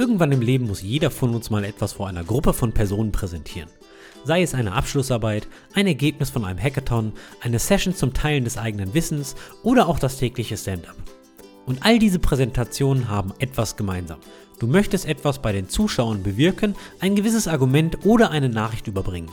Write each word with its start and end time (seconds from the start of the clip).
Irgendwann 0.00 0.32
im 0.32 0.40
Leben 0.40 0.66
muss 0.66 0.80
jeder 0.80 1.10
von 1.10 1.34
uns 1.34 1.50
mal 1.50 1.62
etwas 1.62 1.92
vor 1.92 2.08
einer 2.08 2.24
Gruppe 2.24 2.54
von 2.54 2.72
Personen 2.72 3.12
präsentieren. 3.12 3.68
Sei 4.24 4.40
es 4.40 4.54
eine 4.54 4.72
Abschlussarbeit, 4.72 5.46
ein 5.74 5.86
Ergebnis 5.86 6.30
von 6.30 6.46
einem 6.46 6.58
Hackathon, 6.58 7.12
eine 7.42 7.58
Session 7.58 7.94
zum 7.94 8.14
Teilen 8.14 8.44
des 8.44 8.56
eigenen 8.56 8.94
Wissens 8.94 9.36
oder 9.62 9.88
auch 9.88 9.98
das 9.98 10.16
tägliche 10.16 10.56
Stand-up. 10.56 10.96
Und 11.66 11.84
all 11.84 11.98
diese 11.98 12.18
Präsentationen 12.18 13.10
haben 13.10 13.34
etwas 13.40 13.76
gemeinsam. 13.76 14.20
Du 14.58 14.66
möchtest 14.66 15.04
etwas 15.04 15.42
bei 15.42 15.52
den 15.52 15.68
Zuschauern 15.68 16.22
bewirken, 16.22 16.76
ein 17.00 17.14
gewisses 17.14 17.46
Argument 17.46 18.06
oder 18.06 18.30
eine 18.30 18.48
Nachricht 18.48 18.86
überbringen. 18.86 19.30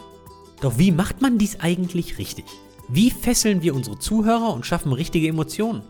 Doch 0.60 0.78
wie 0.78 0.92
macht 0.92 1.22
man 1.22 1.38
dies 1.38 1.62
eigentlich 1.62 2.18
richtig? 2.18 2.44
Wie 2.90 3.10
fesseln 3.10 3.62
wir 3.62 3.74
unsere 3.74 4.00
Zuhörer 4.00 4.54
und 4.54 4.66
schaffen 4.66 4.92
richtige 4.92 5.30
Emotionen? 5.30 5.84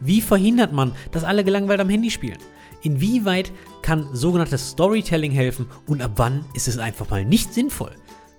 Wie 0.00 0.20
verhindert 0.20 0.74
man, 0.74 0.92
dass 1.12 1.24
alle 1.24 1.44
gelangweilt 1.44 1.80
am 1.80 1.88
Handy 1.88 2.10
spielen? 2.10 2.38
Inwieweit 2.82 3.52
kann 3.82 4.08
sogenanntes 4.12 4.70
Storytelling 4.70 5.32
helfen 5.32 5.66
und 5.86 6.02
ab 6.02 6.12
wann 6.16 6.44
ist 6.54 6.68
es 6.68 6.78
einfach 6.78 7.10
mal 7.10 7.24
nicht 7.24 7.52
sinnvoll? 7.52 7.92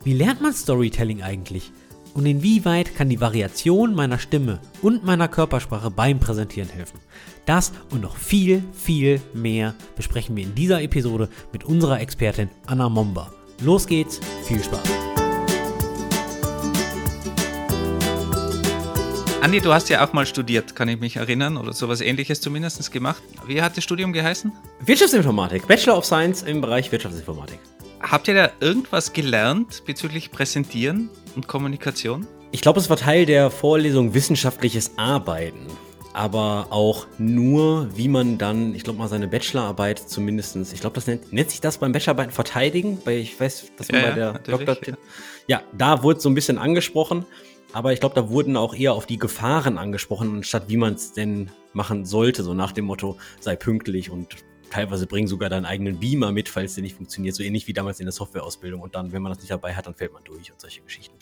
Wie 0.04 0.14
lernt 0.14 0.42
man 0.42 0.54
Storytelling 0.54 1.22
eigentlich? 1.22 1.72
Und 2.14 2.26
inwieweit 2.26 2.96
kann 2.96 3.10
die 3.10 3.22
Variation 3.22 3.94
meiner 3.94 4.18
Stimme 4.18 4.60
und 4.82 5.04
meiner 5.06 5.28
Körpersprache 5.28 5.92
beim 5.92 6.20
Präsentieren 6.20 6.70
helfen? 6.70 7.00
Das 7.46 7.72
und 7.92 8.02
noch 8.02 8.18
viel, 8.18 8.64
viel 8.74 9.22
mehr 9.34 9.76
besprechen 9.96 10.36
wir 10.36 10.44
in 10.44 10.56
dieser 10.56 10.82
Episode 10.82 11.30
mit 11.54 11.64
unserer 11.66 12.00
Expertin 12.00 12.50
Anna 12.66 12.90
Momba. 12.90 13.32
Los 13.62 13.86
geht's, 13.86 14.20
viel 14.46 14.64
Spaß! 14.64 15.19
Andi, 19.42 19.62
du 19.62 19.74
hast 19.74 19.88
ja 19.88 20.06
auch 20.06 20.12
mal 20.12 20.26
studiert, 20.26 20.76
kann 20.76 20.90
ich 20.90 21.00
mich 21.00 21.16
erinnern, 21.16 21.56
oder 21.56 21.72
sowas 21.72 22.02
ähnliches 22.02 22.42
zumindest 22.42 22.92
gemacht. 22.92 23.24
Wie 23.48 23.62
hat 23.62 23.78
das 23.78 23.86
Studium 23.86 24.12
geheißen? 24.12 24.52
Wirtschaftsinformatik, 24.82 25.66
Bachelor 25.66 25.98
of 25.98 26.04
Science 26.04 26.44
im 26.44 26.60
Bereich 26.60 26.92
Wirtschaftsinformatik. 26.92 27.58
Habt 28.02 28.28
ihr 28.28 28.34
da 28.34 28.52
irgendwas 28.60 29.14
gelernt 29.14 29.84
bezüglich 29.86 30.32
Präsentieren 30.32 31.10
und 31.38 31.48
Kommunikation? 31.48 32.28
Ich 32.52 32.60
glaube, 32.60 32.82
es 32.82 32.90
war 32.90 32.98
Teil 32.98 33.26
der 33.26 33.50
Vorlesung 33.50 34.14
Wissenschaftliches 34.14 34.98
Arbeiten. 34.98 35.68
Aber 36.12 36.68
auch 36.72 37.08
nur, 37.18 37.96
wie 37.96 38.10
man 38.10 38.38
dann, 38.38 38.76
ich 38.76 38.84
glaube 38.84 39.00
mal, 39.00 39.08
seine 39.08 39.30
Bachelorarbeit 39.30 40.00
zumindest, 40.00 40.58
ich 40.74 40.82
glaube, 40.82 40.96
das 40.96 41.08
nennt, 41.08 41.32
nennt 41.32 41.50
sich 41.50 41.62
das 41.62 41.78
beim 41.78 41.94
Bachelorarbeiten 41.94 42.34
verteidigen, 42.34 43.00
weil 43.06 43.20
ich 43.20 43.40
weiß, 43.40 43.72
dass 43.78 43.90
man 43.90 44.02
ja, 44.02 44.10
bei 44.10 44.16
der 44.16 44.34
Doktor. 44.40 44.78
Ja. 44.86 44.96
ja, 45.48 45.62
da 45.72 46.04
wurde 46.04 46.20
so 46.20 46.28
ein 46.28 46.36
bisschen 46.36 46.58
angesprochen. 46.58 47.26
Aber 47.72 47.94
ich 47.94 48.00
glaube, 48.00 48.16
da 48.16 48.30
wurden 48.30 48.58
auch 48.58 48.74
eher 48.74 48.94
auf 48.94 49.06
die 49.06 49.18
Gefahren 49.18 49.78
angesprochen, 49.78 50.38
anstatt 50.38 50.70
wie 50.70 50.78
man 50.78 50.94
es 50.96 51.14
denn 51.14 51.52
machen 51.74 52.06
sollte, 52.06 52.44
so 52.44 52.54
nach 52.54 52.72
dem 52.72 52.86
Motto, 52.86 53.18
sei 53.40 53.56
pünktlich 53.56 54.10
und 54.10 54.38
teilweise 54.72 55.06
bring 55.08 55.28
sogar 55.28 55.50
deinen 55.50 55.66
eigenen 55.66 56.00
Beamer 56.00 56.32
mit, 56.32 56.50
falls 56.50 56.76
der 56.76 56.84
nicht 56.84 56.96
funktioniert, 56.96 57.36
so 57.36 57.44
ähnlich 57.44 57.68
wie 57.68 57.74
damals 57.74 58.00
in 58.00 58.06
der 58.06 58.14
Softwareausbildung 58.14 58.82
und 58.82 58.96
dann, 58.96 59.12
wenn 59.12 59.22
man 59.22 59.32
das 59.32 59.40
nicht 59.40 59.52
dabei 59.52 59.76
hat, 59.76 59.88
dann 59.88 59.96
fällt 59.96 60.14
man 60.14 60.24
durch 60.24 60.52
und 60.52 60.60
solche 60.60 60.82
Geschichten. 60.82 61.16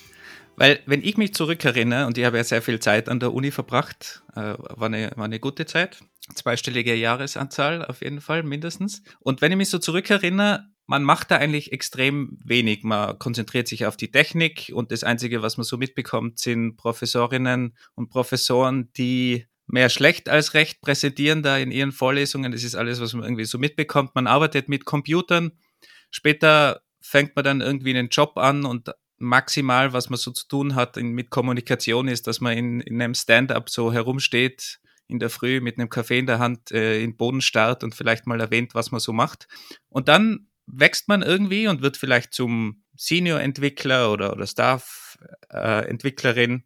Weil, 0.55 0.79
wenn 0.85 1.03
ich 1.03 1.17
mich 1.17 1.33
zurückerinnere, 1.33 2.07
und 2.07 2.17
ich 2.17 2.25
habe 2.25 2.37
ja 2.37 2.43
sehr 2.43 2.61
viel 2.61 2.79
Zeit 2.79 3.09
an 3.09 3.19
der 3.19 3.33
Uni 3.33 3.51
verbracht, 3.51 4.23
äh, 4.35 4.55
war, 4.57 4.87
eine, 4.87 5.11
war 5.15 5.25
eine 5.25 5.39
gute 5.39 5.65
Zeit, 5.65 5.99
zweistellige 6.33 6.95
Jahresanzahl 6.95 7.85
auf 7.85 8.01
jeden 8.01 8.21
Fall 8.21 8.43
mindestens. 8.43 9.03
Und 9.19 9.41
wenn 9.41 9.51
ich 9.51 9.57
mich 9.57 9.69
so 9.69 9.79
zurückerinnere, 9.79 10.65
man 10.87 11.03
macht 11.03 11.31
da 11.31 11.35
eigentlich 11.35 11.73
extrem 11.73 12.37
wenig. 12.43 12.83
Man 12.83 13.19
konzentriert 13.19 13.67
sich 13.67 13.85
auf 13.85 13.97
die 13.97 14.09
Technik 14.09 14.71
und 14.73 14.91
das 14.91 15.03
Einzige, 15.03 15.41
was 15.41 15.57
man 15.57 15.65
so 15.65 15.77
mitbekommt, 15.77 16.39
sind 16.39 16.77
Professorinnen 16.77 17.77
und 17.95 18.09
Professoren, 18.09 18.91
die 18.93 19.45
mehr 19.67 19.89
schlecht 19.89 20.29
als 20.29 20.53
recht 20.53 20.79
präsentieren 20.79 21.43
da 21.43 21.57
in 21.57 21.71
ihren 21.71 21.91
Vorlesungen. 21.91 22.53
Das 22.53 22.63
ist 22.63 22.75
alles, 22.75 23.01
was 23.01 23.13
man 23.13 23.23
irgendwie 23.23 23.43
so 23.43 23.57
mitbekommt. 23.57 24.15
Man 24.15 24.27
arbeitet 24.27 24.69
mit 24.69 24.85
Computern. 24.85 25.51
Später 26.09 26.81
fängt 27.01 27.35
man 27.35 27.43
dann 27.43 27.59
irgendwie 27.61 27.89
einen 27.89 28.07
Job 28.07 28.37
an 28.37 28.63
und 28.63 28.91
maximal, 29.17 29.91
was 29.91 30.09
man 30.09 30.17
so 30.17 30.31
zu 30.31 30.47
tun 30.47 30.75
hat 30.75 30.95
mit 30.95 31.29
Kommunikation, 31.29 32.07
ist, 32.07 32.27
dass 32.27 32.39
man 32.39 32.57
in, 32.57 32.79
in 32.79 33.01
einem 33.01 33.13
Stand-up 33.13 33.69
so 33.69 33.91
herumsteht 33.91 34.79
in 35.09 35.19
der 35.19 35.29
Früh 35.29 35.59
mit 35.59 35.77
einem 35.77 35.89
Kaffee 35.89 36.19
in 36.19 36.27
der 36.27 36.39
Hand 36.39 36.71
äh, 36.71 37.01
in 37.01 37.11
den 37.11 37.17
Boden 37.17 37.41
starrt 37.41 37.83
und 37.83 37.93
vielleicht 37.93 38.25
mal 38.25 38.39
erwähnt, 38.39 38.73
was 38.73 38.91
man 38.91 38.99
so 38.99 39.11
macht. 39.11 39.47
Und 39.89 40.07
dann 40.07 40.47
wächst 40.67 41.07
man 41.07 41.23
irgendwie 41.23 41.67
und 41.67 41.81
wird 41.81 41.97
vielleicht 41.97 42.33
zum 42.33 42.83
Senior-Entwickler 42.95 44.11
oder, 44.11 44.33
oder 44.33 44.45
Staff-Entwicklerin, 44.45 46.63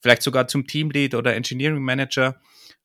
vielleicht 0.00 0.20
sogar 0.22 0.48
zum 0.48 0.66
Teamlead 0.66 1.14
oder 1.14 1.34
Engineering 1.34 1.82
Manager. 1.82 2.38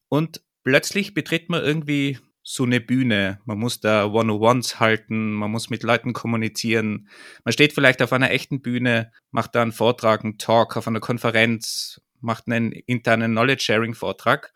Und 0.08 0.42
plötzlich 0.64 1.14
betritt 1.14 1.50
man 1.50 1.62
irgendwie 1.64 2.18
so 2.44 2.64
eine 2.64 2.80
Bühne. 2.80 3.42
Man 3.46 3.60
muss 3.60 3.82
da 3.82 4.06
One-on-Ones 4.06 4.80
halten, 4.80 5.34
man 5.34 5.52
muss 5.52 5.70
mit 5.70 5.84
Leuten 5.84 6.14
kommunizieren. 6.14 7.10
Man 7.44 7.52
steht 7.52 7.74
vielleicht 7.74 8.02
auf 8.02 8.14
einer 8.14 8.32
echten 8.32 8.62
Bühne, 8.62 9.12
macht 9.32 9.56
da 9.56 9.62
einen 9.62 9.72
Vortrag, 9.72 10.24
einen 10.24 10.38
Talk 10.38 10.78
auf 10.78 10.88
einer 10.88 11.00
Konferenz, 11.00 12.02
macht 12.22 12.48
einen 12.48 12.72
internen 12.72 13.34
Knowledge-Sharing-Vortrag. 13.34 14.54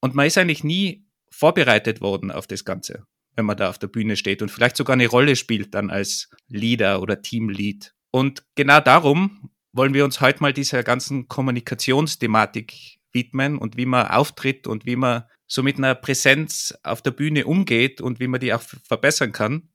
Und 0.00 0.14
man 0.14 0.26
ist 0.26 0.38
eigentlich 0.38 0.64
nie 0.64 1.06
vorbereitet 1.30 2.00
worden 2.00 2.30
auf 2.30 2.46
das 2.46 2.64
Ganze 2.64 3.06
wenn 3.36 3.46
man 3.46 3.56
da 3.56 3.68
auf 3.68 3.78
der 3.78 3.88
Bühne 3.88 4.16
steht 4.16 4.42
und 4.42 4.50
vielleicht 4.50 4.76
sogar 4.76 4.94
eine 4.94 5.08
Rolle 5.08 5.36
spielt 5.36 5.74
dann 5.74 5.90
als 5.90 6.30
Leader 6.48 7.00
oder 7.00 7.22
Teamlead. 7.22 7.94
Und 8.10 8.44
genau 8.54 8.80
darum 8.80 9.50
wollen 9.72 9.94
wir 9.94 10.04
uns 10.04 10.20
heute 10.20 10.42
mal 10.42 10.52
dieser 10.52 10.82
ganzen 10.82 11.28
Kommunikationsthematik 11.28 12.98
widmen 13.12 13.58
und 13.58 13.76
wie 13.76 13.86
man 13.86 14.06
auftritt 14.08 14.66
und 14.66 14.86
wie 14.86 14.96
man 14.96 15.24
so 15.46 15.62
mit 15.62 15.78
einer 15.78 15.94
Präsenz 15.94 16.74
auf 16.82 17.02
der 17.02 17.10
Bühne 17.10 17.46
umgeht 17.46 18.00
und 18.00 18.20
wie 18.20 18.28
man 18.28 18.40
die 18.40 18.52
auch 18.54 18.62
verbessern 18.62 19.32
kann. 19.32 19.68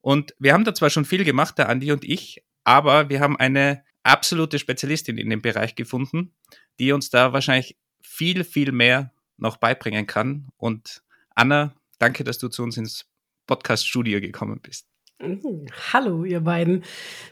Und 0.00 0.34
wir 0.38 0.52
haben 0.52 0.64
da 0.64 0.74
zwar 0.74 0.90
schon 0.90 1.04
viel 1.04 1.24
gemacht, 1.24 1.58
der 1.58 1.68
Andi 1.68 1.92
und 1.92 2.04
ich, 2.04 2.44
aber 2.64 3.08
wir 3.08 3.20
haben 3.20 3.36
eine 3.36 3.84
absolute 4.02 4.58
Spezialistin 4.58 5.18
in 5.18 5.30
dem 5.30 5.42
Bereich 5.42 5.74
gefunden, 5.74 6.34
die 6.78 6.92
uns 6.92 7.10
da 7.10 7.32
wahrscheinlich 7.32 7.76
viel, 8.00 8.44
viel 8.44 8.72
mehr 8.72 9.12
noch 9.36 9.56
beibringen 9.56 10.06
kann. 10.06 10.48
Und 10.56 11.02
Anna, 11.34 11.74
Danke, 11.98 12.24
dass 12.24 12.38
du 12.38 12.48
zu 12.48 12.62
uns 12.62 12.76
ins 12.76 13.06
Podcast-Studio 13.46 14.20
gekommen 14.20 14.60
bist. 14.62 14.86
Mhm. 15.20 15.66
Hallo, 15.92 16.24
ihr 16.24 16.40
beiden. 16.40 16.84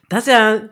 Das 0.08 0.26
ist 0.26 0.32
ja 0.32 0.68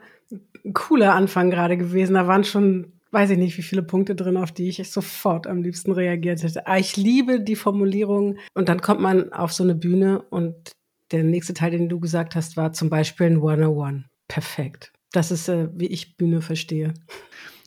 ein 0.65 0.75
cooler 0.75 1.15
Anfang 1.15 1.51
gerade 1.51 1.77
gewesen. 1.77 2.15
Da 2.15 2.27
waren 2.27 2.45
schon, 2.45 3.01
weiß 3.13 3.31
ich 3.31 3.39
nicht, 3.39 3.57
wie 3.57 3.63
viele 3.63 3.83
Punkte 3.83 4.15
drin, 4.15 4.37
auf 4.37 4.53
die 4.53 4.69
ich 4.69 4.91
sofort 4.91 5.47
am 5.47 5.63
liebsten 5.63 5.93
reagiert 5.93 6.43
hätte. 6.43 6.67
Aber 6.67 6.79
ich 6.79 6.97
liebe 6.97 7.41
die 7.41 7.57
Formulierung. 7.57 8.39
Und 8.55 8.69
dann 8.69 8.81
kommt 8.81 9.01
man 9.01 9.33
auf 9.33 9.53
so 9.53 9.63
eine 9.63 9.75
Bühne 9.75 10.23
und 10.23 10.73
der 11.13 11.23
nächste 11.23 11.55
Teil, 11.55 11.71
den 11.71 11.89
du 11.89 12.01
gesagt 12.01 12.35
hast, 12.35 12.57
war 12.57 12.73
zum 12.73 12.91
Beispiel 12.91 13.27
ein 13.27 13.37
101. 13.37 14.05
Perfekt. 14.27 14.93
Das 15.13 15.31
ist, 15.31 15.49
äh, 15.49 15.69
wie 15.75 15.87
ich 15.87 16.17
Bühne 16.17 16.41
verstehe. 16.41 16.95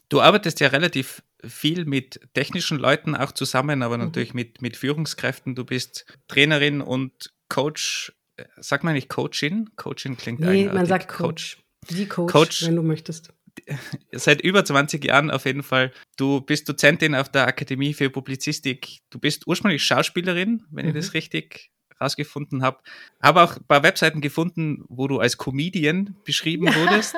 Du 0.10 0.22
arbeitest 0.22 0.60
ja 0.60 0.68
relativ 0.68 1.22
viel 1.44 1.86
mit 1.86 2.20
technischen 2.34 2.78
Leuten 2.78 3.16
auch 3.16 3.32
zusammen, 3.32 3.84
aber 3.84 3.98
mhm. 3.98 4.06
natürlich 4.06 4.34
mit, 4.34 4.62
mit 4.62 4.78
Führungskräften. 4.78 5.56
Du 5.56 5.66
bist 5.66 6.06
Trainerin 6.28 6.82
und 6.82 7.34
Coach. 7.50 8.14
Sagt 8.58 8.84
man 8.84 8.94
nicht 8.94 9.10
Coachin? 9.10 9.70
Coachin 9.76 10.18
klingt 10.18 10.40
Nee, 10.40 10.48
eigenartig. 10.48 10.74
man 10.74 10.86
sagt 10.86 11.08
Coach. 11.08 11.58
Die 11.90 12.08
Coach, 12.08 12.32
Coach, 12.32 12.66
wenn 12.68 12.76
du 12.76 12.84
möchtest. 12.84 13.34
Seit 14.12 14.42
über 14.42 14.64
20 14.64 15.04
Jahren 15.04 15.32
auf 15.32 15.46
jeden 15.46 15.64
Fall. 15.64 15.92
Du 16.18 16.42
bist 16.42 16.70
Dozentin 16.70 17.16
auf 17.16 17.30
der 17.30 17.48
Akademie 17.48 17.94
für 17.94 18.10
Publizistik. 18.10 19.00
Du 19.10 19.20
bist 19.20 19.48
ursprünglich 19.48 19.84
Schauspielerin, 19.84 20.66
wenn 20.70 20.86
mhm. 20.86 20.90
ich 20.90 20.96
das 20.96 21.14
richtig 21.14 21.72
rausgefunden 22.00 22.62
habe. 22.62 22.80
Habe 23.22 23.42
auch 23.42 23.58
ein 23.58 23.64
paar 23.68 23.84
Webseiten 23.84 24.22
gefunden, 24.22 24.84
wo 24.88 25.08
du 25.08 25.20
als 25.20 25.38
Comedian 25.38 26.16
beschrieben 26.24 26.68
wurdest. 26.68 27.16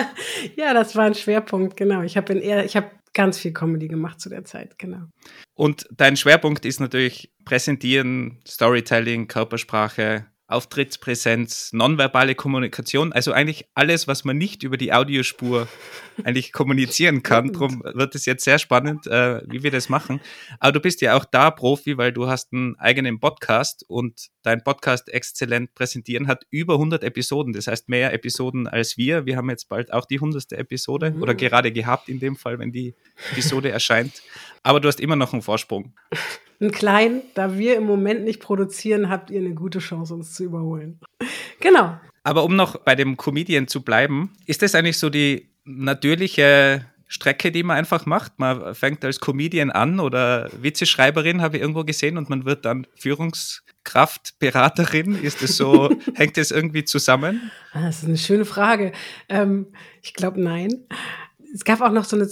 ja, 0.56 0.74
das 0.74 0.94
war 0.94 1.04
ein 1.04 1.14
Schwerpunkt, 1.14 1.76
genau. 1.76 2.02
Ich 2.02 2.16
habe 2.16 2.34
eher, 2.34 2.64
ich 2.64 2.76
habe 2.76 2.90
ganz 3.14 3.38
viel 3.38 3.52
Comedy 3.52 3.88
gemacht 3.88 4.20
zu 4.20 4.28
der 4.28 4.44
Zeit, 4.44 4.78
genau. 4.78 5.08
Und 5.54 5.86
dein 5.90 6.16
Schwerpunkt 6.16 6.64
ist 6.64 6.80
natürlich 6.80 7.32
Präsentieren, 7.44 8.40
Storytelling, 8.46 9.28
Körpersprache, 9.28 10.26
Auftrittspräsenz, 10.52 11.72
nonverbale 11.72 12.34
Kommunikation, 12.34 13.12
also 13.12 13.32
eigentlich 13.32 13.66
alles, 13.74 14.06
was 14.06 14.24
man 14.24 14.38
nicht 14.38 14.62
über 14.62 14.76
die 14.76 14.92
Audiospur 14.92 15.68
eigentlich 16.24 16.52
kommunizieren 16.52 17.22
kann. 17.22 17.52
Darum 17.52 17.82
wird 17.84 18.14
es 18.14 18.26
jetzt 18.26 18.44
sehr 18.44 18.58
spannend, 18.58 19.06
äh, 19.06 19.42
wie 19.46 19.62
wir 19.62 19.70
das 19.70 19.88
machen. 19.88 20.20
Aber 20.60 20.72
du 20.72 20.80
bist 20.80 21.00
ja 21.00 21.16
auch 21.16 21.24
da 21.24 21.50
Profi, 21.50 21.98
weil 21.98 22.12
du 22.12 22.28
hast 22.28 22.52
einen 22.52 22.78
eigenen 22.78 23.20
Podcast 23.20 23.84
und 23.88 24.28
dein 24.42 24.62
Podcast 24.62 25.08
exzellent 25.08 25.74
präsentieren 25.74 26.28
hat 26.28 26.44
über 26.50 26.74
100 26.74 27.04
Episoden. 27.04 27.52
Das 27.52 27.66
heißt 27.66 27.88
mehr 27.88 28.12
Episoden 28.12 28.66
als 28.66 28.96
wir. 28.96 29.26
Wir 29.26 29.36
haben 29.36 29.50
jetzt 29.50 29.68
bald 29.68 29.92
auch 29.92 30.04
die 30.04 30.16
100. 30.16 30.52
Episode 30.52 31.12
mhm. 31.12 31.22
oder 31.22 31.34
gerade 31.34 31.72
gehabt 31.72 32.08
in 32.08 32.20
dem 32.20 32.36
Fall, 32.36 32.58
wenn 32.58 32.72
die 32.72 32.94
Episode 33.32 33.70
erscheint. 33.70 34.22
Aber 34.62 34.80
du 34.80 34.88
hast 34.88 35.00
immer 35.00 35.16
noch 35.16 35.32
einen 35.32 35.42
Vorsprung 35.42 35.94
einen 36.62 36.72
kleinen, 36.72 37.22
da 37.34 37.58
wir 37.58 37.76
im 37.76 37.84
Moment 37.84 38.24
nicht 38.24 38.40
produzieren, 38.40 39.08
habt 39.10 39.30
ihr 39.30 39.40
eine 39.40 39.54
gute 39.54 39.80
Chance, 39.80 40.14
uns 40.14 40.32
zu 40.32 40.44
überholen. 40.44 41.00
genau. 41.60 41.98
Aber 42.24 42.44
um 42.44 42.56
noch 42.56 42.76
bei 42.76 42.94
dem 42.94 43.16
Comedian 43.16 43.68
zu 43.68 43.82
bleiben, 43.82 44.32
ist 44.46 44.62
das 44.62 44.74
eigentlich 44.74 44.98
so 44.98 45.10
die 45.10 45.50
natürliche 45.64 46.86
Strecke, 47.08 47.52
die 47.52 47.62
man 47.62 47.76
einfach 47.76 48.06
macht? 48.06 48.38
Man 48.38 48.74
fängt 48.74 49.04
als 49.04 49.20
Comedian 49.20 49.70
an 49.70 50.00
oder 50.00 50.48
Witzeschreiberin, 50.56 51.42
habe 51.42 51.56
ich 51.56 51.62
irgendwo 51.62 51.84
gesehen, 51.84 52.16
und 52.16 52.30
man 52.30 52.44
wird 52.44 52.64
dann 52.64 52.86
Führungskraft 52.96 53.72
Kraftberaterin? 53.84 55.22
Ist 55.22 55.42
es 55.42 55.56
so, 55.56 55.90
hängt 56.14 56.38
es 56.38 56.50
irgendwie 56.50 56.84
zusammen? 56.84 57.50
Ah, 57.72 57.86
das 57.86 58.02
ist 58.02 58.08
eine 58.08 58.16
schöne 58.16 58.44
Frage. 58.44 58.92
Ähm, 59.28 59.66
ich 60.02 60.14
glaube, 60.14 60.40
nein. 60.40 60.86
Es 61.54 61.64
gab 61.64 61.80
auch 61.80 61.92
noch 61.92 62.04
so 62.04 62.16
eine 62.16 62.28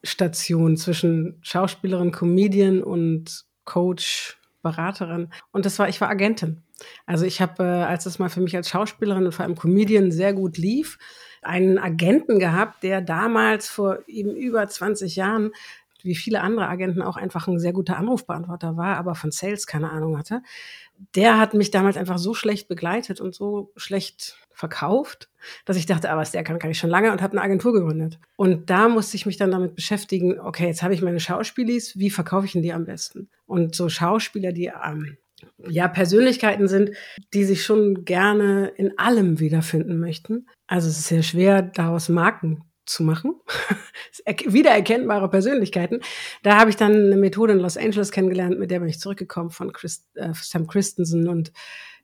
Zwischenstation 0.00 0.76
zwischen 0.76 1.38
Schauspielerin, 1.42 2.12
Comedian 2.12 2.82
und 2.82 3.44
Coach, 3.64 4.38
Beraterin. 4.62 5.28
Und 5.52 5.66
das 5.66 5.78
war, 5.78 5.88
ich 5.88 6.00
war 6.00 6.08
Agentin. 6.08 6.62
Also 7.06 7.24
ich 7.24 7.40
habe, 7.40 7.62
äh, 7.62 7.66
als 7.66 8.06
es 8.06 8.18
mal 8.18 8.28
für 8.28 8.40
mich 8.40 8.56
als 8.56 8.68
Schauspielerin 8.68 9.26
und 9.26 9.32
vor 9.32 9.44
allem 9.44 9.56
Comedian 9.56 10.12
sehr 10.12 10.32
gut 10.32 10.56
lief, 10.58 10.98
einen 11.42 11.78
Agenten 11.78 12.38
gehabt, 12.38 12.82
der 12.82 13.00
damals 13.00 13.68
vor 13.68 13.98
eben 14.06 14.34
über 14.34 14.66
20 14.66 15.16
Jahren 15.16 15.52
wie 16.02 16.14
viele 16.14 16.40
andere 16.42 16.68
Agenten 16.68 17.02
auch 17.02 17.16
einfach 17.16 17.48
ein 17.48 17.58
sehr 17.58 17.72
guter 17.72 17.96
Anrufbeantworter 17.96 18.76
war, 18.76 18.96
aber 18.96 19.14
von 19.14 19.32
Sales 19.32 19.66
keine 19.66 19.90
Ahnung 19.90 20.16
hatte. 20.16 20.42
Der 21.14 21.38
hat 21.38 21.54
mich 21.54 21.70
damals 21.70 21.96
einfach 21.96 22.18
so 22.18 22.34
schlecht 22.34 22.68
begleitet 22.68 23.20
und 23.20 23.34
so 23.34 23.72
schlecht 23.76 24.38
verkauft, 24.58 25.28
dass 25.64 25.76
ich 25.76 25.86
dachte, 25.86 26.10
aber 26.10 26.24
der 26.24 26.42
kann, 26.42 26.58
kann 26.58 26.72
ich 26.72 26.78
schon 26.78 26.90
lange 26.90 27.12
und 27.12 27.22
habe 27.22 27.32
eine 27.32 27.42
Agentur 27.42 27.72
gegründet. 27.72 28.18
Und 28.36 28.70
da 28.70 28.88
musste 28.88 29.16
ich 29.16 29.24
mich 29.24 29.36
dann 29.36 29.52
damit 29.52 29.76
beschäftigen, 29.76 30.40
okay, 30.40 30.66
jetzt 30.66 30.82
habe 30.82 30.94
ich 30.94 31.00
meine 31.00 31.20
Schauspielis, 31.20 31.96
wie 31.96 32.10
verkaufe 32.10 32.46
ich 32.46 32.52
denn 32.52 32.62
die 32.62 32.72
am 32.72 32.84
besten? 32.84 33.30
Und 33.46 33.76
so 33.76 33.88
Schauspieler, 33.88 34.50
die 34.50 34.72
ähm, 34.84 35.16
ja 35.68 35.86
Persönlichkeiten 35.86 36.66
sind, 36.66 36.90
die 37.34 37.44
sich 37.44 37.64
schon 37.64 38.04
gerne 38.04 38.66
in 38.76 38.98
allem 38.98 39.38
wiederfinden 39.38 40.00
möchten. 40.00 40.48
Also 40.66 40.88
es 40.88 40.98
ist 40.98 41.08
sehr 41.08 41.22
schwer, 41.22 41.62
daraus 41.62 42.08
Marken 42.08 42.64
zu 42.84 43.04
machen. 43.04 43.36
Wiedererkennbare 44.26 45.30
Persönlichkeiten. 45.30 46.00
Da 46.42 46.58
habe 46.58 46.70
ich 46.70 46.76
dann 46.76 46.94
eine 46.94 47.16
Methode 47.16 47.52
in 47.52 47.60
Los 47.60 47.76
Angeles 47.76 48.10
kennengelernt, 48.10 48.58
mit 48.58 48.72
der 48.72 48.80
bin 48.80 48.88
ich 48.88 48.98
zurückgekommen 48.98 49.50
von 49.50 49.72
Christ, 49.72 50.06
äh, 50.14 50.32
Sam 50.34 50.66
Christensen 50.66 51.28
und 51.28 51.52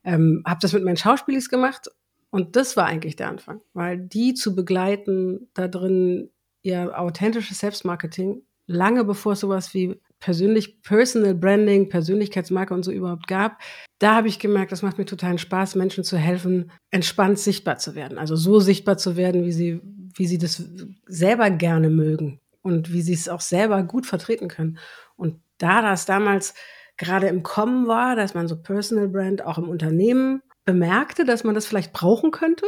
ähm, 0.05 0.45
habe 0.47 0.61
das 0.63 0.73
mit 0.73 0.85
meinen 0.85 0.97
Schauspielis 0.97 1.49
gemacht. 1.49 1.91
Und 2.35 2.57
das 2.57 2.77
war 2.77 2.87
eigentlich 2.87 3.15
der 3.15 3.29
Anfang, 3.29 3.61
weil 3.75 3.97
die 3.97 4.35
zu 4.35 4.57
begleiten, 4.57 5.49
da 5.55 5.69
drin 5.69 6.31
ihr 6.63 6.99
authentisches 6.99 7.61
Selbstmarketing, 7.61 8.43
lange 8.67 9.05
bevor 9.05 9.35
es 9.35 9.41
sowas 9.41 9.73
wie 9.73 10.01
persönlich 10.19 10.83
Personal 10.83 11.37
Branding, 11.37 11.89
Persönlichkeitsmarke 11.89 12.75
und 12.75 12.83
so 12.83 12.91
überhaupt 12.91 13.29
gab, 13.29 13.61
da 14.01 14.17
habe 14.17 14.27
ich 14.27 14.41
gemerkt, 14.41 14.73
das 14.73 14.83
macht 14.83 14.99
mir 14.99 15.05
totalen 15.05 15.39
Spaß, 15.39 15.77
Menschen 15.77 16.03
zu 16.03 16.17
helfen, 16.17 16.73
entspannt 16.91 17.39
sichtbar 17.39 17.79
zu 17.79 17.95
werden. 17.95 18.19
Also 18.19 18.35
so 18.35 18.59
sichtbar 18.59 18.99
zu 18.99 19.17
werden, 19.17 19.45
wie 19.45 19.53
sie, 19.53 19.81
wie 20.17 20.27
sie 20.27 20.39
das 20.39 20.61
selber 21.07 21.51
gerne 21.51 21.89
mögen 21.89 22.41
und 22.63 22.93
wie 22.93 23.03
sie 23.03 23.15
es 23.15 23.29
auch 23.29 23.43
selber 23.43 23.85
gut 23.85 24.07
vertreten 24.07 24.49
können. 24.49 24.79
Und 25.15 25.41
da 25.59 25.83
das 25.83 26.05
damals 26.05 26.55
gerade 26.97 27.29
im 27.29 27.45
Kommen 27.45 27.87
war, 27.87 28.17
dass 28.17 28.35
man 28.35 28.49
so 28.49 28.61
Personal 28.61 29.07
Brand 29.07 29.47
auch 29.47 29.59
im 29.59 29.69
Unternehmen 29.69 30.43
bemerkte, 30.65 31.25
dass 31.25 31.45
man 31.45 31.55
das 31.55 31.67
vielleicht 31.67 31.93
brauchen 31.93 32.31
könnte, 32.31 32.67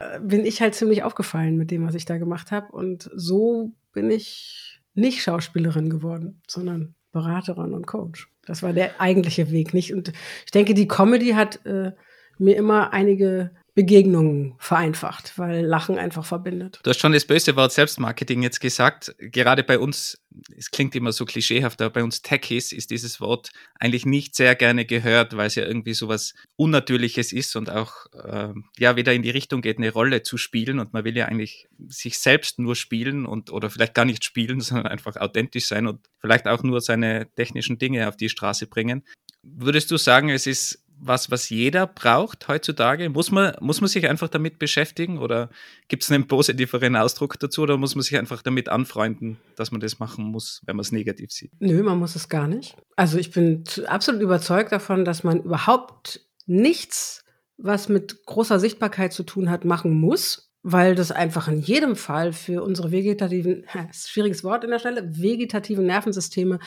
äh, 0.00 0.20
bin 0.20 0.44
ich 0.44 0.60
halt 0.60 0.74
ziemlich 0.74 1.02
aufgefallen 1.02 1.56
mit 1.56 1.70
dem, 1.70 1.86
was 1.86 1.94
ich 1.94 2.04
da 2.04 2.18
gemacht 2.18 2.50
habe. 2.50 2.72
Und 2.72 3.10
so 3.14 3.72
bin 3.92 4.10
ich 4.10 4.80
nicht 4.94 5.22
Schauspielerin 5.22 5.90
geworden, 5.90 6.42
sondern 6.46 6.94
Beraterin 7.12 7.74
und 7.74 7.86
Coach. 7.86 8.28
Das 8.46 8.62
war 8.62 8.72
der 8.72 9.00
eigentliche 9.00 9.50
Weg, 9.50 9.74
nicht? 9.74 9.94
Und 9.94 10.12
ich 10.44 10.50
denke, 10.50 10.74
die 10.74 10.88
Comedy 10.88 11.30
hat 11.30 11.64
äh, 11.66 11.92
mir 12.38 12.56
immer 12.56 12.92
einige 12.92 13.50
Begegnungen 13.80 14.56
vereinfacht, 14.58 15.38
weil 15.38 15.64
Lachen 15.64 15.96
einfach 15.96 16.26
verbindet. 16.26 16.80
Du 16.82 16.90
hast 16.90 17.00
schon 17.00 17.12
das 17.12 17.24
böse 17.24 17.56
Wort 17.56 17.72
Selbstmarketing 17.72 18.42
jetzt 18.42 18.60
gesagt. 18.60 19.14
Gerade 19.18 19.64
bei 19.64 19.78
uns, 19.78 20.22
es 20.54 20.70
klingt 20.70 20.94
immer 20.94 21.12
so 21.12 21.24
klischeehaft, 21.24 21.80
aber 21.80 21.88
bei 21.88 22.04
uns 22.04 22.20
Techies 22.20 22.72
ist 22.72 22.90
dieses 22.90 23.22
Wort 23.22 23.48
eigentlich 23.78 24.04
nicht 24.04 24.36
sehr 24.36 24.54
gerne 24.54 24.84
gehört, 24.84 25.34
weil 25.34 25.46
es 25.46 25.54
ja 25.54 25.64
irgendwie 25.64 25.94
so 25.94 26.08
was 26.08 26.34
Unnatürliches 26.56 27.32
ist 27.32 27.56
und 27.56 27.70
auch 27.70 28.04
äh, 28.12 28.52
ja 28.78 28.96
wieder 28.96 29.14
in 29.14 29.22
die 29.22 29.30
Richtung 29.30 29.62
geht, 29.62 29.78
eine 29.78 29.94
Rolle 29.94 30.22
zu 30.22 30.36
spielen. 30.36 30.78
Und 30.78 30.92
man 30.92 31.04
will 31.04 31.16
ja 31.16 31.24
eigentlich 31.24 31.66
sich 31.88 32.18
selbst 32.18 32.58
nur 32.58 32.76
spielen 32.76 33.24
und 33.24 33.50
oder 33.50 33.70
vielleicht 33.70 33.94
gar 33.94 34.04
nicht 34.04 34.26
spielen, 34.26 34.60
sondern 34.60 34.88
einfach 34.88 35.16
authentisch 35.16 35.68
sein 35.68 35.86
und 35.86 36.06
vielleicht 36.20 36.46
auch 36.48 36.62
nur 36.62 36.82
seine 36.82 37.32
technischen 37.34 37.78
Dinge 37.78 38.08
auf 38.08 38.18
die 38.18 38.28
Straße 38.28 38.66
bringen. 38.66 39.06
Würdest 39.42 39.90
du 39.90 39.96
sagen, 39.96 40.28
es 40.28 40.46
ist 40.46 40.84
was, 41.00 41.30
was 41.30 41.48
jeder 41.48 41.86
braucht 41.86 42.46
heutzutage? 42.48 43.08
Muss 43.08 43.30
man, 43.30 43.54
muss 43.60 43.80
man 43.80 43.88
sich 43.88 44.08
einfach 44.08 44.28
damit 44.28 44.58
beschäftigen 44.58 45.18
oder 45.18 45.50
gibt 45.88 46.02
es 46.02 46.12
einen 46.12 46.26
positiveren 46.26 46.96
Ausdruck 46.96 47.38
dazu 47.38 47.62
oder 47.62 47.76
muss 47.76 47.94
man 47.94 48.02
sich 48.02 48.18
einfach 48.18 48.42
damit 48.42 48.68
anfreunden, 48.68 49.38
dass 49.56 49.70
man 49.70 49.80
das 49.80 49.98
machen 49.98 50.24
muss, 50.24 50.62
wenn 50.66 50.76
man 50.76 50.82
es 50.82 50.92
negativ 50.92 51.32
sieht? 51.32 51.52
Nö, 51.58 51.82
man 51.82 51.98
muss 51.98 52.16
es 52.16 52.28
gar 52.28 52.46
nicht. 52.46 52.76
Also 52.96 53.18
ich 53.18 53.30
bin 53.30 53.64
absolut 53.86 54.20
überzeugt 54.20 54.72
davon, 54.72 55.04
dass 55.04 55.24
man 55.24 55.42
überhaupt 55.42 56.20
nichts, 56.46 57.24
was 57.56 57.88
mit 57.88 58.24
großer 58.26 58.60
Sichtbarkeit 58.60 59.12
zu 59.12 59.22
tun 59.22 59.50
hat, 59.50 59.64
machen 59.64 59.92
muss 59.92 60.49
weil 60.62 60.94
das 60.94 61.10
einfach 61.10 61.48
in 61.48 61.60
jedem 61.60 61.96
Fall 61.96 62.32
für 62.32 62.62
unsere 62.62 62.90
vegetativen, 62.90 63.64
schwieriges 63.92 64.44
Wort 64.44 64.64
in 64.64 64.70
der 64.70 64.78
Stelle, 64.78 65.08
vegetativen 65.10 65.86
Nervensysteme 65.86 66.58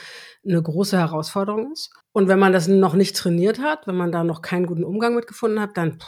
eine 0.45 0.61
große 0.61 0.97
Herausforderung 0.97 1.71
ist. 1.71 1.91
Und 2.11 2.27
wenn 2.27 2.39
man 2.39 2.53
das 2.53 2.67
noch 2.67 2.95
nicht 2.95 3.15
trainiert 3.15 3.59
hat, 3.59 3.87
wenn 3.87 3.95
man 3.95 4.11
da 4.11 4.23
noch 4.23 4.41
keinen 4.41 4.65
guten 4.65 4.83
Umgang 4.83 5.15
mit 5.15 5.27
gefunden 5.27 5.59
hat, 5.59 5.77
dann 5.77 5.99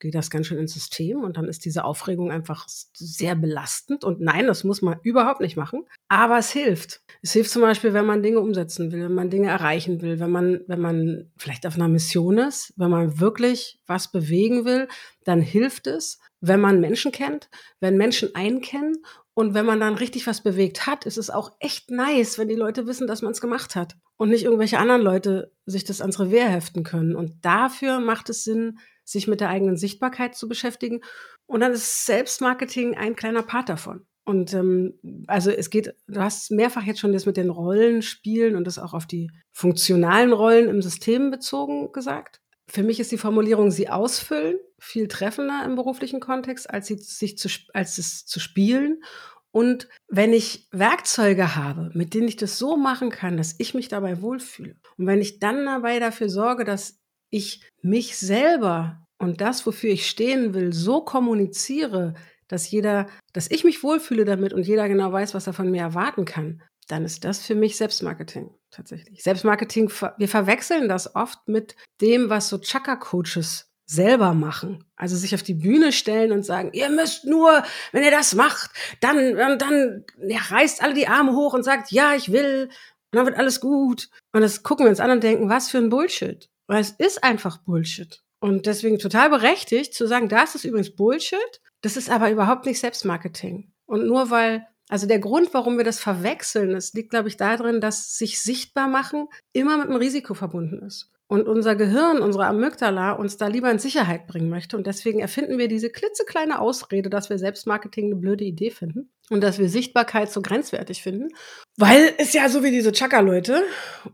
geht 0.00 0.14
das 0.14 0.30
ganz 0.30 0.46
schön 0.46 0.58
ins 0.58 0.74
System 0.74 1.22
und 1.22 1.36
dann 1.36 1.46
ist 1.46 1.64
diese 1.64 1.84
Aufregung 1.84 2.30
einfach 2.30 2.66
sehr 2.68 3.34
belastend. 3.34 4.04
Und 4.04 4.20
nein, 4.20 4.46
das 4.46 4.64
muss 4.64 4.82
man 4.82 4.98
überhaupt 5.02 5.40
nicht 5.40 5.56
machen. 5.56 5.84
Aber 6.08 6.38
es 6.38 6.50
hilft. 6.50 7.02
Es 7.22 7.32
hilft 7.32 7.50
zum 7.50 7.62
Beispiel, 7.62 7.94
wenn 7.94 8.06
man 8.06 8.22
Dinge 8.22 8.40
umsetzen 8.40 8.92
will, 8.92 9.04
wenn 9.04 9.14
man 9.14 9.30
Dinge 9.30 9.48
erreichen 9.48 10.00
will, 10.00 10.20
wenn 10.20 10.30
man, 10.30 10.60
wenn 10.66 10.80
man 10.80 11.30
vielleicht 11.36 11.66
auf 11.66 11.74
einer 11.74 11.88
Mission 11.88 12.38
ist, 12.38 12.72
wenn 12.76 12.90
man 12.90 13.20
wirklich 13.20 13.80
was 13.86 14.10
bewegen 14.10 14.64
will, 14.64 14.88
dann 15.24 15.40
hilft 15.40 15.86
es, 15.86 16.18
wenn 16.40 16.60
man 16.60 16.80
Menschen 16.80 17.12
kennt, 17.12 17.50
wenn 17.80 17.96
Menschen 17.96 18.34
einen 18.34 18.60
kennen 18.60 18.96
und 19.38 19.54
wenn 19.54 19.66
man 19.66 19.78
dann 19.78 19.94
richtig 19.94 20.26
was 20.26 20.42
bewegt 20.42 20.88
hat, 20.88 21.06
ist 21.06 21.16
es 21.16 21.30
auch 21.30 21.52
echt 21.60 21.90
nice, 21.90 22.38
wenn 22.38 22.48
die 22.48 22.56
Leute 22.56 22.86
wissen, 22.86 23.06
dass 23.06 23.22
man 23.22 23.30
es 23.30 23.40
gemacht 23.40 23.76
hat 23.76 23.96
und 24.16 24.30
nicht 24.30 24.44
irgendwelche 24.44 24.78
anderen 24.78 25.00
Leute 25.00 25.52
sich 25.64 25.84
das 25.84 26.00
ans 26.00 26.18
Revier 26.18 26.48
heften 26.48 26.82
können. 26.82 27.14
Und 27.14 27.44
dafür 27.44 28.00
macht 28.00 28.30
es 28.30 28.42
Sinn, 28.42 28.78
sich 29.10 29.28
mit 29.28 29.40
der 29.40 29.48
eigenen 29.48 29.76
Sichtbarkeit 29.76 30.34
zu 30.34 30.48
beschäftigen. 30.48 31.00
Und 31.46 31.60
dann 31.60 31.72
ist 31.72 32.06
Selbstmarketing 32.06 32.96
ein 32.96 33.16
kleiner 33.16 33.42
Part 33.42 33.68
davon. 33.68 34.06
Und 34.24 34.52
ähm, 34.52 34.98
also 35.26 35.50
es 35.50 35.70
geht, 35.70 35.94
du 36.06 36.20
hast 36.20 36.50
mehrfach 36.50 36.82
jetzt 36.82 37.00
schon 37.00 37.14
das 37.14 37.24
mit 37.24 37.38
den 37.38 37.48
Rollenspielen 37.48 38.56
und 38.56 38.66
das 38.66 38.78
auch 38.78 38.92
auf 38.92 39.06
die 39.06 39.30
funktionalen 39.52 40.34
Rollen 40.34 40.68
im 40.68 40.82
System 40.82 41.30
bezogen 41.30 41.92
gesagt. 41.92 42.42
Für 42.70 42.82
mich 42.82 43.00
ist 43.00 43.10
die 43.10 43.16
Formulierung 43.16 43.70
sie 43.70 43.88
ausfüllen 43.88 44.58
viel 44.78 45.08
treffender 45.08 45.64
im 45.64 45.76
beruflichen 45.76 46.20
Kontext, 46.20 46.68
als, 46.68 46.86
sie 46.86 46.98
sich 46.98 47.38
zu, 47.38 47.48
als 47.72 47.96
es 47.96 48.26
zu 48.26 48.38
spielen. 48.38 49.02
Und 49.50 49.88
wenn 50.08 50.34
ich 50.34 50.68
Werkzeuge 50.72 51.56
habe, 51.56 51.90
mit 51.94 52.14
denen 52.14 52.28
ich 52.28 52.36
das 52.36 52.58
so 52.58 52.76
machen 52.76 53.10
kann, 53.10 53.36
dass 53.36 53.56
ich 53.58 53.74
mich 53.74 53.88
dabei 53.88 54.20
wohlfühle, 54.20 54.76
und 54.98 55.06
wenn 55.06 55.20
ich 55.20 55.40
dann 55.40 55.64
dabei 55.64 55.98
dafür 55.98 56.28
sorge, 56.28 56.64
dass 56.64 57.00
ich 57.30 57.62
mich 57.82 58.16
selber 58.18 59.06
und 59.18 59.40
das, 59.40 59.66
wofür 59.66 59.90
ich 59.90 60.08
stehen 60.08 60.54
will, 60.54 60.72
so 60.72 61.00
kommuniziere, 61.00 62.14
dass 62.46 62.70
jeder, 62.70 63.06
dass 63.32 63.50
ich 63.50 63.64
mich 63.64 63.82
wohlfühle 63.82 64.24
damit 64.24 64.52
und 64.52 64.66
jeder 64.66 64.88
genau 64.88 65.12
weiß, 65.12 65.34
was 65.34 65.46
er 65.46 65.52
von 65.52 65.70
mir 65.70 65.82
erwarten 65.82 66.24
kann, 66.24 66.62
dann 66.86 67.04
ist 67.04 67.24
das 67.24 67.44
für 67.44 67.54
mich 67.54 67.76
Selbstmarketing 67.76 68.50
tatsächlich. 68.70 69.22
Selbstmarketing, 69.22 69.90
wir 70.16 70.28
verwechseln 70.28 70.88
das 70.88 71.14
oft 71.14 71.46
mit 71.46 71.76
dem, 72.00 72.30
was 72.30 72.48
so 72.48 72.58
Chakra-Coaches 72.58 73.70
selber 73.84 74.34
machen. 74.34 74.84
Also 74.96 75.16
sich 75.16 75.34
auf 75.34 75.42
die 75.42 75.54
Bühne 75.54 75.92
stellen 75.92 76.32
und 76.32 76.44
sagen, 76.44 76.70
ihr 76.72 76.90
müsst 76.90 77.24
nur, 77.24 77.62
wenn 77.92 78.04
ihr 78.04 78.10
das 78.10 78.34
macht, 78.34 78.70
dann, 79.00 79.36
dann, 79.36 79.58
dann 79.58 80.04
ja, 80.26 80.38
reißt 80.48 80.82
alle 80.82 80.94
die 80.94 81.08
Arme 81.08 81.32
hoch 81.32 81.54
und 81.54 81.62
sagt, 81.62 81.90
ja, 81.90 82.14
ich 82.14 82.30
will, 82.30 82.70
und 83.10 83.16
dann 83.16 83.26
wird 83.26 83.38
alles 83.38 83.60
gut. 83.60 84.10
Und 84.32 84.42
das 84.42 84.62
gucken 84.62 84.84
wir 84.84 84.90
uns 84.90 85.00
an 85.00 85.10
und 85.10 85.22
denken, 85.22 85.48
was 85.48 85.70
für 85.70 85.78
ein 85.78 85.88
Bullshit. 85.88 86.50
Weil 86.66 86.80
es 86.80 86.90
ist 86.90 87.24
einfach 87.24 87.58
Bullshit. 87.58 88.22
Und 88.40 88.66
deswegen 88.66 88.98
total 88.98 89.30
berechtigt 89.30 89.94
zu 89.94 90.06
sagen, 90.06 90.28
das 90.28 90.54
ist 90.54 90.64
übrigens 90.64 90.94
Bullshit, 90.94 91.60
das 91.80 91.96
ist 91.96 92.10
aber 92.10 92.30
überhaupt 92.30 92.66
nicht 92.66 92.78
Selbstmarketing. 92.78 93.72
Und 93.86 94.06
nur 94.06 94.30
weil, 94.30 94.66
also 94.88 95.06
der 95.06 95.18
Grund, 95.18 95.52
warum 95.54 95.76
wir 95.76 95.84
das 95.84 96.00
verwechseln, 96.00 96.70
das 96.70 96.92
liegt, 96.92 97.10
glaube 97.10 97.28
ich, 97.28 97.36
darin, 97.36 97.80
dass 97.80 98.16
sich 98.16 98.40
sichtbar 98.40 98.88
machen 98.88 99.28
immer 99.52 99.76
mit 99.76 99.88
einem 99.88 99.96
Risiko 99.96 100.34
verbunden 100.34 100.82
ist 100.82 101.12
und 101.28 101.46
unser 101.46 101.76
Gehirn, 101.76 102.20
unsere 102.20 102.46
Amygdala 102.46 103.12
uns 103.12 103.36
da 103.36 103.46
lieber 103.46 103.70
in 103.70 103.78
Sicherheit 103.78 104.26
bringen 104.26 104.48
möchte. 104.48 104.78
Und 104.78 104.86
deswegen 104.86 105.20
erfinden 105.20 105.58
wir 105.58 105.68
diese 105.68 105.90
klitzekleine 105.90 106.58
Ausrede, 106.58 107.10
dass 107.10 107.28
wir 107.28 107.38
Selbstmarketing 107.38 108.06
eine 108.06 108.16
blöde 108.16 108.44
Idee 108.44 108.70
finden 108.70 109.10
und 109.28 109.42
dass 109.42 109.58
wir 109.58 109.68
Sichtbarkeit 109.68 110.32
so 110.32 110.40
grenzwertig 110.40 111.02
finden. 111.02 111.28
Weil 111.76 112.14
es 112.16 112.32
ja 112.32 112.48
so 112.48 112.64
wie 112.64 112.70
diese 112.70 112.92
Chaka-Leute 112.92 113.62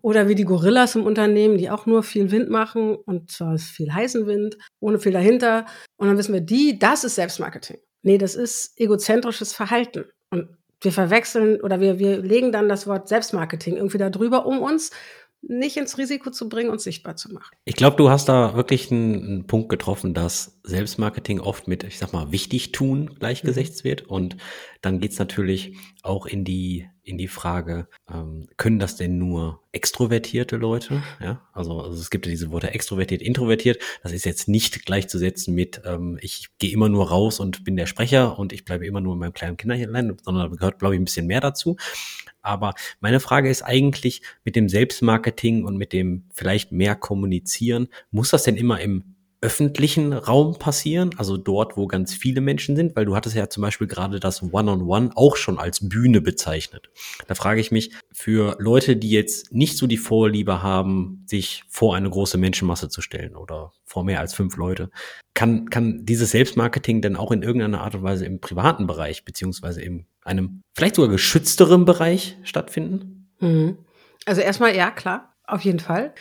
oder 0.02 0.28
wie 0.28 0.35
die 0.35 0.44
Gorillas 0.44 0.97
im 0.97 1.06
Unternehmen, 1.06 1.56
die 1.56 1.71
auch 1.71 1.87
nur 1.87 2.02
viel 2.02 2.33
Wind 2.33 2.50
machen 2.50 2.97
und 2.97 3.30
zwar 3.30 3.59
viel 3.59 3.94
heißen 3.94 4.26
Wind, 4.26 4.59
ohne 4.80 4.99
viel 4.99 5.12
dahinter. 5.12 5.66
Und 5.97 6.09
dann 6.09 6.18
wissen 6.18 6.35
wir, 6.35 6.40
die, 6.40 6.80
das 6.80 7.04
ist 7.04 7.14
Selbstmarketing. 7.14 7.78
Nee, 8.02 8.18
das 8.18 8.35
ist 8.35 8.78
egozentrisches 8.78 9.52
Verhalten. 9.52 10.06
Und 10.30 10.49
wir 10.80 10.92
verwechseln 10.92 11.61
oder 11.61 11.80
wir, 11.80 11.99
wir 11.99 12.18
legen 12.18 12.52
dann 12.52 12.68
das 12.68 12.87
Wort 12.87 13.09
Selbstmarketing 13.09 13.76
irgendwie 13.76 13.99
da 13.99 14.11
drüber, 14.11 14.47
um 14.47 14.59
uns 14.59 14.90
nicht 15.48 15.76
ins 15.76 15.98
Risiko 15.98 16.30
zu 16.30 16.48
bringen 16.48 16.70
und 16.70 16.80
sichtbar 16.80 17.16
zu 17.16 17.32
machen. 17.32 17.54
Ich 17.64 17.76
glaube, 17.76 17.96
du 17.96 18.10
hast 18.10 18.28
da 18.28 18.54
wirklich 18.54 18.90
einen, 18.90 19.24
einen, 19.24 19.46
Punkt 19.46 19.68
getroffen, 19.68 20.14
dass 20.14 20.60
Selbstmarketing 20.62 21.40
oft 21.40 21.68
mit, 21.68 21.84
ich 21.84 21.98
sag 21.98 22.12
mal, 22.12 22.32
wichtig 22.32 22.72
tun 22.72 23.14
gleichgesetzt 23.18 23.84
mhm. 23.84 23.88
wird. 23.88 24.02
Und 24.02 24.36
dann 24.80 25.00
geht's 25.00 25.18
natürlich 25.18 25.76
auch 26.02 26.26
in 26.26 26.44
die, 26.44 26.88
in 27.02 27.18
die 27.18 27.28
Frage, 27.28 27.88
ähm, 28.10 28.48
können 28.56 28.78
das 28.78 28.96
denn 28.96 29.18
nur 29.18 29.62
extrovertierte 29.72 30.56
Leute? 30.56 31.02
Ja, 31.20 31.42
also, 31.52 31.80
also 31.80 32.00
es 32.00 32.10
gibt 32.10 32.26
ja 32.26 32.30
diese 32.30 32.50
Worte 32.50 32.70
extrovertiert, 32.70 33.22
introvertiert. 33.22 33.82
Das 34.02 34.12
ist 34.12 34.24
jetzt 34.24 34.48
nicht 34.48 34.86
gleichzusetzen 34.86 35.54
mit, 35.54 35.82
ähm, 35.84 36.18
ich 36.20 36.48
gehe 36.58 36.72
immer 36.72 36.88
nur 36.88 37.08
raus 37.08 37.40
und 37.40 37.64
bin 37.64 37.76
der 37.76 37.86
Sprecher 37.86 38.38
und 38.38 38.52
ich 38.52 38.64
bleibe 38.64 38.86
immer 38.86 39.00
nur 39.00 39.14
in 39.14 39.18
meinem 39.18 39.34
kleinen 39.34 39.56
Kinderchen, 39.56 40.18
sondern 40.22 40.50
gehört, 40.50 40.78
glaube 40.78 40.94
ich, 40.94 41.00
ein 41.00 41.04
bisschen 41.04 41.26
mehr 41.26 41.40
dazu. 41.40 41.76
Aber 42.44 42.74
meine 43.00 43.20
Frage 43.20 43.48
ist 43.48 43.62
eigentlich 43.62 44.22
mit 44.44 44.54
dem 44.54 44.68
Selbstmarketing 44.68 45.64
und 45.64 45.76
mit 45.76 45.92
dem 45.92 46.24
vielleicht 46.32 46.72
mehr 46.72 46.94
kommunizieren, 46.94 47.88
muss 48.10 48.30
das 48.30 48.44
denn 48.44 48.56
immer 48.56 48.80
im 48.80 49.13
öffentlichen 49.44 50.14
Raum 50.14 50.58
passieren, 50.58 51.10
also 51.18 51.36
dort, 51.36 51.76
wo 51.76 51.86
ganz 51.86 52.14
viele 52.14 52.40
Menschen 52.40 52.76
sind, 52.76 52.96
weil 52.96 53.04
du 53.04 53.14
hattest 53.14 53.36
ja 53.36 53.50
zum 53.50 53.60
Beispiel 53.60 53.86
gerade 53.86 54.18
das 54.18 54.42
One-on-One 54.42 54.80
-on 54.80 55.10
-One 55.10 55.16
auch 55.16 55.36
schon 55.36 55.58
als 55.58 55.86
Bühne 55.86 56.22
bezeichnet. 56.22 56.88
Da 57.26 57.34
frage 57.34 57.60
ich 57.60 57.70
mich, 57.70 57.92
für 58.10 58.56
Leute, 58.58 58.96
die 58.96 59.10
jetzt 59.10 59.52
nicht 59.52 59.76
so 59.76 59.86
die 59.86 59.98
Vorliebe 59.98 60.62
haben, 60.62 61.24
sich 61.26 61.64
vor 61.68 61.94
eine 61.94 62.08
große 62.08 62.38
Menschenmasse 62.38 62.88
zu 62.88 63.02
stellen 63.02 63.36
oder 63.36 63.72
vor 63.84 64.02
mehr 64.02 64.20
als 64.20 64.32
fünf 64.32 64.56
Leute, 64.56 64.90
kann, 65.34 65.68
kann 65.68 66.06
dieses 66.06 66.30
Selbstmarketing 66.30 67.02
denn 67.02 67.14
auch 67.14 67.30
in 67.30 67.42
irgendeiner 67.42 67.82
Art 67.82 67.94
und 67.96 68.02
Weise 68.02 68.24
im 68.24 68.40
privaten 68.40 68.86
Bereich, 68.86 69.26
beziehungsweise 69.26 69.82
in 69.82 70.06
einem 70.22 70.62
vielleicht 70.74 70.94
sogar 70.94 71.10
geschützteren 71.10 71.84
Bereich 71.84 72.38
stattfinden? 72.44 73.28
Mhm. 73.40 73.76
Also 74.24 74.40
erstmal, 74.40 74.74
ja, 74.74 74.90
klar, 74.90 75.34
auf 75.46 75.60
jeden 75.60 75.80
Fall. 75.80 76.14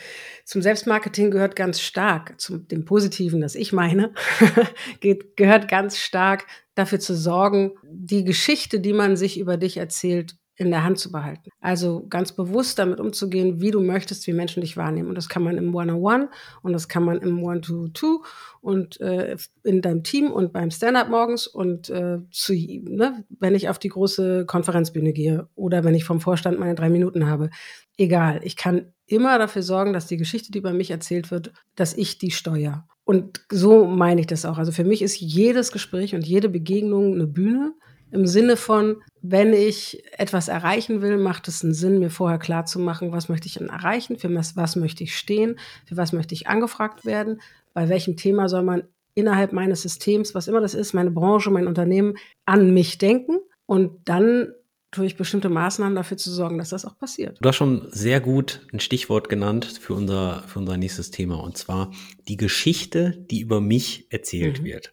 Zum 0.44 0.60
Selbstmarketing 0.60 1.30
gehört 1.30 1.56
ganz 1.56 1.80
stark, 1.80 2.40
zum 2.40 2.68
dem 2.68 2.84
Positiven, 2.84 3.40
das 3.40 3.54
ich 3.54 3.72
meine, 3.72 4.12
geht, 5.00 5.36
gehört 5.36 5.68
ganz 5.68 5.98
stark 5.98 6.46
dafür 6.74 7.00
zu 7.00 7.16
sorgen, 7.16 7.72
die 7.82 8.24
Geschichte, 8.24 8.80
die 8.80 8.92
man 8.92 9.16
sich 9.16 9.38
über 9.38 9.56
dich 9.56 9.78
erzählt, 9.78 10.36
in 10.56 10.70
der 10.70 10.84
Hand 10.84 10.98
zu 10.98 11.10
behalten. 11.10 11.50
Also 11.60 12.06
ganz 12.08 12.32
bewusst 12.32 12.78
damit 12.78 13.00
umzugehen, 13.00 13.60
wie 13.60 13.72
du 13.72 13.80
möchtest, 13.80 14.26
wie 14.26 14.32
Menschen 14.32 14.60
dich 14.60 14.76
wahrnehmen. 14.76 15.08
Und 15.08 15.16
das 15.16 15.28
kann 15.28 15.42
man 15.42 15.58
im 15.58 15.74
One-on-One 15.74 16.28
und 16.62 16.72
das 16.72 16.88
kann 16.88 17.04
man 17.04 17.18
im 17.18 17.42
One-to-Two 17.42 18.22
und 18.60 19.00
äh, 19.00 19.36
in 19.64 19.82
deinem 19.82 20.04
Team 20.04 20.30
und 20.30 20.52
beim 20.52 20.70
Stand-up 20.70 21.08
morgens 21.08 21.48
und 21.48 21.90
äh, 21.90 22.18
zu, 22.30 22.52
ne, 22.52 23.24
wenn 23.40 23.54
ich 23.56 23.68
auf 23.68 23.80
die 23.80 23.88
große 23.88 24.46
Konferenzbühne 24.46 25.12
gehe 25.12 25.48
oder 25.56 25.82
wenn 25.82 25.94
ich 25.94 26.04
vom 26.04 26.20
Vorstand 26.20 26.60
meine 26.60 26.76
drei 26.76 26.88
Minuten 26.88 27.26
habe. 27.26 27.50
Egal, 27.96 28.40
ich 28.44 28.56
kann 28.56 28.93
immer 29.06 29.38
dafür 29.38 29.62
sorgen, 29.62 29.92
dass 29.92 30.06
die 30.06 30.16
Geschichte, 30.16 30.52
die 30.52 30.58
über 30.58 30.72
mich 30.72 30.90
erzählt 30.90 31.30
wird, 31.30 31.52
dass 31.76 31.94
ich 31.94 32.18
die 32.18 32.30
steuere. 32.30 32.86
Und 33.04 33.44
so 33.50 33.84
meine 33.84 34.20
ich 34.20 34.26
das 34.26 34.44
auch. 34.44 34.58
Also 34.58 34.72
für 34.72 34.84
mich 34.84 35.02
ist 35.02 35.20
jedes 35.20 35.72
Gespräch 35.72 36.14
und 36.14 36.26
jede 36.26 36.48
Begegnung 36.48 37.14
eine 37.14 37.26
Bühne 37.26 37.74
im 38.10 38.26
Sinne 38.26 38.56
von, 38.56 39.02
wenn 39.22 39.52
ich 39.52 40.04
etwas 40.16 40.46
erreichen 40.46 41.02
will, 41.02 41.18
macht 41.18 41.48
es 41.48 41.64
einen 41.64 41.74
Sinn, 41.74 41.98
mir 41.98 42.10
vorher 42.10 42.38
klar 42.38 42.64
zu 42.64 42.78
machen, 42.78 43.10
was 43.10 43.28
möchte 43.28 43.48
ich 43.48 43.54
denn 43.54 43.68
erreichen, 43.68 44.16
für 44.18 44.32
was, 44.32 44.56
was 44.56 44.76
möchte 44.76 45.02
ich 45.02 45.16
stehen, 45.16 45.58
für 45.84 45.96
was 45.96 46.12
möchte 46.12 46.32
ich 46.32 46.46
angefragt 46.46 47.04
werden, 47.04 47.40
bei 47.72 47.88
welchem 47.88 48.16
Thema 48.16 48.48
soll 48.48 48.62
man 48.62 48.84
innerhalb 49.14 49.52
meines 49.52 49.82
Systems, 49.82 50.34
was 50.34 50.46
immer 50.46 50.60
das 50.60 50.74
ist, 50.74 50.94
meine 50.94 51.10
Branche, 51.10 51.50
mein 51.50 51.66
Unternehmen, 51.66 52.14
an 52.44 52.72
mich 52.72 52.98
denken 52.98 53.40
und 53.66 53.98
dann 54.04 54.52
durch 54.96 55.16
bestimmte 55.16 55.48
Maßnahmen 55.48 55.94
dafür 55.94 56.16
zu 56.16 56.30
sorgen, 56.30 56.58
dass 56.58 56.70
das 56.70 56.84
auch 56.84 56.96
passiert. 56.98 57.38
Du 57.40 57.48
hast 57.48 57.56
schon 57.56 57.86
sehr 57.90 58.20
gut 58.20 58.60
ein 58.72 58.80
Stichwort 58.80 59.28
genannt 59.28 59.64
für 59.80 59.94
unser, 59.94 60.44
für 60.46 60.58
unser 60.58 60.76
nächstes 60.76 61.10
Thema 61.10 61.36
und 61.42 61.56
zwar 61.56 61.92
die 62.28 62.36
Geschichte, 62.36 63.24
die 63.30 63.40
über 63.40 63.60
mich 63.60 64.06
erzählt 64.10 64.60
mhm. 64.60 64.64
wird. 64.64 64.92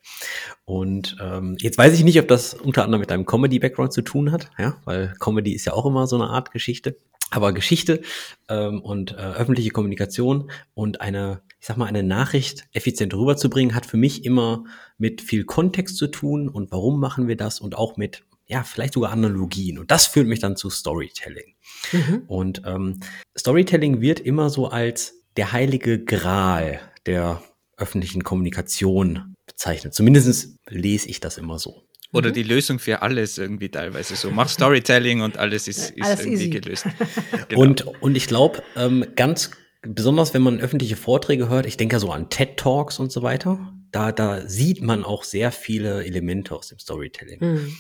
Und 0.66 1.18
ähm, 1.22 1.56
jetzt 1.60 1.78
weiß 1.78 1.94
ich 1.94 2.04
nicht, 2.04 2.20
ob 2.20 2.28
das 2.28 2.54
unter 2.54 2.84
anderem 2.84 3.02
mit 3.02 3.12
deinem 3.12 3.26
Comedy-Background 3.26 3.94
zu 3.94 4.02
tun 4.02 4.32
hat, 4.32 4.50
ja, 4.58 4.78
weil 4.86 5.14
Comedy 5.20 5.54
ist 5.54 5.66
ja 5.66 5.74
auch 5.74 5.86
immer 5.86 6.08
so 6.08 6.16
eine 6.16 6.30
Art 6.30 6.52
Geschichte. 6.52 6.98
Aber 7.34 7.54
Geschichte 7.54 8.02
ähm, 8.50 8.82
und 8.82 9.14
äh, 9.14 9.16
öffentliche 9.16 9.70
Kommunikation 9.70 10.52
und 10.74 11.00
eine, 11.00 11.42
ich 11.62 11.68
sag 11.68 11.78
mal, 11.78 11.86
eine 11.86 12.04
Nachricht 12.04 12.66
effizient 12.74 13.14
rüberzubringen, 13.14 13.74
hat 13.74 13.86
für 13.86 13.96
mich 13.96 14.26
immer 14.26 14.66
mit 14.98 15.22
viel 15.22 15.46
Kontext 15.46 15.96
zu 15.96 16.08
tun 16.08 16.50
und 16.50 16.74
warum 16.74 17.00
machen 17.00 17.30
wir 17.30 17.38
das 17.38 17.62
und 17.62 17.78
auch 17.78 17.96
mit 17.96 18.24
ja, 18.52 18.64
vielleicht 18.64 18.96
sogar 18.96 19.12
Analogien. 19.12 19.80
Und 19.80 19.92
das 19.92 20.08
führt 20.08 20.28
mich 20.28 20.40
dann 20.40 20.58
zu 20.58 20.70
Storytelling. 20.70 21.56
Mhm. 21.94 22.24
Und 22.28 22.62
ähm, 22.66 23.00
Storytelling 23.38 24.02
wird 24.02 24.20
immer 24.20 24.50
so 24.50 24.68
als 24.68 25.24
der 25.38 25.54
heilige 25.54 26.04
Gral 26.04 26.82
der 27.06 27.42
öffentlichen 27.78 28.26
Kommunikation 28.26 29.36
bezeichnet. 29.48 29.94
Zumindest 29.94 30.58
lese 30.68 31.08
ich 31.08 31.22
das 31.22 31.38
immer 31.38 31.60
so. 31.60 31.88
Oder 32.12 32.30
mhm. 32.30 32.34
die 32.34 32.44
Lösung 32.44 32.80
für 32.80 33.02
alles 33.02 33.38
irgendwie 33.38 33.70
teilweise 33.70 34.18
so. 34.18 34.30
Mach 34.32 34.50
Storytelling 34.50 35.22
und 35.22 35.38
alles 35.38 35.70
ist, 35.70 35.92
ist 35.96 36.04
alles 36.04 36.20
irgendwie 36.20 36.44
easy. 36.44 36.50
gelöst. 36.50 36.86
Genau. 37.48 37.62
Und, 37.62 37.86
und 38.02 38.16
ich 38.18 38.28
glaube, 38.28 38.64
ähm, 38.76 39.06
ganz 39.16 39.52
besonders 39.82 40.34
wenn 40.34 40.42
man 40.42 40.60
öffentliche 40.60 40.98
Vorträge 40.98 41.48
hört, 41.48 41.66
ich 41.66 41.78
denke 41.78 41.96
ja 41.96 42.00
so 42.00 42.12
an 42.12 42.30
TED 42.30 42.58
Talks 42.58 43.00
und 43.00 43.14
so 43.14 43.24
weiter, 43.24 43.74
da, 43.92 44.12
da 44.12 44.46
sieht 44.48 44.82
man 44.82 45.06
auch 45.06 45.24
sehr 45.24 45.52
viele 45.52 46.04
Elemente 46.04 46.54
aus 46.54 46.68
dem 46.68 46.80
Storytelling. 46.80 47.40
Mhm. 47.40 47.78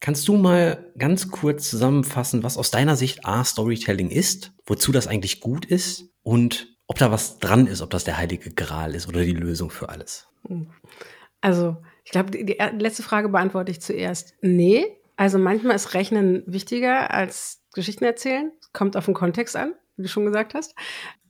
Kannst 0.00 0.28
du 0.28 0.36
mal 0.36 0.92
ganz 0.96 1.30
kurz 1.30 1.68
zusammenfassen, 1.68 2.42
was 2.42 2.56
aus 2.56 2.70
deiner 2.70 2.96
Sicht 2.96 3.26
A 3.26 3.44
Storytelling 3.44 4.10
ist, 4.10 4.52
wozu 4.64 4.92
das 4.92 5.08
eigentlich 5.08 5.40
gut 5.40 5.64
ist 5.64 6.10
und 6.22 6.76
ob 6.86 6.98
da 6.98 7.10
was 7.10 7.38
dran 7.38 7.66
ist, 7.66 7.82
ob 7.82 7.90
das 7.90 8.04
der 8.04 8.16
heilige 8.16 8.50
Gral 8.50 8.94
ist 8.94 9.08
oder 9.08 9.24
die 9.24 9.32
Lösung 9.32 9.70
für 9.70 9.88
alles? 9.88 10.28
Also, 11.40 11.76
ich 12.04 12.12
glaube, 12.12 12.30
die, 12.30 12.44
die 12.44 12.56
letzte 12.78 13.02
Frage 13.02 13.28
beantworte 13.28 13.70
ich 13.70 13.80
zuerst. 13.80 14.34
Nee. 14.40 14.86
Also 15.16 15.38
manchmal 15.38 15.76
ist 15.76 15.94
Rechnen 15.94 16.44
wichtiger 16.46 17.12
als 17.12 17.62
Geschichten 17.74 18.04
erzählen. 18.04 18.52
Kommt 18.72 18.96
auf 18.96 19.04
den 19.04 19.14
Kontext 19.14 19.56
an, 19.56 19.74
wie 19.96 20.02
du 20.02 20.08
schon 20.08 20.24
gesagt 20.24 20.54
hast. 20.54 20.74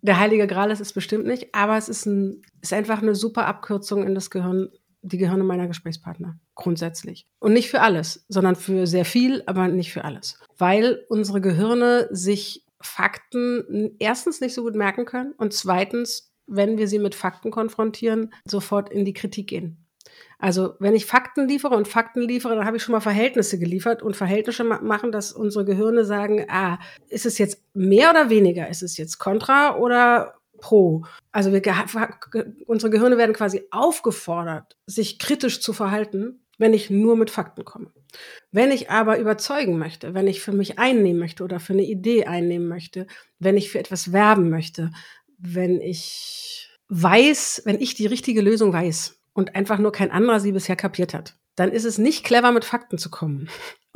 Der 0.02 0.20
heilige 0.20 0.46
Gral 0.46 0.70
ist 0.70 0.80
es 0.80 0.92
bestimmt 0.92 1.26
nicht, 1.26 1.54
aber 1.54 1.76
es 1.76 1.88
ist, 1.88 2.06
ein, 2.06 2.42
ist 2.60 2.72
einfach 2.72 3.02
eine 3.02 3.14
super 3.14 3.46
Abkürzung 3.46 4.06
in 4.06 4.14
das 4.14 4.30
Gehirn 4.30 4.68
die 5.02 5.18
Gehirne 5.18 5.44
meiner 5.44 5.68
Gesprächspartner. 5.68 6.38
Grundsätzlich. 6.54 7.26
Und 7.38 7.52
nicht 7.52 7.70
für 7.70 7.80
alles, 7.80 8.24
sondern 8.28 8.56
für 8.56 8.86
sehr 8.86 9.04
viel, 9.04 9.42
aber 9.46 9.68
nicht 9.68 9.92
für 9.92 10.04
alles. 10.04 10.38
Weil 10.56 11.04
unsere 11.08 11.40
Gehirne 11.40 12.08
sich 12.10 12.64
Fakten 12.80 13.96
erstens 13.98 14.40
nicht 14.40 14.54
so 14.54 14.62
gut 14.62 14.74
merken 14.74 15.04
können 15.04 15.32
und 15.32 15.52
zweitens, 15.52 16.32
wenn 16.46 16.78
wir 16.78 16.88
sie 16.88 16.98
mit 16.98 17.14
Fakten 17.14 17.50
konfrontieren, 17.50 18.32
sofort 18.44 18.90
in 18.90 19.04
die 19.04 19.12
Kritik 19.12 19.48
gehen. 19.48 19.84
Also 20.38 20.74
wenn 20.78 20.94
ich 20.94 21.06
Fakten 21.06 21.48
liefere 21.48 21.74
und 21.74 21.88
Fakten 21.88 22.22
liefere, 22.22 22.54
dann 22.54 22.64
habe 22.64 22.76
ich 22.76 22.82
schon 22.82 22.92
mal 22.92 23.00
Verhältnisse 23.00 23.58
geliefert 23.58 24.02
und 24.02 24.16
Verhältnisse 24.16 24.64
machen, 24.64 25.10
dass 25.10 25.32
unsere 25.32 25.64
Gehirne 25.64 26.04
sagen, 26.04 26.46
ah, 26.48 26.78
ist 27.08 27.26
es 27.26 27.38
jetzt 27.38 27.62
mehr 27.74 28.10
oder 28.10 28.30
weniger? 28.30 28.68
Ist 28.68 28.82
es 28.82 28.96
jetzt 28.96 29.18
kontra 29.18 29.76
oder 29.76 30.37
pro. 30.58 31.04
Also 31.32 31.52
wir, 31.52 31.62
unsere 32.66 32.90
Gehirne 32.90 33.16
werden 33.16 33.34
quasi 33.34 33.64
aufgefordert, 33.70 34.76
sich 34.86 35.18
kritisch 35.18 35.60
zu 35.60 35.72
verhalten, 35.72 36.40
wenn 36.58 36.74
ich 36.74 36.90
nur 36.90 37.16
mit 37.16 37.30
Fakten 37.30 37.64
komme. 37.64 37.92
Wenn 38.50 38.72
ich 38.72 38.90
aber 38.90 39.18
überzeugen 39.18 39.78
möchte, 39.78 40.14
wenn 40.14 40.26
ich 40.26 40.40
für 40.40 40.52
mich 40.52 40.78
einnehmen 40.78 41.20
möchte 41.20 41.44
oder 41.44 41.60
für 41.60 41.72
eine 41.72 41.84
Idee 41.84 42.24
einnehmen 42.24 42.68
möchte, 42.68 43.06
wenn 43.38 43.56
ich 43.56 43.70
für 43.70 43.78
etwas 43.78 44.12
werben 44.12 44.50
möchte, 44.50 44.90
wenn 45.38 45.80
ich 45.80 46.70
weiß, 46.88 47.62
wenn 47.64 47.80
ich 47.80 47.94
die 47.94 48.06
richtige 48.06 48.40
Lösung 48.40 48.72
weiß 48.72 49.20
und 49.34 49.54
einfach 49.54 49.78
nur 49.78 49.92
kein 49.92 50.10
anderer 50.10 50.40
sie 50.40 50.52
bisher 50.52 50.76
kapiert 50.76 51.14
hat, 51.14 51.36
dann 51.54 51.70
ist 51.70 51.84
es 51.84 51.98
nicht 51.98 52.24
clever, 52.24 52.50
mit 52.52 52.64
Fakten 52.64 52.98
zu 52.98 53.10
kommen 53.10 53.48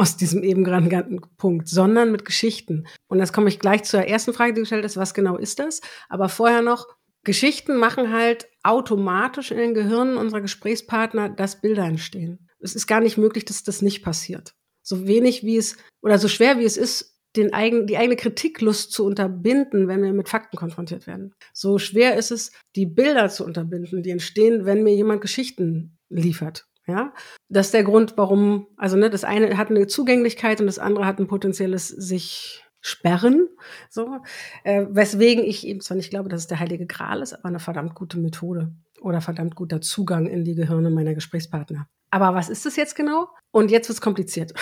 aus 0.02 0.16
diesem 0.16 0.42
eben 0.42 0.64
genannten 0.64 1.20
Punkt, 1.36 1.68
sondern 1.68 2.10
mit 2.10 2.24
Geschichten. 2.24 2.88
Und 3.06 3.20
jetzt 3.20 3.32
komme 3.32 3.48
ich 3.48 3.60
gleich 3.60 3.84
zur 3.84 4.00
ersten 4.00 4.34
Frage, 4.34 4.52
die 4.52 4.56
du 4.56 4.62
gestellt 4.62 4.84
hast, 4.84 4.96
was 4.96 5.14
genau 5.14 5.36
ist 5.36 5.60
das? 5.60 5.80
Aber 6.08 6.28
vorher 6.28 6.60
noch, 6.60 6.88
Geschichten 7.22 7.76
machen 7.76 8.12
halt 8.12 8.48
automatisch 8.64 9.52
in 9.52 9.58
den 9.58 9.74
Gehirnen 9.74 10.16
unserer 10.16 10.40
Gesprächspartner, 10.40 11.28
dass 11.28 11.60
Bilder 11.60 11.84
entstehen. 11.84 12.48
Es 12.58 12.74
ist 12.74 12.88
gar 12.88 13.00
nicht 13.00 13.16
möglich, 13.16 13.44
dass 13.44 13.62
das 13.62 13.80
nicht 13.80 14.02
passiert. 14.02 14.56
So 14.82 15.06
wenig 15.06 15.44
wie 15.44 15.56
es, 15.56 15.76
oder 16.00 16.18
so 16.18 16.26
schwer 16.26 16.58
wie 16.58 16.64
es 16.64 16.76
ist, 16.76 17.16
den 17.36 17.54
eigen, 17.54 17.86
die 17.86 17.96
eigene 17.96 18.16
Kritiklust 18.16 18.90
zu 18.90 19.06
unterbinden, 19.06 19.86
wenn 19.86 20.02
wir 20.02 20.12
mit 20.12 20.28
Fakten 20.28 20.56
konfrontiert 20.56 21.06
werden. 21.06 21.32
So 21.52 21.78
schwer 21.78 22.16
ist 22.16 22.32
es, 22.32 22.50
die 22.74 22.86
Bilder 22.86 23.28
zu 23.28 23.44
unterbinden, 23.44 24.02
die 24.02 24.10
entstehen, 24.10 24.64
wenn 24.64 24.82
mir 24.82 24.96
jemand 24.96 25.20
Geschichten 25.20 25.96
liefert. 26.08 26.66
Ja, 26.86 27.14
das 27.48 27.66
ist 27.66 27.74
der 27.74 27.84
Grund, 27.84 28.14
warum, 28.16 28.66
also 28.76 28.96
ne, 28.96 29.08
das 29.08 29.22
eine 29.22 29.56
hat 29.56 29.70
eine 29.70 29.86
Zugänglichkeit 29.86 30.60
und 30.60 30.66
das 30.66 30.80
andere 30.80 31.06
hat 31.06 31.20
ein 31.20 31.28
potenzielles 31.28 31.88
sich 31.88 32.64
sperren, 32.80 33.48
so, 33.88 34.18
äh, 34.64 34.86
weswegen 34.90 35.44
ich 35.44 35.64
eben 35.66 35.80
zwar 35.80 35.96
nicht 35.96 36.10
glaube, 36.10 36.28
dass 36.28 36.40
es 36.40 36.46
der 36.48 36.58
heilige 36.58 36.86
Gral 36.86 37.22
ist, 37.22 37.32
aber 37.32 37.46
eine 37.46 37.60
verdammt 37.60 37.94
gute 37.94 38.18
Methode 38.18 38.74
oder 39.00 39.20
verdammt 39.20 39.54
guter 39.54 39.80
Zugang 39.80 40.26
in 40.26 40.44
die 40.44 40.56
Gehirne 40.56 40.90
meiner 40.90 41.14
Gesprächspartner. 41.14 41.86
Aber 42.10 42.34
was 42.34 42.48
ist 42.48 42.66
das 42.66 42.76
jetzt 42.76 42.96
genau? 42.96 43.28
Und 43.52 43.70
jetzt 43.70 43.88
wird's 43.88 44.00
kompliziert. 44.00 44.52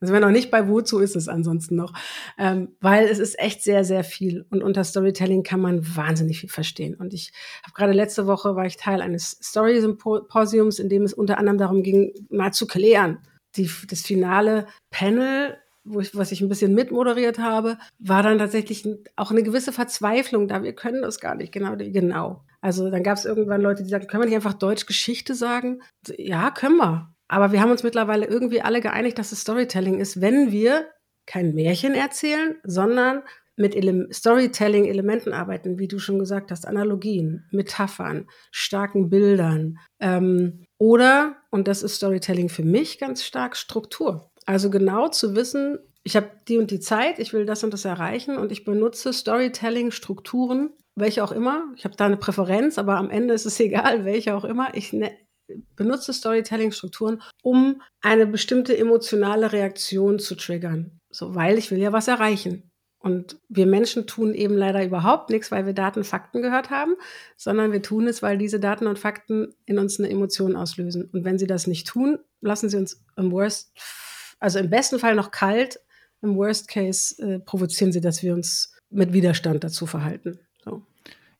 Also 0.00 0.12
wenn 0.12 0.22
noch 0.22 0.30
nicht 0.30 0.50
bei 0.50 0.68
Wozu 0.68 0.98
ist 0.98 1.16
es 1.16 1.28
ansonsten 1.28 1.76
noch. 1.76 1.92
Ähm, 2.38 2.76
weil 2.80 3.06
es 3.06 3.18
ist 3.18 3.38
echt 3.38 3.62
sehr, 3.62 3.84
sehr 3.84 4.04
viel. 4.04 4.46
Und 4.50 4.62
unter 4.62 4.84
Storytelling 4.84 5.42
kann 5.42 5.60
man 5.60 5.96
wahnsinnig 5.96 6.40
viel 6.40 6.50
verstehen. 6.50 6.94
Und 6.94 7.14
ich 7.14 7.32
habe 7.62 7.74
gerade 7.74 7.92
letzte 7.92 8.26
Woche 8.26 8.56
war 8.56 8.66
ich 8.66 8.76
Teil 8.76 9.00
eines 9.00 9.38
Story-Symposiums, 9.42 10.78
in 10.78 10.88
dem 10.88 11.02
es 11.02 11.14
unter 11.14 11.38
anderem 11.38 11.58
darum 11.58 11.82
ging, 11.82 12.12
mal 12.28 12.52
zu 12.52 12.66
klären. 12.66 13.18
Die, 13.56 13.70
das 13.88 14.02
finale 14.02 14.66
Panel 14.90 15.56
wo 15.86 16.00
ich, 16.00 16.14
was 16.16 16.32
ich 16.32 16.40
ein 16.40 16.48
bisschen 16.48 16.74
mitmoderiert 16.74 17.38
habe, 17.38 17.78
war 17.98 18.22
dann 18.22 18.38
tatsächlich 18.38 18.86
auch 19.14 19.30
eine 19.30 19.42
gewisse 19.42 19.72
Verzweiflung 19.72 20.48
da. 20.48 20.62
Wir 20.62 20.74
können 20.74 21.02
das 21.02 21.20
gar 21.20 21.36
nicht 21.36 21.52
genau. 21.52 21.76
Genau. 21.76 22.44
Also 22.60 22.90
dann 22.90 23.04
gab 23.04 23.16
es 23.16 23.24
irgendwann 23.24 23.60
Leute, 23.60 23.84
die 23.84 23.88
sagten, 23.88 24.08
können 24.08 24.22
wir 24.24 24.26
nicht 24.26 24.34
einfach 24.34 24.54
Deutsch 24.54 24.86
Geschichte 24.86 25.34
sagen? 25.34 25.82
Ja, 26.18 26.50
können 26.50 26.76
wir. 26.76 27.14
Aber 27.28 27.52
wir 27.52 27.60
haben 27.60 27.70
uns 27.70 27.82
mittlerweile 27.82 28.26
irgendwie 28.26 28.62
alle 28.62 28.80
geeinigt, 28.80 29.18
dass 29.18 29.32
es 29.32 29.40
Storytelling 29.40 29.98
ist, 29.98 30.20
wenn 30.20 30.52
wir 30.52 30.86
kein 31.26 31.54
Märchen 31.54 31.94
erzählen, 31.94 32.56
sondern 32.62 33.22
mit 33.56 33.74
Ele 33.74 34.08
Storytelling-Elementen 34.12 35.32
arbeiten, 35.32 35.78
wie 35.78 35.88
du 35.88 35.98
schon 35.98 36.18
gesagt 36.18 36.50
hast, 36.50 36.66
Analogien, 36.66 37.46
Metaphern, 37.50 38.26
starken 38.50 39.08
Bildern. 39.08 39.78
Ähm, 39.98 40.66
oder, 40.78 41.36
und 41.50 41.66
das 41.66 41.82
ist 41.82 41.96
Storytelling 41.96 42.48
für 42.48 42.64
mich 42.64 42.98
ganz 42.98 43.24
stark, 43.24 43.56
Struktur. 43.56 44.30
Also 44.44 44.70
genau 44.70 45.08
zu 45.08 45.34
wissen, 45.34 45.78
ich 46.04 46.16
habe 46.16 46.30
die 46.46 46.58
und 46.58 46.70
die 46.70 46.80
Zeit, 46.80 47.18
ich 47.18 47.32
will 47.32 47.46
das 47.46 47.64
und 47.64 47.72
das 47.72 47.84
erreichen 47.84 48.36
und 48.36 48.52
ich 48.52 48.64
benutze 48.64 49.12
Storytelling-Strukturen, 49.12 50.70
welche 50.94 51.24
auch 51.24 51.32
immer. 51.32 51.64
Ich 51.76 51.84
habe 51.84 51.96
da 51.96 52.06
eine 52.06 52.16
Präferenz, 52.16 52.78
aber 52.78 52.96
am 52.96 53.10
Ende 53.10 53.34
ist 53.34 53.46
es 53.46 53.58
egal, 53.60 54.04
welche 54.04 54.34
auch 54.34 54.44
immer. 54.44 54.74
Ich 54.74 54.92
ne 54.92 55.10
benutze 55.76 56.12
Storytelling-Strukturen, 56.12 57.22
um 57.42 57.82
eine 58.00 58.26
bestimmte 58.26 58.76
emotionale 58.76 59.52
Reaktion 59.52 60.18
zu 60.18 60.34
triggern. 60.34 61.00
So, 61.10 61.34
weil 61.34 61.58
ich 61.58 61.70
will 61.70 61.78
ja 61.78 61.92
was 61.92 62.08
erreichen. 62.08 62.70
Und 62.98 63.38
wir 63.48 63.66
Menschen 63.66 64.06
tun 64.06 64.34
eben 64.34 64.56
leider 64.56 64.84
überhaupt 64.84 65.30
nichts, 65.30 65.52
weil 65.52 65.64
wir 65.64 65.74
Daten, 65.74 66.02
Fakten 66.02 66.42
gehört 66.42 66.70
haben, 66.70 66.94
sondern 67.36 67.70
wir 67.70 67.80
tun 67.80 68.08
es, 68.08 68.20
weil 68.20 68.36
diese 68.36 68.58
Daten 68.58 68.88
und 68.88 68.98
Fakten 68.98 69.54
in 69.64 69.78
uns 69.78 70.00
eine 70.00 70.10
Emotion 70.10 70.56
auslösen. 70.56 71.08
Und 71.12 71.24
wenn 71.24 71.38
sie 71.38 71.46
das 71.46 71.68
nicht 71.68 71.86
tun, 71.86 72.18
lassen 72.40 72.68
sie 72.68 72.78
uns 72.78 73.04
im 73.16 73.30
Worst, 73.30 73.70
also 74.40 74.58
im 74.58 74.70
besten 74.70 74.98
Fall 74.98 75.14
noch 75.14 75.30
kalt, 75.30 75.78
im 76.20 76.36
Worst 76.36 76.66
Case 76.66 77.22
äh, 77.22 77.38
provozieren 77.38 77.92
sie, 77.92 78.00
dass 78.00 78.22
wir 78.22 78.34
uns 78.34 78.74
mit 78.90 79.12
Widerstand 79.12 79.62
dazu 79.62 79.86
verhalten. 79.86 80.40
So. 80.64 80.82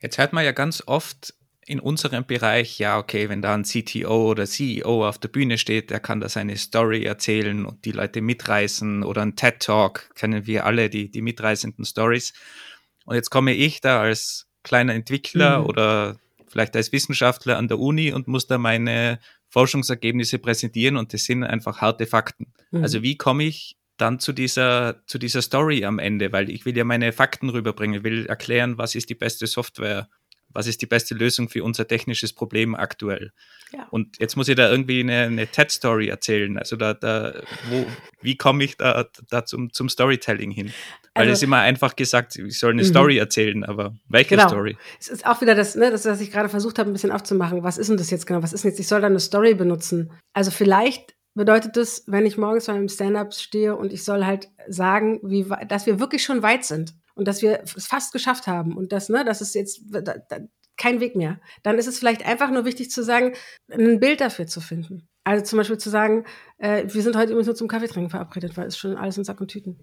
Jetzt 0.01 0.19
hört 0.19 0.33
man 0.33 0.45
ja 0.45 0.53
ganz 0.53 0.83
oft, 0.87 1.35
in 1.69 1.81
unserem 1.81 2.25
Bereich, 2.25 2.79
ja, 2.79 2.97
okay, 2.97 3.29
wenn 3.29 3.43
da 3.43 3.53
ein 3.53 3.65
CTO 3.65 4.31
oder 4.31 4.47
CEO 4.47 5.07
auf 5.07 5.19
der 5.19 5.29
Bühne 5.29 5.59
steht, 5.59 5.91
der 5.91 5.99
kann 5.99 6.21
da 6.21 6.29
seine 6.29 6.57
Story 6.57 7.03
erzählen 7.03 7.67
und 7.67 7.85
die 7.85 7.91
Leute 7.91 8.21
mitreißen 8.21 9.03
oder 9.03 9.23
ein 9.23 9.35
TED 9.35 9.61
Talk, 9.61 10.15
kennen 10.15 10.47
wir 10.47 10.65
alle 10.65 10.89
die, 10.89 11.11
die 11.11 11.23
mitreißenden 11.23 11.85
Stories. 11.85 12.33
Und 13.05 13.17
jetzt 13.17 13.31
komme 13.31 13.53
ich 13.53 13.81
da 13.81 14.01
als 14.01 14.47
kleiner 14.63 14.95
Entwickler 14.95 15.61
mhm. 15.61 15.67
oder 15.67 16.17
vielleicht 16.47 16.77
als 16.77 16.93
Wissenschaftler 16.93 17.59
an 17.59 17.67
der 17.67 17.81
Uni 17.81 18.13
und 18.13 18.29
muss 18.29 18.47
da 18.47 18.59
meine 18.59 19.19
Forschungsergebnisse 19.49 20.39
präsentieren 20.39 20.97
und 20.97 21.13
das 21.13 21.25
sind 21.25 21.43
einfach 21.43 21.81
harte 21.81 22.07
Fakten. 22.07 22.53
Mhm. 22.71 22.83
Also 22.85 23.03
wie 23.03 23.17
komme 23.17 23.43
ich 23.43 23.77
dann 23.97 24.21
zu 24.21 24.33
dieser, 24.33 25.03
zu 25.07 25.19
dieser 25.19 25.43
Story 25.43 25.85
am 25.85 25.99
Ende, 25.99 26.31
weil 26.31 26.49
ich 26.49 26.65
will 26.65 26.77
ja 26.77 26.85
meine 26.85 27.13
Fakten 27.13 27.49
rüberbringen, 27.49 28.05
will 28.05 28.27
erklären, 28.27 28.79
was 28.79 28.95
ist 28.95 29.11
die 29.11 29.15
beste 29.15 29.47
Software 29.47 30.09
was 30.57 30.67
ist 30.67 30.83
die 30.83 30.87
beste 30.87 31.15
Lösung 31.15 31.49
für 31.49 31.63
unser 31.63 31.87
technisches 31.87 32.33
Problem 32.33 32.75
aktuell. 32.75 33.33
Ja. 33.73 33.87
Und 33.91 34.19
jetzt 34.19 34.37
muss 34.37 34.49
ich 34.49 34.57
da 34.57 34.71
irgendwie 34.71 35.01
eine, 35.01 35.23
eine 35.23 35.47
TED-Story 35.47 36.09
erzählen. 36.09 36.59
Also 36.59 36.77
da, 36.77 36.95
da 36.95 37.35
wo, 37.71 37.87
wie 38.23 38.37
komme 38.37 38.65
ich 38.65 38.77
da, 38.77 39.07
da 39.29 39.45
zum, 39.45 39.73
zum 39.73 39.89
Storytelling 39.89 40.51
hin? 40.51 40.73
Weil 41.15 41.29
also, 41.29 41.33
es 41.33 41.43
immer 41.43 41.59
einfach 41.59 41.97
gesagt, 41.97 42.37
ich 42.37 42.59
soll 42.59 42.73
eine 42.73 42.83
mhm. 42.83 42.89
Story 42.89 43.19
erzählen, 43.19 43.65
aber 43.65 43.95
welche 44.09 44.37
genau. 44.37 44.49
Story? 44.49 44.77
Es 44.99 45.09
ist 45.09 45.27
auch 45.27 45.41
wieder 45.41 45.55
das, 45.55 45.75
ne, 45.75 45.91
das, 45.91 46.05
was 46.05 46.21
ich 46.21 46.31
gerade 46.31 46.49
versucht 46.49 46.79
habe, 46.79 46.91
ein 46.91 46.93
bisschen 46.93 47.13
aufzumachen. 47.13 47.63
Was 47.63 47.79
ist 47.79 47.89
denn 47.89 47.97
das 47.97 48.11
jetzt 48.11 48.27
genau? 48.27 48.43
Was 48.43 48.53
ist 48.53 48.65
denn 48.65 48.71
jetzt? 48.71 48.81
Ich 48.81 48.89
soll 48.89 49.01
da 49.01 49.07
eine 49.07 49.21
Story 49.21 49.55
benutzen. 49.55 50.11
Also 50.33 50.51
vielleicht 50.51 51.15
bedeutet 51.35 51.77
das, 51.77 52.05
wenn 52.07 52.27
ich 52.27 52.39
morgens 52.39 52.67
beim 52.67 52.89
Stand-up 52.89 53.35
stehe 53.35 53.77
und 53.77 53.93
ich 53.93 54.05
soll 54.05 54.25
halt 54.25 54.49
sagen, 54.69 55.21
wie, 55.23 55.47
dass 55.69 55.87
wir 55.87 56.01
wirklich 56.01 56.25
schon 56.25 56.43
weit 56.43 56.65
sind 56.65 56.95
und 57.17 57.27
dass 57.27 57.43
wir 57.43 57.63
es 57.65 57.87
fast 57.87 58.13
geschafft 58.13 58.47
haben 58.47 58.77
und 58.77 58.93
das, 58.93 59.09
ne, 59.09 59.25
das 59.25 59.41
ist 59.41 59.55
jetzt 59.55 59.81
da, 59.91 60.01
da, 60.01 60.39
kein 60.77 61.01
Weg 61.01 61.17
mehr, 61.17 61.41
dann 61.63 61.79
ist 61.79 61.87
es 61.87 61.99
vielleicht 61.99 62.25
einfach 62.25 62.51
nur 62.51 62.65
wichtig 62.65 62.91
zu 62.91 63.03
sagen, 63.03 63.35
ein 63.71 63.99
Bild 63.99 64.21
dafür 64.21 64.47
zu 64.47 64.61
finden. 64.61 65.09
Also 65.25 65.45
zum 65.45 65.57
Beispiel 65.57 65.79
zu 65.79 65.91
sagen, 65.91 66.25
äh, 66.59 66.85
wir 66.87 67.03
sind 67.03 67.17
heute 67.17 67.33
übrigens 67.33 67.47
nur 67.47 67.57
zum 67.57 67.67
Kaffeetrinken 67.67 68.11
verabredet, 68.11 68.57
weil 68.57 68.69
es 68.69 68.79
schon 68.79 68.97
alles 68.97 69.19
in 69.19 69.25
Sack 69.25 69.41
und 69.41 69.49
Tüten. 69.49 69.77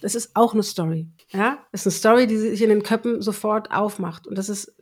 Das 0.00 0.14
ist 0.14 0.36
auch 0.36 0.54
eine 0.54 0.62
Story. 0.62 1.08
Ja, 1.30 1.58
das 1.72 1.80
ist 1.80 1.86
eine 1.86 1.98
Story, 1.98 2.26
die 2.28 2.36
sich 2.36 2.62
in 2.62 2.68
den 2.68 2.82
Köppen 2.84 3.20
sofort 3.20 3.72
aufmacht. 3.72 4.26
Und 4.26 4.38
das 4.38 4.48
ist 4.48 4.72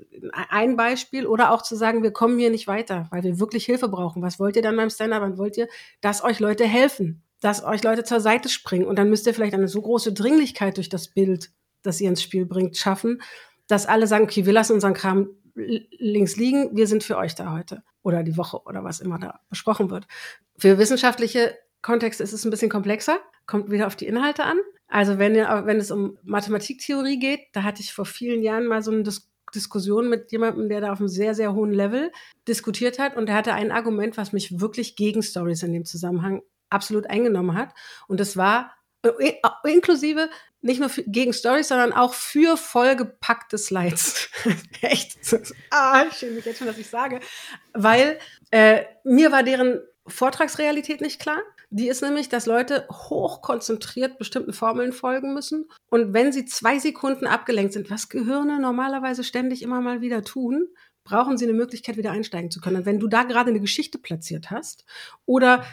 ein 0.51 0.77
Beispiel. 0.77 1.27
Oder 1.27 1.51
auch 1.53 1.62
zu 1.62 1.77
sagen, 1.77 2.03
wir 2.03 2.11
kommen 2.11 2.38
hier 2.38 2.51
nicht 2.51 2.67
weiter, 2.67 3.07
weil 3.11 3.23
wir 3.23 3.38
wirklich 3.38 3.65
Hilfe 3.65 3.88
brauchen. 3.88 4.21
Was 4.21 4.38
wollt 4.38 4.57
ihr 4.57 4.62
dann 4.62 4.77
beim 4.77 4.91
Stand-up? 4.91 5.23
Wann 5.23 5.38
wollt 5.38 5.57
ihr, 5.57 5.69
dass 6.01 6.23
euch 6.23 6.41
Leute 6.41 6.65
helfen? 6.67 7.23
Dass 7.41 7.65
euch 7.65 7.83
Leute 7.83 8.05
zur 8.05 8.21
Seite 8.21 8.49
springen? 8.49 8.85
Und 8.85 8.97
dann 8.97 9.09
müsst 9.09 9.27
ihr 9.27 9.33
vielleicht 9.33 9.55
eine 9.55 9.69
so 9.69 9.81
große 9.81 10.12
Dringlichkeit 10.12 10.77
durch 10.77 10.88
das 10.88 11.09
Bild 11.09 11.53
das 11.83 12.01
ihr 12.01 12.09
ins 12.09 12.23
Spiel 12.23 12.47
bringt, 12.47 12.77
schaffen, 12.77 13.23
dass 13.66 13.87
alle 13.87 14.07
sagen, 14.07 14.25
okay, 14.25 14.47
wir 14.47 14.53
lassen 14.53 14.75
unseren 14.75 14.95
Kram 14.95 15.31
links 15.55 16.37
liegen, 16.37 16.77
wir 16.77 16.87
sind 16.87 17.05
für 17.05 17.16
euch 17.16 17.35
da 17.35 17.53
heute 17.53 17.83
oder 18.03 18.23
die 18.23 18.37
Woche 18.37 18.62
oder 18.64 18.85
was 18.85 19.01
immer 19.01 19.18
da 19.18 19.40
besprochen 19.51 19.90
wird. 19.90 20.07
Für 20.59 20.79
wissenschaftliche 20.79 21.57
Kontexte 21.83 22.23
ist 22.23 22.33
es 22.33 22.45
ein 22.45 22.51
bisschen 22.51 22.71
komplexer, 22.71 23.18
kommt 23.47 23.71
wieder 23.71 23.87
auf 23.87 23.97
die 23.97 24.07
Inhalte 24.07 24.45
an. 24.45 24.59
Also 24.88 25.18
wenn, 25.18 25.35
wenn 25.35 25.79
es 25.79 25.90
um 25.90 26.18
Mathematiktheorie 26.23 27.18
geht, 27.18 27.40
da 27.53 27.62
hatte 27.62 27.83
ich 27.83 27.92
vor 27.92 28.05
vielen 28.05 28.42
Jahren 28.42 28.66
mal 28.66 28.83
so 28.83 28.90
eine 28.90 29.03
Dis 29.03 29.29
Diskussion 29.55 30.09
mit 30.09 30.33
jemandem, 30.33 30.71
der 30.71 30.81
da 30.81 30.92
auf 30.92 30.99
einem 30.99 31.09
sehr, 31.09 31.35
sehr 31.35 31.53
hohen 31.53 31.73
Level 31.73 32.11
diskutiert 32.49 32.99
hat 32.99 33.18
und 33.18 33.27
der 33.27 33.35
hatte 33.35 33.53
ein 33.53 33.71
Argument, 33.71 34.16
was 34.16 34.33
mich 34.33 34.61
wirklich 34.61 34.97
gegen 34.97 35.23
Stories 35.23 35.62
in 35.62 35.75
dem 35.75 35.85
Zusammenhang 35.85 36.40
absolut 36.71 37.11
eingenommen 37.11 37.55
hat. 37.55 37.75
Und 38.09 38.18
das 38.18 38.38
war 38.38 38.73
inklusive 39.65 40.29
nicht 40.61 40.81
nur 40.81 40.88
für, 40.88 41.03
gegen 41.03 41.33
Stories, 41.33 41.69
sondern 41.69 41.93
auch 41.93 42.15
für 42.15 42.57
vollgepackte 42.57 43.59
Slides. 43.59 44.29
Echt? 44.81 45.19
Ah, 45.71 46.05
ich 46.09 46.17
schäme 46.17 46.33
mich 46.33 46.45
jetzt 46.45 46.59
schon, 46.59 46.69
dass 46.69 46.79
ich 46.79 46.88
sage. 46.88 47.21
Weil 47.73 48.19
äh, 48.51 48.85
mir 49.03 49.33
war 49.33 49.43
deren 49.43 49.81
Vortragsrealität 50.07 51.01
nicht 51.01 51.21
klar. 51.21 51.38
Die 51.71 51.88
ist 51.88 52.03
nämlich, 52.03 52.29
dass 52.29 52.47
Leute 52.47 52.87
hochkonzentriert 52.91 54.19
bestimmten 54.19 54.53
Formeln 54.53 54.93
folgen 54.93 55.35
müssen. 55.35 55.69
Und 55.91 56.12
wenn 56.12 56.33
sie 56.33 56.45
zwei 56.45 56.79
Sekunden 56.79 57.27
abgelenkt 57.27 57.73
sind, 57.73 57.91
was 57.91 58.09
Gehirne 58.09 58.61
normalerweise 58.61 59.25
ständig 59.25 59.62
immer 59.62 59.81
mal 59.81 60.01
wieder 60.01 60.23
tun, 60.23 60.69
brauchen 61.05 61.38
sie 61.38 61.47
eine 61.47 61.55
Möglichkeit, 61.55 61.97
wieder 61.97 62.12
einsteigen 62.12 62.51
zu 62.51 62.61
können. 62.61 62.77
Und 62.77 62.87
wenn 62.87 63.01
du 63.01 63.09
da 63.09 63.25
gerade 63.25 63.51
eine 63.51 63.61
Geschichte 63.61 63.99
platziert 63.99 64.51
hast 64.51 64.85
oder 65.25 65.65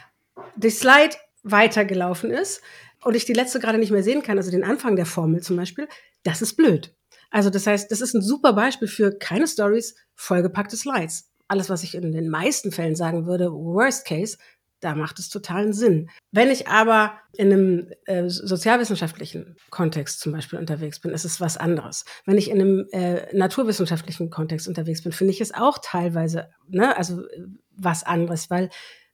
die 0.55 0.69
Slide 0.69 1.15
weitergelaufen 1.43 2.31
ist, 2.31 2.61
und 3.03 3.15
ich 3.15 3.25
die 3.25 3.33
letzte 3.33 3.59
gerade 3.59 3.77
nicht 3.77 3.91
mehr 3.91 4.03
sehen 4.03 4.23
kann, 4.23 4.37
also 4.37 4.51
den 4.51 4.63
Anfang 4.63 4.95
der 4.95 5.05
Formel 5.05 5.41
zum 5.41 5.57
Beispiel, 5.57 5.87
das 6.23 6.41
ist 6.41 6.55
blöd. 6.55 6.95
Also 7.31 7.49
das 7.49 7.67
heißt, 7.67 7.91
das 7.91 8.01
ist 8.01 8.13
ein 8.13 8.21
super 8.21 8.53
Beispiel 8.53 8.87
für 8.87 9.17
keine 9.17 9.47
Stories, 9.47 9.95
vollgepackte 10.15 10.75
Slides. 10.75 11.31
Alles, 11.47 11.69
was 11.69 11.83
ich 11.83 11.95
in 11.95 12.11
den 12.11 12.29
meisten 12.29 12.71
Fällen 12.71 12.95
sagen 12.95 13.25
würde, 13.25 13.51
Worst 13.51 14.05
Case, 14.05 14.37
da 14.79 14.95
macht 14.95 15.19
es 15.19 15.29
totalen 15.29 15.73
Sinn. 15.73 16.09
Wenn 16.31 16.49
ich 16.49 16.67
aber 16.67 17.13
in 17.35 17.51
einem 17.51 17.91
äh, 18.05 18.29
sozialwissenschaftlichen 18.29 19.57
Kontext 19.69 20.21
zum 20.21 20.31
Beispiel 20.31 20.57
unterwegs 20.57 20.99
bin, 20.99 21.11
ist 21.11 21.25
es 21.25 21.41
was 21.41 21.57
anderes. 21.57 22.05
Wenn 22.25 22.37
ich 22.37 22.49
in 22.49 22.61
einem 22.61 22.87
äh, 22.91 23.35
naturwissenschaftlichen 23.35 24.29
Kontext 24.29 24.67
unterwegs 24.67 25.03
bin, 25.03 25.11
finde 25.11 25.33
ich 25.33 25.41
es 25.41 25.53
auch 25.53 25.79
teilweise, 25.81 26.49
ne, 26.67 26.95
also 26.95 27.25
äh, 27.27 27.45
was 27.75 28.03
anderes, 28.03 28.49
weil 28.49 28.69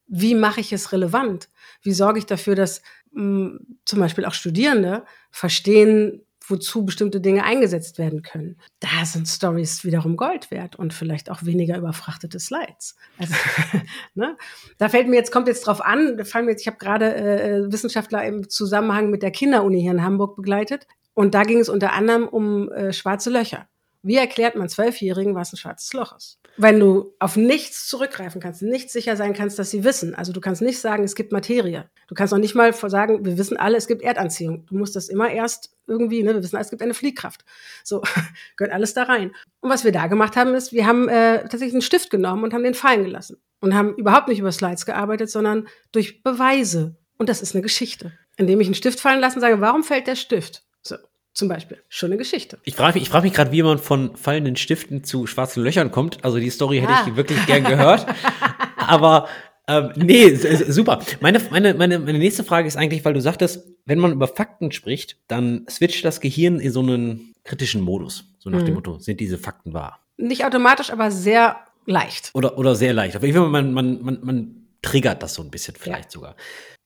wie 0.08 0.36
mache 0.36 0.62
ich 0.62 0.72
es 0.72 0.92
relevant? 0.92 1.50
Wie 1.82 1.94
sorge 1.94 2.20
ich 2.20 2.28
dafür, 2.28 2.54
dass 2.54 2.82
mh, 3.16 3.60
zum 3.86 4.00
Beispiel 4.00 4.26
auch 4.26 4.34
Studierende 4.34 5.06
verstehen, 5.32 6.22
wozu 6.48 6.86
bestimmte 6.86 7.22
Dinge 7.22 7.44
eingesetzt 7.44 7.98
werden 7.98 8.22
können. 8.22 8.58
Da 8.80 9.04
sind 9.04 9.28
Stories 9.28 9.84
wiederum 9.84 10.16
Gold 10.16 10.52
wert 10.52 10.76
und 10.76 10.94
vielleicht 10.94 11.32
auch 11.32 11.44
weniger 11.44 11.78
überfrachtete 11.78 12.40
Slides. 12.40 12.96
Also, 13.18 13.34
ne? 14.14 14.38
Da 14.78 14.90
fällt 14.90 15.08
mir 15.08 15.16
jetzt, 15.16 15.32
kommt 15.32 15.48
jetzt 15.48 15.66
drauf 15.66 15.82
an, 15.82 16.24
fallen 16.24 16.46
mir 16.46 16.52
jetzt, 16.52 16.62
ich 16.62 16.68
habe 16.68 16.78
gerade 16.78 17.16
äh, 17.16 17.72
Wissenschaftler 17.72 18.24
im 18.26 18.48
Zusammenhang 18.50 19.10
mit 19.10 19.24
der 19.24 19.32
Kinderuni 19.32 19.82
hier 19.82 19.92
in 19.92 20.04
Hamburg 20.04 20.36
begleitet 20.36 20.88
und 21.14 21.34
da 21.34 21.44
ging 21.44 21.60
es 21.60 21.70
unter 21.70 21.94
anderem 21.94 22.28
um 22.28 22.72
äh, 22.72 22.94
schwarze 22.94 23.32
Löcher. 23.32 23.68
Wie 24.06 24.18
erklärt 24.18 24.56
man 24.56 24.70
Zwölfjährigen, 24.70 25.34
was 25.34 25.52
ein 25.52 25.58
schwarzes 25.58 25.92
Loch 25.94 26.16
ist? 26.16 26.38
Wenn 26.58 26.80
du 26.80 27.16
auf 27.18 27.38
nichts 27.38 27.88
zurückgreifen 27.88 28.40
kannst, 28.40 28.62
nicht 28.62 28.92
sicher 28.92 29.18
sein 29.18 29.34
kannst, 29.34 29.58
dass 29.58 29.72
sie 29.72 29.84
wissen. 29.84 30.14
Also 30.14 30.32
du 30.32 30.40
kannst 30.40 30.62
nicht 30.62 30.80
sagen, 30.80 31.04
es 31.04 31.16
gibt 31.16 31.32
Materie. 31.32 31.90
Du 32.08 32.14
kannst 32.14 32.32
auch 32.32 32.38
nicht 32.38 32.54
mal 32.54 32.72
sagen, 32.72 33.26
wir 33.26 33.40
wissen 33.40 33.58
alle, 33.58 33.78
es 33.78 33.88
gibt 33.88 34.04
Erdanziehung. 34.04 34.68
Du 34.68 34.78
musst 34.78 34.96
das 34.96 35.10
immer 35.10 35.32
erst 35.32 35.76
irgendwie, 35.88 36.22
ne, 36.22 36.36
wir 36.36 36.44
wissen, 36.44 36.56
es 36.58 36.70
gibt 36.70 36.84
eine 36.84 36.94
Fliehkraft. 36.94 37.44
So, 37.84 38.04
gehört 38.58 38.76
alles 38.76 38.94
da 38.94 39.04
rein. 39.04 39.32
Und 39.60 39.72
was 39.72 39.84
wir 39.84 39.92
da 39.92 40.06
gemacht 40.06 40.36
haben, 40.36 40.54
ist, 40.54 40.72
wir 40.72 40.86
haben 40.86 41.10
äh, 41.10 41.40
tatsächlich 41.40 41.74
einen 41.74 41.82
Stift 41.82 42.12
genommen 42.12 42.44
und 42.44 42.54
haben 42.54 42.64
den 42.64 42.76
fallen 42.76 43.06
gelassen. 43.06 43.38
Und 43.60 43.74
haben 43.74 43.96
überhaupt 43.96 44.28
nicht 44.28 44.38
über 44.38 44.52
Slides 44.52 44.86
gearbeitet, 44.86 45.32
sondern 45.32 45.68
durch 45.92 46.22
Beweise. 46.22 46.96
Und 47.18 47.28
das 47.28 47.42
ist 47.42 47.56
eine 47.56 47.64
Geschichte. 47.64 48.14
Indem 48.38 48.62
ich 48.62 48.68
einen 48.68 48.76
Stift 48.76 49.00
fallen 49.00 49.20
lasse 49.20 49.38
und 49.38 49.42
sage, 49.42 49.62
warum 49.62 49.84
fällt 49.84 50.06
der 50.06 50.16
Stift? 50.16 50.64
So, 50.84 50.98
zum 51.36 51.48
Beispiel. 51.50 51.78
Schon 51.90 52.10
eine 52.10 52.18
Geschichte. 52.18 52.58
Ich 52.64 52.76
frage 52.76 52.96
mich, 52.96 53.04
ich 53.04 53.10
frag 53.10 53.24
mich 53.24 53.34
gerade, 53.34 53.52
wie 53.52 53.62
man 53.62 53.78
von 53.78 54.16
fallenden 54.16 54.56
Stiften 54.56 55.04
zu 55.04 55.28
schwarzen 55.28 55.64
Löchern 55.64 55.92
kommt. 55.92 56.24
Also 56.26 56.40
die 56.40 56.50
Story 56.50 56.80
hätte 56.80 56.94
Ah. 56.94 57.06
ich 57.08 57.16
wirklich 57.16 57.46
gern 57.46 57.64
gehört. 57.64 58.08
Aber 58.78 59.28
ähm, 59.68 59.92
nee, 59.96 60.34
super. 60.36 61.02
Meine, 61.22 61.40
meine, 61.52 61.74
meine, 61.74 62.00
meine 62.00 62.18
nächste 62.20 62.44
Frage 62.44 62.68
ist 62.68 62.78
eigentlich, 62.78 63.04
weil 63.06 63.14
du 63.14 63.22
sagtest, 63.22 63.68
wenn 63.86 64.00
man 64.00 64.12
über 64.14 64.28
Fakten 64.28 64.72
spricht, 64.72 65.18
dann 65.28 65.66
switcht 65.70 66.06
das 66.06 66.22
Gehirn 66.22 66.60
in 66.60 66.72
so 66.72 66.80
einen 66.82 67.34
kritischen 67.44 67.82
Modus. 67.82 68.26
So 68.40 68.50
nach 68.50 68.60
dem 68.60 68.70
Mhm. 68.70 68.74
Motto, 68.76 69.00
sind 69.00 69.20
diese 69.20 69.38
Fakten 69.38 69.74
wahr? 69.74 70.00
Nicht 70.18 70.46
automatisch, 70.46 70.92
aber 70.92 71.12
sehr 71.12 71.58
leicht. 71.86 72.30
Oder, 72.34 72.58
oder 72.58 72.76
sehr 72.76 72.94
leicht. 72.94 73.16
Aber 73.16 73.26
ich 73.28 73.34
finde, 73.34 73.50
man, 73.50 73.74
man, 73.74 74.02
man, 74.04 74.20
man 74.24 74.68
triggert 74.82 75.22
das 75.24 75.34
so 75.34 75.42
ein 75.42 75.50
bisschen 75.52 75.76
vielleicht 75.78 76.12
sogar. 76.12 76.36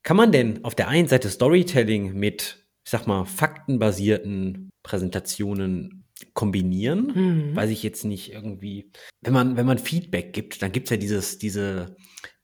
Kann 0.04 0.16
man 0.18 0.32
denn 0.32 0.64
auf 0.64 0.74
der 0.74 0.88
einen 0.88 1.08
Seite 1.10 1.30
Storytelling 1.30 2.14
mit, 2.18 2.64
ich 2.90 2.92
sag 2.92 3.06
mal, 3.06 3.24
faktenbasierten 3.24 4.72
Präsentationen 4.82 6.06
kombinieren? 6.34 7.12
Mhm. 7.52 7.56
Weiß 7.56 7.70
ich 7.70 7.84
jetzt 7.84 8.04
nicht 8.04 8.34
irgendwie. 8.34 8.90
Wenn 9.22 9.32
man, 9.32 9.58
wenn 9.58 9.68
man 9.68 9.78
Feedback 9.78 10.34
gibt, 10.34 10.64
dann 10.64 10.72
gibt's 10.72 10.90
ja 10.90 10.98
dieses, 10.98 11.38
diese, 11.38 11.96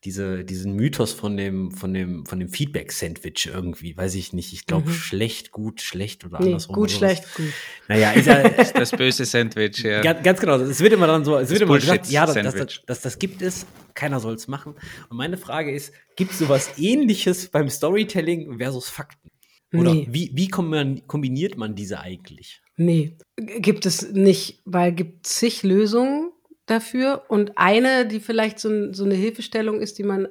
diese, 0.03 0.45
diesen 0.45 0.73
Mythos 0.75 1.13
von 1.13 1.36
dem, 1.36 1.71
von 1.71 1.95
dem, 1.95 2.27
von 2.27 2.39
dem 2.39 2.49
Feedback-Sandwich 2.49 3.49
irgendwie. 3.51 3.97
Weiß 3.97 4.13
ich 4.13 4.34
nicht. 4.34 4.53
Ich 4.53 4.67
glaube, 4.67 4.88
Mhm. 4.88 4.93
schlecht, 4.93 5.49
gut, 5.51 5.81
schlecht 5.81 6.23
oder 6.25 6.38
Nee, 6.39 6.45
andersrum. 6.45 6.75
gut, 6.75 6.89
oder 6.89 6.97
schlecht, 6.99 7.23
gut. 7.34 7.51
Naja, 7.88 8.12
ist 8.12 8.27
ja, 8.27 8.47
Das 8.73 8.91
böse 8.91 9.25
Sandwich, 9.25 9.79
ja. 9.79 10.01
Ganz, 10.03 10.21
ganz 10.21 10.39
genau. 10.39 10.58
Es 10.60 10.79
wird 10.79 10.93
immer 10.93 11.08
dann 11.08 11.25
so, 11.25 11.39
es 11.39 11.49
wird 11.49 11.62
immer 11.62 11.79
gesagt, 11.79 12.08
ja, 12.12 12.27
das, 12.27 12.36
das, 12.36 12.81
das, 12.86 13.01
das 13.01 13.17
gibt 13.17 13.41
es, 13.41 13.65
keiner 13.95 14.19
soll 14.19 14.36
es 14.36 14.47
machen. 14.47 14.75
Und 15.10 15.17
meine 15.17 15.38
Frage 15.38 15.71
ist, 15.73 15.91
gibt 16.15 16.34
es 16.34 16.38
sowas 16.38 16.69
ähnliches 16.77 17.49
beim 17.49 17.67
Storytelling 17.67 18.60
versus 18.60 18.89
Fakten? 18.89 19.31
Oder 19.73 19.93
Nee. 19.93 20.08
wie, 20.10 20.32
wie 20.34 20.47
kombi- 20.47 21.06
kombiniert 21.08 21.58
man 21.58 21.75
diese 21.75 21.99
eigentlich? 21.99 22.62
Nee, 22.78 23.17
gibt 23.38 23.86
es 23.86 24.12
nicht, 24.12 24.62
weil 24.65 24.91
gibt 24.93 25.25
zig 25.28 25.63
Lösungen 25.63 26.32
dafür 26.65 27.23
und 27.30 27.58
eine, 27.58 28.06
die 28.08 28.19
vielleicht 28.19 28.60
so, 28.60 28.91
so 28.93 29.04
eine 29.06 29.15
Hilfestellung 29.15 29.80
ist, 29.82 29.97
die 29.97 30.04
man 30.04 30.28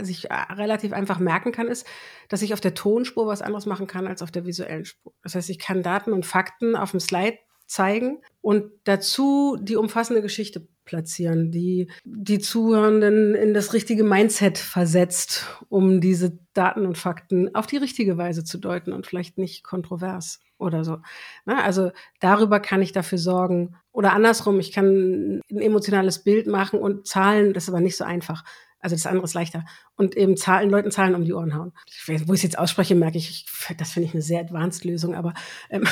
sich 0.00 0.30
äh, 0.30 0.34
relativ 0.34 0.92
einfach 0.92 1.18
merken 1.18 1.50
kann, 1.50 1.66
ist, 1.66 1.86
dass 2.28 2.42
ich 2.42 2.52
auf 2.52 2.60
der 2.60 2.74
Tonspur 2.74 3.26
was 3.26 3.42
anderes 3.42 3.66
machen 3.66 3.86
kann 3.86 4.06
als 4.06 4.22
auf 4.22 4.30
der 4.30 4.44
visuellen 4.46 4.84
Spur. 4.84 5.14
Das 5.22 5.34
heißt, 5.34 5.48
ich 5.50 5.58
kann 5.58 5.82
Daten 5.82 6.12
und 6.12 6.26
Fakten 6.26 6.76
auf 6.76 6.90
dem 6.90 7.00
Slide 7.00 7.38
zeigen 7.68 8.22
und 8.40 8.72
dazu 8.84 9.56
die 9.60 9.76
umfassende 9.76 10.22
Geschichte 10.22 10.66
platzieren, 10.84 11.50
die 11.50 11.90
die 12.04 12.38
Zuhörenden 12.38 13.34
in 13.34 13.52
das 13.52 13.74
richtige 13.74 14.04
Mindset 14.04 14.56
versetzt, 14.56 15.46
um 15.68 16.00
diese 16.00 16.38
Daten 16.54 16.86
und 16.86 16.96
Fakten 16.96 17.54
auf 17.54 17.66
die 17.66 17.76
richtige 17.76 18.16
Weise 18.16 18.42
zu 18.42 18.56
deuten 18.56 18.92
und 18.94 19.06
vielleicht 19.06 19.36
nicht 19.36 19.62
kontrovers 19.64 20.40
oder 20.56 20.84
so. 20.84 20.98
Na, 21.44 21.62
also 21.62 21.92
darüber 22.20 22.58
kann 22.58 22.80
ich 22.80 22.92
dafür 22.92 23.18
sorgen. 23.18 23.76
Oder 23.92 24.14
andersrum, 24.14 24.58
ich 24.60 24.72
kann 24.72 25.42
ein 25.50 25.60
emotionales 25.60 26.24
Bild 26.24 26.46
machen 26.46 26.80
und 26.80 27.06
Zahlen, 27.06 27.52
das 27.52 27.64
ist 27.64 27.68
aber 27.68 27.80
nicht 27.80 27.96
so 27.96 28.04
einfach. 28.04 28.44
Also 28.80 28.94
das 28.94 29.06
andere 29.06 29.24
ist 29.24 29.34
leichter. 29.34 29.64
Und 29.96 30.16
eben 30.16 30.36
Zahlen, 30.36 30.70
Leuten 30.70 30.90
Zahlen 30.90 31.14
um 31.14 31.24
die 31.24 31.32
Ohren 31.32 31.54
hauen. 31.54 31.72
Wo 32.06 32.32
ich 32.32 32.38
es 32.38 32.42
jetzt 32.42 32.58
ausspreche, 32.58 32.94
merke 32.94 33.18
ich, 33.18 33.30
ich 33.30 33.76
das 33.76 33.92
finde 33.92 34.08
ich 34.08 34.14
eine 34.14 34.22
sehr 34.22 34.40
advanced 34.40 34.84
Lösung, 34.84 35.14
aber 35.14 35.34
ähm, 35.70 35.84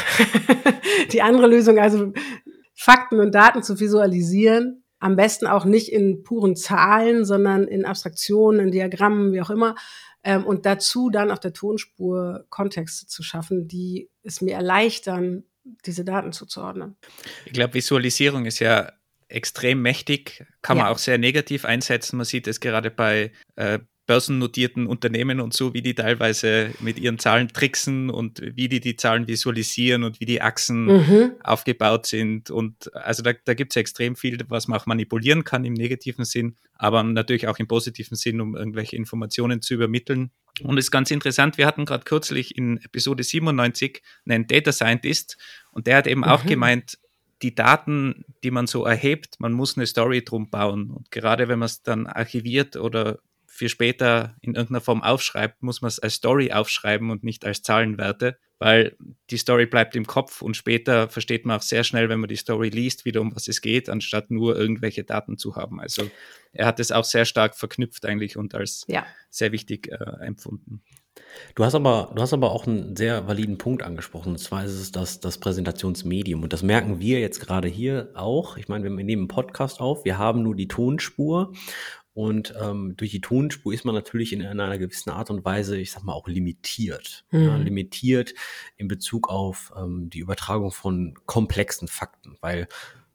die 1.13 1.23
andere 1.23 1.47
Lösung, 1.47 1.79
also 1.79 2.13
Fakten 2.75 3.21
und 3.21 3.35
Daten 3.35 3.63
zu 3.63 3.81
visualisieren, 3.81 4.85
am 4.99 5.17
besten 5.17 5.47
auch 5.47 5.65
nicht 5.65 5.93
in 5.93 6.23
puren 6.23 6.57
Zahlen, 6.57 7.25
sondern 7.25 7.65
in 7.65 7.85
Abstraktionen, 7.85 8.61
in 8.61 8.71
Diagrammen, 8.71 9.33
wie 9.33 9.41
auch 9.41 9.51
immer. 9.51 9.75
Ähm, 10.23 10.45
und 10.45 10.67
dazu 10.67 11.11
dann 11.11 11.31
auf 11.31 11.41
der 11.41 11.53
Tonspur 11.53 12.47
Kontexte 12.51 13.07
zu 13.07 13.23
schaffen, 13.23 13.69
die 13.69 14.11
es 14.23 14.41
mir 14.41 14.55
erleichtern, 14.55 15.45
diese 15.85 16.05
Daten 16.05 16.33
zuzuordnen. 16.33 16.97
Ich 17.45 17.53
glaube, 17.53 17.75
Visualisierung 17.75 18.47
ist 18.47 18.61
ja 18.61 18.93
extrem 19.29 19.83
mächtig, 19.83 20.45
kann 20.63 20.77
man 20.77 20.87
Ja. 20.87 20.93
auch 20.93 20.99
sehr 20.99 21.19
negativ 21.19 21.65
einsetzen. 21.65 22.17
Man 22.17 22.27
sieht 22.27 22.47
es 22.47 22.61
gerade 22.61 22.91
bei 22.91 23.33
äh, 23.57 23.79
börsennotierten 24.07 24.87
Unternehmen 24.87 25.41
und 25.41 25.53
so, 25.53 25.75
wie 25.75 25.83
die 25.83 25.95
teilweise 25.97 26.71
mit 26.81 26.97
ihren 26.99 27.19
Zahlen 27.19 27.49
tricksen 27.49 28.09
und 28.09 28.41
wie 28.55 28.69
die 28.69 28.79
die 28.81 28.95
Zahlen 28.97 29.27
visualisieren 29.27 30.05
und 30.05 30.21
wie 30.21 30.25
die 30.27 30.41
Achsen 30.41 30.85
Mhm. 30.87 31.33
aufgebaut 31.43 32.07
sind. 32.07 32.51
Und 32.51 32.95
also 32.95 33.25
da, 33.25 33.33
da 33.45 33.55
gibt 33.55 33.73
es 33.73 33.77
extrem 33.77 34.15
viel, 34.15 34.39
was 34.49 34.69
man 34.69 34.79
auch 34.79 34.87
manipulieren 34.87 35.43
kann 35.43 35.65
im 35.65 35.75
negativen 35.75 36.25
Sinn, 36.25 36.55
aber 36.75 37.03
natürlich 37.03 37.49
auch 37.49 37.59
im 37.59 37.67
positiven 37.67 38.17
Sinn, 38.17 38.41
um 38.41 38.57
irgendwelche 38.57 38.95
Informationen 38.97 39.61
zu 39.61 39.75
übermitteln. 39.75 40.31
Und 40.63 40.79
es 40.79 40.87
ist 40.87 40.91
ganz 40.93 41.11
interessant, 41.11 41.59
wir 41.59 41.67
hatten 41.67 41.85
gerade 41.85 42.05
kürzlich 42.05 42.57
in 42.57 42.79
Episode 42.79 43.25
97 43.25 44.03
einen 44.27 44.47
Data 44.47 44.71
Scientist 44.73 45.37
und 45.73 45.87
der 45.89 45.97
hat 45.97 46.07
eben 46.07 46.23
auch 46.25 46.45
Mhm. 46.45 46.49
gemeint, 46.49 46.99
die 47.43 47.55
Daten, 47.55 48.25
die 48.43 48.51
man 48.51 48.67
so 48.67 48.85
erhebt, 48.85 49.39
man 49.39 49.53
muss 49.53 49.77
eine 49.77 49.87
Story 49.87 50.25
drum 50.25 50.51
bauen. 50.51 50.91
Und 50.91 51.11
gerade 51.11 51.49
wenn 51.49 51.59
man 51.59 51.67
es 51.67 51.83
dann 51.83 52.07
archiviert 52.07 52.77
oder 52.77 53.19
für 53.47 53.69
später 53.69 54.37
in 54.43 54.55
irgendeiner 54.55 54.81
Form 54.83 55.03
aufschreibt, 55.03 55.63
muss 55.63 55.81
man 55.81 55.89
es 55.89 55.99
als 55.99 56.15
Story 56.15 56.53
aufschreiben 56.53 57.11
und 57.11 57.25
nicht 57.25 57.45
als 57.47 57.63
Zahlenwerte, 57.63 58.37
weil 58.59 58.97
die 59.31 59.39
Story 59.39 59.65
bleibt 59.67 59.97
im 59.97 60.07
Kopf 60.07 60.43
und 60.43 60.57
später 60.57 61.09
versteht 61.09 61.47
man 61.47 61.59
auch 61.59 61.63
sehr 61.63 61.83
schnell, 61.85 62.09
wenn 62.11 62.21
man 62.21 62.29
die 62.29 62.37
Story 62.37 62.69
liest, 62.69 63.05
wieder 63.07 63.23
um 63.23 63.35
was 63.35 63.49
es 63.49 63.63
geht, 63.63 63.89
anstatt 63.89 64.31
nur 64.31 64.59
irgendwelche 64.59 65.05
Daten 65.05 65.39
zu 65.39 65.57
haben. 65.57 65.81
Also 65.81 66.11
er 66.53 66.67
hat 66.67 66.81
es 66.81 66.93
auch 66.93 67.05
sehr 67.05 67.25
stark 67.25 67.55
verknüpft 67.55 68.05
eigentlich 68.05 68.37
und 68.37 68.55
als 68.55 68.85
Ja. 68.89 69.07
sehr 69.31 69.53
wichtig 69.53 69.89
äh, 69.91 70.25
empfunden. 70.25 70.83
Du 71.55 71.65
hast 71.65 71.75
aber, 71.75 72.13
du 72.15 72.21
hast 72.23 72.33
aber 72.33 72.53
auch 72.53 72.67
einen 72.67 72.97
sehr 72.97 73.27
validen 73.27 73.59
Punkt 73.59 73.83
angesprochen. 73.83 74.33
Und 74.33 74.39
zwar 74.39 74.65
ist 74.65 74.73
es 74.73 74.93
das, 74.93 75.21
das 75.21 75.39
Präsentationsmedium. 75.39 76.43
Und 76.43 76.53
das 76.53 76.63
merken 76.63 77.01
wir 77.01 77.21
jetzt 77.21 77.41
gerade 77.41 77.69
hier 77.69 78.11
auch. 78.15 78.57
Ich 78.57 78.69
meine, 78.69 78.85
wir 78.85 78.91
nehmen 78.91 79.23
einen 79.23 79.29
Podcast 79.29 79.81
auf. 79.81 80.05
Wir 80.05 80.19
haben 80.19 80.43
nur 80.43 80.55
die 80.55 80.69
Tonspur. 80.69 81.53
Und 82.13 82.55
ähm, 82.59 82.95
durch 82.97 83.11
die 83.11 83.21
Tonspur 83.21 83.75
ist 83.75 83.85
man 83.85 83.95
natürlich 83.95 84.33
in 84.33 84.43
einer 84.43 84.79
gewissen 84.79 85.11
Art 85.11 85.29
und 85.29 85.45
Weise, 85.45 85.77
ich 85.77 85.91
sag 85.93 86.03
mal, 86.03 86.15
auch 86.15 86.29
limitiert. 86.29 87.25
Ja, 87.31 87.59
Mhm. 87.59 87.65
limitiert 87.65 88.33
in 88.77 88.89
Bezug 88.89 89.29
auf 89.29 89.73
ähm, 89.77 90.09
die 90.09 90.21
Übertragung 90.21 90.73
von 90.73 91.15
komplexen 91.27 91.89
Fakten. 91.89 92.37
Weil 92.41 92.69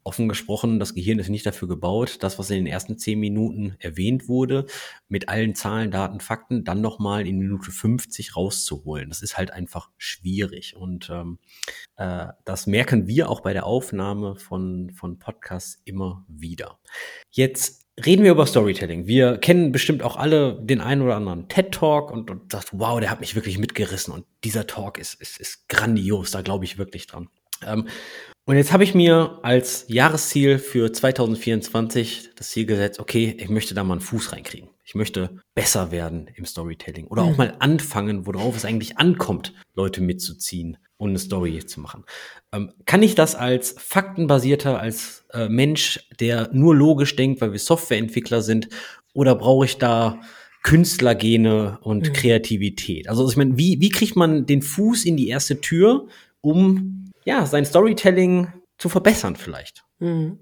offen 0.04 0.28
gesprochen, 0.28 0.78
das 0.78 0.94
Gehirn 0.94 1.18
ist 1.18 1.28
nicht 1.28 1.46
dafür 1.46 1.68
gebaut, 1.68 2.18
das, 2.20 2.38
was 2.38 2.50
in 2.50 2.56
den 2.56 2.66
ersten 2.66 2.98
zehn 2.98 3.20
Minuten 3.20 3.76
erwähnt 3.78 4.28
wurde, 4.28 4.66
mit 5.08 5.28
allen 5.28 5.54
Zahlen, 5.54 5.90
Daten, 5.90 6.20
Fakten 6.20 6.64
dann 6.64 6.80
nochmal 6.80 7.26
in 7.26 7.38
Minute 7.38 7.70
50 7.70 8.36
rauszuholen. 8.36 9.08
Das 9.08 9.22
ist 9.22 9.36
halt 9.36 9.52
einfach 9.52 9.90
schwierig. 9.96 10.76
Und 10.76 11.10
ähm, 11.10 11.38
äh, 11.96 12.26
das 12.44 12.66
merken 12.66 13.06
wir 13.06 13.28
auch 13.30 13.40
bei 13.40 13.52
der 13.52 13.66
Aufnahme 13.66 14.36
von, 14.36 14.90
von 14.90 15.18
Podcasts 15.18 15.80
immer 15.84 16.24
wieder. 16.28 16.78
Jetzt 17.30 17.82
reden 18.04 18.24
wir 18.24 18.32
über 18.32 18.46
Storytelling. 18.46 19.06
Wir 19.06 19.38
kennen 19.38 19.72
bestimmt 19.72 20.02
auch 20.02 20.16
alle 20.16 20.60
den 20.62 20.80
einen 20.80 21.02
oder 21.02 21.16
anderen 21.16 21.48
TED-Talk 21.48 22.10
und, 22.10 22.30
und 22.30 22.52
sagt, 22.52 22.70
wow, 22.72 22.98
der 23.00 23.10
hat 23.10 23.20
mich 23.20 23.34
wirklich 23.34 23.58
mitgerissen 23.58 24.14
und 24.14 24.24
dieser 24.44 24.66
Talk 24.66 24.98
ist, 24.98 25.14
ist, 25.20 25.38
ist 25.38 25.68
grandios, 25.68 26.30
da 26.30 26.42
glaube 26.42 26.64
ich 26.64 26.78
wirklich 26.78 27.06
dran. 27.06 27.28
Ähm, 27.64 27.88
und 28.44 28.56
jetzt 28.56 28.72
habe 28.72 28.84
ich 28.84 28.94
mir 28.94 29.38
als 29.42 29.84
Jahresziel 29.88 30.58
für 30.58 30.92
2024 30.92 32.30
das 32.36 32.50
Ziel 32.50 32.66
gesetzt, 32.66 32.98
okay, 33.00 33.36
ich 33.38 33.48
möchte 33.48 33.74
da 33.74 33.84
mal 33.84 33.94
einen 33.94 34.00
Fuß 34.00 34.32
reinkriegen. 34.32 34.68
Ich 34.84 34.94
möchte 34.94 35.38
besser 35.54 35.90
werden 35.92 36.28
im 36.34 36.44
Storytelling 36.44 37.06
oder 37.06 37.22
auch 37.22 37.30
Mhm. 37.30 37.36
mal 37.36 37.56
anfangen, 37.60 38.26
worauf 38.26 38.56
es 38.56 38.64
eigentlich 38.64 38.98
ankommt, 38.98 39.54
Leute 39.74 40.00
mitzuziehen 40.02 40.76
und 40.96 41.10
eine 41.10 41.18
Story 41.18 41.64
zu 41.64 41.80
machen. 41.80 42.04
Ähm, 42.52 42.72
kann 42.84 43.02
ich 43.02 43.14
das 43.14 43.34
als 43.34 43.74
faktenbasierter, 43.78 44.78
als 44.78 45.24
äh, 45.32 45.48
Mensch, 45.48 46.00
der 46.20 46.50
nur 46.52 46.74
logisch 46.74 47.14
denkt, 47.16 47.40
weil 47.40 47.52
wir 47.52 47.58
Softwareentwickler 47.58 48.42
sind, 48.42 48.68
oder 49.14 49.34
brauche 49.34 49.64
ich 49.66 49.78
da 49.78 50.20
Künstlergene 50.62 51.78
und 51.82 52.08
Mhm. 52.08 52.12
Kreativität? 52.12 53.08
Also 53.08 53.28
ich 53.28 53.36
meine, 53.36 53.56
wie, 53.56 53.80
wie 53.80 53.90
kriegt 53.90 54.16
man 54.16 54.46
den 54.46 54.62
Fuß 54.62 55.04
in 55.04 55.16
die 55.16 55.28
erste 55.28 55.60
Tür, 55.60 56.08
um 56.40 57.01
ja 57.24 57.46
sein 57.46 57.64
Storytelling 57.64 58.52
zu 58.78 58.88
verbessern 58.88 59.36
vielleicht? 59.36 59.84
Mhm. 59.98 60.40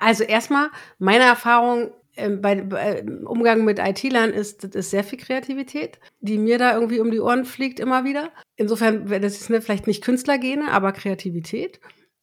Also 0.00 0.24
erstmal, 0.24 0.70
meine 0.98 1.24
Erfahrung 1.24 1.92
ähm, 2.16 2.40
bei, 2.40 2.62
bei 2.62 3.04
Umgang 3.24 3.64
mit 3.64 3.78
IT-Lern 3.78 4.30
ist, 4.30 4.64
das 4.64 4.74
ist 4.74 4.90
sehr 4.90 5.04
viel 5.04 5.18
Kreativität, 5.18 5.98
die 6.20 6.38
mir 6.38 6.58
da 6.58 6.74
irgendwie 6.74 7.00
um 7.00 7.10
die 7.10 7.20
Ohren 7.20 7.44
fliegt 7.44 7.78
immer 7.78 8.04
wieder. 8.04 8.30
Insofern, 8.56 9.06
das 9.06 9.40
ist 9.40 9.50
ne, 9.50 9.60
vielleicht 9.60 9.86
nicht 9.86 10.02
Künstlergene, 10.02 10.72
aber 10.72 10.92
Kreativität. 10.92 11.80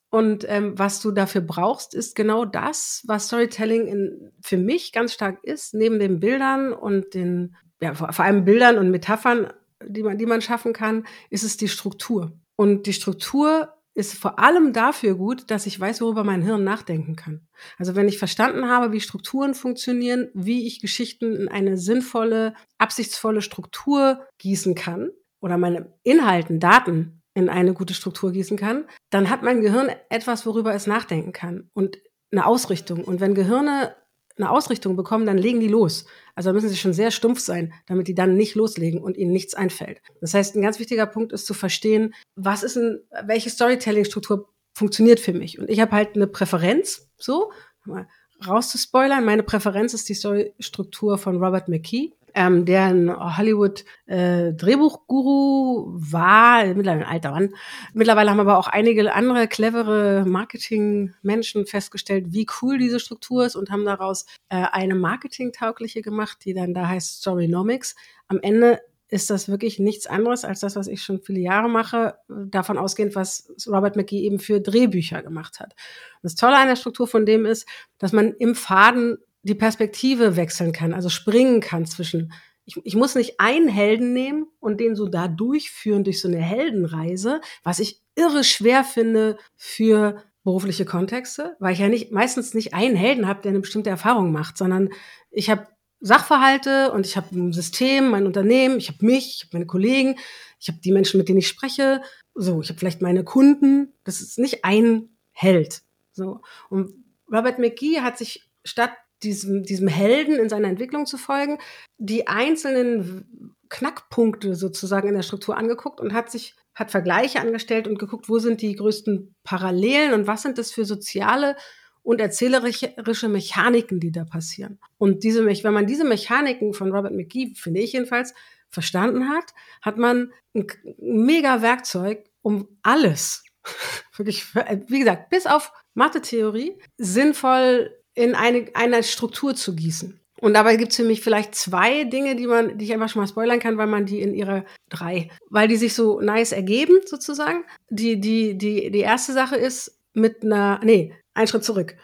Und 0.09 0.45
ähm, 0.47 0.77
was 0.77 1.01
du 1.01 1.11
dafür 1.11 1.41
brauchst, 1.41 1.95
ist 1.95 2.15
genau 2.15 2.45
das, 2.45 3.03
was 3.07 3.27
Storytelling 3.27 3.87
in, 3.87 4.31
für 4.41 4.57
mich 4.57 4.91
ganz 4.91 5.13
stark 5.13 5.43
ist, 5.43 5.73
neben 5.73 5.99
den 5.99 6.19
Bildern 6.19 6.71
und 6.71 7.13
den, 7.13 7.55
ja, 7.81 7.93
vor, 7.95 8.13
vor 8.13 8.25
allem 8.25 8.45
Bildern 8.45 8.77
und 8.77 8.91
Metaphern, 8.91 9.51
die 9.83 10.03
man, 10.03 10.17
die 10.17 10.25
man 10.25 10.41
schaffen 10.41 10.73
kann, 10.73 11.05
ist 11.29 11.43
es 11.43 11.57
die 11.57 11.67
Struktur. 11.67 12.31
Und 12.63 12.85
die 12.85 12.93
Struktur 12.93 13.73
ist 13.93 14.13
vor 14.13 14.39
allem 14.39 14.71
dafür 14.71 15.15
gut, 15.15 15.51
dass 15.51 15.65
ich 15.65 15.77
weiß, 15.77 15.99
worüber 15.99 16.23
mein 16.23 16.41
Hirn 16.41 16.63
nachdenken 16.63 17.17
kann. 17.17 17.45
Also 17.77 17.93
wenn 17.97 18.07
ich 18.07 18.17
verstanden 18.17 18.69
habe, 18.69 18.93
wie 18.93 19.01
Strukturen 19.01 19.53
funktionieren, 19.53 20.29
wie 20.33 20.65
ich 20.65 20.79
Geschichten 20.79 21.35
in 21.35 21.49
eine 21.49 21.75
sinnvolle, 21.75 22.53
absichtsvolle 22.77 23.41
Struktur 23.41 24.25
gießen 24.37 24.75
kann 24.75 25.09
oder 25.41 25.57
meine 25.57 25.93
Inhalten, 26.03 26.61
Daten 26.61 27.21
in 27.33 27.49
eine 27.49 27.73
gute 27.73 27.93
Struktur 27.93 28.31
gießen 28.31 28.55
kann, 28.55 28.85
dann 29.09 29.29
hat 29.29 29.43
mein 29.43 29.59
Gehirn 29.59 29.89
etwas, 30.07 30.45
worüber 30.45 30.73
es 30.73 30.87
nachdenken 30.87 31.33
kann 31.33 31.69
und 31.73 31.97
eine 32.31 32.45
Ausrichtung. 32.45 33.03
Und 33.03 33.19
wenn 33.19 33.35
Gehirne 33.35 33.93
eine 34.37 34.49
Ausrichtung 34.49 34.95
bekommen, 34.95 35.25
dann 35.25 35.37
legen 35.37 35.59
die 35.59 35.67
los. 35.67 36.05
Also 36.35 36.53
müssen 36.53 36.69
sie 36.69 36.77
schon 36.77 36.93
sehr 36.93 37.11
stumpf 37.11 37.39
sein, 37.39 37.73
damit 37.87 38.07
die 38.07 38.15
dann 38.15 38.35
nicht 38.35 38.55
loslegen 38.55 39.01
und 39.01 39.17
ihnen 39.17 39.31
nichts 39.31 39.53
einfällt. 39.53 40.01
Das 40.21 40.33
heißt, 40.33 40.55
ein 40.55 40.61
ganz 40.61 40.79
wichtiger 40.79 41.05
Punkt 41.05 41.33
ist 41.33 41.45
zu 41.45 41.53
verstehen, 41.53 42.13
was 42.35 42.63
ist 42.63 42.77
ein, 42.77 42.99
welche 43.25 43.49
Storytelling-Struktur 43.49 44.49
funktioniert 44.73 45.19
für 45.19 45.33
mich. 45.33 45.59
Und 45.59 45.69
ich 45.69 45.79
habe 45.79 45.91
halt 45.91 46.15
eine 46.15 46.27
Präferenz, 46.27 47.09
so, 47.17 47.51
mal 47.85 48.07
rauszuspoilern. 48.45 49.23
Meine 49.23 49.43
Präferenz 49.43 49.93
ist 49.93 50.09
die 50.09 50.15
Storystruktur 50.15 51.17
von 51.17 51.37
Robert 51.41 51.69
McKee 51.69 52.13
ähm, 52.35 52.65
der 52.65 52.85
ein 52.85 53.37
Hollywood 53.37 53.85
äh, 54.05 54.53
Drehbuchguru 54.53 55.93
war, 55.95 56.65
mittlerweile 56.65 57.05
ein 57.05 57.11
alter 57.11 57.31
Mann. 57.31 57.55
Mittlerweile 57.93 58.31
haben 58.31 58.39
aber 58.39 58.57
auch 58.57 58.67
einige 58.67 59.13
andere 59.13 59.47
clevere 59.47 60.25
Marketing-Menschen 60.25 61.65
festgestellt, 61.65 62.27
wie 62.29 62.47
cool 62.61 62.77
diese 62.77 62.99
Struktur 62.99 63.45
ist 63.45 63.55
und 63.55 63.71
haben 63.71 63.85
daraus 63.85 64.25
äh, 64.49 64.65
eine 64.71 64.95
marketingtaugliche 64.95 66.01
gemacht, 66.01 66.39
die 66.45 66.53
dann 66.53 66.73
da 66.73 66.87
heißt 66.87 67.21
Storynomics. 67.21 67.95
Am 68.27 68.39
Ende 68.41 68.79
ist 69.13 69.29
das 69.29 69.47
wirklich 69.47 69.77
nichts 69.77 70.07
anderes 70.07 70.43
als 70.43 70.61
das, 70.61 70.75
was 70.75 70.87
ich 70.87 71.03
schon 71.03 71.21
viele 71.21 71.39
Jahre 71.39 71.69
mache, 71.69 72.15
davon 72.27 72.79
ausgehend, 72.79 73.15
was 73.15 73.53
Robert 73.67 73.95
McGee 73.95 74.23
eben 74.23 74.39
für 74.39 74.59
Drehbücher 74.59 75.21
gemacht 75.21 75.59
hat. 75.59 75.75
das 76.23 76.33
Tolle 76.33 76.57
an 76.57 76.67
der 76.67 76.75
Struktur 76.75 77.07
von 77.07 77.25
dem 77.25 77.45
ist, 77.45 77.67
dass 77.99 78.11
man 78.11 78.33
im 78.33 78.55
Faden 78.55 79.19
die 79.43 79.55
Perspektive 79.55 80.35
wechseln 80.35 80.71
kann, 80.71 80.93
also 80.93 81.09
springen 81.09 81.59
kann 81.59 81.85
zwischen, 81.85 82.33
ich, 82.65 82.77
ich 82.83 82.95
muss 82.95 83.15
nicht 83.15 83.39
einen 83.39 83.67
Helden 83.67 84.13
nehmen 84.13 84.47
und 84.59 84.79
den 84.79 84.95
so 84.95 85.07
da 85.07 85.27
durchführen 85.27 86.03
durch 86.03 86.21
so 86.21 86.27
eine 86.27 86.41
Heldenreise, 86.41 87.41
was 87.63 87.79
ich 87.79 88.01
irre 88.15 88.43
schwer 88.43 88.83
finde 88.83 89.37
für 89.55 90.23
berufliche 90.43 90.85
Kontexte, 90.85 91.55
weil 91.59 91.73
ich 91.73 91.79
ja 91.79 91.89
nicht 91.89 92.11
meistens 92.11 92.53
nicht 92.53 92.73
einen 92.73 92.95
Helden 92.95 93.27
habe, 93.27 93.41
der 93.41 93.49
eine 93.49 93.59
bestimmte 93.59 93.89
Erfahrung 93.89 94.31
macht, 94.31 94.57
sondern 94.57 94.89
ich 95.31 95.49
habe 95.49 95.67
Sachverhalte 95.99 96.91
und 96.91 97.05
ich 97.05 97.15
habe 97.15 97.33
ein 97.33 97.53
System, 97.53 98.09
mein 98.09 98.25
Unternehmen, 98.25 98.77
ich 98.77 98.89
habe 98.89 99.05
mich, 99.05 99.35
ich 99.37 99.43
habe 99.43 99.57
meine 99.57 99.65
Kollegen, 99.65 100.17
ich 100.59 100.67
habe 100.67 100.79
die 100.83 100.91
Menschen, 100.91 101.17
mit 101.17 101.29
denen 101.29 101.39
ich 101.39 101.47
spreche, 101.47 102.01
so, 102.35 102.61
ich 102.61 102.69
habe 102.69 102.79
vielleicht 102.79 103.01
meine 103.01 103.23
Kunden. 103.23 103.93
Das 104.03 104.19
ist 104.19 104.37
nicht 104.37 104.65
ein 104.65 105.09
Held. 105.31 105.81
So 106.11 106.41
und 106.69 106.91
Robert 107.31 107.57
McGee 107.57 108.01
hat 108.01 108.17
sich 108.17 108.49
statt 108.65 108.91
diesem, 109.23 109.63
diesem 109.63 109.87
Helden 109.87 110.37
in 110.37 110.49
seiner 110.49 110.67
Entwicklung 110.67 111.05
zu 111.05 111.17
folgen, 111.17 111.57
die 111.97 112.27
einzelnen 112.27 113.55
Knackpunkte 113.69 114.55
sozusagen 114.55 115.07
in 115.07 115.15
der 115.15 115.23
Struktur 115.23 115.57
angeguckt 115.57 115.99
und 115.99 116.13
hat 116.13 116.31
sich 116.31 116.55
hat 116.75 116.91
Vergleiche 116.91 117.39
angestellt 117.39 117.87
und 117.87 117.99
geguckt, 117.99 118.29
wo 118.29 118.39
sind 118.39 118.61
die 118.61 118.75
größten 118.75 119.35
Parallelen 119.43 120.13
und 120.13 120.27
was 120.27 120.41
sind 120.41 120.57
das 120.57 120.71
für 120.71 120.85
soziale 120.85 121.55
und 122.01 122.19
erzählerische 122.19 123.29
Mechaniken, 123.29 123.99
die 123.99 124.11
da 124.11 124.25
passieren. 124.25 124.79
Und 124.97 125.23
diese, 125.23 125.45
wenn 125.45 125.73
man 125.73 125.87
diese 125.87 126.03
Mechaniken 126.03 126.73
von 126.73 126.91
Robert 126.91 127.13
McGee, 127.13 127.53
finde 127.55 127.79
ich 127.79 127.93
jedenfalls, 127.93 128.33
verstanden 128.69 129.29
hat, 129.29 129.53
hat 129.81 129.97
man 129.97 130.33
ein 130.55 130.67
mega 130.97 131.61
Werkzeug, 131.61 132.25
um 132.41 132.67
alles, 132.81 133.43
wirklich, 134.17 134.53
wie 134.87 134.99
gesagt, 134.99 135.29
bis 135.29 135.45
auf 135.45 135.71
Mathe-Theorie, 135.93 136.77
sinnvoll 136.97 137.95
in 138.15 138.35
eine, 138.35 138.67
eine 138.73 139.03
Struktur 139.03 139.55
zu 139.55 139.75
gießen. 139.75 140.19
Und 140.43 140.55
dabei 140.55 140.75
gibt 140.75 140.91
es 140.91 140.97
für 140.97 141.05
mich 141.05 141.21
vielleicht 141.21 141.55
zwei 141.55 142.03
Dinge, 142.03 142.35
die 142.35 142.47
man, 142.47 142.77
die 142.77 142.83
ich 142.83 142.93
einfach 142.93 143.07
schon 143.07 143.21
mal 143.21 143.27
spoilern 143.27 143.59
kann, 143.59 143.77
weil 143.77 143.87
man 143.87 144.05
die 144.05 144.19
in 144.19 144.33
ihre 144.33 144.65
drei, 144.89 145.29
weil 145.49 145.69
die 145.69 145.77
sich 145.77 145.93
so 145.93 146.19
nice 146.19 146.51
ergeben, 146.51 146.99
sozusagen. 147.05 147.63
Die, 147.89 148.19
die, 148.19 148.57
die, 148.57 148.91
die 148.91 148.99
erste 148.99 149.31
Sache 149.31 149.55
ist 149.55 150.01
mit 150.13 150.43
einer, 150.43 150.81
nee, 150.83 151.13
ein 151.33 151.47
Schritt 151.47 151.63
zurück. 151.63 151.95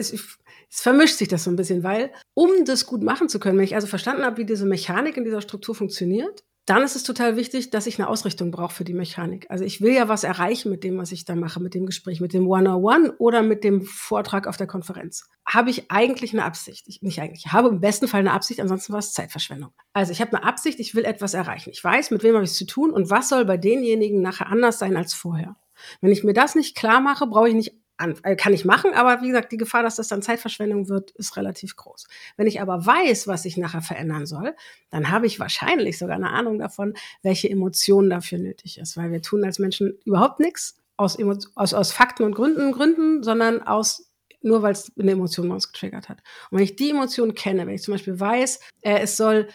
Es 0.73 0.79
vermischt 0.79 1.17
sich 1.17 1.27
das 1.27 1.43
so 1.43 1.49
ein 1.49 1.57
bisschen, 1.57 1.83
weil, 1.83 2.11
um 2.33 2.63
das 2.63 2.85
gut 2.85 3.03
machen 3.03 3.27
zu 3.27 3.39
können, 3.39 3.57
wenn 3.57 3.65
ich 3.65 3.75
also 3.75 3.87
verstanden 3.87 4.23
habe, 4.23 4.37
wie 4.37 4.45
diese 4.45 4.65
Mechanik 4.65 5.17
in 5.17 5.25
dieser 5.25 5.41
Struktur 5.41 5.75
funktioniert, 5.75 6.45
dann 6.65 6.83
ist 6.83 6.95
es 6.95 7.03
total 7.03 7.37
wichtig, 7.37 7.71
dass 7.71 7.87
ich 7.87 7.97
eine 7.99 8.07
Ausrichtung 8.07 8.51
brauche 8.51 8.73
für 8.73 8.83
die 8.83 8.93
Mechanik. 8.93 9.47
Also 9.49 9.63
ich 9.63 9.81
will 9.81 9.93
ja 9.93 10.07
was 10.07 10.23
erreichen 10.23 10.69
mit 10.69 10.83
dem, 10.83 10.97
was 10.97 11.11
ich 11.11 11.25
da 11.25 11.35
mache, 11.35 11.59
mit 11.59 11.73
dem 11.73 11.87
Gespräch, 11.87 12.21
mit 12.21 12.33
dem 12.33 12.47
One-on-One 12.47 13.15
oder 13.17 13.41
mit 13.41 13.63
dem 13.63 13.81
Vortrag 13.81 14.47
auf 14.47 14.57
der 14.57 14.67
Konferenz. 14.67 15.27
Habe 15.45 15.71
ich 15.71 15.89
eigentlich 15.89 16.33
eine 16.33 16.45
Absicht? 16.45 16.87
Ich, 16.87 17.01
nicht 17.01 17.19
eigentlich. 17.19 17.45
Ich 17.45 17.51
habe 17.51 17.69
im 17.69 17.79
besten 17.79 18.07
Fall 18.07 18.19
eine 18.19 18.33
Absicht, 18.33 18.59
ansonsten 18.59 18.93
war 18.93 18.99
es 18.99 19.13
Zeitverschwendung. 19.13 19.71
Also 19.93 20.11
ich 20.11 20.21
habe 20.21 20.37
eine 20.37 20.45
Absicht, 20.45 20.79
ich 20.79 20.93
will 20.93 21.03
etwas 21.03 21.33
erreichen. 21.33 21.71
Ich 21.71 21.83
weiß, 21.83 22.11
mit 22.11 22.21
wem 22.21 22.35
habe 22.35 22.43
ich 22.43 22.51
es 22.51 22.57
zu 22.57 22.67
tun 22.67 22.91
und 22.91 23.09
was 23.09 23.29
soll 23.29 23.45
bei 23.45 23.57
denjenigen 23.57 24.21
nachher 24.21 24.47
anders 24.47 24.77
sein 24.77 24.95
als 24.97 25.15
vorher. 25.15 25.55
Wenn 25.99 26.11
ich 26.11 26.23
mir 26.23 26.33
das 26.33 26.53
nicht 26.53 26.77
klar 26.77 27.01
mache, 27.01 27.25
brauche 27.25 27.49
ich 27.49 27.55
nicht 27.55 27.80
an, 27.97 28.15
äh, 28.23 28.35
kann 28.35 28.53
ich 28.53 28.65
machen, 28.65 28.93
aber 28.93 29.21
wie 29.21 29.27
gesagt, 29.27 29.51
die 29.51 29.57
Gefahr, 29.57 29.83
dass 29.83 29.97
das 29.97 30.07
dann 30.07 30.21
Zeitverschwendung 30.21 30.89
wird, 30.89 31.11
ist 31.11 31.37
relativ 31.37 31.75
groß. 31.75 32.07
Wenn 32.37 32.47
ich 32.47 32.61
aber 32.61 32.85
weiß, 32.85 33.27
was 33.27 33.45
ich 33.45 33.57
nachher 33.57 33.81
verändern 33.81 34.25
soll, 34.25 34.55
dann 34.89 35.11
habe 35.11 35.27
ich 35.27 35.39
wahrscheinlich 35.39 35.97
sogar 35.97 36.15
eine 36.15 36.31
Ahnung 36.31 36.59
davon, 36.59 36.93
welche 37.21 37.49
Emotionen 37.49 38.09
dafür 38.09 38.39
nötig 38.39 38.79
ist, 38.79 38.97
weil 38.97 39.11
wir 39.11 39.21
tun 39.21 39.43
als 39.43 39.59
Menschen 39.59 39.97
überhaupt 40.05 40.39
nichts 40.39 40.77
aus, 40.97 41.17
aus, 41.55 41.73
aus 41.73 41.91
Fakten 41.91 42.23
und 42.23 42.35
Gründen, 42.35 42.71
Gründen, 42.71 43.23
sondern 43.23 43.61
aus 43.61 44.07
nur 44.43 44.63
weil 44.63 44.73
es 44.73 44.91
eine 44.97 45.11
Emotion 45.11 45.47
bei 45.49 45.53
uns 45.53 45.71
getriggert 45.71 46.09
hat. 46.09 46.19
Und 46.49 46.57
wenn 46.57 46.63
ich 46.63 46.75
die 46.75 46.89
Emotion 46.89 47.35
kenne, 47.35 47.67
wenn 47.67 47.75
ich 47.75 47.83
zum 47.83 47.93
Beispiel 47.93 48.19
weiß, 48.19 48.59
äh, 48.81 48.99
es 48.99 49.17
soll 49.17 49.47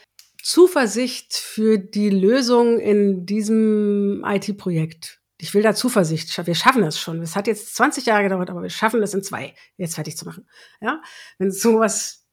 Zuversicht 0.43 1.35
für 1.35 1.77
die 1.79 2.11
Lösung 2.11 2.79
in 2.79 3.27
diesem 3.27 4.25
IT-Projekt 4.25 5.21
ich 5.39 5.55
will 5.55 5.63
da 5.63 5.75
Zuversicht. 5.75 6.47
Wir 6.47 6.55
schaffen 6.55 6.83
das 6.83 6.99
schon. 6.99 7.21
Es 7.21 7.37
hat 7.37 7.47
jetzt 7.47 7.75
20 7.77 8.07
Jahre 8.07 8.25
gedauert, 8.25 8.51
aber 8.51 8.63
wir 8.63 8.71
schaffen 8.71 9.01
das 9.01 9.15
in 9.15 9.23
zwei 9.23 9.55
jetzt 9.77 9.95
fertig 9.95 10.17
zu 10.17 10.25
machen. 10.25 10.49
Ja, 10.81 11.03
wenn 11.39 11.51
sowas 11.51 12.27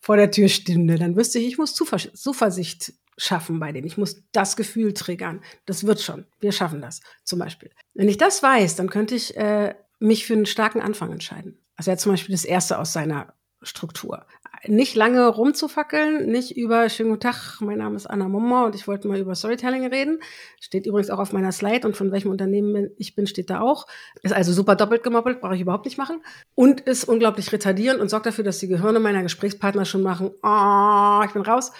vor 0.00 0.16
der 0.16 0.30
Tür 0.30 0.48
stünde, 0.48 0.98
dann 0.98 1.16
wüsste 1.16 1.38
ich, 1.38 1.46
ich 1.46 1.58
muss 1.58 1.74
Zuversicht 1.74 2.92
schaffen 3.16 3.60
bei 3.60 3.72
denen. 3.72 3.86
Ich 3.86 3.96
muss 3.96 4.24
das 4.32 4.56
Gefühl 4.56 4.94
triggern. 4.94 5.42
Das 5.66 5.86
wird 5.86 6.00
schon. 6.00 6.26
Wir 6.40 6.52
schaffen 6.52 6.80
das, 6.80 7.00
zum 7.24 7.38
Beispiel. 7.38 7.70
Wenn 7.94 8.08
ich 8.08 8.18
das 8.18 8.42
weiß, 8.42 8.76
dann 8.76 8.90
könnte 8.90 9.14
ich 9.14 9.36
äh, 9.36 9.74
mich 9.98 10.26
für 10.26 10.34
einen 10.34 10.46
starken 10.46 10.80
Anfang 10.80 11.12
entscheiden. 11.12 11.58
Also 11.76 11.90
er 11.90 11.98
zum 11.98 12.12
Beispiel 12.12 12.34
das 12.34 12.44
erste 12.44 12.78
aus 12.78 12.92
seiner 12.92 13.34
Struktur 13.62 14.26
nicht 14.68 14.94
lange 14.94 15.26
rumzufackeln, 15.26 16.26
nicht 16.26 16.56
über 16.56 16.88
schönen 16.88 17.10
guten 17.10 17.22
Tag, 17.22 17.60
mein 17.60 17.78
Name 17.78 17.96
ist 17.96 18.06
Anna 18.06 18.28
Mommer 18.28 18.66
und 18.66 18.74
ich 18.74 18.86
wollte 18.86 19.08
mal 19.08 19.18
über 19.18 19.34
Storytelling 19.34 19.86
reden. 19.86 20.20
Steht 20.60 20.86
übrigens 20.86 21.10
auch 21.10 21.18
auf 21.18 21.32
meiner 21.32 21.50
Slide 21.50 21.86
und 21.86 21.96
von 21.96 22.12
welchem 22.12 22.30
Unternehmen 22.30 22.90
ich 22.96 23.14
bin, 23.14 23.26
steht 23.26 23.50
da 23.50 23.60
auch. 23.60 23.86
Ist 24.22 24.32
also 24.32 24.52
super 24.52 24.76
doppelt 24.76 25.02
gemoppelt, 25.02 25.40
brauche 25.40 25.56
ich 25.56 25.60
überhaupt 25.60 25.84
nicht 25.84 25.98
machen. 25.98 26.22
Und 26.54 26.80
ist 26.82 27.04
unglaublich 27.04 27.50
retardierend 27.52 28.00
und 28.00 28.08
sorgt 28.08 28.26
dafür, 28.26 28.44
dass 28.44 28.58
die 28.58 28.68
Gehirne 28.68 29.00
meiner 29.00 29.22
Gesprächspartner 29.22 29.84
schon 29.84 30.02
machen, 30.02 30.30
oh, 30.42 31.22
ich 31.26 31.32
bin 31.32 31.42
raus. 31.42 31.72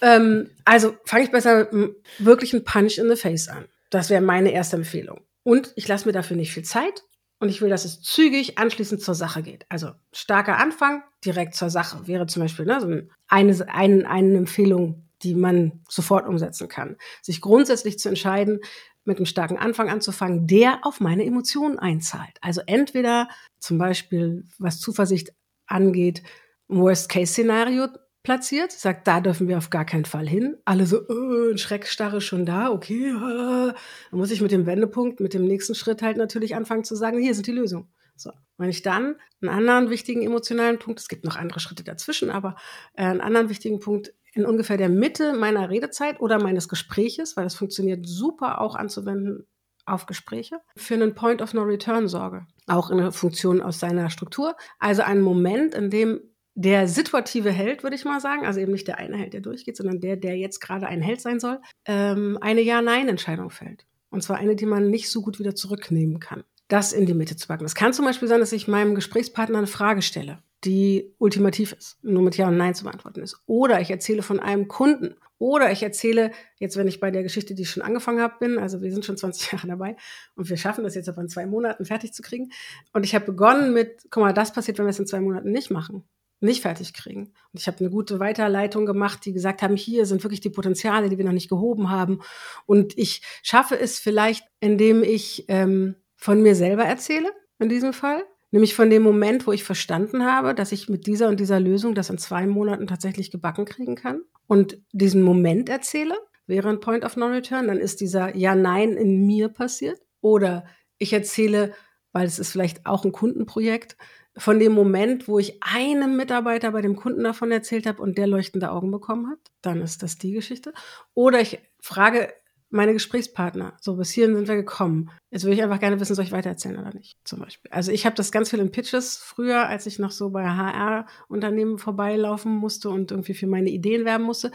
Ähm, 0.00 0.50
also 0.64 0.94
fange 1.04 1.24
ich 1.24 1.30
besser 1.32 1.68
mit 1.72 1.96
wirklich 2.18 2.54
einen 2.54 2.64
Punch 2.64 2.98
in 2.98 3.08
the 3.08 3.16
Face 3.16 3.48
an. 3.48 3.64
Das 3.90 4.10
wäre 4.10 4.22
meine 4.22 4.52
erste 4.52 4.76
Empfehlung. 4.76 5.20
Und 5.42 5.72
ich 5.74 5.88
lasse 5.88 6.06
mir 6.06 6.12
dafür 6.12 6.36
nicht 6.36 6.52
viel 6.52 6.62
Zeit 6.62 7.02
und 7.40 7.48
ich 7.48 7.62
will, 7.62 7.70
dass 7.70 7.84
es 7.84 8.02
zügig 8.02 8.58
anschließend 8.58 9.02
zur 9.02 9.14
Sache 9.14 9.42
geht. 9.42 9.64
Also 9.70 9.92
starker 10.12 10.58
Anfang, 10.58 11.02
direkt 11.24 11.54
zur 11.54 11.70
Sache 11.70 12.06
wäre 12.06 12.26
zum 12.26 12.42
Beispiel 12.42 12.66
ne, 12.66 12.80
so 12.80 12.86
eine, 13.28 13.66
eine, 13.72 14.08
eine 14.08 14.36
Empfehlung, 14.36 15.08
die 15.22 15.34
man 15.34 15.82
sofort 15.88 16.26
umsetzen 16.28 16.68
kann. 16.68 16.96
Sich 17.22 17.40
grundsätzlich 17.40 17.98
zu 17.98 18.10
entscheiden, 18.10 18.60
mit 19.04 19.16
einem 19.16 19.26
starken 19.26 19.56
Anfang 19.56 19.88
anzufangen, 19.88 20.46
der 20.46 20.80
auf 20.86 21.00
meine 21.00 21.24
Emotionen 21.24 21.78
einzahlt. 21.78 22.36
Also 22.42 22.60
entweder 22.66 23.28
zum 23.58 23.78
Beispiel, 23.78 24.46
was 24.58 24.78
Zuversicht 24.78 25.32
angeht, 25.66 26.22
Worst-Case-Szenario 26.68 27.88
platziert, 28.22 28.72
sagt, 28.72 29.06
da 29.06 29.20
dürfen 29.20 29.48
wir 29.48 29.58
auf 29.58 29.70
gar 29.70 29.84
keinen 29.84 30.04
Fall 30.04 30.28
hin. 30.28 30.56
Alle 30.64 30.86
so, 30.86 31.00
ein 31.08 31.58
Schreckstarre 31.58 32.20
schon 32.20 32.44
da, 32.44 32.70
okay. 32.70 33.12
Dann 33.12 33.74
muss 34.12 34.30
ich 34.30 34.40
mit 34.40 34.52
dem 34.52 34.66
Wendepunkt, 34.66 35.20
mit 35.20 35.34
dem 35.34 35.44
nächsten 35.44 35.74
Schritt 35.74 36.02
halt 36.02 36.16
natürlich 36.16 36.54
anfangen 36.54 36.84
zu 36.84 36.94
sagen, 36.96 37.18
hier 37.18 37.34
sind 37.34 37.46
die 37.46 37.52
Lösungen. 37.52 37.88
So. 38.16 38.32
Wenn 38.58 38.68
ich 38.68 38.82
dann 38.82 39.16
einen 39.40 39.50
anderen 39.50 39.88
wichtigen 39.88 40.22
emotionalen 40.22 40.78
Punkt, 40.78 41.00
es 41.00 41.08
gibt 41.08 41.24
noch 41.24 41.36
andere 41.36 41.60
Schritte 41.60 41.82
dazwischen, 41.82 42.30
aber 42.30 42.56
äh, 42.94 43.04
einen 43.04 43.22
anderen 43.22 43.48
wichtigen 43.48 43.80
Punkt 43.80 44.12
in 44.32 44.44
ungefähr 44.44 44.76
der 44.76 44.90
Mitte 44.90 45.32
meiner 45.32 45.70
Redezeit 45.70 46.20
oder 46.20 46.38
meines 46.38 46.68
Gespräches, 46.68 47.36
weil 47.36 47.44
das 47.44 47.54
funktioniert 47.54 48.06
super 48.06 48.60
auch 48.60 48.74
anzuwenden 48.74 49.46
auf 49.86 50.06
Gespräche, 50.06 50.60
für 50.76 50.94
einen 50.94 51.14
Point 51.14 51.42
of 51.42 51.54
No 51.54 51.62
Return 51.62 52.06
sorge. 52.06 52.46
Auch 52.66 52.90
in 52.90 52.98
der 52.98 53.12
Funktion 53.12 53.60
aus 53.60 53.80
seiner 53.80 54.10
Struktur. 54.10 54.54
Also 54.78 55.02
einen 55.02 55.22
Moment, 55.22 55.74
in 55.74 55.90
dem 55.90 56.20
der 56.60 56.88
situative 56.88 57.50
Held, 57.50 57.82
würde 57.82 57.96
ich 57.96 58.04
mal 58.04 58.20
sagen, 58.20 58.44
also 58.44 58.60
eben 58.60 58.72
nicht 58.72 58.86
der 58.86 58.98
eine 58.98 59.16
Held, 59.16 59.32
der 59.32 59.40
durchgeht, 59.40 59.78
sondern 59.78 60.00
der, 60.00 60.16
der 60.16 60.36
jetzt 60.36 60.60
gerade 60.60 60.86
ein 60.86 61.00
Held 61.00 61.20
sein 61.20 61.40
soll, 61.40 61.58
ähm, 61.86 62.38
eine 62.42 62.60
Ja-Nein-Entscheidung 62.60 63.48
fällt. 63.48 63.86
Und 64.10 64.22
zwar 64.22 64.36
eine, 64.36 64.56
die 64.56 64.66
man 64.66 64.90
nicht 64.90 65.10
so 65.10 65.22
gut 65.22 65.38
wieder 65.38 65.54
zurücknehmen 65.54 66.20
kann. 66.20 66.44
Das 66.68 66.92
in 66.92 67.06
die 67.06 67.14
Mitte 67.14 67.36
zu 67.36 67.48
packen. 67.48 67.64
Es 67.64 67.74
kann 67.74 67.94
zum 67.94 68.04
Beispiel 68.04 68.28
sein, 68.28 68.40
dass 68.40 68.52
ich 68.52 68.68
meinem 68.68 68.94
Gesprächspartner 68.94 69.56
eine 69.56 69.66
Frage 69.66 70.02
stelle, 70.02 70.42
die 70.64 71.14
ultimativ 71.18 71.72
ist, 71.72 71.98
nur 72.04 72.22
mit 72.22 72.36
Ja 72.36 72.48
und 72.48 72.58
Nein 72.58 72.74
zu 72.74 72.84
beantworten 72.84 73.22
ist. 73.22 73.40
Oder 73.46 73.80
ich 73.80 73.90
erzähle 73.90 74.22
von 74.22 74.38
einem 74.38 74.68
Kunden 74.68 75.14
Oder 75.38 75.72
ich 75.72 75.82
erzähle, 75.82 76.30
jetzt 76.58 76.76
wenn 76.76 76.88
ich 76.88 77.00
bei 77.00 77.10
der 77.10 77.22
Geschichte, 77.22 77.54
die 77.54 77.62
ich 77.62 77.70
schon 77.70 77.82
angefangen 77.82 78.20
habe, 78.20 78.34
bin, 78.38 78.58
also 78.58 78.82
wir 78.82 78.92
sind 78.92 79.06
schon 79.06 79.16
20 79.16 79.52
Jahre 79.52 79.66
dabei 79.66 79.96
und 80.36 80.50
wir 80.50 80.58
schaffen 80.58 80.84
das 80.84 80.94
jetzt 80.94 81.08
aber 81.08 81.22
in 81.22 81.30
zwei 81.30 81.46
Monaten 81.46 81.86
fertig 81.86 82.12
zu 82.12 82.20
kriegen. 82.20 82.52
Und 82.92 83.04
ich 83.04 83.14
habe 83.14 83.24
begonnen 83.24 83.72
mit, 83.72 84.02
guck 84.10 84.22
mal, 84.22 84.34
das 84.34 84.52
passiert, 84.52 84.78
wenn 84.78 84.84
wir 84.84 84.90
es 84.90 84.98
in 84.98 85.06
zwei 85.06 85.20
Monaten 85.20 85.50
nicht 85.50 85.70
machen 85.70 86.04
nicht 86.40 86.62
fertig 86.62 86.94
kriegen. 86.94 87.32
Und 87.52 87.60
ich 87.60 87.66
habe 87.66 87.80
eine 87.80 87.90
gute 87.90 88.18
Weiterleitung 88.18 88.86
gemacht, 88.86 89.24
die 89.24 89.32
gesagt 89.32 89.62
haben, 89.62 89.76
hier 89.76 90.06
sind 90.06 90.22
wirklich 90.24 90.40
die 90.40 90.50
Potenziale, 90.50 91.08
die 91.08 91.18
wir 91.18 91.24
noch 91.24 91.32
nicht 91.32 91.50
gehoben 91.50 91.90
haben. 91.90 92.20
Und 92.66 92.96
ich 92.96 93.22
schaffe 93.42 93.78
es 93.78 93.98
vielleicht, 93.98 94.46
indem 94.60 95.02
ich 95.02 95.44
ähm, 95.48 95.96
von 96.16 96.42
mir 96.42 96.54
selber 96.54 96.84
erzähle, 96.84 97.30
in 97.58 97.68
diesem 97.68 97.92
Fall. 97.92 98.24
Nämlich 98.52 98.74
von 98.74 98.90
dem 98.90 99.02
Moment, 99.02 99.46
wo 99.46 99.52
ich 99.52 99.62
verstanden 99.62 100.24
habe, 100.24 100.54
dass 100.54 100.72
ich 100.72 100.88
mit 100.88 101.06
dieser 101.06 101.28
und 101.28 101.38
dieser 101.38 101.60
Lösung 101.60 101.94
das 101.94 102.10
in 102.10 102.18
zwei 102.18 102.46
Monaten 102.46 102.88
tatsächlich 102.88 103.30
gebacken 103.30 103.64
kriegen 103.64 103.94
kann 103.94 104.22
und 104.48 104.78
diesen 104.92 105.22
Moment 105.22 105.68
erzähle, 105.68 106.16
ein 106.48 106.80
Point 106.80 107.04
of 107.04 107.16
Non-Return, 107.16 107.68
dann 107.68 107.78
ist 107.78 108.00
dieser 108.00 108.34
Ja-Nein 108.36 108.94
in 108.94 109.24
mir 109.24 109.48
passiert. 109.48 110.00
Oder 110.20 110.64
ich 110.98 111.12
erzähle, 111.12 111.72
weil 112.12 112.26
es 112.26 112.40
ist 112.40 112.50
vielleicht 112.50 112.86
auch 112.86 113.04
ein 113.04 113.12
Kundenprojekt, 113.12 113.96
von 114.40 114.58
dem 114.58 114.72
Moment, 114.72 115.28
wo 115.28 115.38
ich 115.38 115.62
einem 115.62 116.16
Mitarbeiter 116.16 116.72
bei 116.72 116.80
dem 116.80 116.96
Kunden 116.96 117.24
davon 117.24 117.52
erzählt 117.52 117.86
habe 117.86 118.02
und 118.02 118.16
der 118.16 118.26
leuchtende 118.26 118.70
Augen 118.70 118.90
bekommen 118.90 119.28
hat, 119.30 119.38
dann 119.60 119.82
ist 119.82 120.02
das 120.02 120.16
die 120.16 120.32
Geschichte. 120.32 120.72
Oder 121.14 121.40
ich 121.40 121.60
frage 121.80 122.32
meine 122.70 122.92
Gesprächspartner. 122.92 123.76
So, 123.80 123.96
bis 123.96 124.12
hierhin 124.12 124.36
sind 124.36 124.48
wir 124.48 124.54
gekommen. 124.54 125.10
Jetzt 125.30 125.44
würde 125.44 125.56
ich 125.56 125.62
einfach 125.62 125.80
gerne 125.80 126.00
wissen, 126.00 126.14
soll 126.14 126.24
ich 126.24 126.32
weitererzählen 126.32 126.78
oder 126.78 126.94
nicht, 126.94 127.18
zum 127.24 127.40
Beispiel. 127.40 127.70
Also 127.72 127.92
ich 127.92 128.06
habe 128.06 128.16
das 128.16 128.32
ganz 128.32 128.48
viel 128.48 128.60
in 128.60 128.70
Pitches 128.70 129.16
früher, 129.16 129.66
als 129.66 129.86
ich 129.86 129.98
noch 129.98 130.12
so 130.12 130.30
bei 130.30 130.48
HR-Unternehmen 130.48 131.78
vorbeilaufen 131.78 132.52
musste 132.52 132.88
und 132.88 133.10
irgendwie 133.10 133.34
für 133.34 133.48
meine 133.48 133.70
Ideen 133.70 134.04
werben 134.04 134.24
musste, 134.24 134.52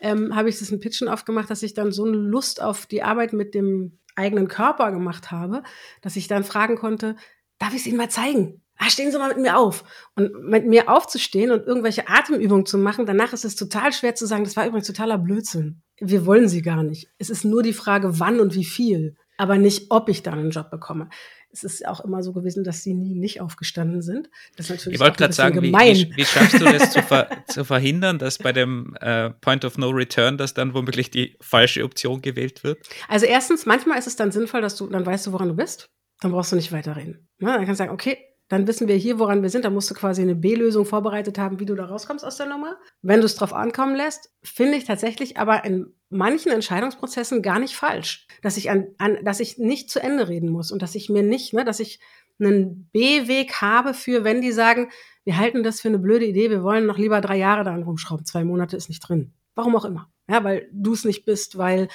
ähm, 0.00 0.34
habe 0.34 0.48
ich 0.48 0.58
das 0.58 0.70
in 0.70 0.80
Pitchen 0.80 1.08
aufgemacht, 1.08 1.50
dass 1.50 1.62
ich 1.62 1.74
dann 1.74 1.92
so 1.92 2.04
eine 2.04 2.16
Lust 2.16 2.62
auf 2.62 2.86
die 2.86 3.02
Arbeit 3.02 3.32
mit 3.32 3.54
dem 3.54 3.98
eigenen 4.14 4.48
Körper 4.48 4.92
gemacht 4.92 5.30
habe, 5.30 5.62
dass 6.00 6.16
ich 6.16 6.28
dann 6.28 6.44
fragen 6.44 6.76
konnte, 6.76 7.16
darf 7.58 7.74
ich 7.74 7.80
es 7.80 7.86
Ihnen 7.86 7.98
mal 7.98 8.10
zeigen? 8.10 8.62
Ah, 8.78 8.90
stehen 8.90 9.10
Sie 9.10 9.18
mal 9.18 9.28
mit 9.28 9.38
mir 9.38 9.58
auf. 9.58 9.84
Und 10.14 10.44
mit 10.44 10.66
mir 10.66 10.88
aufzustehen 10.88 11.50
und 11.50 11.66
irgendwelche 11.66 12.08
Atemübungen 12.08 12.66
zu 12.66 12.78
machen, 12.78 13.06
danach 13.06 13.32
ist 13.32 13.44
es 13.44 13.56
total 13.56 13.92
schwer 13.92 14.14
zu 14.14 14.26
sagen, 14.26 14.44
das 14.44 14.56
war 14.56 14.66
übrigens 14.66 14.86
totaler 14.86 15.18
Blödsinn. 15.18 15.82
Wir 15.98 16.26
wollen 16.26 16.48
sie 16.48 16.62
gar 16.62 16.82
nicht. 16.82 17.08
Es 17.18 17.30
ist 17.30 17.44
nur 17.44 17.62
die 17.62 17.72
Frage, 17.72 18.20
wann 18.20 18.40
und 18.40 18.54
wie 18.54 18.64
viel, 18.64 19.16
aber 19.38 19.56
nicht, 19.56 19.90
ob 19.90 20.08
ich 20.08 20.22
dann 20.22 20.38
einen 20.38 20.50
Job 20.50 20.70
bekomme. 20.70 21.08
Es 21.50 21.64
ist 21.64 21.88
auch 21.88 22.00
immer 22.00 22.22
so 22.22 22.34
gewesen, 22.34 22.64
dass 22.64 22.82
sie 22.82 22.92
nie 22.92 23.14
nicht 23.14 23.40
aufgestanden 23.40 24.02
sind. 24.02 24.28
Das 24.56 24.66
ist 24.66 24.70
natürlich 24.70 24.96
ich 24.96 25.00
wollte 25.00 25.16
gerade 25.16 25.32
sagen, 25.32 25.62
wie, 25.62 25.72
wie, 25.72 26.16
wie, 26.16 26.24
schaffst 26.24 26.60
du 26.60 26.64
das 26.64 26.92
zu, 26.92 27.02
ver 27.02 27.30
zu, 27.48 27.64
verhindern, 27.64 28.18
dass 28.18 28.38
bei 28.38 28.52
dem 28.52 28.94
äh, 29.00 29.30
Point 29.30 29.64
of 29.64 29.78
No 29.78 29.88
Return, 29.88 30.36
dass 30.36 30.52
dann 30.52 30.74
womöglich 30.74 31.10
die 31.10 31.38
falsche 31.40 31.82
Option 31.84 32.20
gewählt 32.20 32.62
wird? 32.62 32.80
Also 33.08 33.24
erstens, 33.24 33.64
manchmal 33.64 33.98
ist 33.98 34.06
es 34.06 34.16
dann 34.16 34.32
sinnvoll, 34.32 34.60
dass 34.60 34.76
du, 34.76 34.86
dann 34.86 35.06
weißt 35.06 35.28
du, 35.28 35.32
woran 35.32 35.48
du 35.48 35.54
bist. 35.54 35.88
Dann 36.20 36.32
brauchst 36.32 36.52
du 36.52 36.56
nicht 36.56 36.72
weiterreden. 36.72 37.28
Ja, 37.40 37.56
dann 37.56 37.64
kannst 37.64 37.80
du 37.80 37.84
sagen, 37.84 37.92
okay, 37.92 38.18
dann 38.48 38.66
wissen 38.66 38.86
wir 38.86 38.94
hier, 38.94 39.18
woran 39.18 39.42
wir 39.42 39.50
sind. 39.50 39.64
Da 39.64 39.70
musst 39.70 39.90
du 39.90 39.94
quasi 39.94 40.22
eine 40.22 40.34
B-Lösung 40.34 40.84
vorbereitet 40.84 41.38
haben, 41.38 41.58
wie 41.58 41.66
du 41.66 41.74
da 41.74 41.86
rauskommst 41.86 42.24
aus 42.24 42.36
der 42.36 42.46
Nummer. 42.46 42.76
Wenn 43.02 43.20
du 43.20 43.26
es 43.26 43.34
drauf 43.34 43.52
ankommen 43.52 43.96
lässt, 43.96 44.30
finde 44.42 44.76
ich 44.76 44.84
tatsächlich 44.84 45.36
aber 45.36 45.64
in 45.64 45.92
manchen 46.08 46.52
Entscheidungsprozessen 46.52 47.42
gar 47.42 47.58
nicht 47.58 47.74
falsch, 47.74 48.26
dass 48.42 48.56
ich 48.56 48.70
an, 48.70 48.86
an 48.98 49.18
dass 49.24 49.40
ich 49.40 49.58
nicht 49.58 49.90
zu 49.90 50.00
Ende 50.00 50.28
reden 50.28 50.50
muss 50.50 50.70
und 50.70 50.82
dass 50.82 50.94
ich 50.94 51.08
mir 51.08 51.22
nicht, 51.22 51.52
ne, 51.52 51.64
dass 51.64 51.80
ich 51.80 52.00
einen 52.38 52.88
B-Weg 52.92 53.60
habe 53.60 53.94
für, 53.94 54.22
wenn 54.22 54.40
die 54.40 54.52
sagen, 54.52 54.90
wir 55.24 55.38
halten 55.38 55.62
das 55.62 55.80
für 55.80 55.88
eine 55.88 55.98
blöde 55.98 56.26
Idee, 56.26 56.50
wir 56.50 56.62
wollen 56.62 56.86
noch 56.86 56.98
lieber 56.98 57.20
drei 57.20 57.36
Jahre 57.36 57.64
daran 57.64 57.82
rumschrauben, 57.82 58.26
zwei 58.26 58.44
Monate 58.44 58.76
ist 58.76 58.88
nicht 58.88 59.00
drin. 59.00 59.32
Warum 59.54 59.74
auch 59.74 59.84
immer. 59.84 60.10
Ja, 60.28 60.44
weil 60.44 60.68
du 60.72 60.92
es 60.92 61.04
nicht 61.04 61.24
bist, 61.24 61.58
weil 61.58 61.88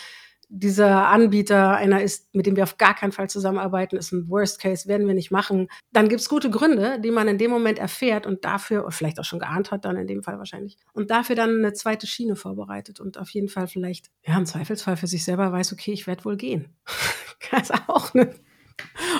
dieser 0.53 1.07
Anbieter 1.07 1.77
einer 1.77 2.01
ist, 2.01 2.35
mit 2.35 2.45
dem 2.45 2.57
wir 2.57 2.63
auf 2.63 2.77
gar 2.77 2.93
keinen 2.93 3.13
Fall 3.13 3.29
zusammenarbeiten, 3.29 3.95
ist 3.95 4.11
ein 4.11 4.29
Worst 4.29 4.59
Case, 4.59 4.87
werden 4.87 5.07
wir 5.07 5.13
nicht 5.13 5.31
machen, 5.31 5.69
dann 5.93 6.09
gibt 6.09 6.19
es 6.19 6.27
gute 6.27 6.49
Gründe, 6.49 6.99
die 6.99 7.09
man 7.09 7.29
in 7.29 7.37
dem 7.37 7.49
Moment 7.49 7.79
erfährt 7.79 8.27
und 8.27 8.43
dafür, 8.43 8.81
oder 8.81 8.91
vielleicht 8.91 9.17
auch 9.19 9.23
schon 9.23 9.39
geahnt 9.39 9.71
hat, 9.71 9.85
dann 9.85 9.95
in 9.95 10.07
dem 10.07 10.23
Fall 10.23 10.37
wahrscheinlich, 10.37 10.77
und 10.91 11.09
dafür 11.09 11.37
dann 11.37 11.59
eine 11.59 11.71
zweite 11.71 12.05
Schiene 12.05 12.35
vorbereitet 12.35 12.99
und 12.99 13.17
auf 13.17 13.29
jeden 13.29 13.47
Fall 13.47 13.67
vielleicht, 13.67 14.11
ja, 14.25 14.37
im 14.37 14.45
Zweifelsfall 14.45 14.97
für 14.97 15.07
sich 15.07 15.23
selber 15.23 15.53
weiß, 15.53 15.71
okay, 15.71 15.93
ich 15.93 16.05
werde 16.05 16.25
wohl 16.25 16.35
gehen. 16.35 16.75
das 17.51 17.69
ist 17.69 17.83
auch 17.87 18.13
eine 18.13 18.35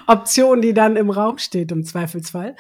Option, 0.08 0.62
die 0.62 0.74
dann 0.74 0.98
im 0.98 1.10
Raum 1.10 1.38
steht, 1.38 1.72
im 1.72 1.86
Zweifelsfall. 1.86 2.58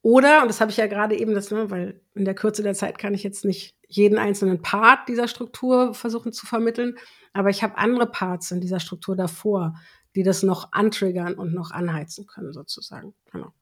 Oder, 0.00 0.40
und 0.40 0.48
das 0.48 0.62
habe 0.62 0.70
ich 0.70 0.78
ja 0.78 0.86
gerade 0.86 1.18
eben, 1.18 1.34
das, 1.34 1.50
ne, 1.50 1.70
weil 1.70 2.00
in 2.14 2.24
der 2.24 2.34
Kürze 2.34 2.62
der 2.62 2.74
Zeit 2.74 2.98
kann 2.98 3.12
ich 3.12 3.22
jetzt 3.22 3.44
nicht 3.44 3.74
jeden 3.88 4.18
einzelnen 4.18 4.62
Part 4.62 5.08
dieser 5.08 5.28
Struktur 5.28 5.94
versuchen 5.94 6.32
zu 6.32 6.46
vermitteln, 6.46 6.96
aber 7.32 7.50
ich 7.50 7.62
habe 7.62 7.78
andere 7.78 8.06
Parts 8.06 8.50
in 8.50 8.60
dieser 8.60 8.80
Struktur 8.80 9.16
davor, 9.16 9.74
die 10.14 10.22
das 10.22 10.42
noch 10.42 10.72
antriggern 10.72 11.34
und 11.34 11.54
noch 11.54 11.70
anheizen 11.70 12.26
können, 12.26 12.52
sozusagen. 12.52 13.14
Genau. 13.32 13.52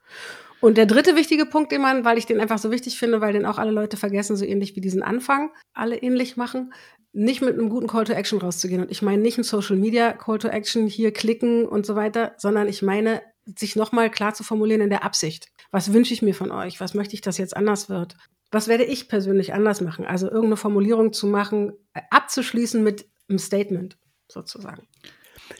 Und 0.61 0.79
der 0.79 0.87
dritte 0.87 1.17
wichtige 1.17 1.47
Punkt, 1.47 1.71
den 1.71 1.83
man, 1.83 2.05
weil 2.05 2.19
ich 2.19 2.27
den 2.27 2.41
einfach 2.41 2.59
so 2.59 2.71
wichtig 2.71 2.99
finde, 2.99 3.21
weil 3.21 3.33
den 3.33 3.47
auch 3.47 3.59
alle 3.59 3.71
Leute 3.71 3.97
vergessen, 3.97 4.37
so 4.37 4.45
ähnlich 4.45 4.75
wie 4.75 4.81
diesen 4.81 5.03
Anfang, 5.03 5.51
alle 5.75 5.97
ähnlich 5.97 6.37
machen, 6.37 6.73
nicht 7.13 7.43
mit 7.43 7.55
einem 7.55 7.69
guten 7.69 7.87
Call 7.87 8.05
to 8.05 8.13
Action 8.13 8.39
rauszugehen. 8.39 8.83
Und 8.83 8.91
ich 8.91 9.03
meine 9.03 9.23
nicht 9.23 9.39
ein 9.39 9.45
Social 9.45 9.77
Media 9.77 10.13
Call 10.13 10.39
to 10.39 10.49
Action 10.49 10.87
hier 10.87 11.13
klicken 11.13 11.67
und 11.67 11.87
so 11.87 11.95
weiter, 11.95 12.35
sondern 12.39 12.69
ich 12.69 12.83
meine, 12.83 13.23
sich 13.45 13.77
nochmal 13.77 14.11
klar 14.11 14.35
zu 14.35 14.43
formulieren 14.43 14.81
in 14.81 14.91
der 14.91 15.05
Absicht. 15.05 15.49
Was 15.71 15.93
wünsche 15.93 16.15
ich 16.15 16.23
mir 16.23 16.35
von 16.35 16.51
euch? 16.51 16.81
Was 16.81 16.95
möchte 16.95 17.15
ich, 17.15 17.21
dass 17.21 17.39
jetzt 17.39 17.57
anders 17.57 17.89
wird? 17.89 18.17
Was 18.51 18.69
werde 18.69 18.85
ich 18.85 19.09
persönlich 19.09 19.53
anders 19.53 19.81
machen? 19.81 20.05
Also 20.05 20.27
irgendeine 20.27 20.57
Formulierung 20.57 21.13
zu 21.13 21.27
machen, 21.27 21.73
äh, 21.95 22.01
abzuschließen 22.11 22.83
mit 22.83 23.07
im 23.29 23.39
Statement 23.39 23.99
sozusagen. 24.29 24.87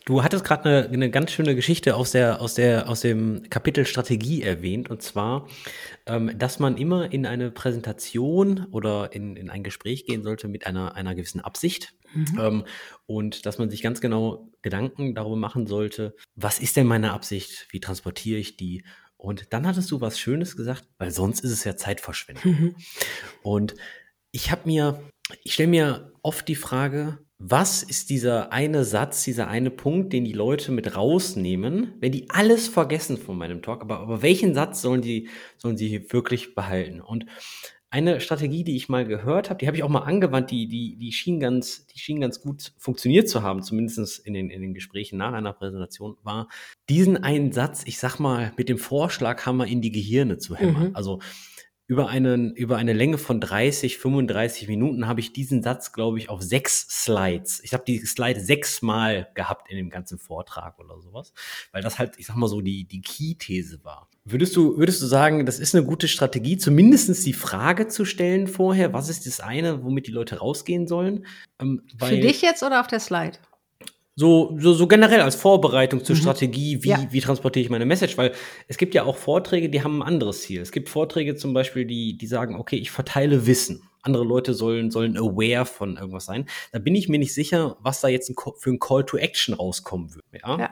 Du 0.05 0.23
hattest 0.23 0.45
gerade 0.45 0.69
eine, 0.69 0.89
eine 0.89 1.11
ganz 1.11 1.31
schöne 1.31 1.55
Geschichte 1.55 1.97
aus, 1.97 2.11
der, 2.11 2.41
aus, 2.41 2.55
der, 2.55 2.89
aus 2.89 3.01
dem 3.01 3.49
Kapitel 3.51 3.87
Strategie 3.87 4.43
erwähnt, 4.43 4.91
und 4.91 5.03
zwar, 5.03 5.49
ähm, 6.07 6.37
dass 6.37 6.59
man 6.59 6.77
immer 6.77 7.13
in 7.13 7.27
eine 7.27 7.51
Präsentation 7.51 8.67
oder 8.71 9.13
in, 9.13 9.37
in 9.37 9.51
ein 9.51 9.63
Gespräch 9.63 10.07
gehen 10.07 10.23
sollte 10.23 10.49
mit 10.49 10.67
einer, 10.67 10.95
einer 10.95 11.15
gewissen 11.15 11.41
Absicht. 11.41 11.95
Mhm. 12.15 12.39
Ähm, 12.41 12.65
und 13.07 13.47
dass 13.47 13.59
man 13.59 13.71
sich 13.71 13.83
ganz 13.83 14.01
genau 14.01 14.49
Gedanken 14.63 15.15
darüber 15.15 15.37
machen 15.37 15.67
sollte, 15.67 16.15
was 16.35 16.59
ist 16.59 16.77
denn 16.77 16.87
meine 16.87 17.13
Absicht, 17.13 17.69
wie 17.71 17.81
transportiere 17.81 18.39
ich 18.39 18.57
die 18.57 18.85
und 19.17 19.53
dann 19.53 19.67
hattest 19.67 19.91
du 19.91 20.01
was 20.01 20.19
Schönes 20.19 20.57
gesagt, 20.57 20.85
weil 20.99 21.11
sonst 21.11 21.41
ist 21.41 21.51
es 21.51 21.65
ja 21.65 21.77
Zeitverschwendung. 21.77 22.53
Mhm. 22.53 22.77
Und 23.43 23.75
ich 24.31 24.51
habe 24.51 24.63
mir, 24.67 25.03
ich 25.43 25.55
stelle 25.55 25.69
mir 25.69 26.13
oft 26.23 26.47
die 26.49 26.55
Frage, 26.55 27.19
was 27.39 27.83
ist 27.83 28.09
dieser 28.09 28.53
eine 28.53 28.85
Satz, 28.85 29.25
dieser 29.25 29.49
eine 29.49 29.71
Punkt, 29.71 30.13
den 30.13 30.25
die 30.25 30.33
Leute 30.33 30.73
mit 30.73 30.97
rausnehmen, 30.97 31.95
wenn 32.01 32.13
die 32.13 32.31
alles 32.31 32.69
vergessen 32.69 33.19
von 33.19 33.37
meinem 33.37 33.63
Talk, 33.63 33.83
aber, 33.83 34.01
aber 34.01 34.23
welchen 34.23 34.55
Satz 34.55 34.81
sollen 34.81 35.03
die, 35.03 35.29
sollen 35.59 35.77
sie 35.77 36.11
wirklich 36.13 36.55
behalten? 36.55 37.01
Und 37.01 37.27
eine 37.97 38.21
Strategie, 38.21 38.63
die 38.63 38.77
ich 38.77 38.91
mal 38.91 39.07
gehört 39.07 39.49
habe, 39.49 39.59
die 39.59 39.67
habe 39.67 39.79
ich 39.79 39.83
auch 39.83 39.89
mal 39.89 40.01
angewandt, 40.01 40.51
die, 40.51 40.69
die, 40.69 40.97
die, 40.97 41.13
schien 41.13 41.41
ganz, 41.41 41.87
die 41.87 41.99
schien 41.99 42.21
ganz 42.21 42.43
gut 42.43 42.75
funktioniert 42.77 43.27
zu 43.27 43.43
haben, 43.43 43.63
zumindest 43.63 44.27
in 44.27 44.35
den, 44.35 44.51
in 44.51 44.61
den 44.61 44.75
Gesprächen 44.75 45.17
nach 45.17 45.33
einer 45.33 45.55
Präsentation, 45.55 46.19
war 46.23 46.49
diesen 46.91 47.17
einen 47.17 47.53
Satz, 47.53 47.85
ich 47.87 47.99
sag 47.99 48.19
mal, 48.19 48.53
mit 48.59 48.69
dem 48.69 48.77
Vorschlaghammer 48.77 49.67
in 49.67 49.81
die 49.81 49.93
Gehirne 49.93 50.37
zu 50.37 50.55
hämmern. 50.57 50.91
Mhm. 50.91 50.97
Also 50.97 51.21
über, 51.89 52.09
einen, 52.09 52.55
über 52.55 52.77
eine 52.77 52.93
Länge 52.93 53.17
von 53.17 53.41
30, 53.41 53.99
35 53.99 54.67
Minuten 54.67 55.07
habe 55.07 55.21
ich 55.21 55.33
diesen 55.33 55.63
Satz, 55.63 55.93
glaube 55.93 56.19
ich, 56.19 56.29
auf 56.29 56.43
sechs 56.43 56.87
Slides. 56.89 57.61
Ich 57.63 57.73
habe 57.73 57.85
die 57.87 57.99
Slide 58.05 58.41
sechsmal 58.41 59.29
gehabt 59.35 59.71
in 59.71 59.77
dem 59.77 59.89
ganzen 59.89 60.19
Vortrag 60.19 60.79
oder 60.81 61.01
sowas, 61.01 61.33
weil 61.71 61.83
das 61.83 61.99
halt, 61.99 62.19
ich 62.19 62.27
sag 62.27 62.37
mal 62.37 62.49
so, 62.49 62.61
die, 62.61 62.85
die 62.85 63.01
Key-These 63.01 63.85
war. 63.85 64.09
Würdest 64.25 64.57
du, 64.57 64.77
würdest 64.77 65.01
du 65.01 65.07
sagen, 65.07 65.47
das 65.47 65.61
ist 65.61 65.77
eine 65.77 65.85
gute 65.85 66.09
Strategie, 66.09 66.57
zumindestens 66.57 67.23
die 67.23 67.33
Frage 67.33 67.87
zu 67.87 68.05
stellen 68.05 68.49
vorher, 68.49 68.93
was 68.93 69.09
ist 69.09 69.27
das 69.27 69.39
eine, 69.39 69.85
womit 69.85 70.09
die 70.09 70.13
Leute 70.13 70.39
rausgehen 70.39 70.89
sollen? 70.89 71.27
Ähm, 71.61 71.83
Für 72.03 72.19
dich 72.19 72.43
jetzt 72.43 72.65
oder 72.65 72.81
auf 72.81 72.89
der 72.89 72.99
Slide? 72.99 73.39
So, 74.19 74.57
so, 74.59 74.73
so 74.73 74.87
generell 74.87 75.21
als 75.21 75.35
Vorbereitung 75.35 76.03
zur 76.03 76.17
mhm. 76.17 76.21
Strategie, 76.21 76.83
wie, 76.83 76.89
ja. 76.89 77.07
wie 77.11 77.21
transportiere 77.21 77.65
ich 77.65 77.71
meine 77.71 77.85
Message, 77.85 78.17
weil 78.17 78.33
es 78.67 78.79
gibt 78.79 78.95
ja 78.95 79.05
auch 79.05 79.19
Vorträge, 79.19 79.69
die 79.69 79.83
haben 79.83 80.01
ein 80.01 80.09
anderes 80.09 80.41
Ziel. 80.41 80.63
Es 80.63 80.73
gibt 80.73 80.89
Vorträge 80.89 81.37
zum 81.37 81.53
Beispiel, 81.53 81.85
die, 81.85 82.17
die 82.17 82.27
sagen, 82.27 82.57
okay, 82.57 82.77
ich 82.77 82.91
verteile 82.91 83.47
Wissen. 83.47 83.83
Andere 84.01 84.25
Leute 84.25 84.55
sollen, 84.55 84.91
sollen 84.91 85.19
aware 85.19 85.67
von 85.67 85.99
irgendwas 85.99 86.25
sein. 86.25 86.47
Da 86.73 86.79
bin 86.79 86.95
ich 86.95 87.11
mir 87.11 87.19
nicht 87.19 87.35
sicher, 87.35 87.77
was 87.81 88.01
da 88.01 88.09
jetzt 88.09 88.31
ein, 88.31 88.37
für 88.57 88.71
ein 88.71 88.79
Call 88.79 89.05
to 89.05 89.19
Action 89.19 89.53
rauskommen 89.53 90.15
wird. 90.15 90.25
Ja. 90.33 90.59
ja. 90.59 90.71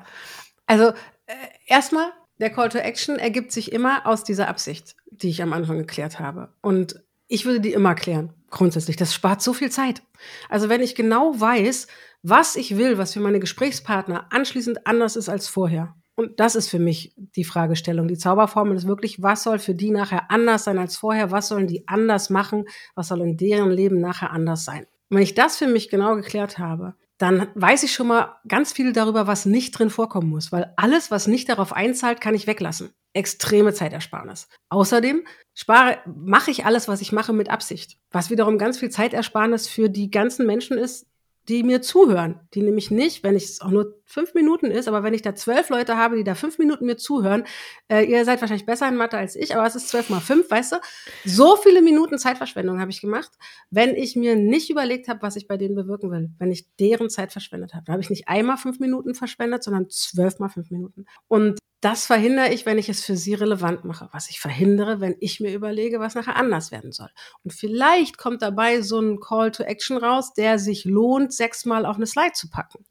Also, 0.64 0.88
äh, 1.26 1.34
erstmal, 1.66 2.12
der 2.40 2.48
Call 2.48 2.70
to 2.70 2.78
Action 2.78 3.18
ergibt 3.18 3.52
sich 3.52 3.72
immer 3.72 4.06
aus 4.06 4.24
dieser 4.24 4.48
Absicht, 4.48 4.96
die 5.10 5.28
ich 5.28 5.42
am 5.42 5.52
Anfang 5.52 5.76
geklärt 5.76 6.18
habe. 6.18 6.54
Und 6.62 7.02
ich 7.28 7.44
würde 7.44 7.60
die 7.60 7.74
immer 7.74 7.94
klären, 7.94 8.32
grundsätzlich. 8.50 8.96
Das 8.96 9.12
spart 9.12 9.42
so 9.42 9.52
viel 9.52 9.70
Zeit. 9.70 10.02
Also, 10.48 10.70
wenn 10.70 10.80
ich 10.80 10.94
genau 10.94 11.38
weiß, 11.38 11.88
was 12.24 12.56
ich 12.56 12.78
will, 12.78 12.96
was 12.96 13.12
für 13.12 13.20
meine 13.20 13.38
Gesprächspartner 13.38 14.26
anschließend 14.30 14.86
anders 14.86 15.14
ist 15.14 15.28
als 15.28 15.46
vorher. 15.46 15.94
Und 16.16 16.40
das 16.40 16.56
ist 16.56 16.68
für 16.68 16.78
mich 16.78 17.12
die 17.16 17.44
Fragestellung. 17.44 18.08
Die 18.08 18.16
Zauberformel 18.16 18.76
ist 18.76 18.86
wirklich, 18.86 19.22
was 19.22 19.42
soll 19.42 19.58
für 19.58 19.74
die 19.74 19.90
nachher 19.90 20.30
anders 20.30 20.64
sein 20.64 20.78
als 20.78 20.96
vorher? 20.96 21.30
Was 21.32 21.48
sollen 21.48 21.66
die 21.66 21.86
anders 21.86 22.30
machen? 22.30 22.64
Was 22.94 23.08
soll 23.08 23.20
in 23.20 23.36
deren 23.36 23.70
Leben 23.70 24.00
nachher 24.00 24.30
anders 24.30 24.64
sein? 24.64 24.86
Und 25.10 25.18
wenn 25.18 25.22
ich 25.22 25.34
das 25.34 25.58
für 25.58 25.66
mich 25.66 25.90
genau 25.90 26.16
geklärt 26.16 26.58
habe, 26.58 26.94
dann 27.18 27.48
weiß 27.54 27.82
ich 27.82 27.92
schon 27.92 28.08
mal 28.08 28.36
ganz 28.48 28.72
viel 28.72 28.92
darüber, 28.92 29.26
was 29.26 29.44
nicht 29.44 29.72
drin 29.72 29.90
vorkommen 29.90 30.30
muss, 30.30 30.50
weil 30.50 30.72
alles, 30.76 31.10
was 31.10 31.26
nicht 31.26 31.48
darauf 31.48 31.72
einzahlt, 31.72 32.20
kann 32.20 32.34
ich 32.34 32.46
weglassen. 32.46 32.90
Extreme 33.12 33.74
Zeitersparnis. 33.74 34.48
Außerdem 34.70 35.26
spare, 35.52 35.98
mache 36.06 36.50
ich 36.50 36.64
alles, 36.64 36.88
was 36.88 37.02
ich 37.02 37.12
mache, 37.12 37.32
mit 37.32 37.50
Absicht. 37.50 37.98
Was 38.10 38.30
wiederum 38.30 38.56
ganz 38.56 38.78
viel 38.78 38.90
Zeitersparnis 38.90 39.68
für 39.68 39.90
die 39.90 40.10
ganzen 40.10 40.46
Menschen 40.46 40.78
ist, 40.78 41.06
die 41.48 41.62
mir 41.62 41.82
zuhören. 41.82 42.40
Die 42.54 42.62
nämlich 42.62 42.90
nicht, 42.90 43.22
wenn 43.22 43.36
es 43.36 43.60
auch 43.60 43.70
nur 43.70 44.00
fünf 44.14 44.32
Minuten 44.32 44.70
ist, 44.70 44.88
aber 44.88 45.02
wenn 45.02 45.12
ich 45.12 45.22
da 45.22 45.34
zwölf 45.34 45.68
Leute 45.68 45.96
habe, 45.96 46.16
die 46.16 46.24
da 46.24 46.34
fünf 46.34 46.58
Minuten 46.58 46.86
mir 46.86 46.96
zuhören, 46.96 47.44
äh, 47.88 48.04
ihr 48.04 48.24
seid 48.24 48.40
wahrscheinlich 48.40 48.64
besser 48.64 48.88
in 48.88 48.96
Mathe 48.96 49.18
als 49.18 49.34
ich, 49.34 49.54
aber 49.54 49.66
es 49.66 49.74
ist 49.74 49.88
zwölf 49.88 50.08
mal 50.08 50.20
fünf, 50.20 50.50
weißt 50.50 50.72
du? 50.72 50.76
So 51.24 51.56
viele 51.56 51.82
Minuten 51.82 52.18
Zeitverschwendung 52.18 52.80
habe 52.80 52.92
ich 52.92 53.00
gemacht, 53.00 53.32
wenn 53.70 53.94
ich 53.94 54.16
mir 54.16 54.36
nicht 54.36 54.70
überlegt 54.70 55.08
habe, 55.08 55.20
was 55.22 55.36
ich 55.36 55.48
bei 55.48 55.56
denen 55.56 55.74
bewirken 55.74 56.10
will, 56.10 56.30
wenn 56.38 56.52
ich 56.52 56.74
deren 56.76 57.10
Zeit 57.10 57.32
verschwendet 57.32 57.74
habe. 57.74 57.84
Da 57.84 57.92
habe 57.92 58.02
ich 58.02 58.10
nicht 58.10 58.28
einmal 58.28 58.56
fünf 58.56 58.78
Minuten 58.78 59.14
verschwendet, 59.14 59.64
sondern 59.64 59.90
zwölf 59.90 60.38
mal 60.38 60.48
fünf 60.48 60.70
Minuten. 60.70 61.06
Und 61.26 61.58
das 61.84 62.06
verhindere 62.06 62.50
ich, 62.50 62.64
wenn 62.64 62.78
ich 62.78 62.88
es 62.88 63.04
für 63.04 63.14
sie 63.14 63.34
relevant 63.34 63.84
mache. 63.84 64.08
Was 64.12 64.30
ich 64.30 64.40
verhindere, 64.40 65.00
wenn 65.00 65.16
ich 65.20 65.40
mir 65.40 65.52
überlege, 65.52 66.00
was 66.00 66.14
nachher 66.14 66.36
anders 66.36 66.72
werden 66.72 66.92
soll. 66.92 67.10
Und 67.42 67.52
vielleicht 67.52 68.16
kommt 68.16 68.40
dabei 68.40 68.80
so 68.80 68.98
ein 68.98 69.20
Call 69.20 69.50
to 69.50 69.64
Action 69.64 69.98
raus, 69.98 70.32
der 70.32 70.58
sich 70.58 70.86
lohnt, 70.86 71.34
sechsmal 71.34 71.84
auf 71.84 71.96
eine 71.96 72.06
Slide 72.06 72.32
zu 72.32 72.48
packen. 72.48 72.86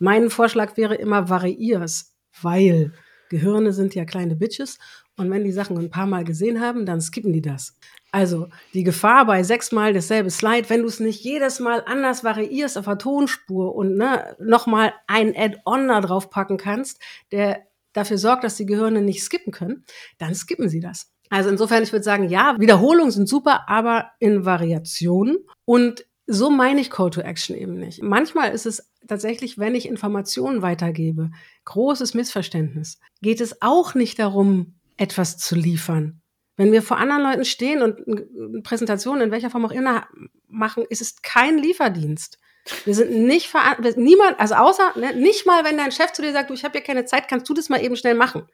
Mein 0.00 0.30
Vorschlag 0.30 0.76
wäre 0.76 0.96
immer, 0.96 1.28
variiers, 1.28 2.16
weil 2.42 2.92
Gehirne 3.28 3.72
sind 3.72 3.94
ja 3.94 4.04
kleine 4.04 4.34
Bitches. 4.34 4.78
Und 5.16 5.30
wenn 5.30 5.44
die 5.44 5.52
Sachen 5.52 5.78
ein 5.78 5.90
paar 5.90 6.06
Mal 6.06 6.24
gesehen 6.24 6.60
haben, 6.60 6.86
dann 6.86 7.00
skippen 7.00 7.32
die 7.32 7.42
das. 7.42 7.76
Also 8.10 8.48
die 8.74 8.82
Gefahr 8.82 9.26
bei 9.26 9.42
sechsmal 9.42 9.92
dasselbe 9.92 10.30
Slide, 10.30 10.68
wenn 10.68 10.80
du 10.80 10.88
es 10.88 10.98
nicht 10.98 11.22
jedes 11.22 11.60
Mal 11.60 11.84
anders 11.86 12.24
variierst 12.24 12.76
auf 12.78 12.86
der 12.86 12.98
Tonspur 12.98 13.74
und 13.74 13.96
ne, 13.96 14.34
nochmal 14.40 14.94
ein 15.06 15.36
Add-on 15.36 15.88
da 15.88 16.00
drauf 16.00 16.30
packen 16.30 16.56
kannst, 16.56 16.98
der 17.30 17.66
dafür 17.92 18.18
sorgt, 18.18 18.42
dass 18.42 18.56
die 18.56 18.66
Gehirne 18.66 19.02
nicht 19.02 19.22
skippen 19.22 19.52
können, 19.52 19.84
dann 20.18 20.34
skippen 20.34 20.68
sie 20.68 20.80
das. 20.80 21.12
Also 21.28 21.50
insofern, 21.50 21.82
ich 21.82 21.92
würde 21.92 22.02
sagen, 22.02 22.28
ja, 22.28 22.56
Wiederholungen 22.58 23.12
sind 23.12 23.28
super, 23.28 23.68
aber 23.68 24.10
in 24.18 24.44
Variationen. 24.44 25.38
Und 25.64 26.04
so 26.32 26.48
meine 26.48 26.80
ich 26.80 26.90
Call 26.90 27.10
to 27.10 27.20
Action 27.20 27.56
eben 27.56 27.74
nicht. 27.74 28.02
Manchmal 28.02 28.52
ist 28.52 28.64
es 28.64 28.88
tatsächlich, 29.08 29.58
wenn 29.58 29.74
ich 29.74 29.88
Informationen 29.88 30.62
weitergebe, 30.62 31.32
großes 31.64 32.14
Missverständnis. 32.14 33.00
Geht 33.20 33.40
es 33.40 33.60
auch 33.62 33.96
nicht 33.96 34.20
darum, 34.20 34.74
etwas 34.96 35.38
zu 35.38 35.56
liefern. 35.56 36.20
Wenn 36.56 36.70
wir 36.70 36.82
vor 36.82 36.98
anderen 36.98 37.22
Leuten 37.22 37.44
stehen 37.44 37.82
und 37.82 38.06
eine 38.06 38.62
Präsentation 38.62 39.20
in 39.20 39.32
welcher 39.32 39.50
Form 39.50 39.64
auch 39.64 39.72
immer 39.72 40.06
machen, 40.46 40.84
ist 40.88 41.00
es 41.00 41.20
kein 41.22 41.58
Lieferdienst. 41.58 42.38
Wir 42.84 42.94
sind 42.94 43.10
nicht 43.10 43.48
verantwortlich, 43.48 43.96
niemand, 43.96 44.38
also 44.38 44.54
außer, 44.54 44.92
ne, 44.96 45.14
nicht 45.14 45.46
mal, 45.46 45.64
wenn 45.64 45.76
dein 45.76 45.92
Chef 45.92 46.12
zu 46.12 46.22
dir 46.22 46.32
sagt, 46.32 46.50
du, 46.50 46.54
ich 46.54 46.64
habe 46.64 46.72
hier 46.72 46.82
keine 46.82 47.04
Zeit, 47.04 47.28
kannst 47.28 47.48
du 47.48 47.54
das 47.54 47.68
mal 47.68 47.82
eben 47.82 47.96
schnell 47.96 48.14
machen. 48.14 48.46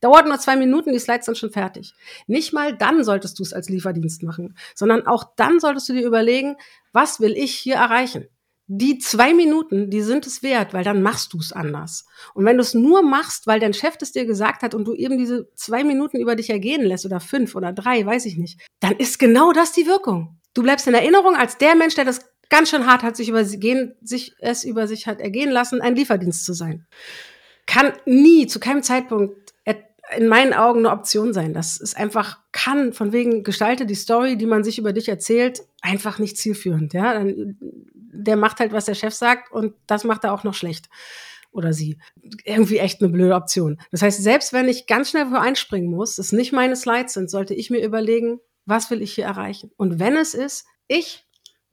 Dauert 0.00 0.26
nur 0.26 0.38
zwei 0.38 0.56
Minuten, 0.56 0.92
die 0.92 0.98
Slides 0.98 1.26
sind 1.26 1.38
schon 1.38 1.50
fertig. 1.50 1.94
Nicht 2.26 2.52
mal 2.52 2.76
dann 2.76 3.04
solltest 3.04 3.38
du 3.38 3.42
es 3.42 3.52
als 3.52 3.68
Lieferdienst 3.68 4.22
machen, 4.22 4.56
sondern 4.74 5.06
auch 5.06 5.24
dann 5.36 5.60
solltest 5.60 5.88
du 5.88 5.92
dir 5.92 6.06
überlegen, 6.06 6.56
was 6.92 7.20
will 7.20 7.36
ich 7.36 7.54
hier 7.54 7.76
erreichen? 7.76 8.28
Die 8.72 8.98
zwei 8.98 9.34
Minuten, 9.34 9.90
die 9.90 10.00
sind 10.00 10.26
es 10.28 10.44
wert, 10.44 10.72
weil 10.72 10.84
dann 10.84 11.02
machst 11.02 11.32
du 11.32 11.38
es 11.38 11.52
anders. 11.52 12.06
Und 12.34 12.44
wenn 12.44 12.56
du 12.56 12.62
es 12.62 12.72
nur 12.72 13.02
machst, 13.02 13.48
weil 13.48 13.58
dein 13.58 13.74
Chef 13.74 13.96
es 14.00 14.12
dir 14.12 14.26
gesagt 14.26 14.62
hat 14.62 14.74
und 14.74 14.84
du 14.84 14.94
eben 14.94 15.18
diese 15.18 15.52
zwei 15.54 15.82
Minuten 15.82 16.18
über 16.18 16.36
dich 16.36 16.50
ergehen 16.50 16.84
lässt 16.84 17.04
oder 17.04 17.18
fünf 17.18 17.56
oder 17.56 17.72
drei, 17.72 18.06
weiß 18.06 18.26
ich 18.26 18.36
nicht, 18.36 18.60
dann 18.78 18.96
ist 18.96 19.18
genau 19.18 19.52
das 19.52 19.72
die 19.72 19.86
Wirkung. 19.86 20.38
Du 20.54 20.62
bleibst 20.62 20.86
in 20.86 20.94
Erinnerung 20.94 21.34
als 21.34 21.58
der 21.58 21.74
Mensch, 21.74 21.96
der 21.96 22.04
das 22.04 22.20
ganz 22.50 22.68
schön 22.70 22.86
hart 22.86 23.02
hat 23.02 23.16
sich, 23.16 23.28
über 23.28 23.42
gehen, 23.44 23.94
sich 24.02 24.34
es 24.40 24.64
über 24.64 24.86
sich 24.86 25.06
hat 25.06 25.20
ergehen 25.20 25.50
lassen, 25.50 25.80
ein 25.80 25.96
Lieferdienst 25.96 26.44
zu 26.44 26.52
sein. 26.52 26.86
Kann 27.66 27.92
nie, 28.04 28.46
zu 28.46 28.60
keinem 28.60 28.82
Zeitpunkt 28.82 29.50
in 30.16 30.28
meinen 30.28 30.52
Augen 30.52 30.80
eine 30.80 30.90
Option 30.90 31.32
sein. 31.32 31.54
Das 31.54 31.76
ist 31.76 31.96
einfach, 31.96 32.38
kann 32.52 32.92
von 32.92 33.12
wegen 33.12 33.44
gestalte 33.44 33.86
die 33.86 33.94
Story, 33.94 34.36
die 34.36 34.46
man 34.46 34.64
sich 34.64 34.78
über 34.78 34.92
dich 34.92 35.08
erzählt, 35.08 35.62
einfach 35.80 36.18
nicht 36.18 36.36
zielführend. 36.36 36.92
Ja, 36.92 37.14
Dann, 37.14 37.56
der 37.60 38.36
macht 38.36 38.60
halt, 38.60 38.72
was 38.72 38.86
der 38.86 38.94
Chef 38.94 39.14
sagt 39.14 39.52
und 39.52 39.74
das 39.86 40.04
macht 40.04 40.24
er 40.24 40.32
auch 40.32 40.44
noch 40.44 40.54
schlecht 40.54 40.88
oder 41.52 41.72
sie. 41.72 41.98
Irgendwie 42.44 42.78
echt 42.78 43.00
eine 43.00 43.10
blöde 43.10 43.34
Option. 43.34 43.80
Das 43.90 44.02
heißt, 44.02 44.22
selbst 44.22 44.52
wenn 44.52 44.68
ich 44.68 44.86
ganz 44.86 45.10
schnell 45.10 45.30
wo 45.30 45.36
einspringen 45.36 45.90
muss, 45.90 46.16
das 46.16 46.32
nicht 46.32 46.52
meine 46.52 46.76
Slides 46.76 47.14
sind, 47.14 47.30
sollte 47.30 47.54
ich 47.54 47.70
mir 47.70 47.84
überlegen, 47.84 48.40
was 48.66 48.90
will 48.90 49.02
ich 49.02 49.14
hier 49.14 49.24
erreichen? 49.24 49.70
Und 49.76 49.98
wenn 49.98 50.16
es 50.16 50.34
ist, 50.34 50.66
ich 50.86 51.24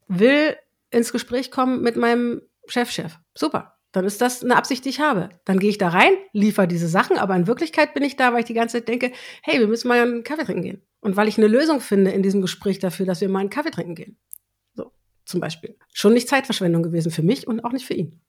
will 0.06 0.56
ins 0.90 1.12
Gespräch 1.12 1.50
kommen 1.50 1.82
mit 1.82 1.96
meinem 1.96 2.42
Chefchef. 2.66 3.12
-Chef. 3.12 3.18
Super. 3.34 3.78
Dann 3.92 4.04
ist 4.04 4.20
das 4.20 4.44
eine 4.44 4.56
Absicht, 4.56 4.84
die 4.84 4.90
ich 4.90 5.00
habe. 5.00 5.30
Dann 5.44 5.58
gehe 5.58 5.70
ich 5.70 5.78
da 5.78 5.88
rein, 5.88 6.12
liefere 6.32 6.68
diese 6.68 6.88
Sachen, 6.88 7.16
aber 7.16 7.34
in 7.34 7.46
Wirklichkeit 7.46 7.94
bin 7.94 8.02
ich 8.02 8.16
da, 8.16 8.32
weil 8.32 8.40
ich 8.40 8.46
die 8.46 8.54
ganze 8.54 8.78
Zeit 8.78 8.88
denke, 8.88 9.12
hey, 9.42 9.58
wir 9.60 9.66
müssen 9.66 9.88
mal 9.88 10.00
einen 10.00 10.24
Kaffee 10.24 10.44
trinken 10.44 10.62
gehen. 10.62 10.82
Und 11.00 11.16
weil 11.16 11.28
ich 11.28 11.38
eine 11.38 11.46
Lösung 11.46 11.80
finde 11.80 12.10
in 12.10 12.22
diesem 12.22 12.42
Gespräch 12.42 12.78
dafür, 12.78 13.06
dass 13.06 13.20
wir 13.20 13.28
mal 13.28 13.40
einen 13.40 13.50
Kaffee 13.50 13.70
trinken 13.70 13.94
gehen. 13.94 14.18
So, 14.74 14.92
zum 15.24 15.40
Beispiel. 15.40 15.76
Schon 15.94 16.12
nicht 16.12 16.28
Zeitverschwendung 16.28 16.82
gewesen 16.82 17.10
für 17.10 17.22
mich 17.22 17.46
und 17.46 17.64
auch 17.64 17.72
nicht 17.72 17.86
für 17.86 17.94
ihn. 17.94 18.20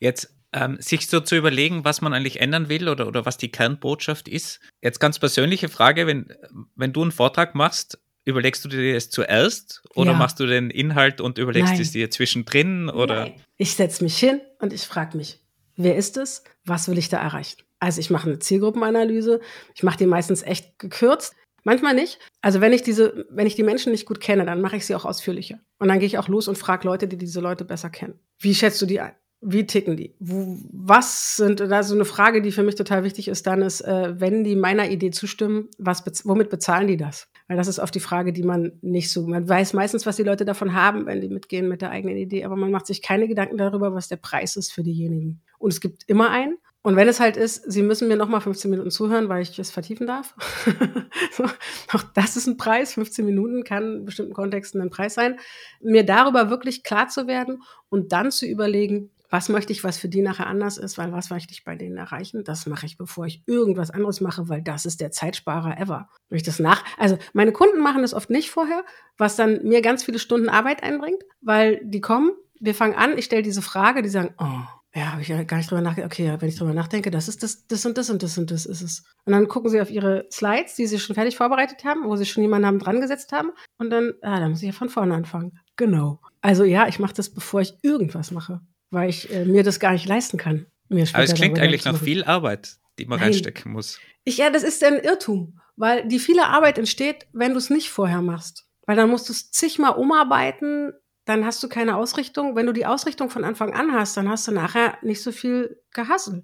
Jetzt 0.00 0.34
ähm, 0.52 0.76
sich 0.80 1.06
so 1.08 1.20
zu 1.20 1.36
überlegen, 1.36 1.84
was 1.84 2.00
man 2.00 2.12
eigentlich 2.12 2.40
ändern 2.40 2.68
will 2.68 2.88
oder, 2.88 3.06
oder 3.06 3.24
was 3.24 3.38
die 3.38 3.50
Kernbotschaft 3.50 4.28
ist. 4.28 4.60
Jetzt 4.82 4.98
ganz 4.98 5.18
persönliche 5.18 5.68
Frage, 5.68 6.06
wenn, 6.06 6.32
wenn 6.74 6.92
du 6.92 7.02
einen 7.02 7.12
Vortrag 7.12 7.54
machst, 7.54 7.98
überlegst 8.28 8.64
du 8.64 8.68
dir 8.68 8.94
das 8.94 9.10
zuerst 9.10 9.82
oder 9.94 10.12
ja. 10.12 10.18
machst 10.18 10.38
du 10.38 10.46
den 10.46 10.70
Inhalt 10.70 11.20
und 11.20 11.38
überlegst 11.38 11.72
Nein. 11.72 11.80
es 11.80 11.92
dir 11.92 12.10
zwischendrin? 12.10 12.90
Oder? 12.90 13.22
Nein. 13.22 13.34
Ich 13.56 13.74
setze 13.74 14.04
mich 14.04 14.18
hin 14.18 14.40
und 14.60 14.72
ich 14.72 14.82
frage 14.82 15.16
mich, 15.16 15.40
wer 15.76 15.96
ist 15.96 16.16
es? 16.16 16.44
Was 16.64 16.88
will 16.88 16.98
ich 16.98 17.08
da 17.08 17.18
erreichen? 17.18 17.62
Also 17.80 18.00
ich 18.00 18.10
mache 18.10 18.28
eine 18.28 18.38
Zielgruppenanalyse. 18.38 19.40
Ich 19.74 19.82
mache 19.82 19.96
die 19.96 20.06
meistens 20.06 20.42
echt 20.42 20.78
gekürzt. 20.78 21.34
Manchmal 21.64 21.94
nicht. 21.94 22.18
Also 22.42 22.60
wenn 22.60 22.72
ich 22.72 22.82
diese, 22.82 23.26
wenn 23.30 23.46
ich 23.46 23.54
die 23.54 23.62
Menschen 23.62 23.92
nicht 23.92 24.06
gut 24.06 24.20
kenne, 24.20 24.44
dann 24.44 24.60
mache 24.60 24.76
ich 24.76 24.86
sie 24.86 24.94
auch 24.94 25.04
ausführlicher. 25.04 25.58
Und 25.78 25.88
dann 25.88 25.98
gehe 25.98 26.06
ich 26.06 26.18
auch 26.18 26.28
los 26.28 26.48
und 26.48 26.58
frage 26.58 26.86
Leute, 26.86 27.08
die 27.08 27.16
diese 27.16 27.40
Leute 27.40 27.64
besser 27.64 27.90
kennen. 27.90 28.18
Wie 28.38 28.54
schätzt 28.54 28.80
du 28.82 28.86
die 28.86 29.00
ein? 29.00 29.12
Wie 29.40 29.66
ticken 29.66 29.96
die? 29.96 30.14
Wo, 30.18 30.58
was 30.72 31.36
sind, 31.36 31.60
da 31.60 31.82
so 31.82 31.94
eine 31.94 32.04
Frage, 32.04 32.42
die 32.42 32.50
für 32.50 32.64
mich 32.64 32.74
total 32.74 33.04
wichtig 33.04 33.28
ist, 33.28 33.46
dann 33.46 33.62
ist, 33.62 33.82
äh, 33.82 34.20
wenn 34.20 34.42
die 34.42 34.56
meiner 34.56 34.90
Idee 34.90 35.10
zustimmen, 35.10 35.68
was, 35.78 36.04
womit 36.24 36.50
bezahlen 36.50 36.88
die 36.88 36.96
das? 36.96 37.28
Weil 37.48 37.56
das 37.56 37.66
ist 37.66 37.78
oft 37.78 37.94
die 37.94 38.00
Frage, 38.00 38.32
die 38.32 38.42
man 38.42 38.72
nicht 38.82 39.10
so, 39.10 39.26
man 39.26 39.48
weiß 39.48 39.72
meistens, 39.72 40.04
was 40.04 40.16
die 40.16 40.22
Leute 40.22 40.44
davon 40.44 40.74
haben, 40.74 41.06
wenn 41.06 41.22
die 41.22 41.30
mitgehen 41.30 41.66
mit 41.66 41.80
der 41.80 41.90
eigenen 41.90 42.18
Idee, 42.18 42.44
aber 42.44 42.56
man 42.56 42.70
macht 42.70 42.86
sich 42.86 43.00
keine 43.00 43.26
Gedanken 43.26 43.56
darüber, 43.56 43.94
was 43.94 44.08
der 44.08 44.16
Preis 44.16 44.56
ist 44.56 44.70
für 44.70 44.82
diejenigen. 44.82 45.40
Und 45.58 45.72
es 45.72 45.80
gibt 45.80 46.04
immer 46.06 46.30
einen. 46.30 46.58
Und 46.82 46.94
wenn 46.96 47.08
es 47.08 47.20
halt 47.20 47.36
ist, 47.36 47.70
sie 47.70 47.82
müssen 47.82 48.06
mir 48.06 48.16
nochmal 48.16 48.40
15 48.40 48.70
Minuten 48.70 48.90
zuhören, 48.90 49.28
weil 49.28 49.42
ich 49.42 49.58
es 49.58 49.70
vertiefen 49.70 50.06
darf. 50.06 50.34
so, 51.32 51.44
auch 51.92 52.02
das 52.14 52.36
ist 52.36 52.46
ein 52.46 52.56
Preis. 52.56 52.94
15 52.94 53.24
Minuten 53.24 53.64
kann 53.64 53.96
in 53.96 54.04
bestimmten 54.04 54.32
Kontexten 54.32 54.80
ein 54.80 54.90
Preis 54.90 55.14
sein. 55.14 55.38
Mir 55.80 56.04
darüber 56.04 56.50
wirklich 56.50 56.84
klar 56.84 57.08
zu 57.08 57.26
werden 57.26 57.62
und 57.88 58.12
dann 58.12 58.30
zu 58.30 58.46
überlegen, 58.46 59.10
was 59.30 59.48
möchte 59.48 59.72
ich, 59.72 59.84
was 59.84 59.98
für 59.98 60.08
die 60.08 60.22
nachher 60.22 60.46
anders 60.46 60.78
ist, 60.78 60.96
weil 60.96 61.12
was 61.12 61.30
möchte 61.30 61.52
ich 61.52 61.64
bei 61.64 61.76
denen 61.76 61.96
erreichen? 61.96 62.44
Das 62.44 62.66
mache 62.66 62.86
ich, 62.86 62.96
bevor 62.96 63.26
ich 63.26 63.42
irgendwas 63.46 63.90
anderes 63.90 64.20
mache, 64.20 64.48
weil 64.48 64.62
das 64.62 64.86
ist 64.86 65.00
der 65.00 65.10
Zeitsparer 65.10 65.78
ever. 65.78 66.08
Wenn 66.28 66.36
ich 66.36 66.42
das 66.42 66.58
nach, 66.58 66.84
also 66.96 67.18
meine 67.34 67.52
Kunden 67.52 67.80
machen 67.80 68.02
das 68.02 68.14
oft 68.14 68.30
nicht 68.30 68.50
vorher, 68.50 68.84
was 69.16 69.36
dann 69.36 69.62
mir 69.64 69.82
ganz 69.82 70.04
viele 70.04 70.18
Stunden 70.18 70.48
Arbeit 70.48 70.82
einbringt, 70.82 71.22
weil 71.40 71.80
die 71.84 72.00
kommen, 72.00 72.32
wir 72.60 72.74
fangen 72.74 72.94
an, 72.94 73.18
ich 73.18 73.26
stelle 73.26 73.42
diese 73.42 73.62
Frage, 73.62 74.02
die 74.02 74.08
sagen, 74.08 74.34
oh, 74.38 74.62
ja, 74.94 75.12
habe 75.12 75.20
ich 75.20 75.28
ja 75.28 75.42
gar 75.44 75.58
nicht 75.58 75.70
drüber 75.70 75.82
nachgedacht. 75.82 76.10
Okay, 76.12 76.34
wenn 76.38 76.48
ich 76.48 76.56
drüber 76.56 76.72
nachdenke, 76.72 77.10
das 77.10 77.28
ist 77.28 77.42
das, 77.42 77.66
das 77.66 77.84
und 77.84 77.98
das 77.98 78.08
und 78.08 78.22
das 78.22 78.38
und 78.38 78.50
das 78.50 78.64
ist 78.64 78.80
es. 78.80 79.04
Und 79.26 79.34
dann 79.34 79.46
gucken 79.46 79.70
sie 79.70 79.80
auf 79.80 79.90
ihre 79.90 80.26
Slides, 80.32 80.74
die 80.74 80.86
sie 80.86 80.98
schon 80.98 81.14
fertig 81.14 81.36
vorbereitet 81.36 81.84
haben, 81.84 82.04
wo 82.04 82.16
sie 82.16 82.24
schon 82.24 82.42
jemanden 82.42 82.66
haben 82.66 82.78
dran 82.78 83.00
gesetzt 83.00 83.30
haben. 83.32 83.50
Und 83.76 83.90
dann, 83.90 84.14
ah, 84.22 84.40
da 84.40 84.48
muss 84.48 84.62
ich 84.62 84.66
ja 84.66 84.72
von 84.72 84.88
vorne 84.88 85.14
anfangen. 85.14 85.60
Genau. 85.76 86.20
Also 86.40 86.64
ja, 86.64 86.88
ich 86.88 86.98
mache 86.98 87.14
das, 87.14 87.30
bevor 87.30 87.60
ich 87.60 87.74
irgendwas 87.82 88.30
mache 88.30 88.62
weil 88.90 89.10
ich 89.10 89.32
äh, 89.32 89.44
mir 89.44 89.62
das 89.62 89.80
gar 89.80 89.92
nicht 89.92 90.06
leisten 90.06 90.38
kann. 90.38 90.66
Mir 90.88 91.06
Aber 91.12 91.22
es 91.22 91.34
klingt 91.34 91.58
eigentlich 91.58 91.84
nach 91.84 92.00
viel 92.00 92.24
Arbeit, 92.24 92.76
die 92.98 93.06
man 93.06 93.18
Nein. 93.18 93.28
reinstecken 93.28 93.72
muss. 93.72 94.00
Ich, 94.24 94.38
ja, 94.38 94.50
das 94.50 94.62
ist 94.62 94.82
ein 94.84 94.98
Irrtum, 95.00 95.60
weil 95.76 96.06
die 96.08 96.18
viele 96.18 96.46
Arbeit 96.46 96.78
entsteht, 96.78 97.26
wenn 97.32 97.52
du 97.52 97.58
es 97.58 97.70
nicht 97.70 97.90
vorher 97.90 98.22
machst. 98.22 98.66
Weil 98.86 98.96
dann 98.96 99.10
musst 99.10 99.28
du 99.28 99.32
es 99.32 99.50
zigmal 99.50 99.92
umarbeiten, 99.96 100.92
dann 101.26 101.44
hast 101.44 101.62
du 101.62 101.68
keine 101.68 101.96
Ausrichtung. 101.96 102.56
Wenn 102.56 102.64
du 102.64 102.72
die 102.72 102.86
Ausrichtung 102.86 103.28
von 103.28 103.44
Anfang 103.44 103.74
an 103.74 103.92
hast, 103.92 104.16
dann 104.16 104.30
hast 104.30 104.48
du 104.48 104.52
nachher 104.52 104.96
nicht 105.02 105.22
so 105.22 105.30
viel 105.30 105.82
gehasselt. 105.92 106.42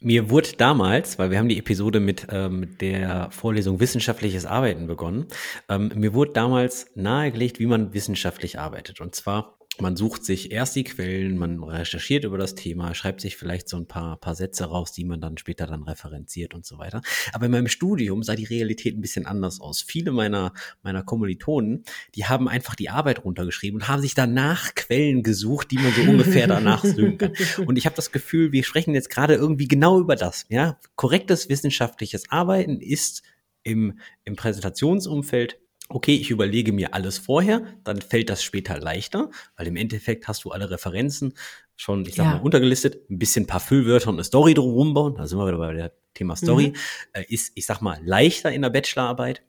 Mir 0.00 0.28
wurde 0.28 0.54
damals, 0.58 1.20
weil 1.20 1.30
wir 1.30 1.38
haben 1.38 1.48
die 1.48 1.58
Episode 1.58 2.00
mit 2.00 2.26
ähm, 2.30 2.76
der 2.80 3.30
Vorlesung 3.30 3.78
Wissenschaftliches 3.78 4.44
Arbeiten 4.44 4.88
begonnen, 4.88 5.28
ähm, 5.68 5.92
mir 5.94 6.14
wurde 6.14 6.32
damals 6.32 6.90
nahegelegt, 6.96 7.60
wie 7.60 7.66
man 7.66 7.94
wissenschaftlich 7.94 8.58
arbeitet. 8.58 9.00
Und 9.00 9.14
zwar 9.14 9.56
man 9.80 9.96
sucht 9.96 10.24
sich 10.24 10.52
erst 10.52 10.76
die 10.76 10.84
Quellen, 10.84 11.38
man 11.38 11.62
recherchiert 11.62 12.24
über 12.24 12.36
das 12.36 12.54
Thema, 12.54 12.94
schreibt 12.94 13.20
sich 13.20 13.36
vielleicht 13.36 13.68
so 13.68 13.76
ein 13.78 13.86
paar, 13.86 14.18
paar 14.18 14.34
Sätze 14.34 14.64
raus, 14.64 14.92
die 14.92 15.04
man 15.04 15.20
dann 15.20 15.38
später 15.38 15.66
dann 15.66 15.82
referenziert 15.82 16.54
und 16.54 16.66
so 16.66 16.78
weiter. 16.78 17.00
Aber 17.32 17.46
in 17.46 17.52
meinem 17.52 17.68
Studium 17.68 18.22
sah 18.22 18.34
die 18.34 18.44
Realität 18.44 18.96
ein 18.96 19.00
bisschen 19.00 19.26
anders 19.26 19.60
aus. 19.60 19.80
Viele 19.80 20.12
meiner, 20.12 20.52
meiner 20.82 21.02
Kommilitonen, 21.02 21.84
die 22.14 22.26
haben 22.26 22.48
einfach 22.48 22.74
die 22.74 22.90
Arbeit 22.90 23.24
runtergeschrieben 23.24 23.80
und 23.80 23.88
haben 23.88 24.02
sich 24.02 24.14
danach 24.14 24.74
Quellen 24.74 25.22
gesucht, 25.22 25.70
die 25.70 25.78
man 25.78 25.92
so 25.92 26.02
ungefähr 26.02 26.46
danach 26.46 26.84
suchen 26.84 27.18
kann. 27.18 27.32
Und 27.66 27.76
ich 27.76 27.86
habe 27.86 27.96
das 27.96 28.12
Gefühl, 28.12 28.52
wir 28.52 28.64
sprechen 28.64 28.94
jetzt 28.94 29.10
gerade 29.10 29.34
irgendwie 29.34 29.68
genau 29.68 29.98
über 29.98 30.16
das. 30.16 30.44
Ja, 30.50 30.78
korrektes 30.96 31.48
wissenschaftliches 31.48 32.30
Arbeiten 32.30 32.80
ist 32.80 33.22
im, 33.62 33.98
im 34.24 34.36
Präsentationsumfeld 34.36 35.61
okay, 35.94 36.14
ich 36.14 36.30
überlege 36.30 36.72
mir 36.72 36.94
alles 36.94 37.18
vorher, 37.18 37.62
dann 37.84 38.00
fällt 38.00 38.30
das 38.30 38.42
später 38.42 38.78
leichter, 38.78 39.30
weil 39.56 39.66
im 39.66 39.76
Endeffekt 39.76 40.28
hast 40.28 40.44
du 40.44 40.50
alle 40.50 40.70
Referenzen 40.70 41.34
schon, 41.76 42.04
ich 42.06 42.14
sag 42.14 42.24
ja. 42.24 42.34
mal, 42.34 42.42
untergelistet, 42.42 43.10
ein 43.10 43.18
bisschen 43.18 43.44
ein 43.44 43.46
paar 43.46 43.60
Füllwörter 43.60 44.08
und 44.08 44.16
eine 44.16 44.24
Story 44.24 44.54
drumherum 44.54 44.94
bauen, 44.94 45.14
da 45.16 45.26
sind 45.26 45.38
wir 45.38 45.46
wieder 45.46 45.58
bei 45.58 45.72
der 45.72 45.92
Thema 46.14 46.36
Story, 46.36 46.68
mhm. 46.68 46.74
äh, 47.12 47.24
ist, 47.28 47.52
ich 47.54 47.66
sag 47.66 47.80
mal, 47.80 47.98
leichter 48.04 48.52
in 48.52 48.62
der 48.62 48.70
Bachelorarbeit, 48.70 49.42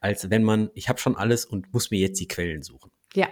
als 0.00 0.30
wenn 0.30 0.42
man, 0.42 0.70
ich 0.74 0.88
habe 0.88 0.98
schon 0.98 1.16
alles 1.16 1.44
und 1.44 1.72
muss 1.72 1.90
mir 1.90 2.00
jetzt 2.00 2.20
die 2.20 2.28
Quellen 2.28 2.62
suchen. 2.62 2.90
Ja, 3.14 3.28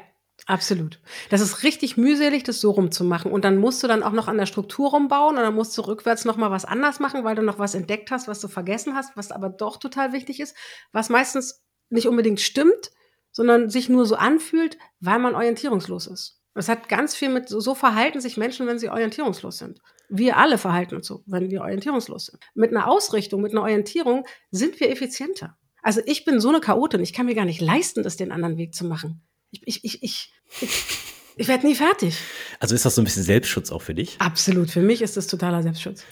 Absolut. 0.47 0.99
Das 1.29 1.43
ist 1.43 1.63
richtig 1.63 1.99
mühselig, 1.99 2.43
das 2.43 2.61
so 2.63 2.71
rumzumachen. 2.71 3.31
Und 3.31 3.45
dann 3.45 3.59
musst 3.59 3.83
du 3.83 3.87
dann 3.87 4.03
auch 4.03 4.13
noch 4.13 4.29
an 4.29 4.39
der 4.39 4.47
Struktur 4.47 4.93
rumbauen 4.93 5.37
und 5.37 5.43
dann 5.43 5.55
musst 5.55 5.77
du 5.77 5.83
rückwärts 5.83 6.25
noch 6.25 6.39
mal 6.39 6.51
was 6.51 6.65
anders 6.65 7.01
machen, 7.01 7.23
weil 7.23 7.37
du 7.37 7.43
noch 7.43 7.59
was 7.59 7.75
entdeckt 7.75 8.11
hast, 8.11 8.29
was 8.29 8.41
du 8.41 8.49
vergessen 8.49 8.95
hast, 8.95 9.15
was 9.15 9.31
aber 9.31 9.51
doch 9.51 9.77
total 9.77 10.15
wichtig 10.15 10.41
ist, 10.41 10.57
was 10.91 11.11
meistens 11.11 11.63
nicht 11.91 12.09
unbedingt 12.09 12.41
stimmt, 12.41 12.91
sondern 13.33 13.71
sich 13.71 13.89
nur 13.89 14.07
so 14.07 14.17
anfühlt, 14.17 14.79
weil 15.01 15.19
man 15.19 15.35
orientierungslos 15.35 16.07
ist. 16.07 16.41
Das 16.55 16.69
hat 16.69 16.89
ganz 16.89 17.15
viel 17.15 17.29
mit, 17.29 17.49
so 17.49 17.75
verhalten 17.75 18.21
sich 18.21 18.37
Menschen, 18.37 18.67
wenn 18.67 18.81
sie 18.81 18.89
orientierungslos 18.89 19.59
sind. 19.59 19.81
Wir 20.09 20.39
alle 20.39 20.59
verhalten 20.59 20.97
uns 20.97 21.07
so, 21.07 21.23
wenn 21.27 21.51
wir 21.51 21.61
orientierungslos 21.61 22.27
sind. 22.27 22.43
Mit 22.55 22.71
einer 22.71 22.89
Ausrichtung, 22.89 23.43
mit 23.43 23.53
einer 23.53 23.63
Orientierung 23.63 24.27
sind 24.51 24.81
wir 24.81 24.91
effizienter. 24.91 25.57
Also 25.83 26.01
ich 26.05 26.25
bin 26.25 26.41
so 26.41 26.49
eine 26.49 26.61
Chaotin, 26.61 27.01
ich 27.01 27.13
kann 27.13 27.27
mir 27.27 27.37
gar 27.37 27.45
nicht 27.45 27.61
leisten, 27.61 28.03
das 28.03 28.17
den 28.17 28.33
anderen 28.33 28.57
Weg 28.57 28.75
zu 28.75 28.85
machen. 28.85 29.23
Ich, 29.51 29.63
ich, 29.67 29.85
ich, 29.85 30.03
ich, 30.03 30.33
ich, 30.61 30.99
ich 31.37 31.49
werde 31.49 31.67
nie 31.67 31.77
fertig. 31.77 32.19
Also 32.59 32.75
ist 32.75 32.85
das 32.85 32.97
so 32.97 33.03
ein 33.03 33.05
bisschen 33.05 33.23
Selbstschutz 33.23 33.71
auch 33.71 33.83
für 33.83 33.95
dich? 33.95 34.17
Absolut, 34.19 34.71
für 34.71 34.83
mich 34.83 35.01
ist 35.01 35.17
das 35.17 35.29
totaler 35.29 35.63
Selbstschutz. 35.63 36.05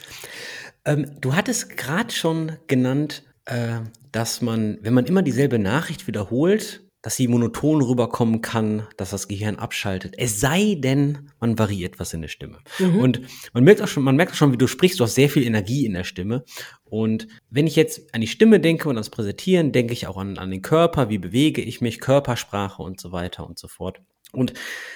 Ähm, 0.85 1.21
du 1.21 1.35
hattest 1.35 1.77
gerade 1.77 2.13
schon 2.13 2.57
genannt, 2.69 3.25
äh, 3.47 3.81
dass 4.17 4.41
man, 4.41 4.79
wenn 4.81 4.95
man 4.95 5.05
immer 5.05 5.21
dieselbe 5.21 5.59
Nachricht 5.59 6.07
wiederholt, 6.07 6.83
dass 7.03 7.17
sie 7.17 7.29
monoton 7.29 7.83
rüberkommen 7.83 8.41
kann, 8.41 8.87
dass 8.97 9.11
das 9.11 9.29
Gehirn 9.29 9.57
abschaltet. 9.57 10.15
Es 10.17 10.41
sei 10.41 10.79
denn, 10.79 11.31
man 11.39 11.59
variiert 11.59 12.01
was 12.01 12.15
in 12.15 12.23
der 12.23 12.29
Stimme. 12.29 12.61
Mhm. 12.79 12.99
Und 12.99 13.21
man 13.53 13.63
merkt 13.63 13.83
auch 13.83 13.89
schon, 13.89 14.03
man 14.03 14.17
merkt 14.17 14.33
auch 14.33 14.37
schon, 14.37 14.55
wie 14.55 14.57
du 14.57 14.67
sprichst, 14.69 14.99
du 14.99 15.05
hast 15.05 15.17
sehr 15.17 15.29
viel 15.29 15.45
Energie 15.45 15.85
in 15.85 15.93
der 15.93 16.05
Stimme. 16.05 16.45
Und 16.85 17.29
wenn 17.51 17.67
ich 17.67 17.77
jetzt 17.77 18.15
an 18.15 18.23
die 18.23 18.27
Stimme 18.27 18.59
denke 18.59 18.89
und 18.89 18.97
ans 18.97 19.11
Präsentieren, 19.11 19.71
denke 19.71 19.93
ich 19.93 20.07
auch 20.07 20.17
an, 20.17 20.39
an 20.39 20.51
den 20.51 20.63
Körper, 20.63 21.11
wie 21.11 21.19
bewege 21.19 21.61
ich 21.61 21.83
mich, 21.83 22.01
Körpersprache 22.01 22.83
und 22.83 22.99
so 22.99 23.13
weiter 23.13 23.47
und 23.47 23.59
so 23.59 23.69
fort. 23.69 24.01
Und 24.33 24.55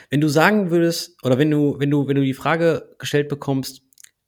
wenn 0.08 0.22
du 0.22 0.28
sagen 0.28 0.70
würdest, 0.70 1.22
oder 1.22 1.36
wenn 1.36 1.50
du, 1.50 1.78
wenn 1.78 1.90
du, 1.90 2.08
wenn 2.08 2.16
du 2.16 2.22
die 2.22 2.32
Frage 2.32 2.96
gestellt 2.98 3.28
bekommst, 3.28 3.82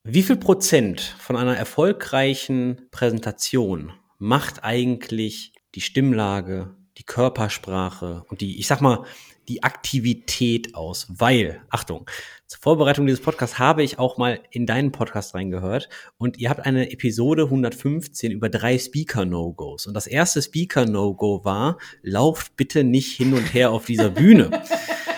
wie 0.04 0.22
viel 0.22 0.36
Prozent 0.36 1.00
von 1.00 1.36
einer 1.36 1.56
erfolgreichen 1.56 2.88
Präsentation 2.90 3.94
macht 4.22 4.62
eigentlich 4.62 5.52
die 5.74 5.80
Stimmlage, 5.80 6.76
die 6.96 7.02
Körpersprache 7.02 8.24
und 8.28 8.40
die, 8.40 8.60
ich 8.60 8.68
sag 8.68 8.80
mal, 8.80 9.04
die 9.48 9.64
Aktivität 9.64 10.76
aus, 10.76 11.08
weil, 11.08 11.60
Achtung, 11.70 12.08
zur 12.46 12.60
Vorbereitung 12.60 13.04
dieses 13.06 13.20
Podcasts 13.20 13.58
habe 13.58 13.82
ich 13.82 13.98
auch 13.98 14.18
mal 14.18 14.40
in 14.52 14.64
deinen 14.64 14.92
Podcast 14.92 15.34
reingehört 15.34 15.88
und 16.18 16.38
ihr 16.38 16.50
habt 16.50 16.64
eine 16.64 16.92
Episode 16.92 17.44
115 17.46 18.30
über 18.30 18.48
drei 18.48 18.78
Speaker-No-Gos. 18.78 19.88
Und 19.88 19.94
das 19.94 20.06
erste 20.06 20.40
Speaker-No-Go 20.40 21.44
war, 21.44 21.78
lauft 22.02 22.54
bitte 22.54 22.84
nicht 22.84 23.16
hin 23.16 23.34
und 23.34 23.52
her 23.52 23.72
auf 23.72 23.86
dieser 23.86 24.10
Bühne. 24.10 24.62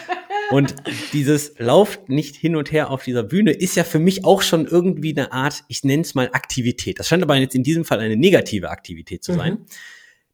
Und 0.55 0.77
dieses 1.13 1.59
lauft 1.59 2.09
nicht 2.09 2.37
hin 2.37 2.55
und 2.55 2.71
her 2.71 2.91
auf 2.91 3.03
dieser 3.03 3.25
Bühne 3.25 3.51
ist 3.51 3.75
ja 3.75 3.83
für 3.83 3.99
mich 3.99 4.25
auch 4.25 4.41
schon 4.41 4.67
irgendwie 4.67 5.11
eine 5.11 5.33
Art, 5.33 5.65
ich 5.67 5.83
nenne 5.83 6.03
es 6.03 6.15
mal 6.15 6.31
Aktivität. 6.33 7.01
Das 7.01 7.09
scheint 7.09 7.25
aber 7.25 7.35
jetzt 7.35 7.57
in 7.57 7.65
diesem 7.65 7.85
Fall 7.85 7.99
eine 7.99 8.17
negative 8.17 8.71
Aktivität 8.71 9.25
zu 9.25 9.35
sein. 9.35 9.55
Mhm. 9.55 9.67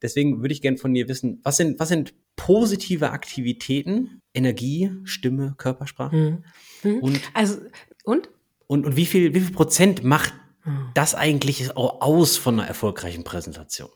Deswegen 0.02 0.42
würde 0.42 0.52
ich 0.52 0.60
gerne 0.60 0.76
von 0.76 0.92
dir 0.92 1.08
wissen, 1.08 1.40
was 1.42 1.56
sind, 1.56 1.80
was 1.80 1.88
sind 1.88 2.12
positive 2.36 3.12
Aktivitäten? 3.12 4.20
Energie, 4.34 4.90
Stimme, 5.04 5.54
Körpersprache? 5.56 6.14
Mhm. 6.14 6.44
Mhm. 6.82 6.98
Und, 6.98 7.20
also, 7.32 7.56
und? 8.04 8.28
Und, 8.66 8.84
und 8.84 8.96
wie 8.96 9.06
viel, 9.06 9.32
wie 9.32 9.40
viel 9.40 9.54
Prozent 9.54 10.04
macht 10.04 10.34
mhm. 10.66 10.90
das 10.92 11.14
eigentlich 11.14 11.74
auch 11.78 12.02
aus 12.02 12.36
von 12.36 12.60
einer 12.60 12.68
erfolgreichen 12.68 13.24
Präsentation? 13.24 13.88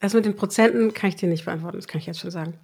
Also 0.00 0.18
mit 0.18 0.26
den 0.26 0.36
Prozenten 0.36 0.92
kann 0.92 1.08
ich 1.08 1.16
dir 1.16 1.30
nicht 1.30 1.46
beantworten, 1.46 1.78
das 1.78 1.88
kann 1.88 1.98
ich 1.98 2.06
jetzt 2.06 2.20
schon 2.20 2.30
sagen. 2.30 2.58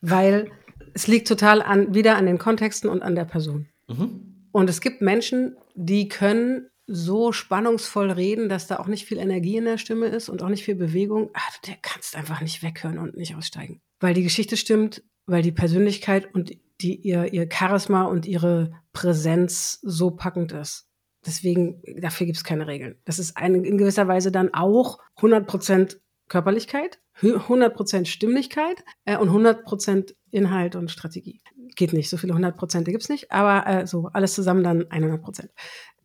Weil 0.00 0.50
es 0.98 1.06
liegt 1.06 1.28
total 1.28 1.62
an, 1.62 1.94
wieder 1.94 2.16
an 2.16 2.26
den 2.26 2.38
Kontexten 2.38 2.90
und 2.90 3.02
an 3.02 3.14
der 3.14 3.24
Person. 3.24 3.68
Mhm. 3.86 4.48
Und 4.50 4.68
es 4.68 4.80
gibt 4.80 5.00
Menschen, 5.00 5.56
die 5.76 6.08
können 6.08 6.70
so 6.88 7.30
spannungsvoll 7.30 8.10
reden, 8.10 8.48
dass 8.48 8.66
da 8.66 8.80
auch 8.80 8.88
nicht 8.88 9.04
viel 9.06 9.18
Energie 9.18 9.58
in 9.58 9.66
der 9.66 9.78
Stimme 9.78 10.06
ist 10.06 10.28
und 10.28 10.42
auch 10.42 10.48
nicht 10.48 10.64
viel 10.64 10.74
Bewegung. 10.74 11.30
Ach, 11.34 11.58
der 11.58 11.76
kannst 11.80 12.16
einfach 12.16 12.40
nicht 12.40 12.64
weghören 12.64 12.98
und 12.98 13.16
nicht 13.16 13.36
aussteigen. 13.36 13.80
Weil 14.00 14.14
die 14.14 14.24
Geschichte 14.24 14.56
stimmt, 14.56 15.04
weil 15.26 15.42
die 15.42 15.52
Persönlichkeit 15.52 16.34
und 16.34 16.50
die, 16.80 16.96
ihr, 16.96 17.32
ihr 17.32 17.48
Charisma 17.48 18.02
und 18.02 18.26
ihre 18.26 18.72
Präsenz 18.92 19.78
so 19.82 20.10
packend 20.10 20.50
ist. 20.50 20.88
Deswegen, 21.24 21.80
dafür 22.00 22.26
gibt 22.26 22.38
es 22.38 22.44
keine 22.44 22.66
Regeln. 22.66 22.96
Das 23.04 23.20
ist 23.20 23.36
eine, 23.36 23.58
in 23.58 23.78
gewisser 23.78 24.08
Weise 24.08 24.32
dann 24.32 24.52
auch 24.52 24.98
100% 25.18 25.98
Körperlichkeit, 26.28 27.00
100% 27.22 28.06
Stimmlichkeit 28.06 28.84
äh, 29.04 29.16
und 29.16 29.30
100% 29.30 30.14
Inhalt 30.30 30.76
und 30.76 30.90
Strategie. 30.90 31.40
Geht 31.74 31.92
nicht, 31.92 32.08
so 32.08 32.16
viele 32.16 32.34
100% 32.34 32.84
gibt 32.84 33.02
es 33.02 33.08
nicht, 33.08 33.32
aber 33.32 33.66
äh, 33.66 33.86
so 33.86 34.08
alles 34.12 34.34
zusammen 34.34 34.62
dann 34.62 34.82
100%. 34.84 35.48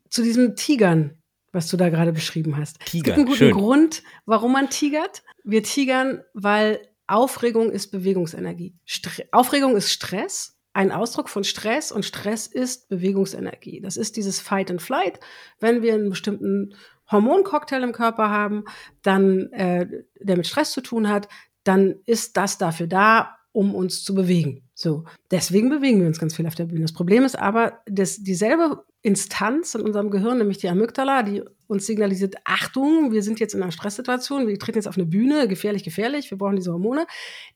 Zu 0.09 0.23
diesem 0.23 0.55
Tigern, 0.55 1.21
was 1.51 1.67
du 1.67 1.77
da 1.77 1.89
gerade 1.89 2.13
beschrieben 2.13 2.57
hast. 2.57 2.79
Tiger, 2.85 2.97
es 2.97 3.03
gibt 3.03 3.17
einen 3.17 3.25
guten 3.25 3.37
schön. 3.37 3.53
Grund, 3.53 4.03
warum 4.25 4.53
man 4.53 4.69
tigert. 4.69 5.23
Wir 5.43 5.63
tigern, 5.63 6.21
weil 6.33 6.81
Aufregung 7.07 7.71
ist 7.71 7.91
Bewegungsenergie. 7.91 8.75
Stre 8.85 9.25
Aufregung 9.31 9.75
ist 9.75 9.91
Stress, 9.91 10.57
ein 10.73 10.91
Ausdruck 10.91 11.29
von 11.29 11.43
Stress 11.43 11.91
und 11.91 12.03
Stress 12.03 12.47
ist 12.47 12.89
Bewegungsenergie. 12.89 13.79
Das 13.81 13.95
ist 13.97 14.17
dieses 14.17 14.39
Fight 14.39 14.71
and 14.71 14.81
Flight. 14.81 15.19
Wenn 15.59 15.83
wir 15.83 15.93
einen 15.93 16.09
bestimmten 16.09 16.75
Hormoncocktail 17.13 17.83
im 17.83 17.93
Körper 17.93 18.29
haben, 18.29 18.65
dann, 19.01 19.51
äh, 19.53 19.87
der 20.19 20.37
mit 20.37 20.47
Stress 20.47 20.71
zu 20.71 20.81
tun 20.81 21.07
hat, 21.07 21.29
dann 21.63 21.95
ist 22.05 22.35
das 22.35 22.57
dafür 22.57 22.87
da, 22.87 23.37
um 23.53 23.75
uns 23.75 24.03
zu 24.03 24.13
bewegen. 24.15 24.63
So, 24.73 25.05
deswegen 25.31 25.69
bewegen 25.69 26.01
wir 26.01 26.07
uns 26.07 26.19
ganz 26.19 26.35
viel 26.35 26.47
auf 26.47 26.55
der 26.55 26.65
Bühne. 26.65 26.81
Das 26.81 26.93
Problem 26.93 27.23
ist 27.23 27.37
aber, 27.37 27.79
dass 27.85 28.17
dieselbe 28.17 28.83
Instanz 29.03 29.75
in 29.75 29.81
unserem 29.81 30.09
Gehirn, 30.09 30.39
nämlich 30.39 30.57
die 30.57 30.67
Amygdala, 30.67 31.23
die 31.23 31.43
uns 31.67 31.85
signalisiert, 31.85 32.35
Achtung, 32.45 33.11
wir 33.11 33.21
sind 33.21 33.39
jetzt 33.39 33.53
in 33.53 33.61
einer 33.61 33.71
Stresssituation, 33.71 34.47
wir 34.47 34.57
treten 34.57 34.79
jetzt 34.79 34.87
auf 34.87 34.97
eine 34.97 35.05
Bühne, 35.05 35.47
gefährlich, 35.47 35.83
gefährlich, 35.83 36.31
wir 36.31 36.37
brauchen 36.37 36.55
diese 36.55 36.71
Hormone, 36.71 37.05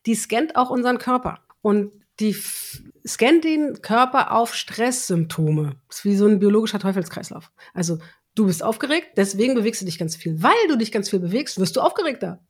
die 0.06 0.14
scannt 0.14 0.56
auch 0.56 0.70
unseren 0.70 0.98
Körper. 0.98 1.40
Und 1.60 1.90
die 2.20 2.36
scannt 3.06 3.44
den 3.44 3.80
Körper 3.82 4.32
auf 4.32 4.54
Stresssymptome. 4.54 5.76
Das 5.88 5.98
ist 5.98 6.04
wie 6.04 6.16
so 6.16 6.26
ein 6.26 6.38
biologischer 6.38 6.78
Teufelskreislauf. 6.78 7.50
Also 7.74 7.98
du 8.38 8.46
bist 8.46 8.62
aufgeregt, 8.62 9.08
deswegen 9.16 9.54
bewegst 9.54 9.80
du 9.80 9.86
dich 9.86 9.98
ganz 9.98 10.16
viel. 10.16 10.42
Weil 10.42 10.68
du 10.68 10.76
dich 10.76 10.92
ganz 10.92 11.10
viel 11.10 11.18
bewegst, 11.18 11.58
wirst 11.58 11.76
du 11.76 11.80
aufgeregter. 11.80 12.40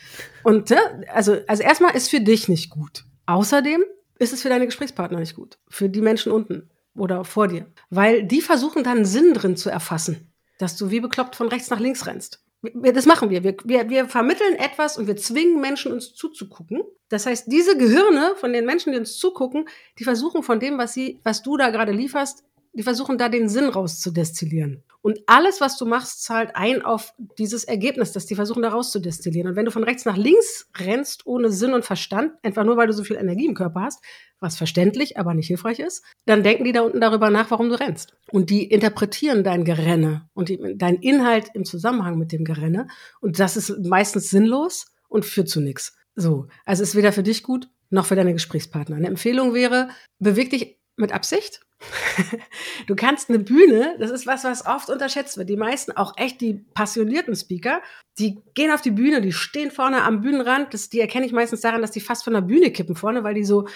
Und 0.43 0.71
ne, 0.71 0.79
also, 1.13 1.39
also 1.47 1.63
erstmal 1.63 1.97
ist 1.97 2.11
für 2.11 2.21
dich 2.21 2.49
nicht 2.49 2.71
gut. 2.71 3.05
Außerdem 3.27 3.83
ist 4.19 4.33
es 4.33 4.43
für 4.43 4.49
deine 4.49 4.67
Gesprächspartner 4.67 5.19
nicht 5.19 5.37
gut. 5.37 5.59
Für 5.69 5.89
die 5.89 6.01
Menschen 6.01 6.33
unten 6.33 6.71
oder 6.95 7.25
vor 7.25 7.49
dir. 7.49 7.67
Weil 7.91 8.25
die 8.25 8.41
versuchen 8.41 8.85
dann 8.85 9.05
Sinn 9.05 9.35
drin 9.35 9.57
zu 9.57 9.71
erfassen, 9.71 10.33
dass 10.59 10.77
du 10.77 10.91
wie 10.91 11.01
bekloppt 11.01 11.37
von 11.37 11.49
rechts 11.49 11.71
nach 11.71 11.81
links 11.81 12.07
rennst. 12.07 12.43
Das 12.75 13.07
machen 13.07 13.31
wir. 13.31 13.45
Wir, 13.45 13.57
wir. 13.65 13.89
wir 13.89 14.09
vermitteln 14.09 14.57
etwas 14.57 14.99
und 14.99 15.07
wir 15.07 15.17
zwingen 15.17 15.61
Menschen, 15.61 15.93
uns 15.93 16.13
zuzugucken. 16.15 16.83
Das 17.09 17.25
heißt, 17.25 17.47
diese 17.47 17.79
Gehirne 17.79 18.35
von 18.37 18.53
den 18.53 18.67
Menschen, 18.67 18.93
die 18.93 18.99
uns 18.99 19.17
zugucken, 19.17 19.69
die 19.99 20.05
versuchen 20.05 20.43
von 20.43 20.59
dem, 20.59 20.77
was, 20.77 20.93
sie, 20.93 21.21
was 21.23 21.43
du 21.43 21.57
da 21.57 21.71
gerade 21.71 21.93
lieferst, 21.93 22.45
die 22.73 22.83
versuchen 22.83 23.19
da 23.19 23.29
den 23.29 23.49
Sinn 23.49 23.69
rauszudestillieren. 23.69 24.83
Und 25.01 25.21
alles, 25.27 25.61
was 25.61 25.79
du 25.79 25.87
machst, 25.87 26.25
zahlt 26.25 26.51
ein 26.55 26.83
auf 26.83 27.15
dieses 27.39 27.65
Ergebnis, 27.65 28.13
das 28.13 28.27
die 28.27 28.35
versuchen 28.35 28.63
da 28.63 28.71
rauszudestillieren. 28.71 29.51
Und 29.51 29.57
wenn 29.57 29.65
du 29.65 29.71
von 29.71 29.85
rechts 29.85 30.05
nach 30.05 30.17
links 30.17 30.69
rennst, 30.77 31.27
ohne 31.27 31.51
Sinn 31.51 31.73
und 31.73 31.85
Verstand, 31.85 32.33
etwa 32.43 32.65
nur 32.65 32.77
weil 32.77 32.89
du 32.89 32.93
so 32.93 33.05
viel 33.05 33.17
Energie 33.17 33.47
im 33.47 33.55
Körper 33.55 33.83
hast, 33.83 34.01
was 34.41 34.57
verständlich, 34.57 35.17
aber 35.17 35.35
nicht 35.35 35.47
hilfreich 35.47 35.79
ist, 35.79 36.05
dann 36.27 36.43
denken 36.43 36.65
die 36.65 36.73
da 36.73 36.83
unten 36.83 37.01
darüber 37.01 37.31
nach, 37.31 37.51
warum 37.51 37.69
du 37.69 37.79
rennst. 37.79 38.15
Und 38.31 38.51
die 38.51 38.65
interpretieren 38.65 39.45
dein 39.45 39.65
Gerenne 39.65 40.29
und 40.35 40.49
die, 40.49 40.75
dein 40.77 40.97
Inhalt 40.97 41.51
im 41.55 41.65
Zusammenhang 41.65 42.19
mit 42.19 42.33
dem 42.33 42.45
Gerenne. 42.45 42.89
Und 43.21 43.39
das 43.39 43.57
ist 43.57 43.79
meistens 43.87 44.31
sinnlos 44.31 44.93
und 45.09 45.25
führt 45.25 45.49
zu 45.49 45.61
nichts. 45.61 45.97
So, 46.17 46.49
also 46.65 46.83
ist 46.83 46.97
weder 46.97 47.13
für 47.13 47.23
dich 47.23 47.43
gut 47.43 47.69
noch 47.91 48.07
für 48.07 48.17
deine 48.17 48.33
Gesprächspartner. 48.33 48.97
Eine 48.97 49.07
Empfehlung 49.09 49.55
wäre, 49.55 49.89
beweg 50.19 50.51
dich 50.51 50.78
mit 50.99 51.13
Absicht 51.13 51.61
du 52.87 52.97
kannst 52.97 53.29
eine 53.29 53.39
Bühne, 53.39 53.97
das 53.99 54.11
ist 54.11 54.27
was, 54.27 54.45
was 54.45 54.67
oft 54.67 54.91
unterschätzt 54.91 55.39
wird. 55.39 55.49
Die 55.49 55.57
meisten, 55.57 55.93
auch 55.93 56.15
echt 56.17 56.41
die 56.41 56.65
passionierten 56.75 57.37
Speaker, 57.37 57.81
die 58.19 58.43
gehen 58.55 58.73
auf 58.73 58.81
die 58.81 58.91
Bühne, 58.91 59.21
die 59.21 59.33
stehen 59.33 59.71
vorne 59.71 60.03
am 60.03 60.21
Bühnenrand. 60.21 60.75
Das, 60.75 60.89
die 60.89 61.01
erkenne 61.01 61.27
ich 61.27 61.33
meistens 61.33 61.61
daran, 61.61 61.81
dass 61.81 61.93
die 61.93 62.01
fast 62.01 62.25
von 62.25 62.33
der 62.33 62.41
Bühne 62.41 62.73
kippen 62.73 62.97
vorne, 62.97 63.23
weil 63.23 63.35
die 63.35 63.45
so, 63.45 63.69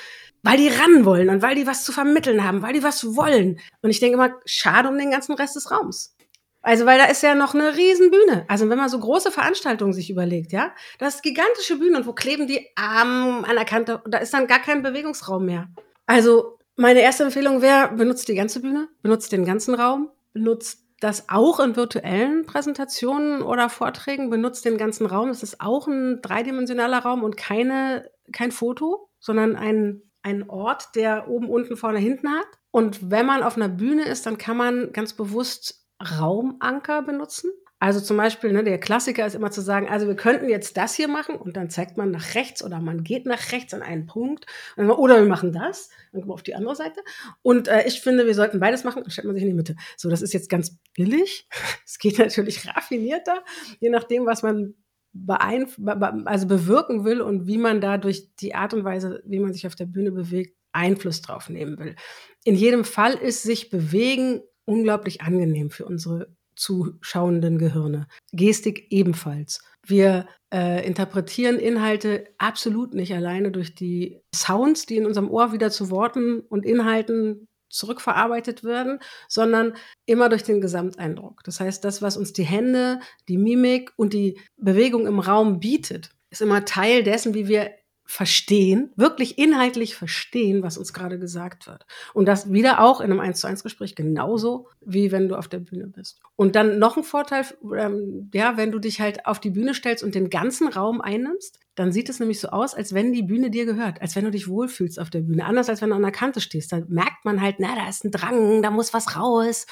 weil 0.43 0.57
die 0.57 0.69
ran 0.69 1.05
wollen 1.05 1.29
und 1.29 1.43
weil 1.43 1.55
die 1.55 1.67
was 1.67 1.85
zu 1.85 1.93
vermitteln 1.93 2.45
haben, 2.45 2.63
weil 2.63 2.73
die 2.73 2.83
was 2.83 3.15
wollen. 3.17 3.61
Und 3.83 3.91
ich 3.91 4.01
denke 4.01 4.15
immer, 4.15 4.35
schade 4.45 4.89
um 4.89 4.99
den 4.99 5.11
ganzen 5.11 5.35
Rest 5.35 5.55
des 5.55 5.71
Raums. 5.71 6.17
Also, 6.65 6.87
weil 6.87 6.97
da 6.97 7.07
ist 7.07 7.25
ja 7.25 7.35
noch 7.35 7.55
eine 7.55 7.77
Riesenbühne. 7.77 8.45
Also, 8.47 8.69
wenn 8.69 8.79
man 8.79 8.89
so 8.89 8.99
große 8.99 9.33
Veranstaltungen 9.33 9.93
sich 9.93 10.11
überlegt, 10.11 10.53
ja, 10.53 10.73
das 10.99 11.17
ist 11.17 11.23
gigantische 11.23 11.77
Bühne 11.77 11.99
und 11.99 12.07
wo 12.07 12.13
kleben 12.13 12.47
die 12.47 12.69
Arme 12.77 13.45
an 13.49 13.57
der 13.57 13.65
Kante? 13.65 14.01
Und 14.05 14.15
da 14.15 14.19
ist 14.19 14.33
dann 14.33 14.47
gar 14.47 14.61
kein 14.61 14.83
Bewegungsraum 14.83 15.45
mehr. 15.45 15.69
Also, 16.07 16.59
meine 16.77 17.01
erste 17.01 17.25
Empfehlung 17.25 17.63
wäre, 17.63 17.93
benutzt 17.95 18.29
die 18.29 18.35
ganze 18.35 18.61
Bühne, 18.61 18.89
benutzt 19.03 19.33
den 19.33 19.45
ganzen 19.45 19.75
Raum, 19.75 20.11
benutzt 20.33 20.83
das 21.01 21.29
auch 21.29 21.59
in 21.59 21.77
virtuellen 21.77 22.47
Präsentationen 22.47 23.43
oder 23.43 23.69
Vorträgen, 23.69 24.31
benutzt 24.31 24.65
den 24.65 24.79
ganzen 24.79 25.07
Raum. 25.07 25.31
Es 25.31 25.43
ist 25.43 25.61
auch 25.61 25.89
ein 25.89 26.23
dreidimensionaler 26.23 27.01
Raum 27.01 27.25
und 27.25 27.37
keine, 27.37 28.09
kein 28.33 28.53
Foto, 28.53 29.11
sondern 29.19 29.57
ein, 29.57 30.03
ein 30.23 30.49
Ort, 30.49 30.95
der 30.95 31.29
oben, 31.29 31.51
unten, 31.51 31.77
vorne, 31.77 31.99
hinten 31.99 32.31
hat. 32.31 32.47
Und 32.71 33.11
wenn 33.11 33.27
man 33.27 33.43
auf 33.43 33.57
einer 33.57 33.69
Bühne 33.69 34.05
ist, 34.05 34.27
dann 34.27 34.39
kann 34.39 34.57
man 34.57 34.93
ganz 34.93 35.13
bewusst 35.13 35.87
Raumanker 36.21 37.03
benutzen. 37.03 37.51
Also 37.83 37.99
zum 37.99 38.17
Beispiel, 38.17 38.53
ne, 38.53 38.63
der 38.63 38.79
Klassiker 38.79 39.27
ist 39.27 39.35
immer 39.35 39.51
zu 39.51 39.61
sagen, 39.61 39.89
also 39.89 40.07
wir 40.07 40.15
könnten 40.15 40.49
jetzt 40.49 40.77
das 40.77 40.95
hier 40.95 41.09
machen 41.09 41.35
und 41.35 41.57
dann 41.57 41.69
zeigt 41.69 41.97
man 41.97 42.13
nach 42.13 42.37
rechts 42.37 42.63
oder 42.63 42.79
man 42.79 43.03
geht 43.03 43.27
nach 43.27 43.51
rechts 43.51 43.75
an 43.75 43.83
einen 43.83 44.07
Punkt 44.07 44.47
oder 44.77 45.19
wir 45.19 45.29
machen 45.29 45.51
das, 45.51 45.91
dann 46.13 46.21
kommen 46.21 46.31
wir 46.31 46.35
auf 46.35 46.45
die 46.45 46.55
andere 46.55 46.77
Seite. 46.77 47.01
Und 47.43 47.67
äh, 47.67 47.83
ich 47.89 48.01
finde, 48.01 48.25
wir 48.25 48.37
sollten 48.37 48.61
beides 48.61 48.85
machen, 48.85 49.03
dann 49.03 49.11
stellt 49.11 49.27
man 49.27 49.35
sich 49.35 49.43
in 49.43 49.49
die 49.49 49.57
Mitte. 49.57 49.75
So, 49.97 50.09
das 50.09 50.23
ist 50.23 50.33
jetzt 50.33 50.49
ganz 50.49 50.79
billig. 50.95 51.49
Es 51.85 51.99
geht 51.99 52.21
natürlich 52.21 52.69
raffinierter, 52.69 53.43
je 53.81 53.91
nachdem, 53.91 54.27
was 54.27 54.45
man 54.45 54.75
beeinf 55.13 55.77
also 56.25 56.47
bewirken 56.47 57.05
will 57.05 57.21
und 57.21 57.49
wie 57.49 57.59
man 57.59 57.81
da 57.81 57.99
durch 57.99 58.33
die 58.37 58.55
Art 58.55 58.75
und 58.75 58.85
Weise, 58.85 59.25
wie 59.27 59.41
man 59.41 59.53
sich 59.53 59.67
auf 59.67 59.75
der 59.75 59.87
Bühne 59.87 60.13
bewegt, 60.13 60.57
Einfluss 60.71 61.21
drauf 61.21 61.49
nehmen 61.49 61.81
will. 61.81 61.97
In 62.45 62.55
jedem 62.55 62.85
Fall 62.85 63.15
ist 63.15 63.43
sich 63.43 63.71
bewegen 63.71 64.43
unglaublich 64.67 65.21
angenehm 65.21 65.71
für 65.71 65.85
unsere 65.85 66.29
zuschauenden 66.63 67.59
Gehirne. 67.59 68.07
Gestik 68.33 68.87
ebenfalls. 68.91 69.61
Wir 69.85 70.27
äh, 70.55 70.87
interpretieren 70.87 71.59
Inhalte 71.59 72.29
absolut 72.39 72.95
nicht 72.95 73.15
alleine 73.15 73.51
durch 73.51 73.75
die 73.75 74.21
Sounds, 74.35 74.87
die 74.87 74.97
in 74.97 75.07
unserem 75.07 75.29
Ohr 75.29 75.53
wieder 75.53 75.71
zu 75.71 75.91
Worten 75.91 76.41
und 76.41 76.65
Inhalten 76.65 77.49
zurückverarbeitet 77.69 78.63
werden, 78.63 79.01
sondern 79.29 79.75
immer 80.07 80.29
durch 80.29 80.45
den 80.45 80.61
Gesamteindruck. 80.61 81.43
Das 81.45 81.59
heißt, 81.59 81.85
das, 81.85 82.03
was 82.03 82.17
uns 82.17 82.33
die 82.33 82.45
Hände, 82.45 83.01
die 83.29 83.39
Mimik 83.39 83.93
und 83.97 84.13
die 84.13 84.39
Bewegung 84.57 85.07
im 85.07 85.19
Raum 85.19 85.59
bietet, 85.59 86.11
ist 86.31 86.43
immer 86.43 86.65
Teil 86.65 87.03
dessen, 87.03 87.35
wie 87.35 87.49
wir 87.49 87.71
verstehen, 88.13 88.93
wirklich 88.95 89.39
inhaltlich 89.39 89.97
verstehen, 89.97 90.63
was 90.63 90.77
uns 90.77 90.93
gerade 90.93 91.19
gesagt 91.19 91.67
wird. 91.67 91.87
Und 92.13 92.27
das 92.27 92.53
wieder 92.53 92.83
auch 92.83 93.01
in 93.01 93.11
einem 93.11 93.21
1 93.21 93.41
zu 93.41 93.47
1 93.47 93.63
Gespräch 93.63 93.95
genauso, 93.95 94.69
wie 94.83 95.11
wenn 95.13 95.31
du 95.31 95.35
auf 95.35 95.49
der 95.49 95.61
Bühne 95.61 95.87
bist. 95.87 96.21
Und 96.37 96.55
dann 96.55 96.79
noch 96.79 96.99
ein 96.99 97.05
Vorteil, 97.05 97.47
ähm, 97.75 98.31
ja, 98.35 98.59
wenn 98.59 98.71
du 98.71 98.81
dich 98.81 99.01
halt 99.01 99.25
auf 99.25 99.41
die 99.41 99.49
Bühne 99.49 99.73
stellst 99.73 100.05
und 100.05 100.15
den 100.15 100.29
ganzen 100.29 100.69
Raum 100.69 101.01
einnimmst, 101.01 101.59
dann 101.75 101.91
sieht 101.91 102.11
es 102.11 102.21
nämlich 102.21 102.39
so 102.39 102.49
aus, 102.49 102.75
als 102.75 102.93
wenn 102.93 103.15
die 103.15 103.23
Bühne 103.23 103.51
dir 103.51 103.65
gehört, 103.65 104.03
als 104.03 104.15
wenn 104.15 104.27
du 104.27 104.31
dich 104.31 104.47
wohlfühlst 104.47 105.01
auf 105.01 105.09
der 105.09 105.21
Bühne. 105.21 105.47
Anders 105.47 105.71
als 105.71 105.81
wenn 105.81 105.89
du 105.89 105.97
an 105.97 106.03
der 106.03 106.13
Kante 106.13 106.43
stehst. 106.43 106.71
Da 106.71 106.83
merkt 106.89 107.25
man 107.25 107.41
halt, 107.41 107.57
na, 107.61 107.75
da 107.75 107.89
ist 107.89 108.05
ein 108.05 108.11
Drang, 108.11 108.61
da 108.61 108.71
muss 108.71 108.93
was 108.93 109.17
raus. 109.17 109.65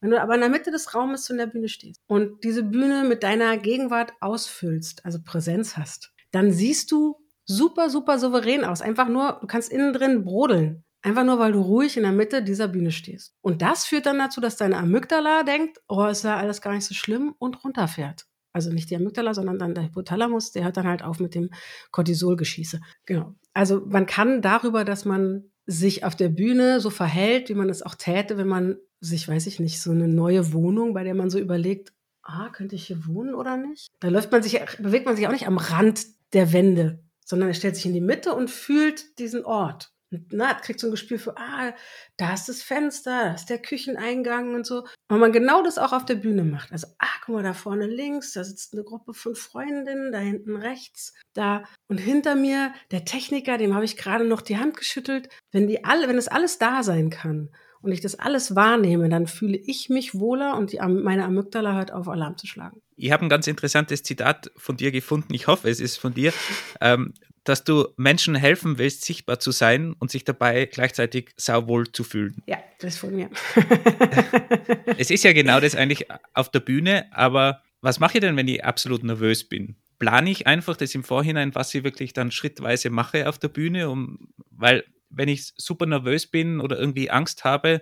Wenn 0.00 0.10
du 0.10 0.22
aber 0.22 0.36
in 0.36 0.40
der 0.40 0.50
Mitte 0.50 0.70
des 0.70 0.94
Raumes 0.94 1.24
zu 1.24 1.36
der 1.36 1.48
Bühne 1.48 1.68
stehst 1.68 2.00
und 2.06 2.44
diese 2.44 2.62
Bühne 2.62 3.02
mit 3.02 3.24
deiner 3.24 3.58
Gegenwart 3.58 4.12
ausfüllst, 4.20 5.04
also 5.04 5.18
Präsenz 5.20 5.76
hast, 5.76 6.12
dann 6.30 6.52
siehst 6.52 6.92
du 6.92 7.16
super, 7.48 7.90
super 7.90 8.18
souverän 8.18 8.64
aus. 8.64 8.82
Einfach 8.82 9.08
nur, 9.08 9.38
du 9.40 9.46
kannst 9.46 9.72
innen 9.72 9.92
drin 9.92 10.24
brodeln. 10.24 10.84
Einfach 11.02 11.24
nur, 11.24 11.38
weil 11.38 11.52
du 11.52 11.60
ruhig 11.60 11.96
in 11.96 12.02
der 12.02 12.12
Mitte 12.12 12.42
dieser 12.42 12.68
Bühne 12.68 12.90
stehst. 12.90 13.34
Und 13.40 13.62
das 13.62 13.86
führt 13.86 14.06
dann 14.06 14.18
dazu, 14.18 14.40
dass 14.40 14.56
deine 14.56 14.76
Amygdala 14.76 15.44
denkt, 15.44 15.80
oh, 15.88 16.06
ist 16.06 16.24
ja 16.24 16.36
alles 16.36 16.60
gar 16.60 16.74
nicht 16.74 16.84
so 16.84 16.94
schlimm 16.94 17.34
und 17.38 17.64
runterfährt. 17.64 18.26
Also 18.52 18.72
nicht 18.72 18.90
die 18.90 18.96
Amygdala, 18.96 19.34
sondern 19.34 19.58
dann 19.58 19.74
der 19.74 19.84
Hypothalamus, 19.84 20.50
der 20.52 20.64
hört 20.64 20.76
dann 20.76 20.88
halt 20.88 21.02
auf 21.02 21.20
mit 21.20 21.34
dem 21.34 21.50
Cortisolgeschieße. 21.92 22.80
Genau. 23.06 23.34
Also 23.54 23.82
man 23.86 24.06
kann 24.06 24.42
darüber, 24.42 24.84
dass 24.84 25.04
man 25.04 25.44
sich 25.66 26.04
auf 26.04 26.16
der 26.16 26.30
Bühne 26.30 26.80
so 26.80 26.90
verhält, 26.90 27.48
wie 27.48 27.54
man 27.54 27.68
es 27.68 27.82
auch 27.82 27.94
täte, 27.94 28.36
wenn 28.36 28.48
man 28.48 28.76
sich, 29.00 29.28
weiß 29.28 29.46
ich 29.46 29.60
nicht, 29.60 29.80
so 29.80 29.92
eine 29.92 30.08
neue 30.08 30.52
Wohnung, 30.52 30.94
bei 30.94 31.04
der 31.04 31.14
man 31.14 31.30
so 31.30 31.38
überlegt, 31.38 31.92
ah, 32.22 32.48
könnte 32.50 32.74
ich 32.74 32.86
hier 32.86 33.06
wohnen 33.06 33.34
oder 33.34 33.56
nicht? 33.56 33.88
Da 34.00 34.08
läuft 34.08 34.32
man 34.32 34.42
sich, 34.42 34.60
bewegt 34.78 35.06
man 35.06 35.14
sich 35.14 35.28
auch 35.28 35.32
nicht 35.32 35.46
am 35.46 35.58
Rand 35.58 36.06
der 36.32 36.52
Wände, 36.52 37.04
sondern 37.28 37.50
er 37.50 37.54
stellt 37.54 37.76
sich 37.76 37.86
in 37.86 37.92
die 37.92 38.00
Mitte 38.00 38.34
und 38.34 38.50
fühlt 38.50 39.18
diesen 39.18 39.44
Ort. 39.44 39.92
Und 40.10 40.32
na, 40.32 40.54
kriegt 40.54 40.80
so 40.80 40.86
ein 40.86 40.90
Gespür 40.90 41.18
für, 41.18 41.36
ah, 41.36 41.74
da 42.16 42.32
ist 42.32 42.48
das 42.48 42.62
Fenster, 42.62 43.24
da 43.24 43.34
ist 43.34 43.50
der 43.50 43.60
Kücheneingang 43.60 44.54
und 44.54 44.64
so. 44.64 44.86
Und 45.08 45.20
man 45.20 45.32
genau 45.32 45.62
das 45.62 45.76
auch 45.76 45.92
auf 45.92 46.06
der 46.06 46.14
Bühne 46.14 46.44
macht. 46.44 46.72
Also, 46.72 46.86
ah, 46.98 47.06
guck 47.24 47.34
mal, 47.34 47.42
da 47.42 47.52
vorne 47.52 47.86
links, 47.86 48.32
da 48.32 48.42
sitzt 48.42 48.72
eine 48.72 48.84
Gruppe 48.84 49.12
von 49.12 49.34
Freundinnen, 49.34 50.10
da 50.10 50.18
hinten 50.18 50.56
rechts, 50.56 51.12
da 51.34 51.64
und 51.88 51.98
hinter 51.98 52.36
mir 52.36 52.72
der 52.90 53.04
Techniker, 53.04 53.58
dem 53.58 53.74
habe 53.74 53.84
ich 53.84 53.98
gerade 53.98 54.24
noch 54.24 54.40
die 54.40 54.56
Hand 54.56 54.78
geschüttelt. 54.78 55.28
Wenn 55.52 55.68
die 55.68 55.84
alle, 55.84 56.08
wenn 56.08 56.16
es 56.16 56.28
alles 56.28 56.58
da 56.58 56.82
sein 56.82 57.10
kann 57.10 57.50
und 57.82 57.92
ich 57.92 58.00
das 58.00 58.18
alles 58.18 58.56
wahrnehme, 58.56 59.08
dann 59.08 59.26
fühle 59.26 59.56
ich 59.56 59.88
mich 59.88 60.14
wohler 60.14 60.56
und 60.56 60.72
die, 60.72 60.78
meine 60.78 61.24
Amygdala 61.24 61.74
hört 61.74 61.92
auf, 61.92 62.08
Alarm 62.08 62.36
zu 62.36 62.46
schlagen. 62.46 62.80
Ich 62.96 63.12
habe 63.12 63.24
ein 63.24 63.28
ganz 63.28 63.46
interessantes 63.46 64.02
Zitat 64.02 64.50
von 64.56 64.76
dir 64.76 64.90
gefunden. 64.90 65.32
Ich 65.34 65.46
hoffe, 65.46 65.68
es 65.68 65.80
ist 65.80 65.96
von 65.96 66.14
dir. 66.14 66.32
Ähm, 66.80 67.12
dass 67.48 67.64
du 67.64 67.88
Menschen 67.96 68.34
helfen 68.34 68.78
willst, 68.78 69.04
sichtbar 69.04 69.40
zu 69.40 69.52
sein 69.52 69.94
und 69.98 70.10
sich 70.10 70.24
dabei 70.24 70.66
gleichzeitig 70.66 71.30
sauwohl 71.36 71.90
zu 71.90 72.04
fühlen. 72.04 72.42
Ja, 72.46 72.58
das 72.78 72.94
ist 72.94 73.00
von 73.00 73.16
mir. 73.16 73.30
es 74.98 75.10
ist 75.10 75.24
ja 75.24 75.32
genau 75.32 75.58
das 75.58 75.74
eigentlich 75.74 76.06
auf 76.34 76.50
der 76.50 76.60
Bühne, 76.60 77.06
aber 77.10 77.62
was 77.80 78.00
mache 78.00 78.18
ich 78.18 78.20
denn, 78.20 78.36
wenn 78.36 78.48
ich 78.48 78.64
absolut 78.64 79.02
nervös 79.02 79.48
bin? 79.48 79.76
Plane 79.98 80.30
ich 80.30 80.46
einfach 80.46 80.76
das 80.76 80.94
im 80.94 81.04
Vorhinein, 81.04 81.54
was 81.54 81.74
ich 81.74 81.84
wirklich 81.84 82.12
dann 82.12 82.30
schrittweise 82.30 82.90
mache 82.90 83.28
auf 83.28 83.38
der 83.38 83.48
Bühne, 83.48 83.88
um, 83.88 84.28
weil 84.50 84.84
wenn 85.10 85.28
ich 85.28 85.52
super 85.56 85.86
nervös 85.86 86.26
bin 86.26 86.60
oder 86.60 86.78
irgendwie 86.78 87.10
Angst 87.10 87.44
habe, 87.44 87.80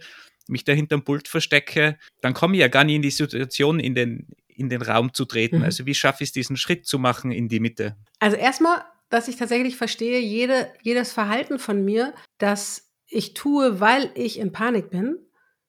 mich 0.49 0.65
da 0.65 0.73
hinterm 0.73 1.05
Pult 1.05 1.29
verstecke, 1.29 1.99
dann 2.21 2.35
komme 2.35 2.55
ich 2.55 2.61
ja 2.61 2.69
gar 2.69 2.85
nicht 2.85 2.97
in 2.97 3.03
die 3.03 3.11
Situation, 3.11 3.81
in 3.81 3.95
den, 3.95 4.29
in 4.49 4.69
den 4.69 4.83
Raum 4.83 5.13
zu 5.13 5.25
treten. 5.25 5.59
Mhm. 5.59 5.65
Also 5.65 5.87
wie 5.87 5.95
schaffe 5.95 6.23
ich 6.23 6.29
es, 6.29 6.33
diesen 6.33 6.57
Schritt 6.57 6.87
zu 6.87 6.99
machen 6.99 7.33
in 7.33 7.49
die 7.49 7.61
Mitte? 7.61 7.97
Also 8.21 8.37
erstmal, 8.37 8.83
dass 9.09 9.29
ich 9.29 9.37
tatsächlich 9.37 9.77
verstehe, 9.77 10.21
jede, 10.21 10.73
jedes 10.83 11.13
Verhalten 11.13 11.59
von 11.59 11.85
mir, 11.85 12.15
das 12.39 12.91
ich 13.09 13.35
tue, 13.35 13.81
weil 13.81 14.11
ich 14.15 14.39
in 14.39 14.53
Panik 14.53 14.91
bin, 14.91 15.19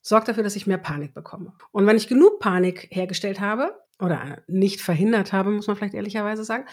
sorgt 0.01 0.28
dafür, 0.28 0.43
dass 0.43 0.55
ich 0.55 0.68
mehr 0.68 0.78
Panik 0.78 1.14
bekomme. 1.14 1.53
Und 1.72 1.86
wenn 1.86 1.97
ich 1.97 2.08
genug 2.08 2.39
Panik 2.39 2.88
hergestellt 2.91 3.39
habe, 3.39 3.78
oder 4.00 4.38
nicht 4.48 4.82
verhindert 4.82 5.34
habe, 5.34 5.52
muss 5.52 5.68
man 5.68 5.76
vielleicht 5.76 5.95
ehrlicherweise 5.95 6.43
sagen, 6.43 6.66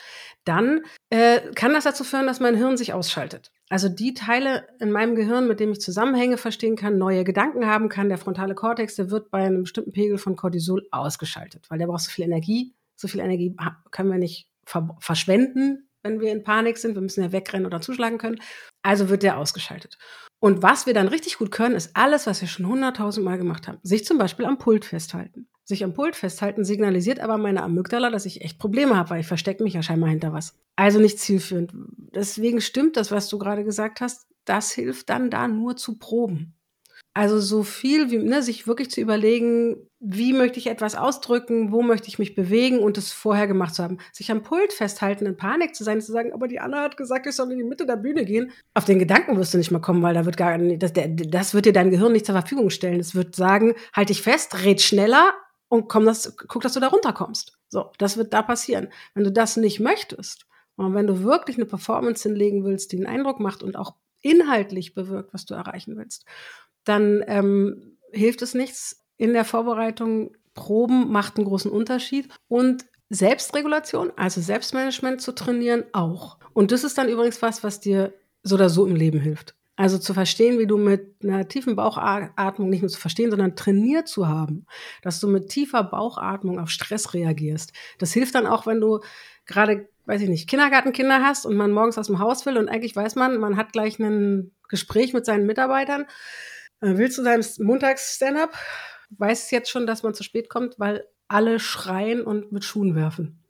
dann 0.44 0.82
äh, 1.10 1.40
kann 1.54 1.72
das 1.72 1.84
dazu 1.84 2.04
führen, 2.04 2.26
dass 2.26 2.40
mein 2.40 2.56
Hirn 2.56 2.76
sich 2.76 2.92
ausschaltet. 2.92 3.50
Also 3.70 3.88
die 3.88 4.14
Teile 4.14 4.66
in 4.78 4.92
meinem 4.92 5.14
Gehirn, 5.14 5.48
mit 5.48 5.58
denen 5.58 5.72
ich 5.72 5.80
Zusammenhänge 5.80 6.36
verstehen 6.36 6.76
kann, 6.76 6.98
neue 6.98 7.24
Gedanken 7.24 7.66
haben 7.66 7.88
kann, 7.88 8.08
der 8.08 8.18
frontale 8.18 8.54
Kortex, 8.54 8.96
der 8.96 9.10
wird 9.10 9.30
bei 9.30 9.44
einem 9.44 9.62
bestimmten 9.62 9.92
Pegel 9.92 10.18
von 10.18 10.36
Cortisol 10.36 10.86
ausgeschaltet, 10.90 11.64
weil 11.70 11.78
der 11.78 11.86
braucht 11.86 12.02
so 12.02 12.10
viel 12.10 12.24
Energie. 12.24 12.74
So 12.96 13.08
viel 13.08 13.20
Energie 13.20 13.56
können 13.90 14.10
wir 14.10 14.18
nicht 14.18 14.46
ver 14.64 14.96
verschwenden, 15.00 15.88
wenn 16.02 16.20
wir 16.20 16.30
in 16.30 16.44
Panik 16.44 16.78
sind. 16.78 16.94
Wir 16.94 17.02
müssen 17.02 17.24
ja 17.24 17.32
wegrennen 17.32 17.66
oder 17.66 17.80
zuschlagen 17.80 18.18
können. 18.18 18.40
Also 18.82 19.08
wird 19.08 19.22
der 19.22 19.38
ausgeschaltet. 19.38 19.98
Und 20.38 20.62
was 20.62 20.86
wir 20.86 20.94
dann 20.94 21.08
richtig 21.08 21.38
gut 21.38 21.50
können, 21.50 21.74
ist 21.74 21.96
alles, 21.96 22.26
was 22.26 22.42
wir 22.42 22.48
schon 22.48 22.68
hunderttausend 22.68 23.26
gemacht 23.26 23.66
haben. 23.66 23.78
Sich 23.82 24.04
zum 24.04 24.18
Beispiel 24.18 24.44
am 24.44 24.58
Pult 24.58 24.84
festhalten 24.84 25.48
sich 25.64 25.82
am 25.82 25.94
Pult 25.94 26.14
festhalten, 26.14 26.64
signalisiert 26.64 27.20
aber 27.20 27.38
meine 27.38 27.62
Amygdala, 27.62 28.10
dass 28.10 28.26
ich 28.26 28.42
echt 28.42 28.58
Probleme 28.58 28.96
habe, 28.96 29.10
weil 29.10 29.20
ich 29.20 29.26
verstecke 29.26 29.62
mich 29.62 29.74
ja 29.74 29.82
scheinbar 29.82 30.10
hinter 30.10 30.32
was. 30.32 30.54
Also 30.76 31.00
nicht 31.00 31.18
zielführend. 31.18 31.72
Deswegen 32.14 32.60
stimmt 32.60 32.96
das, 32.96 33.10
was 33.10 33.28
du 33.28 33.38
gerade 33.38 33.64
gesagt 33.64 34.00
hast. 34.00 34.26
Das 34.44 34.72
hilft 34.72 35.08
dann 35.08 35.30
da 35.30 35.48
nur 35.48 35.76
zu 35.76 35.98
proben. 35.98 36.54
Also 37.16 37.38
so 37.38 37.62
viel 37.62 38.10
wie 38.10 38.18
ne, 38.18 38.42
sich 38.42 38.66
wirklich 38.66 38.90
zu 38.90 39.00
überlegen, 39.00 39.76
wie 40.00 40.32
möchte 40.32 40.58
ich 40.58 40.66
etwas 40.66 40.96
ausdrücken, 40.96 41.70
wo 41.70 41.80
möchte 41.80 42.08
ich 42.08 42.18
mich 42.18 42.34
bewegen 42.34 42.80
und 42.80 42.98
es 42.98 43.12
vorher 43.12 43.46
gemacht 43.46 43.72
zu 43.72 43.84
haben. 43.84 43.98
Sich 44.12 44.32
am 44.32 44.42
Pult 44.42 44.72
festhalten, 44.72 45.24
in 45.24 45.36
Panik 45.36 45.76
zu 45.76 45.84
sein, 45.84 46.00
zu 46.00 46.10
sagen, 46.10 46.32
aber 46.32 46.48
die 46.48 46.58
Anna 46.58 46.82
hat 46.82 46.96
gesagt, 46.96 47.26
ich 47.26 47.36
soll 47.36 47.52
in 47.52 47.58
die 47.58 47.64
Mitte 47.64 47.86
der 47.86 47.96
Bühne 47.96 48.24
gehen. 48.24 48.50
Auf 48.74 48.84
den 48.84 48.98
Gedanken 48.98 49.36
wirst 49.36 49.54
du 49.54 49.58
nicht 49.58 49.70
mal 49.70 49.78
kommen, 49.78 50.02
weil 50.02 50.14
da 50.14 50.24
wird 50.24 50.36
gar 50.36 50.58
das, 50.58 50.92
das 50.92 51.54
wird 51.54 51.66
dir 51.66 51.72
dein 51.72 51.90
Gehirn 51.90 52.12
nicht 52.12 52.26
zur 52.26 52.34
Verfügung 52.34 52.70
stellen. 52.70 52.98
Es 52.98 53.14
wird 53.14 53.36
sagen, 53.36 53.74
halt 53.94 54.08
dich 54.08 54.20
fest, 54.20 54.64
red 54.64 54.82
schneller, 54.82 55.34
und 55.74 55.88
komm, 55.88 56.04
das, 56.04 56.36
guck, 56.36 56.62
dass 56.62 56.74
du 56.74 56.80
da 56.80 56.88
runterkommst. 56.88 57.58
So, 57.68 57.90
das 57.98 58.16
wird 58.16 58.32
da 58.32 58.42
passieren. 58.42 58.88
Wenn 59.14 59.24
du 59.24 59.32
das 59.32 59.56
nicht 59.56 59.80
möchtest 59.80 60.46
und 60.76 60.94
wenn 60.94 61.08
du 61.08 61.24
wirklich 61.24 61.56
eine 61.56 61.66
Performance 61.66 62.28
hinlegen 62.28 62.64
willst, 62.64 62.92
die 62.92 62.96
einen 62.96 63.06
Eindruck 63.06 63.40
macht 63.40 63.62
und 63.62 63.76
auch 63.76 63.94
inhaltlich 64.22 64.94
bewirkt, 64.94 65.34
was 65.34 65.46
du 65.46 65.54
erreichen 65.54 65.96
willst, 65.96 66.24
dann 66.84 67.24
ähm, 67.26 67.98
hilft 68.12 68.42
es 68.42 68.54
nichts. 68.54 69.04
In 69.16 69.32
der 69.32 69.44
Vorbereitung 69.44 70.36
Proben 70.54 71.10
macht 71.10 71.36
einen 71.36 71.46
großen 71.46 71.70
Unterschied 71.70 72.28
und 72.46 72.84
Selbstregulation, 73.10 74.12
also 74.16 74.40
Selbstmanagement 74.40 75.20
zu 75.20 75.32
trainieren, 75.32 75.84
auch. 75.92 76.38
Und 76.52 76.70
das 76.70 76.84
ist 76.84 76.96
dann 76.96 77.08
übrigens 77.08 77.42
was, 77.42 77.64
was 77.64 77.80
dir 77.80 78.14
so 78.44 78.54
oder 78.54 78.68
so 78.68 78.86
im 78.86 78.94
Leben 78.94 79.20
hilft. 79.20 79.56
Also 79.76 79.98
zu 79.98 80.14
verstehen, 80.14 80.60
wie 80.60 80.68
du 80.68 80.76
mit 80.76 81.16
einer 81.24 81.48
tiefen 81.48 81.74
Bauchatmung 81.74 82.70
nicht 82.70 82.82
nur 82.82 82.90
zu 82.90 83.00
verstehen, 83.00 83.30
sondern 83.30 83.56
trainiert 83.56 84.06
zu 84.06 84.28
haben, 84.28 84.66
dass 85.02 85.18
du 85.18 85.26
mit 85.26 85.48
tiefer 85.48 85.82
Bauchatmung 85.82 86.60
auf 86.60 86.70
Stress 86.70 87.12
reagierst. 87.12 87.72
Das 87.98 88.12
hilft 88.12 88.36
dann 88.36 88.46
auch, 88.46 88.66
wenn 88.66 88.80
du 88.80 89.00
gerade, 89.46 89.88
weiß 90.06 90.22
ich 90.22 90.28
nicht, 90.28 90.48
Kindergartenkinder 90.48 91.24
hast 91.24 91.44
und 91.44 91.56
man 91.56 91.72
morgens 91.72 91.98
aus 91.98 92.06
dem 92.06 92.20
Haus 92.20 92.46
will 92.46 92.56
und 92.56 92.68
eigentlich 92.68 92.94
weiß 92.94 93.16
man, 93.16 93.38
man 93.38 93.56
hat 93.56 93.72
gleich 93.72 93.98
ein 93.98 94.52
Gespräch 94.68 95.12
mit 95.12 95.26
seinen 95.26 95.44
Mitarbeitern. 95.46 96.02
Äh, 96.80 96.96
willst 96.96 97.18
du 97.18 97.24
deinem 97.24 97.44
Montags-Stand-up? 97.58 98.56
Weiß 99.10 99.50
jetzt 99.50 99.70
schon, 99.70 99.88
dass 99.88 100.04
man 100.04 100.14
zu 100.14 100.22
spät 100.22 100.48
kommt, 100.48 100.78
weil 100.78 101.04
alle 101.26 101.58
schreien 101.58 102.22
und 102.22 102.52
mit 102.52 102.64
Schuhen 102.64 102.94
werfen. 102.94 103.40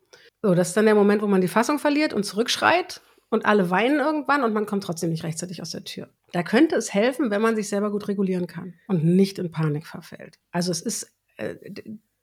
So, 0.40 0.54
das 0.54 0.68
ist 0.68 0.76
dann 0.76 0.86
der 0.86 0.94
Moment, 0.94 1.22
wo 1.22 1.26
man 1.26 1.40
die 1.40 1.48
Fassung 1.48 1.78
verliert 1.78 2.12
und 2.12 2.24
zurückschreit 2.24 3.02
und 3.34 3.44
alle 3.44 3.70
weinen 3.70 4.00
irgendwann 4.00 4.44
und 4.44 4.54
man 4.54 4.66
kommt 4.66 4.84
trotzdem 4.84 5.10
nicht 5.10 5.24
rechtzeitig 5.24 5.60
aus 5.60 5.70
der 5.70 5.84
Tür. 5.84 6.08
Da 6.32 6.42
könnte 6.42 6.76
es 6.76 6.94
helfen, 6.94 7.30
wenn 7.30 7.42
man 7.42 7.56
sich 7.56 7.68
selber 7.68 7.90
gut 7.90 8.08
regulieren 8.08 8.46
kann 8.46 8.74
und 8.88 9.04
nicht 9.04 9.38
in 9.38 9.50
Panik 9.50 9.86
verfällt. 9.86 10.38
Also 10.50 10.70
es 10.70 10.80
ist 10.80 11.12
äh, 11.36 11.56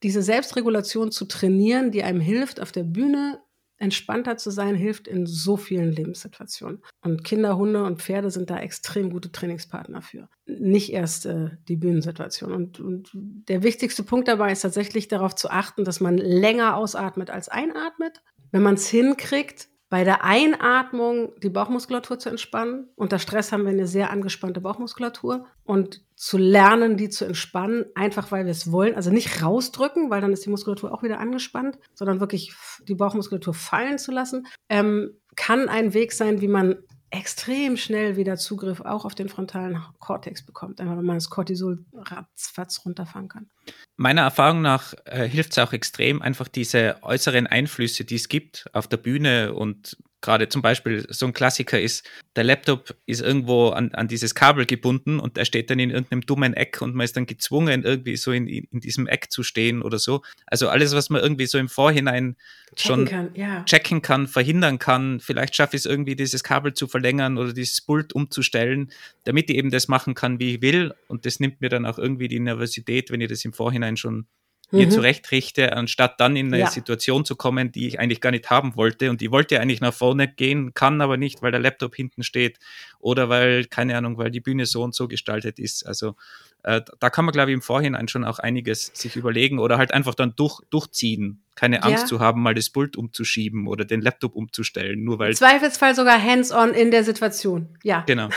diese 0.03 0.23
Selbstregulation 0.23 1.11
zu 1.11 1.25
trainieren, 1.25 1.91
die 1.91 2.03
einem 2.03 2.21
hilft, 2.21 2.59
auf 2.59 2.71
der 2.71 2.83
Bühne 2.83 3.39
entspannter 3.77 4.37
zu 4.37 4.51
sein, 4.51 4.75
hilft 4.75 5.07
in 5.07 5.25
so 5.25 5.57
vielen 5.57 5.91
Lebenssituationen. 5.91 6.83
Und 7.01 7.23
Kinder, 7.23 7.57
Hunde 7.57 7.83
und 7.83 8.01
Pferde 8.01 8.29
sind 8.29 8.51
da 8.51 8.59
extrem 8.59 9.09
gute 9.09 9.31
Trainingspartner 9.31 10.03
für. 10.03 10.29
Nicht 10.45 10.93
erst 10.93 11.25
äh, 11.25 11.49
die 11.67 11.77
Bühnensituation. 11.77 12.53
Und, 12.53 12.79
und 12.79 13.09
der 13.13 13.63
wichtigste 13.63 14.03
Punkt 14.03 14.27
dabei 14.27 14.51
ist 14.51 14.61
tatsächlich 14.61 15.07
darauf 15.07 15.35
zu 15.35 15.49
achten, 15.49 15.83
dass 15.83 15.99
man 15.99 16.17
länger 16.17 16.75
ausatmet 16.77 17.31
als 17.31 17.49
einatmet. 17.49 18.21
Wenn 18.51 18.61
man 18.61 18.75
es 18.75 18.87
hinkriegt, 18.87 19.70
bei 19.91 20.05
der 20.05 20.23
Einatmung 20.23 21.33
die 21.43 21.49
Bauchmuskulatur 21.49 22.17
zu 22.17 22.29
entspannen. 22.29 22.87
Unter 22.95 23.19
Stress 23.19 23.51
haben 23.51 23.63
wir 23.63 23.71
eine 23.71 23.87
sehr 23.87 24.09
angespannte 24.09 24.61
Bauchmuskulatur. 24.61 25.47
Und 25.65 26.01
zu 26.15 26.37
lernen, 26.37 26.95
die 26.95 27.09
zu 27.09 27.25
entspannen, 27.25 27.83
einfach 27.93 28.31
weil 28.31 28.45
wir 28.45 28.51
es 28.51 28.71
wollen. 28.71 28.95
Also 28.95 29.11
nicht 29.11 29.43
rausdrücken, 29.43 30.09
weil 30.09 30.21
dann 30.21 30.31
ist 30.31 30.45
die 30.45 30.49
Muskulatur 30.49 30.93
auch 30.93 31.03
wieder 31.03 31.19
angespannt, 31.19 31.77
sondern 31.93 32.21
wirklich 32.21 32.53
die 32.87 32.95
Bauchmuskulatur 32.95 33.53
fallen 33.53 33.97
zu 33.97 34.13
lassen, 34.13 34.47
ähm, 34.69 35.17
kann 35.35 35.67
ein 35.67 35.93
Weg 35.93 36.13
sein, 36.13 36.39
wie 36.39 36.47
man 36.47 36.77
extrem 37.11 37.77
schnell 37.77 38.15
wieder 38.15 38.37
Zugriff 38.37 38.81
auch 38.81 39.05
auf 39.05 39.15
den 39.15 39.29
frontalen 39.29 39.83
Kortex 39.99 40.45
bekommt, 40.45 40.79
einfach 40.79 40.97
wenn 40.97 41.05
man 41.05 41.17
das 41.17 41.29
Cortisol 41.29 41.85
ratzfatz 41.93 42.85
runterfahren 42.85 43.27
kann. 43.27 43.49
Meiner 43.97 44.21
Erfahrung 44.21 44.61
nach 44.61 44.93
äh, 45.05 45.27
hilft 45.27 45.51
es 45.51 45.59
auch 45.59 45.73
extrem, 45.73 46.21
einfach 46.21 46.47
diese 46.47 46.97
äußeren 47.03 47.47
Einflüsse, 47.47 48.05
die 48.05 48.15
es 48.15 48.29
gibt 48.29 48.69
auf 48.73 48.87
der 48.87 48.97
Bühne 48.97 49.53
und 49.53 49.97
gerade 50.21 50.49
zum 50.49 50.61
Beispiel 50.61 51.05
so 51.09 51.25
ein 51.25 51.33
Klassiker 51.33 51.79
ist, 51.79 52.07
der 52.35 52.43
Laptop 52.43 52.95
ist 53.05 53.21
irgendwo 53.21 53.69
an, 53.69 53.91
an 53.93 54.07
dieses 54.07 54.35
Kabel 54.35 54.65
gebunden 54.65 55.19
und 55.19 55.35
der 55.35 55.45
steht 55.45 55.69
dann 55.69 55.79
in 55.79 55.89
irgendeinem 55.89 56.21
dummen 56.21 56.53
Eck 56.53 56.81
und 56.81 56.95
man 56.95 57.03
ist 57.05 57.17
dann 57.17 57.25
gezwungen, 57.25 57.83
irgendwie 57.83 58.15
so 58.15 58.31
in, 58.31 58.47
in 58.47 58.79
diesem 58.79 59.07
Eck 59.07 59.31
zu 59.31 59.43
stehen 59.43 59.81
oder 59.81 59.99
so. 59.99 60.21
Also 60.45 60.69
alles, 60.69 60.93
was 60.93 61.09
man 61.09 61.21
irgendwie 61.21 61.47
so 61.47 61.57
im 61.57 61.69
Vorhinein 61.69 62.37
checken 62.75 62.77
schon 62.77 63.05
kann, 63.05 63.29
ja. 63.35 63.63
checken 63.65 64.01
kann, 64.01 64.27
verhindern 64.27 64.79
kann. 64.79 65.19
Vielleicht 65.19 65.55
schaffe 65.55 65.75
ich 65.75 65.81
es 65.81 65.85
irgendwie, 65.85 66.15
dieses 66.15 66.43
Kabel 66.43 66.73
zu 66.73 66.87
verlängern 66.87 67.37
oder 67.37 67.53
dieses 67.53 67.81
Pult 67.81 68.13
umzustellen, 68.13 68.91
damit 69.25 69.49
ich 69.49 69.57
eben 69.57 69.71
das 69.71 69.87
machen 69.87 70.13
kann, 70.13 70.39
wie 70.39 70.55
ich 70.55 70.61
will. 70.61 70.93
Und 71.07 71.25
das 71.25 71.39
nimmt 71.39 71.61
mir 71.61 71.69
dann 71.69 71.85
auch 71.85 71.97
irgendwie 71.97 72.27
die 72.27 72.39
Nervosität, 72.39 73.11
wenn 73.11 73.21
ich 73.21 73.29
das 73.29 73.43
im 73.43 73.53
Vorhinein 73.53 73.97
schon 73.97 74.27
mir 74.71 74.85
mhm. 74.85 74.91
zurechtrichte, 74.91 75.73
anstatt 75.73 76.19
dann 76.19 76.35
in 76.35 76.47
eine 76.47 76.59
ja. 76.59 76.67
Situation 76.69 77.25
zu 77.25 77.35
kommen, 77.35 77.71
die 77.71 77.87
ich 77.87 77.99
eigentlich 77.99 78.21
gar 78.21 78.31
nicht 78.31 78.49
haben 78.49 78.75
wollte. 78.75 79.09
Und 79.09 79.21
die 79.21 79.31
wollte 79.31 79.59
eigentlich 79.59 79.81
nach 79.81 79.93
vorne 79.93 80.27
gehen, 80.27 80.73
kann 80.73 81.01
aber 81.01 81.17
nicht, 81.17 81.41
weil 81.41 81.51
der 81.51 81.59
Laptop 81.59 81.95
hinten 81.95 82.23
steht 82.23 82.59
oder 82.99 83.29
weil, 83.29 83.65
keine 83.65 83.97
Ahnung, 83.97 84.17
weil 84.17 84.31
die 84.31 84.39
Bühne 84.39 84.65
so 84.65 84.83
und 84.83 84.95
so 84.95 85.07
gestaltet 85.07 85.59
ist. 85.59 85.85
Also 85.85 86.15
äh, 86.63 86.81
da 86.99 87.09
kann 87.09 87.25
man, 87.25 87.31
glaube 87.31 87.51
ich, 87.51 87.55
im 87.55 87.61
Vorhinein 87.61 88.07
schon 88.07 88.23
auch 88.23 88.39
einiges 88.39 88.91
sich 88.93 89.15
überlegen 89.15 89.59
oder 89.59 89.77
halt 89.77 89.93
einfach 89.93 90.15
dann 90.15 90.33
durch, 90.35 90.59
durchziehen. 90.69 91.43
Keine 91.55 91.83
Angst 91.83 92.03
ja. 92.03 92.07
zu 92.07 92.19
haben, 92.19 92.41
mal 92.41 92.55
das 92.55 92.69
Pult 92.69 92.95
umzuschieben 92.95 93.67
oder 93.67 93.83
den 93.83 94.01
Laptop 94.01 94.35
umzustellen, 94.35 95.03
nur 95.03 95.19
weil. 95.19 95.35
Zweifelsfall 95.35 95.95
sogar 95.95 96.21
hands-on 96.21 96.73
in 96.73 96.91
der 96.91 97.03
Situation. 97.03 97.77
Ja. 97.83 98.03
Genau. 98.07 98.29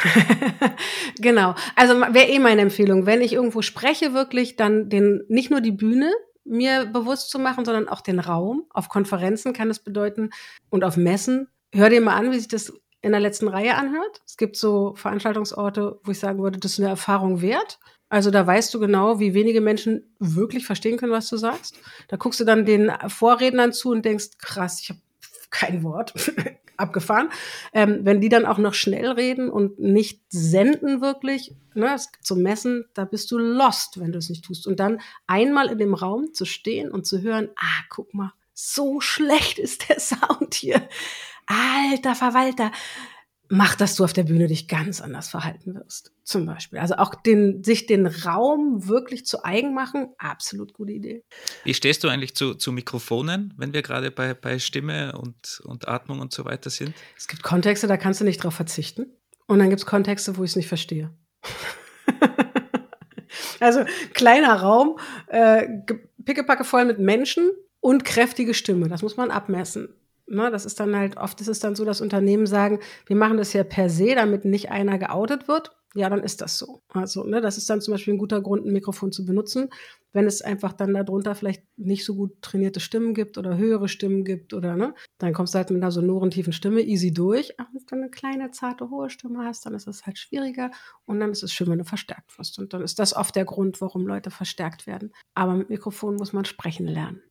genau. 1.19 1.55
Also 1.77 1.95
wäre 1.95 2.29
eh 2.29 2.39
meine 2.39 2.63
Empfehlung, 2.63 3.07
wenn 3.07 3.21
ich 3.21 3.33
irgendwo 3.33 3.63
spreche, 3.63 4.15
wirklich 4.15 4.57
dann 4.57 4.89
den, 4.89 5.23
nicht 5.29 5.51
nur 5.51 5.61
die 5.61 5.73
Bühne, 5.73 6.13
mir 6.45 6.87
bewusst 6.87 7.31
zu 7.31 7.39
machen, 7.39 7.65
sondern 7.65 7.89
auch 7.89 8.01
den 8.01 8.19
Raum. 8.19 8.65
Auf 8.71 8.89
Konferenzen 8.89 9.53
kann 9.53 9.71
es 9.71 9.79
bedeuten 9.79 10.31
und 10.71 10.85
auf 10.85 10.97
Messen. 10.97 11.49
Hör 11.73 11.89
dir 11.89 12.01
mal 12.01 12.15
an, 12.15 12.31
wie 12.31 12.39
sich 12.39 12.49
das 12.49 12.73
in 13.01 13.13
der 13.13 13.21
letzten 13.21 13.49
Reihe 13.49 13.75
anhört. 13.77 14.23
Es 14.27 14.37
gibt 14.37 14.57
so 14.57 14.95
Veranstaltungsorte, 14.97 16.01
wo 16.03 16.11
ich 16.11 16.19
sagen 16.19 16.43
würde, 16.43 16.59
das 16.59 16.73
ist 16.73 16.81
eine 16.81 16.89
Erfahrung 16.89 17.43
wert. 17.43 17.79
Also 18.15 18.31
da 18.31 18.47
weißt 18.47 18.73
du 18.73 18.79
genau, 18.79 19.19
wie 19.19 19.35
wenige 19.35 19.61
Menschen 19.61 20.05
wirklich 20.21 20.65
verstehen 20.65 20.99
können, 20.99 21.11
was 21.11 21.29
du 21.29 21.37
sagst. 21.37 21.77
Da 22.07 22.17
guckst 22.17 22.39
du 22.39 22.45
dann 22.45 22.65
den 22.65 22.93
Vorrednern 23.09 23.73
zu 23.73 23.91
und 23.91 24.05
denkst, 24.05 24.39
krass, 24.39 24.81
ich 24.81 24.91
habe 24.91 25.01
kein 25.51 25.83
Wort 25.83 26.15
abgefahren. 26.77 27.29
Ähm, 27.73 28.03
wenn 28.03 28.21
die 28.21 28.29
dann 28.29 28.47
auch 28.47 28.59
noch 28.59 28.75
schnell 28.75 29.11
reden 29.11 29.51
und 29.51 29.81
nicht 29.81 30.23
senden 30.29 31.01
wirklich, 31.01 31.57
ne, 31.75 31.97
so 32.21 32.37
Messen, 32.37 32.85
da 32.95 33.05
bist 33.05 33.33
du 33.33 33.39
lost, 33.39 33.99
wenn 33.99 34.13
du 34.13 34.21
es 34.21 34.31
nicht 34.31 34.45
tust. 34.45 34.69
Und 34.69 34.79
dann 34.79 35.01
einmal 35.27 35.69
in 35.73 35.79
dem 35.79 35.95
Raum 35.95 36.33
zu 36.35 36.45
stehen 36.45 36.93
und 36.93 37.07
zu 37.07 37.21
hören, 37.21 37.49
ah, 37.57 37.83
guck 37.89 38.15
mal, 38.15 38.33
so 38.53 39.01
schlecht 39.01 39.59
ist 39.59 39.89
der 39.89 39.99
Sound 39.99 40.55
hier. 40.55 40.89
Alter 41.47 42.15
Verwalter 42.15 42.71
macht, 43.49 43.81
dass 43.81 43.95
du 43.95 44.05
auf 44.05 44.13
der 44.13 44.25
Bühne 44.25 44.47
dich 44.47 44.69
ganz 44.69 45.01
anders 45.01 45.29
verhalten 45.29 45.75
wirst. 45.75 46.13
Zum 46.25 46.47
Beispiel. 46.47 46.79
Also 46.79 46.97
auch 46.97 47.15
den, 47.15 47.63
sich 47.63 47.87
den 47.87 48.07
Raum 48.07 48.89
wirklich 48.89 49.27
zu 49.27 49.45
eigen 49.45 49.75
machen, 49.75 50.09
absolut 50.19 50.73
gute 50.73 50.93
Idee. 50.93 51.25
Wie 51.65 51.75
stehst 51.75 52.05
du 52.05 52.09
eigentlich 52.09 52.35
zu, 52.35 52.55
zu 52.55 52.73
Mikrofonen, 52.73 53.55
wenn 53.57 53.75
wir 53.75 53.83
gerade 53.83 54.11
bei, 54.11 54.35
bei 54.35 54.59
Stimme 54.59 55.19
und, 55.19 55.61
und 55.65 55.89
Atmung 55.89 56.21
und 56.21 56.33
so 56.33 56.45
weiter 56.45 56.71
sind? 56.71 56.95
Es 57.17 57.29
gibt 57.29 57.43
Kontexte, 57.43 57.87
da 57.87 57.97
kannst 57.97 58.21
du 58.21 58.25
nicht 58.25 58.43
drauf 58.43 58.55
verzichten. 58.55 59.07
Und 59.47 59.59
dann 59.59 59.69
gibt 59.69 59.81
es 59.81 59.87
Kontexte, 59.87 60.37
wo 60.37 60.45
ich 60.45 60.51
es 60.51 60.57
nicht 60.57 60.69
verstehe. 60.69 61.11
also 63.61 63.85
kleiner 64.15 64.55
Raum, 64.55 64.99
äh, 65.29 65.67
pickepacke 66.25 66.65
voll 66.65 66.87
mit 66.87 66.99
Menschen 66.99 67.51
und 67.81 68.05
kräftige 68.05 68.55
Stimme. 68.55 68.89
Das 68.89 69.03
muss 69.03 69.19
man 69.19 69.31
abmessen. 69.31 69.95
Ne, 70.27 70.51
das 70.51 70.65
ist 70.65 70.81
dann 70.81 70.97
halt, 70.97 71.19
oft 71.19 71.41
ist 71.43 71.49
es 71.49 71.61
dann 71.61 71.75
so, 71.75 71.85
dass 71.85 72.01
Unternehmen 72.01 72.47
sagen, 72.47 72.79
wir 73.07 73.17
machen 73.17 73.37
das 73.37 73.53
ja 73.53 73.63
per 73.63 73.91
se, 73.91 74.15
damit 74.15 74.47
nicht 74.47 74.71
einer 74.71 74.99
geoutet 74.99 75.49
wird. 75.49 75.77
Ja, 75.97 76.09
dann 76.11 76.25
ist 76.25 76.41
das 76.41 76.59
so. 76.59 76.81
Also, 76.89 77.25
ne, 77.25 77.41
das 77.41 77.57
ist 77.59 77.69
dann 77.71 77.81
zum 77.81 77.93
Beispiel 77.93 78.15
ein 78.15 78.19
guter 78.19 78.41
Grund, 78.41 78.67
ein 78.67 78.73
Mikrofon 78.73 79.13
zu 79.13 79.25
benutzen. 79.25 79.69
Wenn 80.13 80.27
es 80.27 80.43
einfach 80.43 80.73
dann 80.73 80.95
darunter 80.95 81.35
vielleicht 81.35 81.63
nicht 81.77 82.05
so 82.05 82.17
gut 82.17 82.41
trainierte 82.43 82.81
Stimmen 82.81 83.15
gibt 83.15 83.39
oder 83.39 83.57
höhere 83.57 83.89
Stimmen 83.89 84.25
gibt 84.25 84.55
oder 84.55 84.77
ne, 84.77 84.95
dann 85.19 85.35
kommst 85.35 85.55
du 85.55 85.59
halt 85.59 85.71
mit 85.71 85.83
einer 85.83 85.93
sonoren 85.93 86.31
tiefen 86.31 86.53
Stimme 86.53 86.81
easy 86.81 87.13
durch. 87.13 87.61
Aber 87.61 87.69
wenn 87.75 87.85
du 87.87 87.95
eine 87.97 88.11
kleine, 88.11 88.51
zarte, 88.51 88.91
hohe 88.91 89.11
Stimme 89.11 89.45
hast, 89.45 89.67
dann 89.67 89.75
ist 89.75 89.87
es 89.87 90.05
halt 90.07 90.19
schwieriger 90.19 90.71
und 91.05 91.21
dann 91.21 91.31
ist 91.31 91.43
es 91.45 91.53
schön, 91.53 91.69
wenn 91.69 91.79
du 91.79 91.85
verstärkt 91.85 92.37
wirst. 92.39 92.59
Und 92.59 92.73
dann 92.73 92.83
ist 92.83 92.99
das 92.99 93.15
oft 93.15 93.37
der 93.37 93.45
Grund, 93.45 93.81
warum 93.81 94.07
Leute 94.07 94.31
verstärkt 94.31 94.87
werden. 94.89 95.13
Aber 95.35 95.55
mit 95.55 95.69
Mikrofon 95.69 96.17
muss 96.17 96.33
man 96.33 96.45
sprechen 96.45 96.87
lernen 96.89 97.23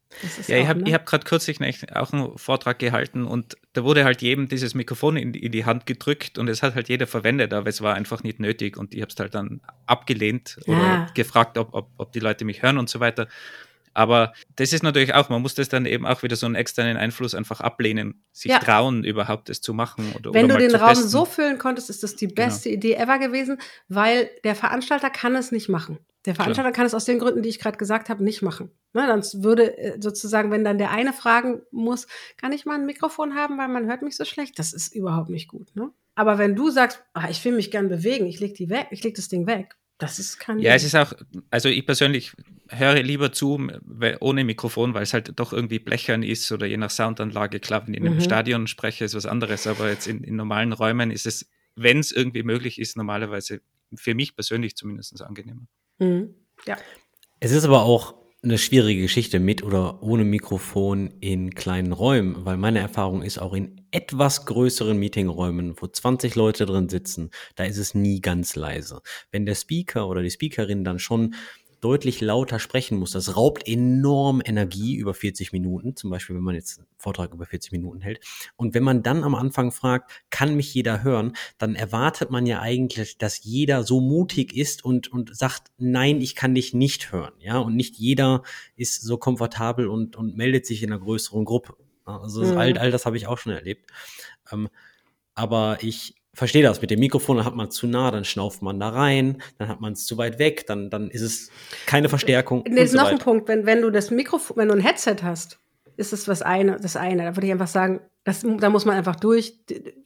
ja, 0.47 0.57
ich 0.57 0.67
habe 0.67 0.81
ne? 0.81 0.93
hab 0.93 1.05
gerade 1.05 1.25
kürzlich 1.25 1.59
auch 1.95 2.13
einen 2.13 2.37
Vortrag 2.37 2.79
gehalten 2.79 3.25
und 3.25 3.57
da 3.73 3.83
wurde 3.83 4.03
halt 4.03 4.21
jedem 4.21 4.47
dieses 4.47 4.73
Mikrofon 4.73 5.17
in, 5.17 5.33
in, 5.33 5.51
die 5.51 5.65
Hand 5.65 5.85
gedrückt 5.85 6.37
und 6.37 6.47
es 6.47 6.63
hat 6.63 6.75
halt 6.75 6.89
jeder 6.89 7.07
verwendet, 7.07 7.53
aber 7.53 7.69
es 7.69 7.81
war 7.81 7.95
einfach 7.95 8.23
nicht 8.23 8.39
nötig 8.39 8.77
und 8.77 8.93
ich 8.93 9.01
habe 9.01 9.11
es 9.11 9.19
halt 9.19 9.35
dann 9.35 9.61
abgelehnt 9.85 10.57
ja. 10.65 10.73
oder 10.73 11.07
gefragt, 11.13 11.57
ob, 11.57 11.73
ob, 11.73 11.89
ob 11.97 12.11
die 12.11 12.19
Leute 12.19 12.45
mich 12.45 12.61
hören 12.61 12.77
und 12.77 12.89
so 12.89 12.99
weiter. 12.99 13.27
Aber 13.93 14.33
das 14.55 14.73
ist 14.73 14.83
natürlich 14.83 15.13
auch, 15.13 15.29
man 15.29 15.41
muss 15.41 15.53
das 15.55 15.69
dann 15.69 15.85
eben 15.85 16.05
auch 16.05 16.23
wieder 16.23 16.35
so 16.35 16.45
einen 16.45 16.55
externen 16.55 16.97
Einfluss 16.97 17.35
einfach 17.35 17.61
ablehnen, 17.61 18.23
sich 18.31 18.51
ja. 18.51 18.59
trauen, 18.59 19.03
überhaupt 19.03 19.49
das 19.49 19.61
zu 19.61 19.73
machen. 19.73 20.13
Oder, 20.17 20.33
Wenn 20.33 20.45
oder 20.45 20.57
du 20.57 20.67
den 20.67 20.75
Raum 20.75 20.89
testen. 20.89 21.09
so 21.09 21.25
füllen 21.25 21.59
konntest, 21.59 21.89
ist 21.89 22.01
das 22.01 22.15
die 22.15 22.27
genau. 22.27 22.47
beste 22.47 22.69
genau. 22.69 22.77
Idee 22.77 22.93
ever 22.95 23.19
gewesen, 23.19 23.59
weil 23.87 24.29
der 24.43 24.55
Veranstalter 24.55 25.09
kann 25.09 25.35
es 25.35 25.51
nicht 25.51 25.69
machen. 25.69 25.99
Der 26.25 26.35
Veranstalter 26.35 26.71
Klar. 26.71 26.73
kann 26.73 26.85
es 26.85 26.93
aus 26.93 27.05
den 27.05 27.19
Gründen, 27.19 27.41
die 27.41 27.49
ich 27.49 27.59
gerade 27.59 27.77
gesagt 27.77 28.09
habe, 28.09 28.23
nicht 28.23 28.41
machen. 28.41 28.71
Ne, 28.93 29.05
dann 29.07 29.21
würde 29.43 29.77
äh, 29.77 30.01
sozusagen, 30.01 30.51
wenn 30.51 30.63
dann 30.63 30.77
der 30.77 30.91
eine 30.91 31.11
fragen 31.11 31.61
muss, 31.71 32.07
kann 32.37 32.53
ich 32.53 32.65
mal 32.65 32.75
ein 32.75 32.85
Mikrofon 32.85 33.35
haben, 33.35 33.57
weil 33.57 33.67
man 33.67 33.87
hört 33.87 34.01
mich 34.01 34.15
so 34.15 34.23
schlecht, 34.23 34.57
das 34.59 34.71
ist 34.73 34.95
überhaupt 34.95 35.29
nicht 35.29 35.47
gut. 35.47 35.75
Ne? 35.75 35.91
Aber 36.15 36.37
wenn 36.37 36.55
du 36.55 36.69
sagst, 36.69 37.03
ah, 37.13 37.29
ich 37.29 37.43
will 37.43 37.53
mich 37.53 37.71
gern 37.71 37.89
bewegen, 37.89 38.25
ich 38.25 38.39
leg 38.39 38.55
die 38.55 38.69
weg, 38.69 38.87
ich 38.91 39.03
leg 39.03 39.15
das 39.15 39.27
Ding 39.27 39.47
weg, 39.47 39.75
das 39.97 40.19
ist 40.19 40.39
kein. 40.39 40.59
Ja, 40.59 40.73
es 40.73 40.83
ist 40.83 40.95
auch, 40.95 41.13
also 41.49 41.69
ich 41.69 41.85
persönlich 41.85 42.33
höre 42.69 43.01
lieber 43.01 43.31
zu 43.31 43.67
ohne 44.19 44.43
Mikrofon, 44.43 44.93
weil 44.93 45.03
es 45.03 45.13
halt 45.13 45.33
doch 45.37 45.51
irgendwie 45.53 45.79
blechern 45.79 46.23
ist 46.23 46.51
oder 46.51 46.65
je 46.65 46.77
nach 46.77 46.89
Soundanlage. 46.89 47.59
Klar, 47.59 47.85
wenn 47.85 47.93
ich 47.93 47.99
in 47.99 48.07
einem 48.07 48.15
mhm. 48.15 48.21
Stadion 48.21 48.67
spreche, 48.67 49.05
ist 49.05 49.15
was 49.15 49.25
anderes, 49.25 49.67
aber 49.67 49.89
jetzt 49.89 50.07
in, 50.07 50.23
in 50.23 50.35
normalen 50.35 50.73
Räumen 50.73 51.11
ist 51.11 51.25
es 51.25 51.49
wenn 51.75 51.99
es 51.99 52.11
irgendwie 52.11 52.43
möglich 52.43 52.79
ist, 52.79 52.97
normalerweise 52.97 53.61
für 53.95 54.15
mich 54.15 54.35
persönlich 54.35 54.75
zumindest 54.75 55.21
angenehmer. 55.21 55.67
Mhm. 55.99 56.35
Ja. 56.65 56.77
Es 57.39 57.51
ist 57.51 57.65
aber 57.65 57.83
auch 57.83 58.15
eine 58.43 58.57
schwierige 58.57 59.03
Geschichte 59.03 59.39
mit 59.39 59.63
oder 59.63 60.03
ohne 60.03 60.25
Mikrofon 60.25 61.13
in 61.21 61.55
kleinen 61.55 61.93
Räumen, 61.93 62.45
weil 62.45 62.57
meine 62.57 62.79
Erfahrung 62.79 63.21
ist 63.21 63.37
auch 63.37 63.53
in 63.53 63.87
etwas 63.91 64.45
größeren 64.45 64.97
Meetingräumen, 64.97 65.75
wo 65.79 65.87
20 65.87 66.35
Leute 66.35 66.65
drin 66.65 66.89
sitzen, 66.89 67.29
da 67.55 67.63
ist 67.63 67.77
es 67.77 67.93
nie 67.95 68.19
ganz 68.19 68.55
leise. 68.57 69.01
Wenn 69.31 69.45
der 69.45 69.55
Speaker 69.55 70.09
oder 70.09 70.21
die 70.21 70.31
Speakerin 70.31 70.83
dann 70.83 70.99
schon 70.99 71.35
deutlich 71.83 72.21
lauter 72.21 72.59
sprechen 72.59 72.97
muss. 72.97 73.11
Das 73.11 73.35
raubt 73.35 73.67
enorm 73.67 74.41
Energie 74.43 74.95
über 74.95 75.13
40 75.13 75.51
Minuten, 75.51 75.95
zum 75.95 76.09
Beispiel, 76.09 76.35
wenn 76.35 76.43
man 76.43 76.55
jetzt 76.55 76.79
einen 76.79 76.87
Vortrag 76.97 77.33
über 77.33 77.45
40 77.45 77.73
Minuten 77.73 77.99
hält. 77.99 78.21
Und 78.55 78.73
wenn 78.73 78.83
man 78.83 79.03
dann 79.03 79.23
am 79.23 79.35
Anfang 79.35 79.71
fragt, 79.71 80.11
kann 80.29 80.55
mich 80.55 80.73
jeder 80.73 81.03
hören, 81.03 81.35
dann 81.57 81.75
erwartet 81.75 82.31
man 82.31 82.45
ja 82.45 82.61
eigentlich, 82.61 83.17
dass 83.17 83.43
jeder 83.43 83.83
so 83.83 83.99
mutig 83.99 84.55
ist 84.55 84.85
und, 84.85 85.11
und 85.11 85.35
sagt, 85.35 85.71
nein, 85.77 86.21
ich 86.21 86.35
kann 86.35 86.55
dich 86.55 86.73
nicht 86.73 87.11
hören. 87.11 87.33
Ja, 87.39 87.57
und 87.57 87.75
nicht 87.75 87.95
jeder 87.97 88.43
ist 88.75 89.01
so 89.01 89.17
komfortabel 89.17 89.87
und, 89.87 90.15
und 90.15 90.37
meldet 90.37 90.65
sich 90.65 90.83
in 90.83 90.91
einer 90.91 91.01
größeren 91.01 91.43
Gruppe. 91.43 91.75
Also 92.05 92.43
mhm. 92.43 92.57
all, 92.57 92.77
all 92.77 92.91
das 92.91 93.05
habe 93.05 93.17
ich 93.17 93.27
auch 93.27 93.37
schon 93.37 93.51
erlebt. 93.51 93.91
Ähm, 94.51 94.69
aber 95.35 95.79
ich 95.81 96.15
verstehe 96.33 96.63
das. 96.63 96.81
Mit 96.81 96.91
dem 96.91 96.99
Mikrofon 96.99 97.37
dann 97.37 97.45
hat 97.45 97.55
man 97.55 97.71
zu 97.71 97.87
nah, 97.87 98.11
dann 98.11 98.25
schnauft 98.25 98.61
man 98.61 98.79
da 98.79 98.89
rein, 98.89 99.41
dann 99.57 99.67
hat 99.67 99.81
man 99.81 99.93
es 99.93 100.05
zu 100.05 100.17
weit 100.17 100.39
weg, 100.39 100.65
dann, 100.67 100.89
dann 100.89 101.09
ist 101.09 101.21
es 101.21 101.49
keine 101.85 102.09
Verstärkung. 102.09 102.63
Das 102.65 102.85
ist 102.85 102.91
so 102.91 102.97
noch 102.97 103.07
ein 103.07 103.19
Punkt, 103.19 103.47
wenn, 103.47 103.65
wenn 103.65 103.81
du 103.81 103.89
das 103.89 104.11
Mikrofon, 104.11 104.57
wenn 104.57 104.67
du 104.67 104.73
ein 104.73 104.81
Headset 104.81 105.17
hast, 105.23 105.59
ist 105.95 106.13
es 106.13 106.27
was 106.27 106.41
eine, 106.41 106.77
das 106.79 106.95
eine. 106.95 107.23
Da 107.23 107.35
würde 107.35 107.45
ich 107.45 107.51
einfach 107.51 107.67
sagen, 107.67 108.01
das, 108.23 108.43
da 108.43 108.69
muss 108.69 108.85
man 108.85 108.95
einfach 108.95 109.15
durch. 109.15 109.59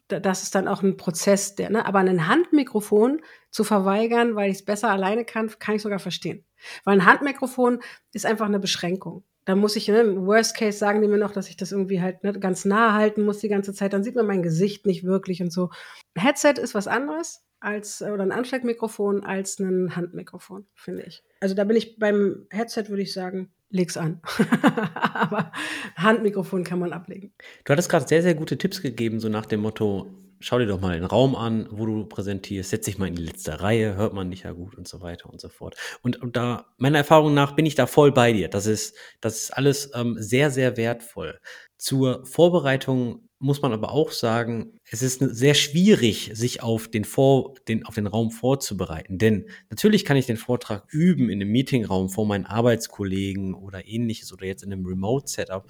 Das 0.07 0.43
ist 0.43 0.55
dann 0.55 0.67
auch 0.67 0.81
ein 0.81 0.97
Prozess, 0.97 1.55
der, 1.55 1.69
ne? 1.69 1.85
Aber 1.85 1.99
ein 1.99 2.27
Handmikrofon 2.27 3.21
zu 3.51 3.63
verweigern, 3.63 4.35
weil 4.35 4.51
ich 4.51 4.57
es 4.57 4.65
besser 4.65 4.89
alleine 4.89 5.23
kann, 5.23 5.51
kann 5.59 5.75
ich 5.75 5.81
sogar 5.81 5.99
verstehen. 5.99 6.43
Weil 6.83 6.99
ein 6.99 7.05
Handmikrofon 7.05 7.79
ist 8.11 8.25
einfach 8.25 8.47
eine 8.47 8.59
Beschränkung 8.59 9.23
da 9.47 9.55
muss 9.55 9.77
ich, 9.77 9.87
ne, 9.87 10.01
im 10.01 10.27
Worst 10.27 10.57
Case 10.57 10.77
sagen 10.77 11.01
die 11.01 11.07
mir 11.07 11.17
noch, 11.17 11.31
dass 11.31 11.47
ich 11.47 11.55
das 11.55 11.71
irgendwie 11.71 12.01
halt 12.01 12.21
ne, 12.21 12.33
ganz 12.33 12.65
nah 12.65 12.93
halten 12.93 13.23
muss 13.23 13.39
die 13.39 13.47
ganze 13.47 13.73
Zeit. 13.73 13.93
Dann 13.93 14.03
sieht 14.03 14.15
man 14.15 14.27
mein 14.27 14.43
Gesicht 14.43 14.85
nicht 14.85 15.05
wirklich 15.05 15.41
und 15.41 15.53
so. 15.53 15.69
Headset 16.17 16.55
ist 16.61 16.75
was 16.75 16.89
anderes 16.89 17.45
als, 17.61 18.01
oder 18.01 18.23
ein 18.23 18.33
Ansteckmikrofon 18.33 19.23
als 19.23 19.57
ein 19.59 19.95
Handmikrofon, 19.95 20.67
finde 20.75 21.03
ich. 21.03 21.23
Also 21.39 21.55
da 21.55 21.63
bin 21.63 21.77
ich 21.77 21.97
beim 21.97 22.45
Headset, 22.49 22.89
würde 22.89 23.03
ich 23.03 23.13
sagen, 23.13 23.49
leg's 23.69 23.95
an. 23.95 24.19
Aber 25.13 25.53
Handmikrofon 25.95 26.65
kann 26.65 26.79
man 26.79 26.91
ablegen. 26.91 27.33
Du 27.63 27.71
hattest 27.71 27.89
gerade 27.89 28.05
sehr, 28.05 28.23
sehr 28.23 28.35
gute 28.35 28.57
Tipps 28.57 28.81
gegeben, 28.81 29.21
so 29.21 29.29
nach 29.29 29.45
dem 29.45 29.61
Motto, 29.61 30.13
schau 30.39 30.59
dir 30.59 30.67
doch 30.67 30.79
mal 30.79 30.95
den 30.95 31.05
Raum 31.05 31.35
an, 31.35 31.67
wo 31.71 31.85
du 31.85 32.05
präsentierst, 32.05 32.69
setz 32.69 32.85
dich 32.85 32.97
mal 32.97 33.07
in 33.07 33.15
die 33.15 33.23
letzte 33.23 33.61
Reihe, 33.61 33.95
hört 33.95 34.13
man 34.13 34.29
dich 34.31 34.43
ja 34.43 34.51
gut 34.51 34.75
und 34.75 34.87
so 34.87 35.01
weiter 35.01 35.29
und 35.29 35.41
so 35.41 35.49
fort. 35.49 35.75
Und, 36.01 36.21
und 36.21 36.35
da, 36.35 36.67
meiner 36.77 36.99
Erfahrung 36.99 37.33
nach, 37.33 37.53
bin 37.53 37.65
ich 37.65 37.75
da 37.75 37.87
voll 37.87 38.11
bei 38.11 38.33
dir. 38.33 38.47
Das 38.47 38.65
ist, 38.65 38.95
das 39.21 39.37
ist 39.37 39.51
alles 39.51 39.91
ähm, 39.95 40.15
sehr, 40.19 40.51
sehr 40.51 40.77
wertvoll. 40.77 41.39
Zur 41.77 42.25
Vorbereitung 42.25 43.27
muss 43.39 43.61
man 43.61 43.71
aber 43.71 43.91
auch 43.91 44.11
sagen, 44.11 44.79
es 44.89 45.03
ist 45.03 45.19
sehr 45.19 45.53
schwierig, 45.53 46.31
sich 46.33 46.63
auf 46.63 46.87
den, 46.87 47.03
Vor, 47.03 47.53
den, 47.67 47.85
auf 47.85 47.95
den 47.95 48.07
Raum 48.07 48.31
vorzubereiten. 48.31 49.19
Denn 49.19 49.47
natürlich 49.69 50.05
kann 50.05 50.17
ich 50.17 50.25
den 50.25 50.37
Vortrag 50.37 50.85
üben 50.91 51.29
in 51.29 51.41
einem 51.41 51.51
Meetingraum 51.51 52.09
vor 52.09 52.25
meinen 52.25 52.45
Arbeitskollegen 52.45 53.53
oder 53.53 53.87
ähnliches 53.87 54.33
oder 54.33 54.45
jetzt 54.45 54.63
in 54.63 54.73
einem 54.73 54.85
Remote-Setup. 54.85 55.67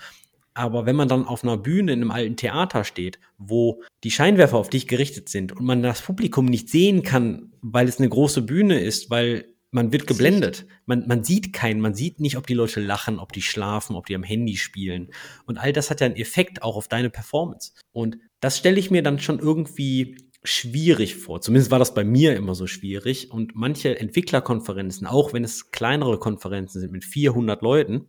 Aber 0.57 0.87
wenn 0.87 0.95
man 0.95 1.07
dann 1.07 1.25
auf 1.25 1.43
einer 1.43 1.55
Bühne 1.55 1.93
in 1.93 2.01
einem 2.01 2.11
alten 2.11 2.35
Theater 2.35 2.83
steht, 2.83 3.19
wo 3.37 3.83
die 4.03 4.09
Scheinwerfer 4.09 4.57
auf 4.57 4.69
dich 4.69 4.87
gerichtet 4.87 5.29
sind 5.29 5.51
und 5.51 5.63
man 5.63 5.83
das 5.83 6.01
Publikum 6.01 6.45
nicht 6.45 6.69
sehen 6.69 7.03
kann, 7.03 7.53
weil 7.61 7.87
es 7.87 7.99
eine 7.99 8.09
große 8.09 8.41
Bühne 8.41 8.79
ist, 8.79 9.11
weil 9.11 9.45
man 9.69 9.91
wird 9.91 10.07
geblendet. 10.07 10.65
Man, 10.87 11.05
man 11.07 11.23
sieht 11.23 11.53
keinen, 11.53 11.79
man 11.79 11.93
sieht 11.93 12.19
nicht, 12.19 12.37
ob 12.37 12.47
die 12.47 12.55
Leute 12.55 12.79
lachen, 12.79 13.19
ob 13.19 13.33
die 13.33 13.43
schlafen, 13.43 13.95
ob 13.95 14.07
die 14.07 14.15
am 14.15 14.23
Handy 14.23 14.57
spielen. 14.57 15.11
Und 15.45 15.59
all 15.59 15.73
das 15.73 15.91
hat 15.91 16.01
ja 16.01 16.07
einen 16.07 16.15
Effekt 16.15 16.63
auch 16.63 16.75
auf 16.75 16.87
deine 16.87 17.11
Performance. 17.11 17.73
Und 17.91 18.17
das 18.39 18.57
stelle 18.57 18.79
ich 18.79 18.89
mir 18.89 19.03
dann 19.03 19.19
schon 19.19 19.37
irgendwie 19.37 20.17
schwierig 20.43 21.17
vor. 21.17 21.41
Zumindest 21.41 21.69
war 21.69 21.77
das 21.77 21.93
bei 21.93 22.03
mir 22.03 22.35
immer 22.35 22.55
so 22.55 22.65
schwierig. 22.65 23.29
Und 23.31 23.51
manche 23.53 23.99
Entwicklerkonferenzen, 23.99 25.05
auch 25.05 25.33
wenn 25.33 25.43
es 25.43 25.69
kleinere 25.69 26.17
Konferenzen 26.17 26.79
sind 26.79 26.91
mit 26.91 27.05
400 27.05 27.61
Leuten, 27.61 28.07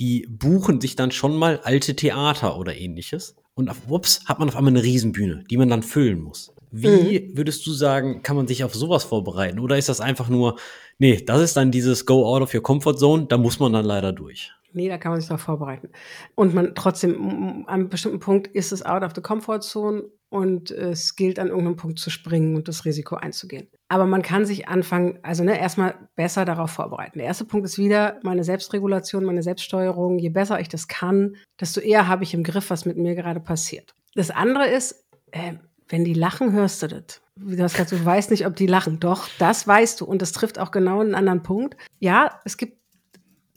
die 0.00 0.26
buchen 0.28 0.80
sich 0.80 0.96
dann 0.96 1.10
schon 1.10 1.36
mal 1.36 1.60
alte 1.62 1.94
Theater 1.94 2.58
oder 2.58 2.76
ähnliches. 2.76 3.36
Und 3.54 3.68
auf, 3.68 3.76
ups, 3.88 4.24
hat 4.26 4.38
man 4.38 4.48
auf 4.48 4.56
einmal 4.56 4.72
eine 4.72 4.82
Riesenbühne, 4.82 5.44
die 5.50 5.56
man 5.56 5.68
dann 5.68 5.82
füllen 5.82 6.20
muss. 6.20 6.54
Wie 6.70 7.20
mhm. 7.20 7.36
würdest 7.36 7.66
du 7.66 7.72
sagen, 7.72 8.22
kann 8.22 8.34
man 8.34 8.48
sich 8.48 8.64
auf 8.64 8.74
sowas 8.74 9.04
vorbereiten? 9.04 9.58
Oder 9.58 9.76
ist 9.76 9.90
das 9.90 10.00
einfach 10.00 10.30
nur, 10.30 10.58
nee, 10.98 11.22
das 11.22 11.42
ist 11.42 11.56
dann 11.56 11.70
dieses 11.70 12.06
Go 12.06 12.26
out 12.26 12.42
of 12.42 12.54
your 12.54 12.62
comfort 12.62 12.96
zone, 12.96 13.26
da 13.26 13.36
muss 13.36 13.58
man 13.58 13.74
dann 13.74 13.84
leider 13.84 14.12
durch? 14.12 14.52
Nee, 14.74 14.88
da 14.88 14.98
kann 14.98 15.12
man 15.12 15.20
sich 15.20 15.28
darauf 15.28 15.42
vorbereiten. 15.42 15.90
Und 16.34 16.54
man 16.54 16.74
trotzdem, 16.74 17.64
an 17.66 17.68
einem 17.68 17.88
bestimmten 17.88 18.20
Punkt 18.20 18.48
ist 18.48 18.72
es 18.72 18.84
out 18.84 19.02
of 19.02 19.12
the 19.14 19.20
comfort 19.20 19.60
zone 19.60 20.04
und 20.28 20.70
es 20.70 21.14
gilt 21.14 21.38
an 21.38 21.48
irgendeinem 21.48 21.76
Punkt 21.76 21.98
zu 21.98 22.08
springen 22.08 22.56
und 22.56 22.66
das 22.66 22.84
Risiko 22.86 23.16
einzugehen. 23.16 23.68
Aber 23.88 24.06
man 24.06 24.22
kann 24.22 24.46
sich 24.46 24.68
anfangen, 24.68 25.18
also 25.22 25.44
ne, 25.44 25.58
erstmal 25.60 25.94
besser 26.16 26.46
darauf 26.46 26.70
vorbereiten. 26.70 27.18
Der 27.18 27.26
erste 27.26 27.44
Punkt 27.44 27.66
ist 27.66 27.76
wieder 27.76 28.18
meine 28.22 28.42
Selbstregulation, 28.42 29.24
meine 29.24 29.42
Selbststeuerung. 29.42 30.18
Je 30.18 30.30
besser 30.30 30.58
ich 30.58 30.68
das 30.68 30.88
kann, 30.88 31.36
desto 31.60 31.80
eher 31.80 32.08
habe 32.08 32.24
ich 32.24 32.32
im 32.32 32.44
Griff, 32.44 32.70
was 32.70 32.86
mit 32.86 32.96
mir 32.96 33.14
gerade 33.14 33.40
passiert. 33.40 33.94
Das 34.14 34.30
andere 34.30 34.68
ist, 34.68 35.04
äh, 35.32 35.54
wenn 35.88 36.04
die 36.04 36.14
lachen, 36.14 36.52
hörst 36.52 36.82
du 36.82 36.88
das. 36.88 37.20
Du 37.36 37.62
hast 37.62 37.72
gesagt, 37.72 37.92
du 37.92 38.02
weißt 38.02 38.30
nicht, 38.30 38.46
ob 38.46 38.56
die 38.56 38.66
lachen. 38.66 39.00
Doch, 39.00 39.28
das 39.38 39.66
weißt 39.66 40.00
du. 40.00 40.06
Und 40.06 40.22
das 40.22 40.32
trifft 40.32 40.58
auch 40.58 40.70
genau 40.70 41.00
einen 41.00 41.14
anderen 41.14 41.42
Punkt. 41.42 41.76
Ja, 41.98 42.40
es 42.44 42.56
gibt 42.56 42.78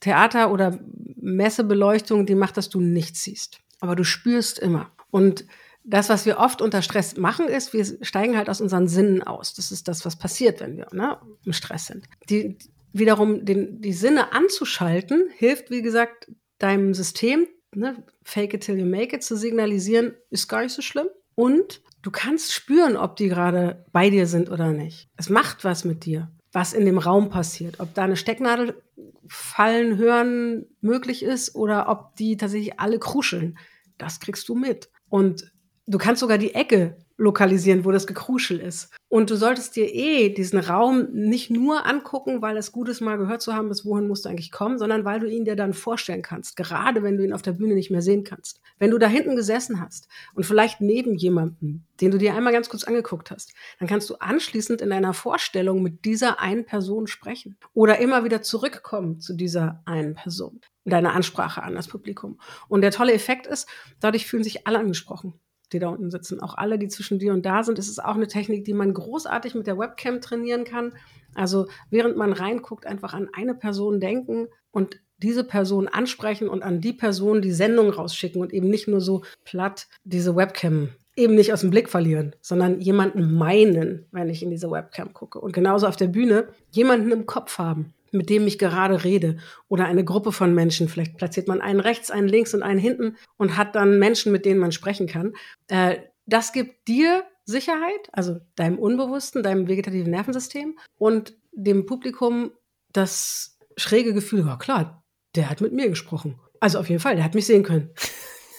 Theater- 0.05 0.51
oder 0.51 0.77
Messebeleuchtung, 1.15 2.27
die 2.27 2.35
macht, 2.35 2.57
dass 2.57 2.69
du 2.69 2.79
nichts 2.79 3.23
siehst. 3.23 3.57
Aber 3.79 3.95
du 3.95 4.03
spürst 4.03 4.59
immer. 4.59 4.91
Und 5.09 5.45
das, 5.83 6.09
was 6.09 6.27
wir 6.27 6.37
oft 6.37 6.61
unter 6.61 6.83
Stress 6.83 7.17
machen, 7.17 7.47
ist, 7.47 7.73
wir 7.73 7.83
steigen 8.05 8.37
halt 8.37 8.47
aus 8.47 8.61
unseren 8.61 8.87
Sinnen 8.87 9.23
aus. 9.23 9.55
Das 9.55 9.71
ist 9.71 9.87
das, 9.87 10.05
was 10.05 10.15
passiert, 10.15 10.59
wenn 10.59 10.77
wir 10.77 10.85
ne, 10.91 11.17
im 11.43 11.53
Stress 11.53 11.87
sind. 11.87 12.05
Die, 12.29 12.55
wiederum 12.93 13.45
den, 13.45 13.81
die 13.81 13.93
Sinne 13.93 14.31
anzuschalten, 14.31 15.27
hilft, 15.35 15.71
wie 15.71 15.81
gesagt, 15.81 16.31
deinem 16.59 16.93
System, 16.93 17.47
ne, 17.73 18.03
fake 18.21 18.53
it 18.53 18.61
till 18.61 18.77
you 18.77 18.85
make 18.85 19.15
it, 19.15 19.23
zu 19.23 19.35
signalisieren, 19.35 20.13
ist 20.29 20.47
gar 20.47 20.61
nicht 20.61 20.73
so 20.73 20.83
schlimm. 20.83 21.07
Und 21.33 21.81
du 22.03 22.11
kannst 22.11 22.53
spüren, 22.53 22.95
ob 22.95 23.15
die 23.15 23.27
gerade 23.27 23.83
bei 23.91 24.11
dir 24.11 24.27
sind 24.27 24.51
oder 24.51 24.71
nicht. 24.71 25.09
Es 25.17 25.29
macht 25.29 25.63
was 25.63 25.83
mit 25.83 26.05
dir, 26.05 26.29
was 26.55 26.71
in 26.73 26.85
dem 26.85 26.97
Raum 26.97 27.29
passiert. 27.29 27.81
Ob 27.81 27.93
da 27.93 28.03
eine 28.03 28.15
Stecknadel 28.15 28.81
fallen, 29.27 29.97
hören 29.97 30.65
möglich 30.79 31.21
ist 31.21 31.53
oder 31.53 31.89
ob 31.89 32.15
die 32.15 32.37
tatsächlich 32.37 32.79
alle 32.79 32.97
kruscheln. 32.97 33.57
Das 33.97 34.21
kriegst 34.21 34.47
du 34.47 34.55
mit. 34.55 34.89
Und 35.09 35.51
Du 35.87 35.99
kannst 35.99 36.19
sogar 36.19 36.39
die 36.39 36.55
Ecke 36.55 36.97
lokalisieren, 37.17 37.85
wo 37.85 37.91
das 37.91 38.07
Gekruschel 38.07 38.59
ist. 38.59 38.89
Und 39.07 39.29
du 39.29 39.35
solltest 39.35 39.75
dir 39.75 39.93
eh 39.93 40.29
diesen 40.29 40.59
Raum 40.59 41.07
nicht 41.13 41.49
nur 41.49 41.85
angucken, 41.85 42.41
weil 42.41 42.57
es 42.57 42.71
gut 42.71 42.89
ist, 42.89 43.01
mal 43.01 43.17
gehört 43.17 43.41
zu 43.41 43.53
haben, 43.53 43.69
bis 43.69 43.85
wohin 43.85 44.07
musst 44.07 44.25
du 44.25 44.29
eigentlich 44.29 44.51
kommen, 44.51 44.77
sondern 44.77 45.05
weil 45.05 45.19
du 45.19 45.29
ihn 45.29 45.45
dir 45.45 45.55
dann 45.55 45.73
vorstellen 45.73 46.23
kannst, 46.23 46.57
gerade 46.57 47.03
wenn 47.03 47.15
du 47.15 47.23
ihn 47.23 47.31
auf 47.31 47.41
der 47.41 47.53
Bühne 47.53 47.75
nicht 47.75 47.91
mehr 47.91 48.01
sehen 48.01 48.23
kannst. 48.23 48.59
Wenn 48.79 48.91
du 48.91 48.97
da 48.97 49.07
hinten 49.07 49.35
gesessen 49.35 49.79
hast 49.79 50.09
und 50.33 50.45
vielleicht 50.45 50.81
neben 50.81 51.15
jemandem, 51.15 51.83
den 52.01 52.11
du 52.11 52.17
dir 52.17 52.33
einmal 52.33 52.51
ganz 52.51 52.67
kurz 52.67 52.83
angeguckt 52.83 53.31
hast, 53.31 53.53
dann 53.79 53.87
kannst 53.87 54.09
du 54.09 54.15
anschließend 54.15 54.81
in 54.81 54.89
deiner 54.89 55.13
Vorstellung 55.13 55.81
mit 55.81 56.03
dieser 56.03 56.41
einen 56.41 56.65
Person 56.65 57.07
sprechen 57.07 57.57
oder 57.73 57.99
immer 57.99 58.25
wieder 58.25 58.41
zurückkommen 58.41 59.21
zu 59.21 59.33
dieser 59.33 59.83
einen 59.85 60.15
Person, 60.15 60.59
deine 60.83 61.13
Ansprache 61.13 61.63
an 61.63 61.75
das 61.75 61.87
Publikum. 61.87 62.39
Und 62.67 62.81
der 62.81 62.91
tolle 62.91 63.13
Effekt 63.13 63.47
ist, 63.47 63.69
dadurch 64.01 64.25
fühlen 64.25 64.43
sich 64.43 64.67
alle 64.67 64.79
angesprochen 64.79 65.39
die 65.75 65.79
da 65.79 65.89
unten 65.89 66.09
sitzen. 66.09 66.39
Auch 66.39 66.55
alle, 66.55 66.79
die 66.79 66.87
zwischen 66.87 67.19
dir 67.19 67.33
und 67.33 67.45
da 67.45 67.63
sind. 67.63 67.77
Es 67.77 67.89
ist 67.89 68.03
auch 68.03 68.15
eine 68.15 68.27
Technik, 68.27 68.63
die 68.63 68.73
man 68.73 68.93
großartig 68.93 69.55
mit 69.55 69.67
der 69.67 69.77
Webcam 69.77 70.21
trainieren 70.21 70.63
kann. 70.63 70.93
Also 71.33 71.67
während 71.89 72.15
man 72.15 72.33
reinguckt, 72.33 72.85
einfach 72.85 73.13
an 73.13 73.29
eine 73.33 73.53
Person 73.53 73.99
denken 73.99 74.47
und 74.71 75.01
diese 75.17 75.43
Person 75.43 75.87
ansprechen 75.87 76.47
und 76.47 76.63
an 76.63 76.81
die 76.81 76.93
Person 76.93 77.41
die 77.41 77.51
Sendung 77.51 77.89
rausschicken 77.89 78.41
und 78.41 78.53
eben 78.53 78.69
nicht 78.69 78.87
nur 78.87 79.01
so 79.01 79.23
platt 79.43 79.87
diese 80.03 80.35
Webcam 80.35 80.89
eben 81.17 81.35
nicht 81.35 81.53
aus 81.53 81.61
dem 81.61 81.69
Blick 81.69 81.89
verlieren, 81.89 82.35
sondern 82.41 82.81
jemanden 82.81 83.33
meinen, 83.33 84.05
wenn 84.11 84.29
ich 84.29 84.43
in 84.43 84.49
diese 84.49 84.69
Webcam 84.69 85.13
gucke. 85.13 85.39
Und 85.39 85.53
genauso 85.53 85.87
auf 85.87 85.95
der 85.95 86.07
Bühne 86.07 86.49
jemanden 86.71 87.11
im 87.11 87.25
Kopf 87.25 87.57
haben 87.57 87.93
mit 88.15 88.29
dem 88.29 88.47
ich 88.47 88.57
gerade 88.57 89.03
rede 89.03 89.37
oder 89.67 89.85
eine 89.85 90.03
Gruppe 90.03 90.31
von 90.31 90.53
Menschen. 90.53 90.89
Vielleicht 90.89 91.17
platziert 91.17 91.47
man 91.47 91.61
einen 91.61 91.79
rechts, 91.79 92.11
einen 92.11 92.27
links 92.27 92.53
und 92.53 92.63
einen 92.63 92.79
hinten 92.79 93.17
und 93.37 93.57
hat 93.57 93.75
dann 93.75 93.99
Menschen, 93.99 94.31
mit 94.31 94.45
denen 94.45 94.59
man 94.59 94.71
sprechen 94.71 95.07
kann. 95.07 95.33
Äh, 95.67 95.97
das 96.25 96.51
gibt 96.51 96.87
dir 96.87 97.23
Sicherheit, 97.45 98.09
also 98.11 98.39
deinem 98.55 98.79
Unbewussten, 98.79 99.43
deinem 99.43 99.67
vegetativen 99.67 100.11
Nervensystem 100.11 100.77
und 100.97 101.35
dem 101.51 101.85
Publikum 101.85 102.51
das 102.91 103.59
schräge 103.77 104.13
Gefühl, 104.13 104.45
ja 104.45 104.57
klar, 104.57 105.03
der 105.35 105.49
hat 105.49 105.61
mit 105.61 105.73
mir 105.73 105.89
gesprochen. 105.89 106.39
Also 106.59 106.79
auf 106.79 106.89
jeden 106.89 107.01
Fall, 107.01 107.15
der 107.15 107.25
hat 107.25 107.35
mich 107.35 107.45
sehen 107.45 107.63
können. 107.63 107.91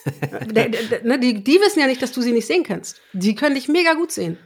der, 0.50 0.70
ne, 1.02 1.18
die, 1.18 1.42
die 1.42 1.58
wissen 1.60 1.80
ja 1.80 1.86
nicht, 1.86 2.02
dass 2.02 2.12
du 2.12 2.20
sie 2.20 2.32
nicht 2.32 2.46
sehen 2.46 2.62
kannst. 2.62 3.00
Die 3.12 3.34
können 3.34 3.56
dich 3.56 3.68
mega 3.68 3.94
gut 3.94 4.12
sehen. 4.12 4.38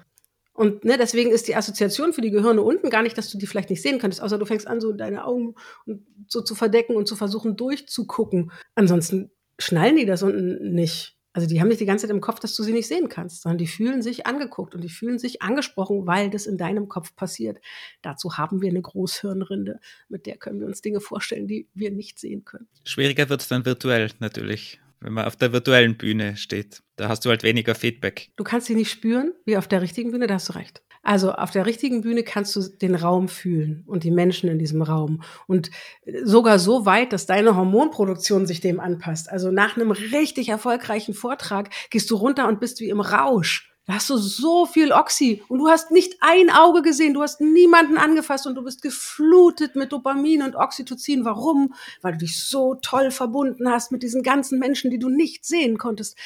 Und 0.60 0.84
ne, 0.84 0.98
deswegen 0.98 1.30
ist 1.30 1.48
die 1.48 1.56
Assoziation 1.56 2.12
für 2.12 2.20
die 2.20 2.30
Gehirne 2.30 2.60
unten 2.60 2.90
gar 2.90 3.02
nicht, 3.02 3.16
dass 3.16 3.30
du 3.30 3.38
die 3.38 3.46
vielleicht 3.46 3.70
nicht 3.70 3.80
sehen 3.80 3.98
könntest, 3.98 4.22
außer 4.22 4.36
du 4.36 4.44
fängst 4.44 4.68
an, 4.68 4.78
so 4.82 4.92
deine 4.92 5.24
Augen 5.24 5.54
so 6.28 6.42
zu 6.42 6.54
verdecken 6.54 6.96
und 6.96 7.08
zu 7.08 7.16
versuchen 7.16 7.56
durchzugucken. 7.56 8.52
Ansonsten 8.74 9.30
schnallen 9.58 9.96
die 9.96 10.04
das 10.04 10.22
unten 10.22 10.74
nicht. 10.74 11.16
Also 11.32 11.48
die 11.48 11.62
haben 11.62 11.68
nicht 11.68 11.80
die 11.80 11.86
ganze 11.86 12.06
Zeit 12.06 12.14
im 12.14 12.20
Kopf, 12.20 12.40
dass 12.40 12.54
du 12.56 12.62
sie 12.62 12.74
nicht 12.74 12.88
sehen 12.88 13.08
kannst, 13.08 13.40
sondern 13.40 13.56
die 13.56 13.68
fühlen 13.68 14.02
sich 14.02 14.26
angeguckt 14.26 14.74
und 14.74 14.84
die 14.84 14.90
fühlen 14.90 15.18
sich 15.18 15.40
angesprochen, 15.40 16.06
weil 16.06 16.28
das 16.28 16.44
in 16.44 16.58
deinem 16.58 16.88
Kopf 16.88 17.16
passiert. 17.16 17.56
Dazu 18.02 18.36
haben 18.36 18.60
wir 18.60 18.68
eine 18.68 18.82
Großhirnrinde, 18.82 19.80
mit 20.10 20.26
der 20.26 20.36
können 20.36 20.60
wir 20.60 20.66
uns 20.66 20.82
Dinge 20.82 21.00
vorstellen, 21.00 21.46
die 21.46 21.68
wir 21.72 21.90
nicht 21.90 22.18
sehen 22.18 22.44
können. 22.44 22.68
Schwieriger 22.84 23.30
wird 23.30 23.40
es 23.40 23.48
dann 23.48 23.64
virtuell 23.64 24.10
natürlich, 24.18 24.78
wenn 25.00 25.12
man 25.12 25.24
auf 25.24 25.36
der 25.36 25.52
virtuellen 25.52 25.96
Bühne 25.96 26.36
steht. 26.36 26.82
Da 26.96 27.08
hast 27.08 27.24
du 27.24 27.30
halt 27.30 27.42
weniger 27.42 27.74
Feedback. 27.74 28.30
Du 28.36 28.44
kannst 28.44 28.66
sie 28.66 28.74
nicht 28.74 28.90
spüren, 28.90 29.32
wie 29.44 29.56
auf 29.56 29.68
der 29.68 29.82
richtigen 29.82 30.10
Bühne, 30.10 30.26
da 30.26 30.34
hast 30.34 30.50
du 30.50 30.54
recht. 30.54 30.82
Also 31.02 31.32
auf 31.32 31.50
der 31.50 31.64
richtigen 31.64 32.02
Bühne 32.02 32.22
kannst 32.22 32.54
du 32.56 32.60
den 32.60 32.94
Raum 32.94 33.28
fühlen 33.28 33.84
und 33.86 34.04
die 34.04 34.10
Menschen 34.10 34.50
in 34.50 34.58
diesem 34.58 34.82
Raum. 34.82 35.22
Und 35.46 35.70
sogar 36.24 36.58
so 36.58 36.84
weit, 36.84 37.14
dass 37.14 37.24
deine 37.24 37.56
Hormonproduktion 37.56 38.46
sich 38.46 38.60
dem 38.60 38.80
anpasst. 38.80 39.30
Also 39.30 39.50
nach 39.50 39.76
einem 39.76 39.92
richtig 39.92 40.50
erfolgreichen 40.50 41.14
Vortrag 41.14 41.70
gehst 41.88 42.10
du 42.10 42.16
runter 42.16 42.48
und 42.48 42.60
bist 42.60 42.80
wie 42.80 42.90
im 42.90 43.00
Rausch. 43.00 43.72
Da 43.86 43.94
hast 43.94 44.10
du 44.10 44.16
so 44.18 44.66
viel 44.66 44.92
Oxy 44.92 45.42
und 45.48 45.58
du 45.58 45.68
hast 45.68 45.90
nicht 45.90 46.16
ein 46.20 46.50
Auge 46.50 46.82
gesehen, 46.82 47.14
du 47.14 47.22
hast 47.22 47.40
niemanden 47.40 47.98
angefasst 47.98 48.46
und 48.46 48.54
du 48.54 48.62
bist 48.62 48.82
geflutet 48.82 49.74
mit 49.74 49.90
Dopamin 49.90 50.42
und 50.42 50.54
Oxytocin. 50.54 51.24
Warum? 51.24 51.74
Weil 52.02 52.12
du 52.12 52.18
dich 52.18 52.44
so 52.44 52.76
toll 52.76 53.10
verbunden 53.10 53.68
hast 53.68 53.90
mit 53.90 54.02
diesen 54.02 54.22
ganzen 54.22 54.58
Menschen, 54.58 54.90
die 54.90 54.98
du 54.98 55.08
nicht 55.08 55.44
sehen 55.44 55.78
konntest 55.78 56.16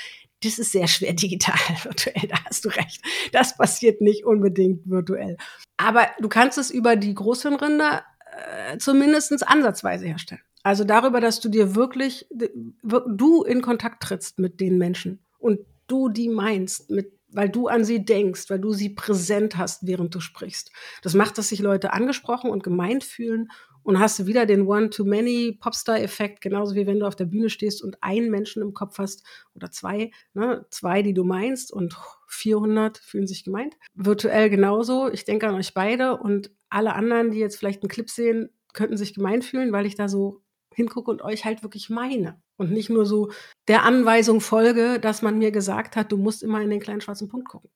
das 0.45 0.59
ist 0.59 0.73
sehr 0.73 0.87
schwer 0.87 1.13
digital, 1.13 1.55
virtuell, 1.83 2.29
da 2.29 2.37
hast 2.45 2.65
du 2.65 2.69
recht. 2.69 3.03
Das 3.33 3.57
passiert 3.57 4.01
nicht 4.01 4.25
unbedingt 4.25 4.89
virtuell. 4.89 5.37
Aber 5.77 6.09
du 6.21 6.29
kannst 6.29 6.59
es 6.59 6.71
über 6.71 6.97
die 6.97 7.15
Großhirnrinde 7.15 8.03
äh, 8.37 8.79
zumindest 8.79 9.47
ansatzweise 9.47 10.07
herstellen. 10.07 10.43
Also 10.63 10.85
darüber, 10.85 11.21
dass 11.21 11.41
du 11.41 11.49
dir 11.49 11.75
wirklich, 11.75 12.27
du 12.31 13.43
in 13.43 13.61
Kontakt 13.61 14.03
trittst 14.03 14.39
mit 14.39 14.61
den 14.61 14.79
Menschen 14.79 15.23
und 15.39 15.61
du 15.89 16.09
die 16.09 16.31
meinst, 16.31 16.91
mit, 16.91 17.13
weil 17.35 17.49
du 17.49 17.68
an 17.68 17.85
sie 17.85 18.05
denkst, 18.05 18.49
weil 18.49 18.61
du 18.61 18.72
sie 18.72 18.91
präsent 18.91 19.57
hast, 19.57 19.87
während 19.87 20.14
du 20.14 20.20
sprichst. 20.20 20.70
Das 21.03 21.14
macht, 21.14 21.37
dass 21.37 21.49
sich 21.49 21.61
Leute 21.61 21.93
angesprochen 21.93 22.51
und 22.51 22.62
gemeint 22.62 23.05
fühlen 23.05 23.49
und 23.82 23.99
hast 23.99 24.26
wieder 24.26 24.47
den 24.47 24.66
One-to-Many-Popstar-Effekt, 24.66 26.41
genauso 26.41 26.74
wie 26.74 26.87
wenn 26.87 27.01
du 27.01 27.07
auf 27.07 27.16
der 27.16 27.26
Bühne 27.26 27.51
stehst 27.51 27.82
und 27.82 28.03
einen 28.03 28.30
Menschen 28.30 28.62
im 28.62 28.72
Kopf 28.72 28.99
hast 28.99 29.24
oder 29.55 29.70
zwei, 29.70 30.11
ne, 30.32 30.64
zwei, 30.70 31.03
die 31.03 31.12
du 31.12 31.24
meinst 31.24 31.72
und 31.72 31.97
400 32.28 32.99
fühlen 32.99 33.26
sich 33.26 33.45
gemeint. 33.45 33.76
Virtuell 33.95 34.49
genauso. 34.49 35.11
Ich 35.11 35.24
denke 35.24 35.49
an 35.49 35.55
euch 35.55 35.74
beide 35.74 36.16
und 36.16 36.51
alle 36.70 36.95
anderen, 36.95 37.30
die 37.30 37.39
jetzt 37.39 37.57
vielleicht 37.57 37.82
einen 37.82 37.91
Clip 37.91 38.09
sehen, 38.09 38.51
könnten 38.72 38.97
sich 38.97 39.14
gemeint 39.14 39.45
fühlen, 39.45 39.72
weil 39.72 39.87
ich 39.87 39.95
da 39.95 40.09
so 40.09 40.43
hingucke 40.74 41.11
und 41.11 41.22
euch 41.22 41.45
halt 41.45 41.62
wirklich 41.62 41.91
meine. 41.91 42.43
Und 42.57 42.71
nicht 42.71 42.91
nur 42.91 43.05
so 43.05 43.33
der 43.69 43.83
Anweisung 43.83 44.41
folge, 44.41 45.01
dass 45.01 45.23
man 45.23 45.39
mir 45.39 45.51
gesagt 45.51 45.97
hat, 45.97 46.13
du 46.13 46.17
musst 46.17 46.43
immer 46.43 46.61
in 46.61 46.71
den 46.71 46.81
kleinen 46.81 47.01
schwarzen 47.01 47.29
Punkt 47.29 47.49
gucken, 47.49 47.71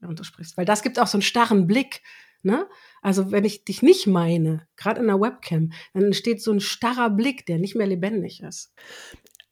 während 0.00 0.18
du 0.18 0.24
sprichst. 0.24 0.56
Weil 0.56 0.64
das 0.64 0.82
gibt 0.82 0.98
auch 0.98 1.06
so 1.06 1.16
einen 1.16 1.22
starren 1.22 1.66
Blick. 1.66 2.02
Ne? 2.42 2.68
Also 3.00 3.32
wenn 3.32 3.44
ich 3.44 3.64
dich 3.64 3.82
nicht 3.82 4.06
meine, 4.06 4.66
gerade 4.76 5.00
in 5.00 5.06
der 5.08 5.20
Webcam, 5.20 5.72
dann 5.94 6.04
entsteht 6.04 6.42
so 6.42 6.52
ein 6.52 6.60
starrer 6.60 7.10
Blick, 7.10 7.46
der 7.46 7.58
nicht 7.58 7.74
mehr 7.74 7.86
lebendig 7.86 8.42
ist. 8.42 8.72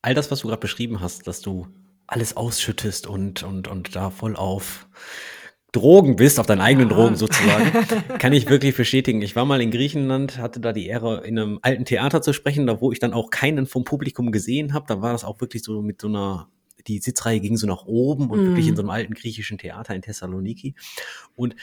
All 0.03 0.15
das, 0.15 0.31
was 0.31 0.41
du 0.41 0.49
gerade 0.49 0.61
beschrieben 0.61 1.01
hast, 1.01 1.27
dass 1.27 1.41
du 1.41 1.69
alles 2.07 2.37
ausschüttest 2.37 3.07
und, 3.07 3.43
und, 3.43 3.69
und 3.69 3.95
da 3.95 4.11
voll 4.11 4.35
auf 4.35 4.89
Drogen 5.73 6.17
bist, 6.17 6.41
auf 6.41 6.47
deinen 6.47 6.61
eigenen 6.61 6.91
ja. 6.91 6.97
Drogen 6.97 7.17
sozusagen, 7.17 7.73
kann 8.19 8.33
ich 8.33 8.49
wirklich 8.49 8.77
bestätigen. 8.77 9.23
Ich 9.23 9.37
war 9.37 9.45
mal 9.45 9.61
in 9.61 9.71
Griechenland, 9.71 10.39
hatte 10.39 10.61
da 10.61 10.73
die 10.73 10.87
Ehre, 10.87 11.25
in 11.25 11.39
einem 11.39 11.59
alten 11.63 11.85
Theater 11.85 12.23
zu 12.23 12.33
sprechen, 12.33 12.67
da 12.67 12.81
wo 12.81 12.93
ich 12.93 12.99
dann 12.99 13.13
auch 13.13 13.31
keinen 13.31 13.67
vom 13.67 13.85
Publikum 13.85 14.33
gesehen 14.33 14.73
habe. 14.73 14.87
Da 14.89 15.01
war 15.01 15.13
das 15.13 15.25
auch 15.25 15.41
wirklich 15.41 15.63
so 15.63 15.83
mit 15.83 16.01
so 16.01 16.09
einer 16.09 16.49
die 16.87 16.99
Sitzreihe 16.99 17.41
ging 17.41 17.59
so 17.59 17.67
nach 17.67 17.85
oben 17.85 18.31
und 18.31 18.43
mm. 18.43 18.47
wirklich 18.47 18.69
in 18.69 18.77
so 18.77 18.81
einem 18.81 18.91
alten 18.91 19.13
griechischen 19.15 19.59
Theater 19.59 19.95
in 19.95 20.01
Thessaloniki. 20.01 20.75
Und 21.35 21.55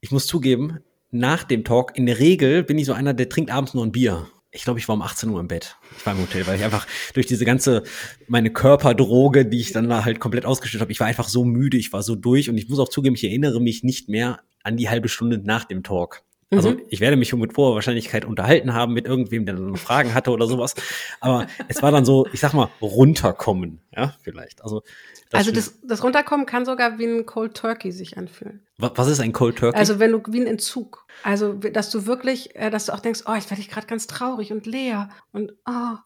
ich 0.00 0.10
muss 0.10 0.26
zugeben, 0.26 0.80
nach 1.10 1.44
dem 1.44 1.64
Talk, 1.64 1.96
in 1.96 2.06
der 2.06 2.18
Regel 2.18 2.64
bin 2.64 2.76
ich 2.76 2.86
so 2.86 2.92
einer, 2.92 3.14
der 3.14 3.28
trinkt 3.28 3.50
abends 3.50 3.74
nur 3.74 3.86
ein 3.86 3.92
Bier. 3.92 4.26
Ich 4.54 4.62
glaube, 4.62 4.78
ich 4.78 4.86
war 4.86 4.94
um 4.94 5.02
18 5.02 5.28
Uhr 5.30 5.40
im 5.40 5.48
Bett. 5.48 5.76
Ich 5.98 6.06
war 6.06 6.14
im 6.14 6.20
Hotel, 6.20 6.46
weil 6.46 6.56
ich 6.56 6.64
einfach 6.64 6.86
durch 7.12 7.26
diese 7.26 7.44
ganze, 7.44 7.82
meine 8.28 8.52
Körperdroge, 8.52 9.46
die 9.46 9.60
ich 9.60 9.72
dann 9.72 9.88
da 9.88 10.04
halt 10.04 10.20
komplett 10.20 10.46
ausgestellt 10.46 10.80
habe, 10.80 10.92
ich 10.92 11.00
war 11.00 11.08
einfach 11.08 11.28
so 11.28 11.44
müde, 11.44 11.76
ich 11.76 11.92
war 11.92 12.04
so 12.04 12.14
durch 12.14 12.48
und 12.48 12.56
ich 12.56 12.68
muss 12.68 12.78
auch 12.78 12.88
zugeben, 12.88 13.16
ich 13.16 13.24
erinnere 13.24 13.60
mich 13.60 13.82
nicht 13.82 14.08
mehr 14.08 14.42
an 14.62 14.76
die 14.76 14.88
halbe 14.88 15.08
Stunde 15.08 15.38
nach 15.38 15.64
dem 15.64 15.82
Talk. 15.82 16.22
Also 16.56 16.70
mhm. 16.72 16.82
ich 16.88 17.00
werde 17.00 17.16
mich 17.16 17.32
mit 17.34 17.56
hoher 17.56 17.74
Wahrscheinlichkeit 17.74 18.24
unterhalten 18.24 18.74
haben 18.74 18.92
mit 18.92 19.06
irgendwem, 19.06 19.46
der 19.46 19.56
dann 19.56 19.76
Fragen 19.76 20.14
hatte 20.14 20.30
oder 20.30 20.46
sowas. 20.46 20.74
Aber 21.20 21.46
es 21.68 21.82
war 21.82 21.90
dann 21.90 22.04
so, 22.04 22.26
ich 22.32 22.40
sag 22.40 22.52
mal, 22.52 22.68
runterkommen, 22.80 23.80
ja, 23.96 24.14
vielleicht. 24.22 24.62
Also 24.62 24.82
das 25.30 25.38
also 25.38 25.52
das, 25.52 25.80
das 25.82 26.02
Runterkommen 26.04 26.46
kann 26.46 26.64
sogar 26.64 26.98
wie 26.98 27.06
ein 27.06 27.26
Cold 27.26 27.54
Turkey 27.54 27.90
sich 27.92 28.18
anfühlen. 28.18 28.60
Was 28.78 29.08
ist 29.08 29.20
ein 29.20 29.32
Cold 29.32 29.56
Turkey? 29.56 29.78
Also 29.78 29.98
wenn 29.98 30.12
du 30.12 30.22
wie 30.28 30.40
ein 30.40 30.46
Entzug. 30.46 31.06
Also 31.22 31.54
dass 31.54 31.90
du 31.90 32.06
wirklich, 32.06 32.54
äh, 32.56 32.70
dass 32.70 32.86
du 32.86 32.92
auch 32.92 33.00
denkst, 33.00 33.22
oh, 33.26 33.34
jetzt 33.34 33.50
werde 33.50 33.60
ich 33.60 33.70
gerade 33.70 33.86
ganz 33.86 34.06
traurig 34.06 34.52
und 34.52 34.66
leer 34.66 35.08
und 35.32 35.52
oh, 35.66 35.96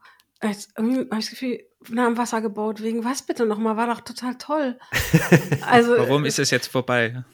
jetzt 0.43 0.71
irgendwie 0.77 1.01
habe 1.01 1.19
ich 1.19 1.27
das 1.27 1.31
Gefühl, 1.31 1.61
nah 1.89 2.07
am 2.07 2.17
Wasser 2.17 2.41
gebaut. 2.41 2.83
Wegen 2.83 3.05
was 3.05 3.23
bitte 3.23 3.47
nochmal? 3.47 3.77
War 3.77 3.87
doch 3.87 4.01
total 4.01 4.37
toll. 4.37 4.79
Also 5.63 5.99
warum 5.99 6.25
ist 6.25 6.39
es 6.39 6.51
jetzt 6.51 6.69
vorbei? 6.69 7.25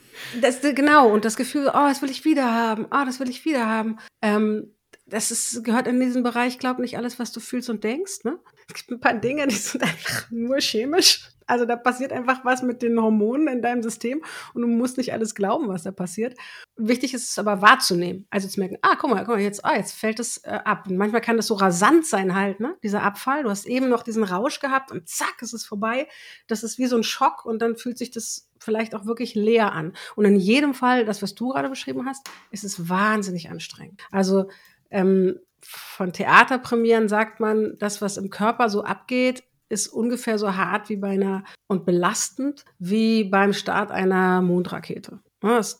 Das, 0.40 0.60
genau 0.60 1.12
und 1.12 1.24
das 1.24 1.36
Gefühl, 1.36 1.68
oh, 1.68 1.86
das 1.88 2.02
will 2.02 2.10
ich 2.10 2.24
wieder 2.24 2.52
haben. 2.52 2.86
Oh, 2.86 3.04
das 3.04 3.20
will 3.20 3.28
ich 3.28 3.44
wieder 3.44 3.66
haben. 3.66 3.98
Ähm, 4.22 4.74
das 5.06 5.30
ist, 5.30 5.64
gehört 5.64 5.86
in 5.86 6.00
diesen 6.00 6.22
Bereich, 6.22 6.58
glaub 6.58 6.78
nicht 6.78 6.96
alles, 6.96 7.18
was 7.18 7.32
du 7.32 7.40
fühlst 7.40 7.68
und 7.68 7.84
denkst. 7.84 8.24
Ne? 8.24 8.38
Es 8.68 8.74
gibt 8.74 8.90
ein 8.90 9.00
paar 9.00 9.14
Dinge, 9.14 9.46
die 9.46 9.54
sind 9.54 9.82
einfach 9.82 10.30
nur 10.30 10.58
chemisch. 10.60 11.28
Also 11.46 11.66
da 11.66 11.76
passiert 11.76 12.10
einfach 12.10 12.42
was 12.44 12.62
mit 12.62 12.80
den 12.80 12.98
Hormonen 12.98 13.48
in 13.48 13.60
deinem 13.60 13.82
System 13.82 14.22
und 14.54 14.62
du 14.62 14.68
musst 14.68 14.96
nicht 14.96 15.12
alles 15.12 15.34
glauben, 15.34 15.68
was 15.68 15.82
da 15.82 15.90
passiert. 15.90 16.38
Wichtig 16.76 17.12
ist 17.12 17.28
es 17.28 17.38
aber 17.38 17.60
wahrzunehmen. 17.60 18.26
Also 18.30 18.48
zu 18.48 18.60
merken, 18.60 18.78
ah, 18.80 18.96
guck 18.98 19.10
mal, 19.10 19.24
guck 19.24 19.34
mal, 19.34 19.40
jetzt, 19.40 19.62
ah, 19.62 19.76
jetzt 19.76 19.92
fällt 19.92 20.20
es 20.20 20.38
äh, 20.38 20.60
ab. 20.64 20.86
Und 20.88 20.96
manchmal 20.96 21.20
kann 21.20 21.36
das 21.36 21.48
so 21.48 21.54
rasant 21.54 22.06
sein 22.06 22.34
halt, 22.34 22.60
ne? 22.60 22.76
Dieser 22.82 23.02
Abfall. 23.02 23.42
Du 23.42 23.50
hast 23.50 23.66
eben 23.66 23.90
noch 23.90 24.02
diesen 24.02 24.24
Rausch 24.24 24.58
gehabt 24.58 24.90
und 24.90 25.06
zack, 25.06 25.42
ist 25.42 25.52
es 25.52 25.66
vorbei. 25.66 26.08
Das 26.46 26.62
ist 26.62 26.78
wie 26.78 26.86
so 26.86 26.96
ein 26.96 27.04
Schock 27.04 27.44
und 27.44 27.60
dann 27.60 27.76
fühlt 27.76 27.98
sich 27.98 28.10
das 28.10 28.48
vielleicht 28.64 28.94
auch 28.94 29.06
wirklich 29.06 29.34
leer 29.34 29.72
an. 29.72 29.92
Und 30.16 30.24
in 30.24 30.36
jedem 30.36 30.74
Fall, 30.74 31.04
das, 31.04 31.22
was 31.22 31.34
du 31.34 31.50
gerade 31.50 31.68
beschrieben 31.68 32.06
hast, 32.06 32.26
ist 32.50 32.64
es 32.64 32.88
wahnsinnig 32.88 33.50
anstrengend. 33.50 34.02
Also 34.10 34.48
ähm, 34.90 35.38
von 35.60 36.12
Theaterpremieren 36.12 37.08
sagt 37.08 37.40
man, 37.40 37.76
das, 37.78 38.02
was 38.02 38.16
im 38.16 38.30
Körper 38.30 38.68
so 38.68 38.84
abgeht, 38.84 39.44
ist 39.68 39.88
ungefähr 39.88 40.38
so 40.38 40.56
hart 40.56 40.88
wie 40.88 40.96
bei 40.96 41.10
einer 41.10 41.44
und 41.68 41.84
belastend 41.84 42.64
wie 42.78 43.24
beim 43.24 43.52
Start 43.52 43.90
einer 43.90 44.42
Mondrakete. 44.42 45.20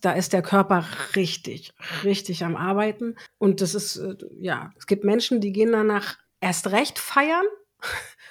Da 0.03 0.13
ist 0.13 0.35
der 0.35 0.43
Körper 0.43 0.85
richtig, 1.17 1.73
richtig 2.03 2.45
am 2.45 2.55
Arbeiten. 2.55 3.17
Und 3.39 3.63
das 3.63 3.75
ist, 3.75 3.97
äh, 3.97 4.17
ja, 4.39 4.73
es 4.77 4.87
gibt 4.87 5.05
Menschen, 5.05 5.41
die 5.41 5.53
gehen 5.53 5.73
danach 5.73 6.19
erst 6.41 6.71
recht 6.71 6.99
feiern. 6.99 7.47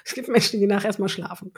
Es 0.06 0.12
gibt 0.12 0.28
Menschen, 0.28 0.60
die 0.60 0.66
nachher 0.66 0.88
erstmal 0.88 1.08
schlafen. 1.08 1.50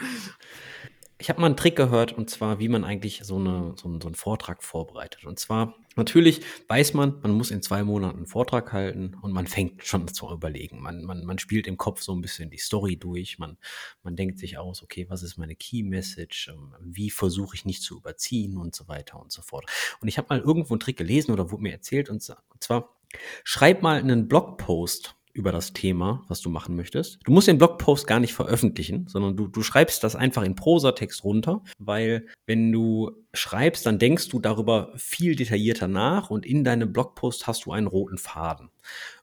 Ich 1.19 1.31
habe 1.31 1.41
mal 1.41 1.47
einen 1.47 1.57
Trick 1.57 1.77
gehört, 1.77 2.13
und 2.13 2.29
zwar, 2.29 2.59
wie 2.59 2.69
man 2.69 2.85
eigentlich 2.85 3.23
so, 3.25 3.37
eine, 3.37 3.73
so, 3.77 3.89
einen, 3.89 4.03
so 4.03 4.09
einen 4.09 4.15
Vortrag 4.15 4.63
vorbereitet. 4.63 5.25
Und 5.25 5.39
zwar, 5.39 5.75
natürlich 5.97 6.43
weiß 6.69 6.93
man, 6.93 7.21
man 7.23 7.33
muss 7.33 7.51
in 7.51 7.63
zwei 7.63 7.85
Monaten 7.85 8.19
einen 8.19 8.27
Vortrag 8.27 8.71
halten 8.75 9.17
und 9.23 9.33
man 9.33 9.47
fängt 9.47 9.83
schon 9.83 10.09
zu 10.09 10.31
überlegen. 10.31 10.83
Man, 10.83 11.05
man, 11.05 11.25
man 11.25 11.39
spielt 11.39 11.67
im 11.67 11.79
Kopf 11.79 12.03
so 12.03 12.13
ein 12.15 12.21
bisschen 12.21 12.51
die 12.51 12.59
Story 12.59 12.99
durch. 12.99 13.39
Man, 13.39 13.57
man 14.03 14.15
denkt 14.15 14.39
sich 14.39 14.59
aus, 14.59 14.83
okay, 14.83 15.07
was 15.09 15.23
ist 15.23 15.39
meine 15.39 15.57
Key 15.57 15.83
Message? 15.83 16.49
Ähm, 16.49 16.75
wie 16.81 17.09
versuche 17.09 17.57
ich 17.57 17.65
nicht 17.65 17.83
zu 17.83 17.97
überziehen 17.97 18.59
und 18.59 18.75
so 18.75 18.87
weiter 18.87 19.19
und 19.19 19.33
so 19.33 19.41
fort. 19.41 19.65
Und 20.03 20.09
ich 20.09 20.19
habe 20.19 20.29
mal 20.29 20.41
irgendwo 20.41 20.75
einen 20.75 20.81
Trick 20.81 20.99
gelesen 20.99 21.33
oder 21.33 21.51
wurde 21.51 21.63
mir 21.63 21.73
erzählt, 21.73 22.11
und 22.11 22.23
zwar, 22.61 22.95
schreib 23.43 23.81
mal 23.81 23.99
einen 23.99 24.29
Blogpost 24.29 25.17
über 25.37 25.53
das 25.53 25.73
Thema, 25.73 26.25
was 26.29 26.41
du 26.41 26.51
machen 26.51 26.77
möchtest. 26.77 27.19
Du 27.25 27.33
musst 27.33 27.47
den 27.47 27.59
Blogpost 27.59 28.07
gar 28.07 28.21
nicht 28.21 28.33
veröffentlichen, 28.33 29.07
sondern 29.07 29.37
du, 29.37 29.49
du 29.49 29.63
schreibst 29.63 30.03
das 30.03 30.17
einfach 30.17 30.43
in 30.43 30.55
Prosatext 30.55 31.23
runter, 31.25 31.63
weil 31.79 32.27
wenn 32.47 32.73
du 32.73 33.13
schreibst, 33.35 33.85
dann 33.85 33.99
denkst 33.99 34.29
du 34.29 34.41
darüber 34.41 34.93
viel 34.97 35.37
detaillierter 35.37 35.89
nach 35.89 36.31
und 36.31 36.47
in 36.47 36.65
deinem 36.65 36.93
Blogpost 36.93 37.47
hast 37.47 37.67
du 37.67 37.73
einen 37.73 37.87
roten 37.87 38.19
Faden. 38.19 38.71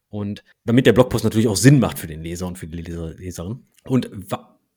Und 0.09 0.43
damit 0.66 0.86
der 0.86 0.93
Blogpost 0.93 1.24
natürlich 1.24 1.47
auch 1.47 1.57
Sinn 1.57 1.80
macht 1.80 1.97
für 1.97 2.07
den 2.07 2.22
Leser 2.22 2.45
und 2.45 2.59
für 2.59 2.68
die 2.68 2.82
Leser, 2.82 3.16
Leserin. 3.16 3.66
Und 3.86 4.11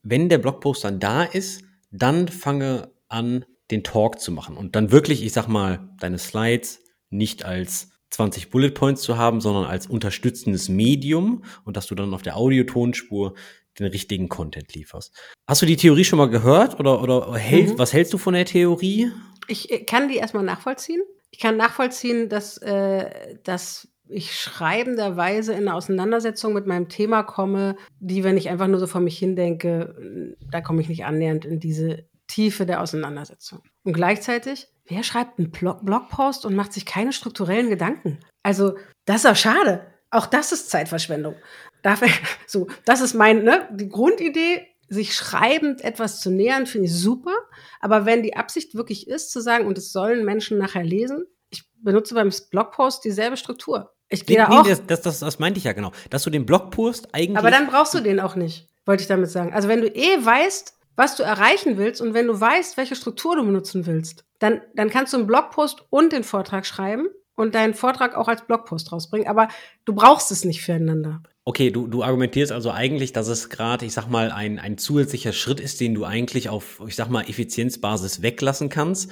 wenn 0.01 0.29
der 0.29 0.39
Blogpost 0.39 0.83
dann 0.83 0.99
da 0.99 1.23
ist, 1.23 1.63
dann 1.91 2.27
fange 2.27 2.91
an, 3.07 3.45
den 3.69 3.83
Talk 3.83 4.19
zu 4.19 4.31
machen 4.31 4.57
und 4.57 4.75
dann 4.75 4.91
wirklich, 4.91 5.23
ich 5.23 5.33
sag 5.33 5.47
mal, 5.47 5.89
deine 5.99 6.17
Slides 6.17 6.79
nicht 7.09 7.45
als 7.45 7.89
20 8.11 8.49
Bullet 8.49 8.71
Points 8.71 9.01
zu 9.01 9.17
haben, 9.17 9.41
sondern 9.41 9.65
als 9.65 9.87
unterstützendes 9.87 10.69
Medium 10.69 11.43
und 11.65 11.77
dass 11.77 11.87
du 11.87 11.95
dann 11.95 12.13
auf 12.13 12.21
der 12.21 12.37
Audiotonspur 12.37 13.33
den 13.79 13.87
richtigen 13.87 14.29
Content 14.29 14.73
lieferst. 14.73 15.13
Hast 15.47 15.61
du 15.61 15.65
die 15.65 15.77
Theorie 15.77 16.03
schon 16.03 16.17
mal 16.17 16.29
gehört 16.29 16.79
oder, 16.79 17.01
oder 17.01 17.35
hält, 17.35 17.69
mhm. 17.69 17.79
was 17.79 17.93
hältst 17.93 18.13
du 18.13 18.17
von 18.17 18.33
der 18.33 18.45
Theorie? 18.45 19.11
Ich 19.47 19.71
äh, 19.71 19.83
kann 19.83 20.07
die 20.07 20.17
erstmal 20.17 20.43
nachvollziehen. 20.43 21.01
ich 21.31 21.39
kann 21.39 21.57
nachvollziehen, 21.57 22.29
dass, 22.29 22.57
äh, 22.57 23.37
dass 23.43 23.87
ich 24.09 24.33
schreibenderweise 24.35 25.51
in 25.53 25.59
eine 25.59 25.73
Auseinandersetzung 25.73 26.53
mit 26.53 26.65
meinem 26.65 26.89
Thema 26.89 27.23
komme, 27.23 27.75
die, 27.99 28.23
wenn 28.23 28.37
ich 28.37 28.49
einfach 28.49 28.67
nur 28.67 28.79
so 28.79 28.87
vor 28.87 29.01
mich 29.01 29.17
hindenke, 29.17 30.35
da 30.49 30.61
komme 30.61 30.81
ich 30.81 30.89
nicht 30.89 31.05
annähernd 31.05 31.45
in 31.45 31.59
diese 31.59 32.05
Tiefe 32.27 32.65
der 32.65 32.81
Auseinandersetzung. 32.81 33.61
Und 33.83 33.93
gleichzeitig, 33.93 34.67
wer 34.87 35.03
schreibt 35.03 35.39
einen 35.39 35.51
Blog 35.51 35.85
Blogpost 35.85 36.45
und 36.45 36.55
macht 36.55 36.73
sich 36.73 36.85
keine 36.85 37.13
strukturellen 37.13 37.69
Gedanken? 37.69 38.19
Also, 38.43 38.77
das 39.05 39.23
ist 39.23 39.25
auch 39.25 39.35
schade. 39.35 39.85
Auch 40.09 40.25
das 40.25 40.51
ist 40.51 40.69
Zeitverschwendung. 40.69 41.35
Dafür, 41.81 42.09
so, 42.47 42.67
das 42.85 43.01
ist 43.01 43.13
mein, 43.13 43.43
ne, 43.43 43.67
die 43.71 43.89
Grundidee, 43.89 44.67
sich 44.89 45.13
schreibend 45.13 45.83
etwas 45.83 46.21
zu 46.21 46.31
nähern, 46.31 46.65
finde 46.65 46.87
ich 46.87 46.93
super. 46.93 47.35
Aber 47.81 48.05
wenn 48.05 48.23
die 48.23 48.37
Absicht 48.37 48.73
wirklich 48.73 49.07
ist, 49.07 49.31
zu 49.31 49.41
sagen, 49.41 49.65
und 49.67 49.77
es 49.77 49.91
sollen 49.91 50.23
Menschen 50.23 50.57
nachher 50.57 50.83
lesen, 50.83 51.25
ich 51.49 51.63
benutze 51.81 52.15
beim 52.15 52.31
Blogpost 52.51 53.03
dieselbe 53.03 53.35
Struktur. 53.35 53.93
Ich 54.09 54.25
gehe 54.25 54.37
da 54.37 54.47
auch. 54.47 54.65
Das, 54.65 54.85
das, 54.85 55.01
das, 55.01 55.19
das 55.19 55.39
meinte 55.39 55.57
ich 55.57 55.65
ja 55.65 55.73
genau. 55.73 55.91
Dass 56.09 56.23
du 56.23 56.29
den 56.29 56.45
Blogpost 56.45 57.13
eigentlich. 57.13 57.37
Aber 57.37 57.51
dann 57.51 57.67
brauchst 57.67 57.93
du 57.93 57.99
den 57.99 58.21
auch 58.21 58.35
nicht, 58.35 58.69
wollte 58.85 59.01
ich 59.01 59.07
damit 59.07 59.29
sagen. 59.29 59.53
Also 59.53 59.67
wenn 59.67 59.81
du 59.81 59.87
eh 59.87 60.25
weißt, 60.25 60.73
was 60.95 61.15
du 61.15 61.23
erreichen 61.23 61.77
willst 61.77 62.01
und 62.01 62.13
wenn 62.13 62.27
du 62.27 62.39
weißt, 62.39 62.77
welche 62.77 62.95
Struktur 62.95 63.35
du 63.35 63.45
benutzen 63.45 63.85
willst, 63.85 64.23
dann, 64.39 64.61
dann 64.75 64.89
kannst 64.89 65.13
du 65.13 65.17
einen 65.17 65.27
Blogpost 65.27 65.85
und 65.89 66.13
den 66.13 66.23
Vortrag 66.23 66.65
schreiben 66.65 67.07
und 67.35 67.55
deinen 67.55 67.73
Vortrag 67.73 68.15
auch 68.15 68.27
als 68.27 68.45
Blogpost 68.45 68.91
rausbringen. 68.91 69.27
Aber 69.27 69.47
du 69.85 69.93
brauchst 69.93 70.31
es 70.31 70.45
nicht 70.45 70.61
füreinander. 70.61 71.21
Okay, 71.45 71.71
du, 71.71 71.87
du 71.87 72.03
argumentierst 72.03 72.51
also 72.51 72.71
eigentlich, 72.71 73.13
dass 73.13 73.27
es 73.27 73.49
gerade, 73.49 73.85
ich 73.85 73.93
sag 73.93 74.07
mal, 74.09 74.31
ein, 74.31 74.59
ein 74.59 74.77
zusätzlicher 74.77 75.31
Schritt 75.31 75.59
ist, 75.59 75.79
den 75.79 75.93
du 75.93 76.03
eigentlich 76.03 76.49
auf, 76.49 76.81
ich 76.87 76.95
sag 76.95 77.09
mal, 77.09 77.21
Effizienzbasis 77.21 78.21
weglassen 78.21 78.69
kannst. 78.69 79.11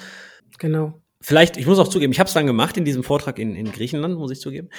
Genau 0.59 1.01
vielleicht, 1.25 1.57
ich 1.57 1.65
muss 1.65 1.79
auch 1.79 1.87
zugeben, 1.87 2.13
ich 2.13 2.19
habe 2.19 2.27
es 2.27 2.33
dann 2.35 2.45
gemacht 2.45 2.77
in 2.77 2.85
diesem 2.85 3.03
Vortrag 3.03 3.39
in, 3.39 3.55
in 3.55 3.71
Griechenland, 3.71 4.15
muss 4.15 4.31
ich 4.31 4.39
zugeben. 4.39 4.69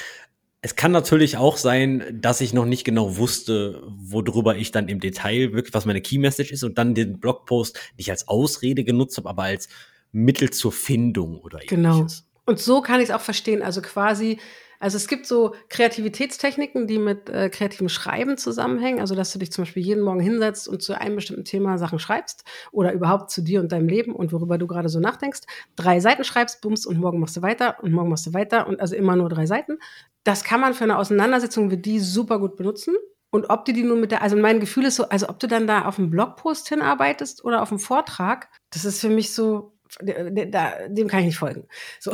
Es 0.60 0.76
kann 0.76 0.92
natürlich 0.92 1.36
auch 1.36 1.56
sein, 1.56 2.20
dass 2.20 2.40
ich 2.40 2.52
noch 2.52 2.64
nicht 2.64 2.84
genau 2.84 3.16
wusste, 3.16 3.82
worüber 3.88 4.56
ich 4.56 4.70
dann 4.70 4.88
im 4.88 5.00
Detail 5.00 5.52
wirklich, 5.52 5.74
was 5.74 5.86
meine 5.86 6.00
Key 6.00 6.18
Message 6.18 6.52
ist 6.52 6.62
und 6.62 6.78
dann 6.78 6.94
den 6.94 7.18
Blogpost 7.18 7.78
nicht 7.96 8.10
als 8.10 8.28
Ausrede 8.28 8.84
genutzt 8.84 9.16
habe, 9.16 9.28
aber 9.28 9.42
als 9.42 9.68
Mittel 10.16 10.50
zur 10.50 10.72
Findung 10.72 11.38
oder 11.40 11.58
genau. 11.58 11.98
ähnliches. 11.98 12.22
Genau. 12.22 12.32
Und 12.46 12.58
so 12.58 12.80
kann 12.80 13.00
ich 13.00 13.08
es 13.08 13.14
auch 13.14 13.20
verstehen. 13.20 13.62
Also 13.62 13.82
quasi 13.82 14.38
also 14.78 14.96
es 14.96 15.08
gibt 15.08 15.26
so 15.26 15.54
Kreativitätstechniken, 15.68 16.86
die 16.86 16.98
mit 16.98 17.30
äh, 17.30 17.48
kreativem 17.48 17.88
Schreiben 17.88 18.36
zusammenhängen. 18.36 19.00
Also 19.00 19.14
dass 19.14 19.32
du 19.32 19.38
dich 19.38 19.52
zum 19.52 19.64
Beispiel 19.64 19.82
jeden 19.82 20.02
Morgen 20.02 20.20
hinsetzt 20.20 20.68
und 20.68 20.82
zu 20.82 20.98
einem 20.98 21.16
bestimmten 21.16 21.44
Thema 21.44 21.78
Sachen 21.78 21.98
schreibst 21.98 22.44
oder 22.72 22.92
überhaupt 22.92 23.30
zu 23.30 23.42
dir 23.42 23.60
und 23.60 23.72
deinem 23.72 23.88
Leben 23.88 24.14
und 24.14 24.32
worüber 24.32 24.58
du 24.58 24.66
gerade 24.66 24.88
so 24.88 25.00
nachdenkst. 25.00 25.40
Drei 25.76 26.00
Seiten 26.00 26.24
schreibst, 26.24 26.60
bums 26.60 26.86
und 26.86 26.98
morgen 26.98 27.20
machst 27.20 27.36
du 27.36 27.42
weiter 27.42 27.76
und 27.82 27.92
morgen 27.92 28.10
machst 28.10 28.26
du 28.26 28.34
weiter 28.34 28.66
und 28.66 28.80
also 28.80 28.94
immer 28.94 29.16
nur 29.16 29.28
drei 29.28 29.46
Seiten. 29.46 29.78
Das 30.24 30.44
kann 30.44 30.60
man 30.60 30.74
für 30.74 30.84
eine 30.84 30.98
Auseinandersetzung 30.98 31.70
wie 31.70 31.78
die 31.78 32.00
super 32.00 32.38
gut 32.38 32.56
benutzen. 32.56 32.94
Und 33.30 33.50
ob 33.50 33.64
du 33.64 33.72
die 33.72 33.82
nur 33.82 33.96
mit 33.96 34.12
der, 34.12 34.22
also 34.22 34.36
mein 34.36 34.60
Gefühl 34.60 34.84
ist 34.84 34.96
so, 34.96 35.08
also 35.08 35.28
ob 35.28 35.40
du 35.40 35.46
dann 35.46 35.66
da 35.66 35.84
auf 35.84 35.98
einen 35.98 36.10
Blogpost 36.10 36.68
hinarbeitest 36.68 37.44
oder 37.44 37.60
auf 37.60 37.70
einen 37.70 37.80
Vortrag, 37.80 38.48
das 38.70 38.84
ist 38.84 39.00
für 39.00 39.10
mich 39.10 39.34
so, 39.34 39.75
dem 40.02 41.08
kann 41.08 41.20
ich 41.20 41.26
nicht 41.26 41.38
folgen. 41.38 41.64
So. 42.00 42.12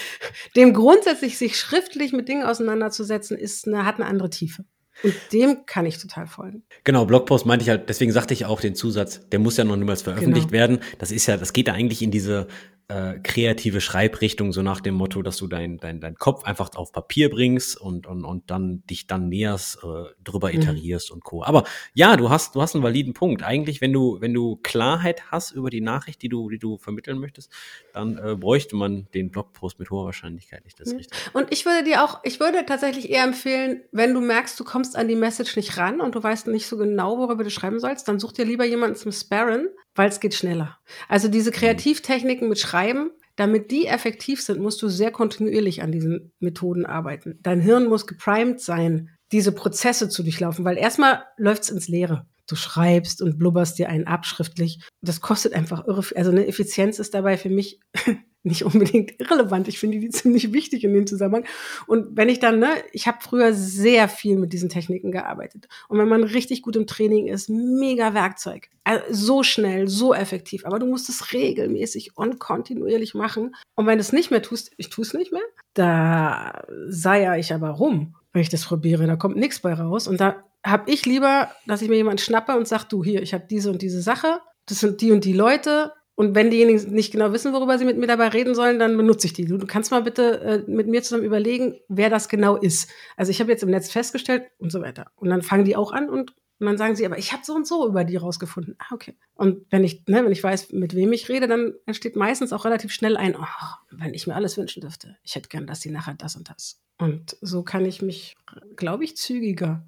Dem 0.56 0.72
grundsätzlich 0.72 1.36
sich 1.36 1.56
schriftlich 1.58 2.12
mit 2.12 2.28
Dingen 2.28 2.44
auseinanderzusetzen, 2.44 3.36
ist 3.36 3.66
eine, 3.66 3.84
hat 3.84 3.96
eine 3.96 4.06
andere 4.06 4.30
Tiefe. 4.30 4.64
Und 5.02 5.14
dem 5.32 5.66
kann 5.66 5.86
ich 5.86 5.98
total 5.98 6.26
folgen. 6.26 6.62
Genau, 6.84 7.04
Blogpost 7.04 7.46
meinte 7.46 7.64
ich 7.64 7.68
halt, 7.68 7.88
deswegen 7.88 8.12
sagte 8.12 8.32
ich 8.32 8.46
auch 8.46 8.60
den 8.60 8.76
Zusatz, 8.76 9.28
der 9.30 9.40
muss 9.40 9.56
ja 9.56 9.64
noch 9.64 9.76
niemals 9.76 10.02
veröffentlicht 10.02 10.48
genau. 10.48 10.60
werden. 10.60 10.78
Das 10.98 11.10
ist 11.10 11.26
ja, 11.26 11.36
das 11.36 11.52
geht 11.52 11.66
ja 11.66 11.74
eigentlich 11.74 12.00
in 12.00 12.12
diese 12.12 12.46
äh, 12.88 13.18
kreative 13.22 13.80
Schreibrichtung, 13.80 14.52
so 14.52 14.62
nach 14.62 14.80
dem 14.80 14.94
Motto, 14.94 15.22
dass 15.22 15.38
du 15.38 15.46
dein, 15.46 15.78
dein, 15.78 16.00
dein 16.00 16.16
Kopf 16.16 16.44
einfach 16.44 16.74
auf 16.74 16.92
Papier 16.92 17.30
bringst 17.30 17.80
und, 17.80 18.06
und, 18.06 18.24
und 18.24 18.50
dann 18.50 18.84
dich 18.86 19.06
dann 19.06 19.28
näherst, 19.28 19.78
äh, 19.82 20.12
drüber 20.22 20.48
mhm. 20.48 20.60
iterierst 20.60 21.10
und 21.10 21.24
Co. 21.24 21.42
Aber 21.42 21.64
ja, 21.94 22.16
du 22.16 22.28
hast, 22.28 22.54
du 22.54 22.60
hast 22.60 22.74
einen 22.74 22.84
validen 22.84 23.14
Punkt. 23.14 23.42
Eigentlich, 23.42 23.80
wenn 23.80 23.92
du, 23.92 24.20
wenn 24.20 24.34
du 24.34 24.56
Klarheit 24.62 25.30
hast 25.30 25.52
über 25.52 25.70
die 25.70 25.80
Nachricht, 25.80 26.20
die 26.22 26.28
du, 26.28 26.50
die 26.50 26.58
du 26.58 26.76
vermitteln 26.76 27.18
möchtest, 27.18 27.50
dann 27.94 28.18
äh, 28.18 28.34
bräuchte 28.34 28.74
man 28.76 29.06
den 29.14 29.30
Blogpost 29.30 29.78
mit 29.78 29.90
hoher 29.90 30.06
Wahrscheinlichkeit 30.06 30.64
nicht. 30.64 30.78
Das 30.80 30.90
mhm. 30.90 30.96
richtig. 30.98 31.18
Und 31.32 31.52
ich 31.52 31.64
würde 31.64 31.84
dir 31.84 32.04
auch, 32.04 32.20
ich 32.24 32.40
würde 32.40 32.66
tatsächlich 32.66 33.08
eher 33.08 33.24
empfehlen, 33.24 33.82
wenn 33.92 34.12
du 34.12 34.20
merkst, 34.20 34.58
du 34.58 34.64
kommst 34.64 34.96
an 34.96 35.06
die 35.06 35.14
Message 35.14 35.56
nicht 35.56 35.78
ran 35.78 36.00
und 36.00 36.14
du 36.14 36.22
weißt 36.22 36.48
nicht 36.48 36.66
so 36.66 36.76
genau, 36.76 37.18
worüber 37.18 37.44
du 37.44 37.50
schreiben 37.50 37.78
sollst, 37.78 38.08
dann 38.08 38.18
such 38.18 38.32
dir 38.32 38.44
lieber 38.44 38.64
jemanden 38.64 38.96
zum 38.96 39.12
Sparren, 39.12 39.68
weil 39.94 40.08
es 40.08 40.20
geht 40.20 40.34
schneller. 40.34 40.78
Also 41.08 41.28
diese 41.28 41.50
mhm. 41.50 41.54
Kreativtechniken 41.54 42.48
mit 42.48 42.58
Schreiben, 42.58 43.10
damit 43.36 43.70
die 43.70 43.86
effektiv 43.86 44.42
sind, 44.42 44.60
musst 44.60 44.82
du 44.82 44.88
sehr 44.88 45.12
kontinuierlich 45.12 45.82
an 45.82 45.92
diesen 45.92 46.32
Methoden 46.40 46.86
arbeiten. 46.86 47.38
Dein 47.42 47.60
Hirn 47.60 47.86
muss 47.86 48.06
geprimed 48.06 48.60
sein, 48.60 49.10
diese 49.32 49.52
Prozesse 49.52 50.08
zu 50.08 50.22
durchlaufen, 50.22 50.64
weil 50.64 50.78
erstmal 50.78 51.24
läuft's 51.36 51.70
ins 51.70 51.88
Leere. 51.88 52.26
Du 52.46 52.56
schreibst 52.56 53.22
und 53.22 53.38
blubberst 53.38 53.78
dir 53.78 53.88
einen 53.88 54.06
abschriftlich. 54.06 54.80
Das 55.00 55.20
kostet 55.20 55.54
einfach 55.54 55.86
irre. 55.86 56.04
Also 56.14 56.30
eine 56.30 56.46
Effizienz 56.46 56.98
ist 56.98 57.14
dabei 57.14 57.38
für 57.38 57.50
mich 57.50 57.80
nicht 58.44 58.64
unbedingt 58.64 59.18
irrelevant. 59.18 59.68
Ich 59.68 59.78
finde 59.78 59.98
die 59.98 60.10
ziemlich 60.10 60.52
wichtig 60.52 60.84
in 60.84 60.92
dem 60.92 61.06
Zusammenhang. 61.06 61.46
Und 61.86 62.16
wenn 62.16 62.28
ich 62.28 62.40
dann, 62.40 62.58
ne, 62.58 62.68
ich 62.92 63.06
habe 63.06 63.18
früher 63.22 63.54
sehr 63.54 64.08
viel 64.08 64.36
mit 64.36 64.52
diesen 64.52 64.68
Techniken 64.68 65.10
gearbeitet. 65.10 65.66
Und 65.88 65.98
wenn 65.98 66.08
man 66.08 66.22
richtig 66.22 66.62
gut 66.62 66.76
im 66.76 66.86
Training 66.86 67.26
ist, 67.26 67.48
mega 67.48 68.12
Werkzeug. 68.12 68.68
Also 68.84 69.02
so 69.10 69.42
schnell, 69.42 69.88
so 69.88 70.14
effektiv. 70.14 70.66
Aber 70.66 70.78
du 70.78 70.86
musst 70.86 71.08
es 71.08 71.32
regelmäßig 71.32 72.16
und 72.16 72.38
kontinuierlich 72.38 73.14
machen. 73.14 73.56
Und 73.74 73.86
wenn 73.86 73.96
du 73.96 74.02
es 74.02 74.12
nicht 74.12 74.30
mehr 74.30 74.42
tust, 74.42 74.72
ich 74.76 74.90
tue 74.90 75.04
es 75.04 75.14
nicht 75.14 75.32
mehr, 75.32 75.42
da 75.72 76.62
sei 76.88 77.38
ich 77.38 77.54
aber 77.54 77.70
rum, 77.70 78.14
wenn 78.34 78.42
ich 78.42 78.50
das 78.50 78.66
probiere. 78.66 79.06
Da 79.06 79.16
kommt 79.16 79.36
nichts 79.36 79.60
bei 79.60 79.72
raus. 79.72 80.06
Und 80.06 80.20
da 80.20 80.44
habe 80.64 80.90
ich 80.90 81.06
lieber, 81.06 81.50
dass 81.66 81.82
ich 81.82 81.88
mir 81.88 81.96
jemanden 81.96 82.18
schnappe 82.18 82.56
und 82.56 82.66
sage, 82.66 82.86
du 82.88 83.04
hier, 83.04 83.22
ich 83.22 83.34
habe 83.34 83.44
diese 83.48 83.70
und 83.70 83.82
diese 83.82 84.00
Sache. 84.00 84.40
Das 84.66 84.80
sind 84.80 85.00
die 85.02 85.12
und 85.12 85.24
die 85.24 85.34
Leute 85.34 85.92
und 86.16 86.34
wenn 86.34 86.50
diejenigen 86.50 86.94
nicht 86.94 87.12
genau 87.12 87.32
wissen, 87.32 87.52
worüber 87.52 87.76
sie 87.76 87.84
mit 87.84 87.98
mir 87.98 88.06
dabei 88.06 88.28
reden 88.28 88.54
sollen, 88.54 88.78
dann 88.78 88.96
benutze 88.96 89.26
ich 89.26 89.32
die. 89.32 89.46
Du, 89.46 89.58
kannst 89.66 89.90
mal 89.90 90.02
bitte 90.02 90.40
äh, 90.40 90.70
mit 90.70 90.86
mir 90.86 91.02
zusammen 91.02 91.24
überlegen, 91.24 91.74
wer 91.88 92.08
das 92.08 92.28
genau 92.28 92.56
ist. 92.56 92.88
Also 93.16 93.30
ich 93.30 93.40
habe 93.40 93.50
jetzt 93.50 93.64
im 93.64 93.70
Netz 93.70 93.90
festgestellt 93.90 94.44
und 94.58 94.70
so 94.70 94.80
weiter. 94.80 95.10
Und 95.16 95.30
dann 95.30 95.42
fangen 95.42 95.64
die 95.64 95.74
auch 95.74 95.90
an 95.90 96.08
und, 96.08 96.32
und 96.60 96.66
dann 96.66 96.78
sagen 96.78 96.94
sie, 96.94 97.04
aber 97.04 97.18
ich 97.18 97.32
habe 97.32 97.44
so 97.44 97.54
und 97.54 97.66
so 97.66 97.88
über 97.88 98.04
die 98.04 98.16
rausgefunden. 98.16 98.76
Ah, 98.78 98.94
okay. 98.94 99.16
Und 99.34 99.66
wenn 99.70 99.82
ich, 99.82 100.06
ne, 100.06 100.24
wenn 100.24 100.30
ich 100.30 100.44
weiß, 100.44 100.70
mit 100.72 100.94
wem 100.94 101.12
ich 101.12 101.28
rede, 101.28 101.48
dann 101.48 101.74
entsteht 101.84 102.14
meistens 102.14 102.52
auch 102.52 102.64
relativ 102.64 102.92
schnell 102.92 103.16
ein, 103.16 103.34
oh, 103.34 103.44
wenn 103.90 104.14
ich 104.14 104.28
mir 104.28 104.36
alles 104.36 104.56
wünschen 104.56 104.82
dürfte. 104.82 105.16
Ich 105.24 105.34
hätte 105.34 105.48
gern, 105.48 105.66
dass 105.66 105.80
sie 105.80 105.90
nachher 105.90 106.14
das 106.14 106.36
und 106.36 106.48
das. 106.48 106.80
Und 106.96 107.36
so 107.40 107.64
kann 107.64 107.84
ich 107.84 108.02
mich, 108.02 108.36
glaube 108.76 109.02
ich, 109.02 109.16
zügiger 109.16 109.84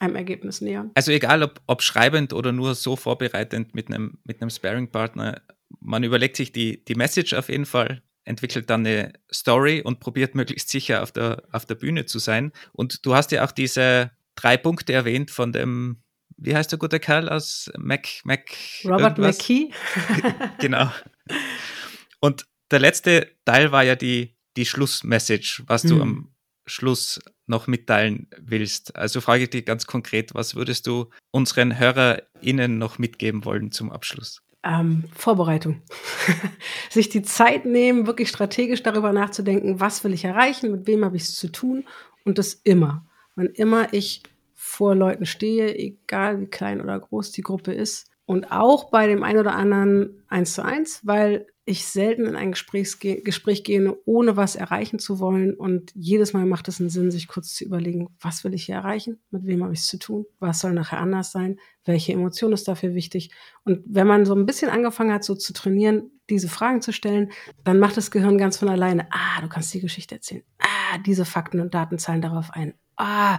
einem 0.00 0.16
Ergebnis 0.16 0.60
nähern. 0.60 0.90
Also 0.94 1.12
egal 1.12 1.42
ob, 1.42 1.60
ob 1.66 1.82
schreibend 1.82 2.32
oder 2.32 2.52
nur 2.52 2.74
so 2.74 2.96
vorbereitend 2.96 3.74
mit 3.74 3.88
einem, 3.88 4.18
mit 4.24 4.40
einem 4.40 4.50
Sparing-Partner, 4.50 5.42
man 5.80 6.02
überlegt 6.02 6.36
sich 6.36 6.52
die, 6.52 6.84
die 6.84 6.94
Message 6.94 7.32
auf 7.34 7.48
jeden 7.48 7.66
Fall, 7.66 8.02
entwickelt 8.24 8.70
dann 8.70 8.86
eine 8.86 9.12
Story 9.32 9.82
und 9.82 10.00
probiert 10.00 10.34
möglichst 10.34 10.68
sicher 10.70 11.02
auf 11.02 11.12
der, 11.12 11.42
auf 11.52 11.66
der 11.66 11.74
Bühne 11.76 12.06
zu 12.06 12.18
sein. 12.18 12.52
Und 12.72 13.04
du 13.06 13.14
hast 13.14 13.32
ja 13.32 13.44
auch 13.44 13.52
diese 13.52 14.10
drei 14.34 14.56
Punkte 14.56 14.92
erwähnt 14.92 15.30
von 15.30 15.52
dem, 15.52 16.02
wie 16.36 16.54
heißt 16.56 16.72
der 16.72 16.78
gute 16.78 16.98
Kerl 16.98 17.28
aus 17.28 17.70
Mac, 17.78 18.08
Mac 18.24 18.50
Robert 18.84 19.18
irgendwas? 19.18 19.38
McKee. 19.38 19.70
genau. 20.58 20.90
Und 22.20 22.46
der 22.70 22.80
letzte 22.80 23.30
Teil 23.44 23.70
war 23.70 23.84
ja 23.84 23.94
die, 23.94 24.34
die 24.56 24.66
Schlussmessage, 24.66 25.62
was 25.66 25.84
hm. 25.84 25.90
du 25.90 26.02
am 26.02 26.33
Schluss 26.66 27.20
noch 27.46 27.66
mitteilen 27.66 28.28
willst. 28.38 28.96
Also 28.96 29.20
frage 29.20 29.44
ich 29.44 29.50
dich 29.50 29.64
ganz 29.64 29.86
konkret, 29.86 30.34
was 30.34 30.54
würdest 30.54 30.86
du 30.86 31.10
unseren 31.30 31.78
HörerInnen 31.78 32.78
noch 32.78 32.98
mitgeben 32.98 33.44
wollen 33.44 33.70
zum 33.70 33.92
Abschluss? 33.92 34.42
Ähm, 34.62 35.04
Vorbereitung. 35.14 35.82
Sich 36.90 37.10
die 37.10 37.22
Zeit 37.22 37.66
nehmen, 37.66 38.06
wirklich 38.06 38.30
strategisch 38.30 38.82
darüber 38.82 39.12
nachzudenken, 39.12 39.78
was 39.78 40.02
will 40.04 40.14
ich 40.14 40.24
erreichen, 40.24 40.70
mit 40.70 40.86
wem 40.86 41.04
habe 41.04 41.16
ich 41.16 41.24
es 41.24 41.34
zu 41.34 41.52
tun 41.52 41.84
und 42.24 42.38
das 42.38 42.54
immer. 42.54 43.06
Wann 43.36 43.46
immer 43.46 43.92
ich 43.92 44.22
vor 44.54 44.94
Leuten 44.94 45.26
stehe, 45.26 45.76
egal 45.76 46.40
wie 46.40 46.46
klein 46.46 46.80
oder 46.80 46.98
groß 46.98 47.32
die 47.32 47.42
Gruppe 47.42 47.74
ist, 47.74 48.10
und 48.26 48.50
auch 48.50 48.90
bei 48.90 49.06
dem 49.06 49.22
einen 49.22 49.40
oder 49.40 49.54
anderen 49.54 50.22
eins 50.28 50.54
zu 50.54 50.64
eins, 50.64 51.00
weil 51.04 51.46
ich 51.66 51.86
selten 51.86 52.26
in 52.26 52.36
ein 52.36 52.52
Gespräch, 52.52 52.98
Gespräch 53.00 53.64
gehe, 53.64 53.96
ohne 54.04 54.36
was 54.36 54.54
erreichen 54.54 54.98
zu 54.98 55.18
wollen. 55.18 55.54
Und 55.54 55.92
jedes 55.94 56.34
Mal 56.34 56.44
macht 56.44 56.68
es 56.68 56.78
einen 56.78 56.90
Sinn, 56.90 57.10
sich 57.10 57.26
kurz 57.26 57.54
zu 57.54 57.64
überlegen, 57.64 58.08
was 58.20 58.44
will 58.44 58.52
ich 58.52 58.66
hier 58.66 58.74
erreichen? 58.74 59.18
Mit 59.30 59.46
wem 59.46 59.62
habe 59.62 59.72
ich 59.72 59.80
es 59.80 59.86
zu 59.86 59.98
tun? 59.98 60.26
Was 60.40 60.60
soll 60.60 60.74
nachher 60.74 61.00
anders 61.00 61.32
sein? 61.32 61.58
Welche 61.84 62.12
Emotion 62.12 62.52
ist 62.52 62.68
dafür 62.68 62.94
wichtig? 62.94 63.30
Und 63.64 63.82
wenn 63.86 64.06
man 64.06 64.26
so 64.26 64.34
ein 64.34 64.44
bisschen 64.44 64.70
angefangen 64.70 65.12
hat, 65.12 65.24
so 65.24 65.34
zu 65.34 65.54
trainieren, 65.54 66.10
diese 66.28 66.48
Fragen 66.48 66.82
zu 66.82 66.92
stellen, 66.92 67.30
dann 67.64 67.78
macht 67.78 67.96
das 67.96 68.10
Gehirn 68.10 68.36
ganz 68.36 68.58
von 68.58 68.68
alleine, 68.68 69.06
ah, 69.10 69.40
du 69.40 69.48
kannst 69.48 69.72
die 69.72 69.80
Geschichte 69.80 70.16
erzählen. 70.16 70.42
Ah, 70.58 70.98
diese 70.98 71.24
Fakten 71.24 71.60
und 71.60 71.74
Daten 71.74 71.98
zahlen 71.98 72.20
darauf 72.20 72.50
ein. 72.50 72.74
Ah, 72.96 73.38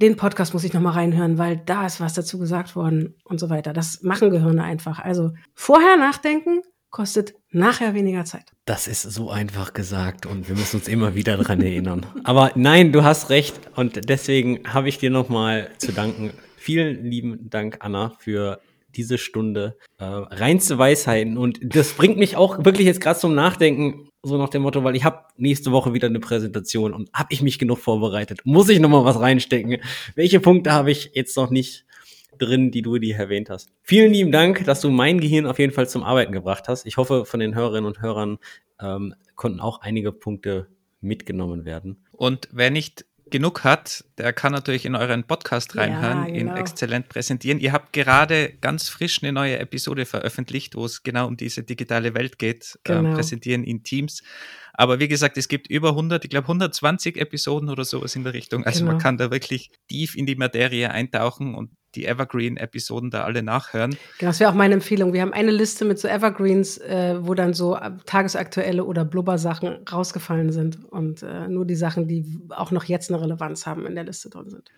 den 0.00 0.16
Podcast 0.16 0.52
muss 0.52 0.64
ich 0.64 0.72
noch 0.72 0.80
mal 0.80 0.90
reinhören, 0.90 1.38
weil 1.38 1.58
da 1.58 1.86
ist 1.86 2.00
was 2.00 2.14
dazu 2.14 2.38
gesagt 2.38 2.74
worden 2.74 3.14
und 3.24 3.38
so 3.38 3.50
weiter. 3.50 3.72
Das 3.72 4.02
machen 4.02 4.30
Gehirne 4.30 4.64
einfach. 4.64 4.98
Also 4.98 5.32
vorher 5.54 5.96
nachdenken, 5.96 6.62
kostet 6.96 7.34
nachher 7.50 7.92
weniger 7.92 8.24
Zeit. 8.24 8.44
Das 8.64 8.88
ist 8.88 9.02
so 9.02 9.28
einfach 9.28 9.74
gesagt 9.74 10.24
und 10.24 10.48
wir 10.48 10.56
müssen 10.56 10.76
uns 10.76 10.88
immer 10.88 11.14
wieder 11.14 11.36
daran 11.36 11.60
erinnern. 11.60 12.06
Aber 12.24 12.52
nein, 12.54 12.90
du 12.90 13.04
hast 13.04 13.28
recht 13.28 13.54
und 13.74 14.08
deswegen 14.08 14.60
habe 14.66 14.88
ich 14.88 14.96
dir 14.96 15.10
nochmal 15.10 15.68
zu 15.76 15.92
danken. 15.92 16.30
Vielen 16.56 17.04
lieben 17.04 17.50
Dank, 17.50 17.76
Anna, 17.80 18.14
für 18.18 18.60
diese 18.94 19.18
Stunde 19.18 19.76
äh, 19.98 20.04
reinste 20.04 20.78
Weisheiten. 20.78 21.36
Und 21.36 21.60
das 21.62 21.92
bringt 21.92 22.16
mich 22.16 22.36
auch 22.36 22.64
wirklich 22.64 22.86
jetzt 22.86 23.02
gerade 23.02 23.20
zum 23.20 23.34
Nachdenken, 23.34 24.08
so 24.22 24.38
nach 24.38 24.48
dem 24.48 24.62
Motto, 24.62 24.82
weil 24.82 24.96
ich 24.96 25.04
habe 25.04 25.20
nächste 25.36 25.72
Woche 25.72 25.92
wieder 25.92 26.08
eine 26.08 26.20
Präsentation 26.20 26.94
und 26.94 27.10
habe 27.12 27.28
ich 27.30 27.42
mich 27.42 27.58
genug 27.58 27.78
vorbereitet? 27.78 28.40
Muss 28.44 28.70
ich 28.70 28.80
nochmal 28.80 29.04
was 29.04 29.20
reinstecken? 29.20 29.76
Welche 30.14 30.40
Punkte 30.40 30.72
habe 30.72 30.90
ich 30.90 31.10
jetzt 31.12 31.36
noch 31.36 31.50
nicht 31.50 31.84
drin, 32.38 32.70
die 32.70 32.82
du 32.82 32.98
dir 32.98 33.16
erwähnt 33.16 33.50
hast? 33.50 33.70
Vielen 33.82 34.12
lieben 34.12 34.32
Dank, 34.32 34.64
dass 34.64 34.80
du 34.80 34.90
mein 34.90 35.20
Gehirn 35.20 35.46
auf 35.46 35.58
jeden 35.58 35.72
Fall 35.72 35.88
zum 35.88 36.02
Arbeiten 36.02 36.32
gebracht 36.32 36.68
hast. 36.68 36.86
Ich 36.86 36.96
hoffe, 36.96 37.24
von 37.24 37.40
den 37.40 37.54
Hörerinnen 37.54 37.86
und 37.86 38.00
Hörern 38.02 38.38
ähm, 38.80 39.14
konnten 39.34 39.60
auch 39.60 39.80
einige 39.80 40.12
Punkte 40.12 40.68
mitgenommen 41.00 41.64
werden. 41.64 42.04
Und 42.12 42.48
wer 42.52 42.70
nicht 42.70 43.04
genug 43.28 43.64
hat, 43.64 44.04
der 44.18 44.32
kann 44.32 44.52
natürlich 44.52 44.84
in 44.84 44.94
euren 44.94 45.24
Podcast 45.24 45.76
reinhören, 45.76 46.28
ja, 46.28 46.32
genau. 46.32 46.52
ihn 46.52 46.56
exzellent 46.56 47.08
präsentieren. 47.08 47.58
Ihr 47.58 47.72
habt 47.72 47.92
gerade 47.92 48.52
ganz 48.60 48.88
frisch 48.88 49.22
eine 49.22 49.32
neue 49.32 49.58
Episode 49.58 50.06
veröffentlicht, 50.06 50.76
wo 50.76 50.84
es 50.84 51.02
genau 51.02 51.26
um 51.26 51.36
diese 51.36 51.64
digitale 51.64 52.14
Welt 52.14 52.38
geht, 52.38 52.78
ähm, 52.84 52.98
genau. 52.98 53.12
äh, 53.12 53.14
präsentieren 53.16 53.64
in 53.64 53.82
Teams. 53.82 54.22
Aber 54.74 55.00
wie 55.00 55.08
gesagt, 55.08 55.38
es 55.38 55.48
gibt 55.48 55.68
über 55.68 55.90
100, 55.90 56.24
ich 56.24 56.30
glaube 56.30 56.46
120 56.46 57.16
Episoden 57.16 57.68
oder 57.68 57.84
sowas 57.84 58.14
in 58.14 58.22
der 58.22 58.34
Richtung. 58.34 58.64
Also 58.64 58.80
genau. 58.80 58.92
man 58.92 59.00
kann 59.00 59.18
da 59.18 59.30
wirklich 59.30 59.70
tief 59.88 60.14
in 60.14 60.26
die 60.26 60.36
Materie 60.36 60.90
eintauchen 60.90 61.54
und 61.54 61.70
die 61.96 62.06
Evergreen-Episoden 62.06 63.10
da 63.10 63.24
alle 63.24 63.42
nachhören. 63.42 63.96
Genau, 64.18 64.30
das 64.30 64.40
wäre 64.40 64.50
auch 64.50 64.54
meine 64.54 64.74
Empfehlung. 64.74 65.12
Wir 65.12 65.22
haben 65.22 65.32
eine 65.32 65.50
Liste 65.50 65.84
mit 65.84 65.98
so 65.98 66.08
Evergreens, 66.08 66.78
äh, 66.78 67.16
wo 67.20 67.34
dann 67.34 67.54
so 67.54 67.76
tagesaktuelle 68.04 68.84
oder 68.84 69.04
Blubber-Sachen 69.04 69.86
rausgefallen 69.90 70.52
sind 70.52 70.78
und 70.90 71.22
äh, 71.22 71.48
nur 71.48 71.64
die 71.64 71.74
Sachen, 71.74 72.06
die 72.06 72.24
auch 72.50 72.70
noch 72.70 72.84
jetzt 72.84 73.10
eine 73.10 73.20
Relevanz 73.20 73.66
haben, 73.66 73.86
in 73.86 73.94
der 73.94 74.04
Liste 74.04 74.30
drin 74.30 74.50
sind. 74.50 74.70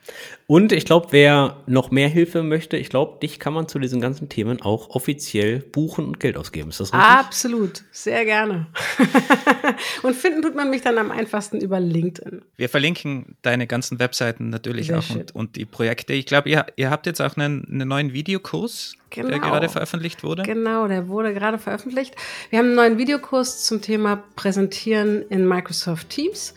Und 0.47 0.73
ich 0.73 0.85
glaube, 0.85 1.09
wer 1.11 1.57
noch 1.66 1.90
mehr 1.90 2.09
Hilfe 2.09 2.43
möchte, 2.43 2.77
ich 2.77 2.89
glaube, 2.89 3.19
dich 3.20 3.39
kann 3.39 3.53
man 3.53 3.69
zu 3.69 3.78
diesen 3.78 4.01
ganzen 4.01 4.28
Themen 4.28 4.62
auch 4.62 4.90
offiziell 4.90 5.61
buchen 5.61 6.07
und 6.07 6.20
Geld 6.20 6.36
ausgeben. 6.36 6.70
Ist 6.70 6.81
das 6.81 6.93
richtig? 6.93 7.09
Absolut, 7.09 7.85
sehr 7.90 8.24
gerne. 8.24 8.66
und 10.03 10.15
finden 10.15 10.43
tut 10.43 10.55
man 10.55 10.70
mich 10.70 10.82
dann 10.82 10.99
am 10.99 11.11
einfachsten 11.11 11.61
über 11.61 11.81
LinkedIn. 11.81 12.43
Wir 12.57 12.69
verlinken 12.69 13.36
deine 13.43 13.66
ganzen 13.66 13.99
Webseiten 13.99 14.51
natürlich 14.51 14.89
sehr 14.89 14.99
auch 14.99 15.11
und, 15.11 15.35
und, 15.35 15.57
die 15.57 15.65
Projekte. 15.65 16.12
Ich 16.12 16.27
glaube, 16.27 16.49
ihr, 16.49 16.66
ihr 16.77 16.90
habt 16.90 17.07
jetzt 17.09 17.21
auch 17.21 17.37
einen, 17.37 17.67
einen 17.71 17.89
neuen 17.89 18.13
Videokurs, 18.13 18.95
genau. 19.11 19.29
der 19.29 19.39
gerade 19.39 19.69
veröffentlicht 19.69 20.23
wurde. 20.23 20.43
Genau, 20.43 20.87
der 20.89 21.09
wurde 21.09 21.35
gerade 21.35 21.59
veröffentlicht. 21.59 22.15
Wir 22.51 22.59
haben 22.59 22.67
einen 22.67 22.75
neuen 22.77 22.99
Videokurs 22.99 23.65
zum 23.65 23.83
Thema 23.83 24.23
Präsentieren 24.37 25.23
in 25.29 25.47
Microsoft 25.47 26.11
Teams. 26.11 26.55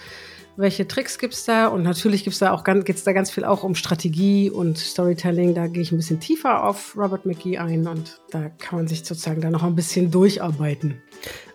Welche 0.57 0.87
Tricks 0.87 1.17
gibt 1.17 1.33
es 1.33 1.45
da? 1.45 1.67
Und 1.67 1.83
natürlich 1.83 2.23
gibt's 2.23 2.39
da 2.39 2.51
auch 2.51 2.63
ganz, 2.63 2.83
geht's 2.85 3.03
da 3.03 3.13
ganz 3.13 3.31
viel 3.31 3.45
auch 3.45 3.63
um 3.63 3.73
Strategie 3.73 4.49
und 4.49 4.77
Storytelling. 4.77 5.55
Da 5.55 5.67
gehe 5.67 5.81
ich 5.81 5.91
ein 5.91 5.97
bisschen 5.97 6.19
tiefer 6.19 6.63
auf 6.63 6.95
Robert 6.97 7.25
McGee 7.25 7.57
ein 7.57 7.87
und 7.87 8.19
da 8.31 8.49
kann 8.49 8.79
man 8.79 8.87
sich 8.87 8.99
sozusagen 8.99 9.41
da 9.41 9.49
noch 9.49 9.63
ein 9.63 9.75
bisschen 9.75 10.11
durcharbeiten. 10.11 11.01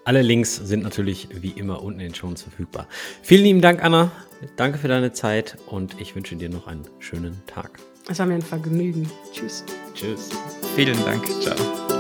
Alle 0.05 0.23
Links 0.23 0.57
sind 0.57 0.83
natürlich 0.83 1.29
wie 1.41 1.51
immer 1.51 1.83
unten 1.83 2.01
in 2.01 2.09
den 2.09 2.15
Shows 2.15 2.43
verfügbar. 2.43 2.89
Vielen 3.23 3.43
lieben 3.43 3.61
Dank, 3.61 3.85
Anna. 3.85 4.13
Danke 4.57 4.79
für 4.79 4.89
deine 4.89 5.13
Zeit 5.13 5.57
und 5.67 6.01
ich 6.01 6.15
wünsche 6.15 6.37
dir 6.37 6.49
noch 6.49 6.67
einen 6.67 6.87
schönen 6.99 7.43
Tag. 7.47 7.79
Es 8.09 8.19
war 8.19 8.27
mir 8.27 8.35
ein 8.35 8.43
Vergnügen. 8.43 9.11
Tschüss. 9.33 9.65
Tschüss. 9.95 10.31
Vielen 10.75 11.03
Dank. 11.05 11.25
Ciao. 11.41 11.96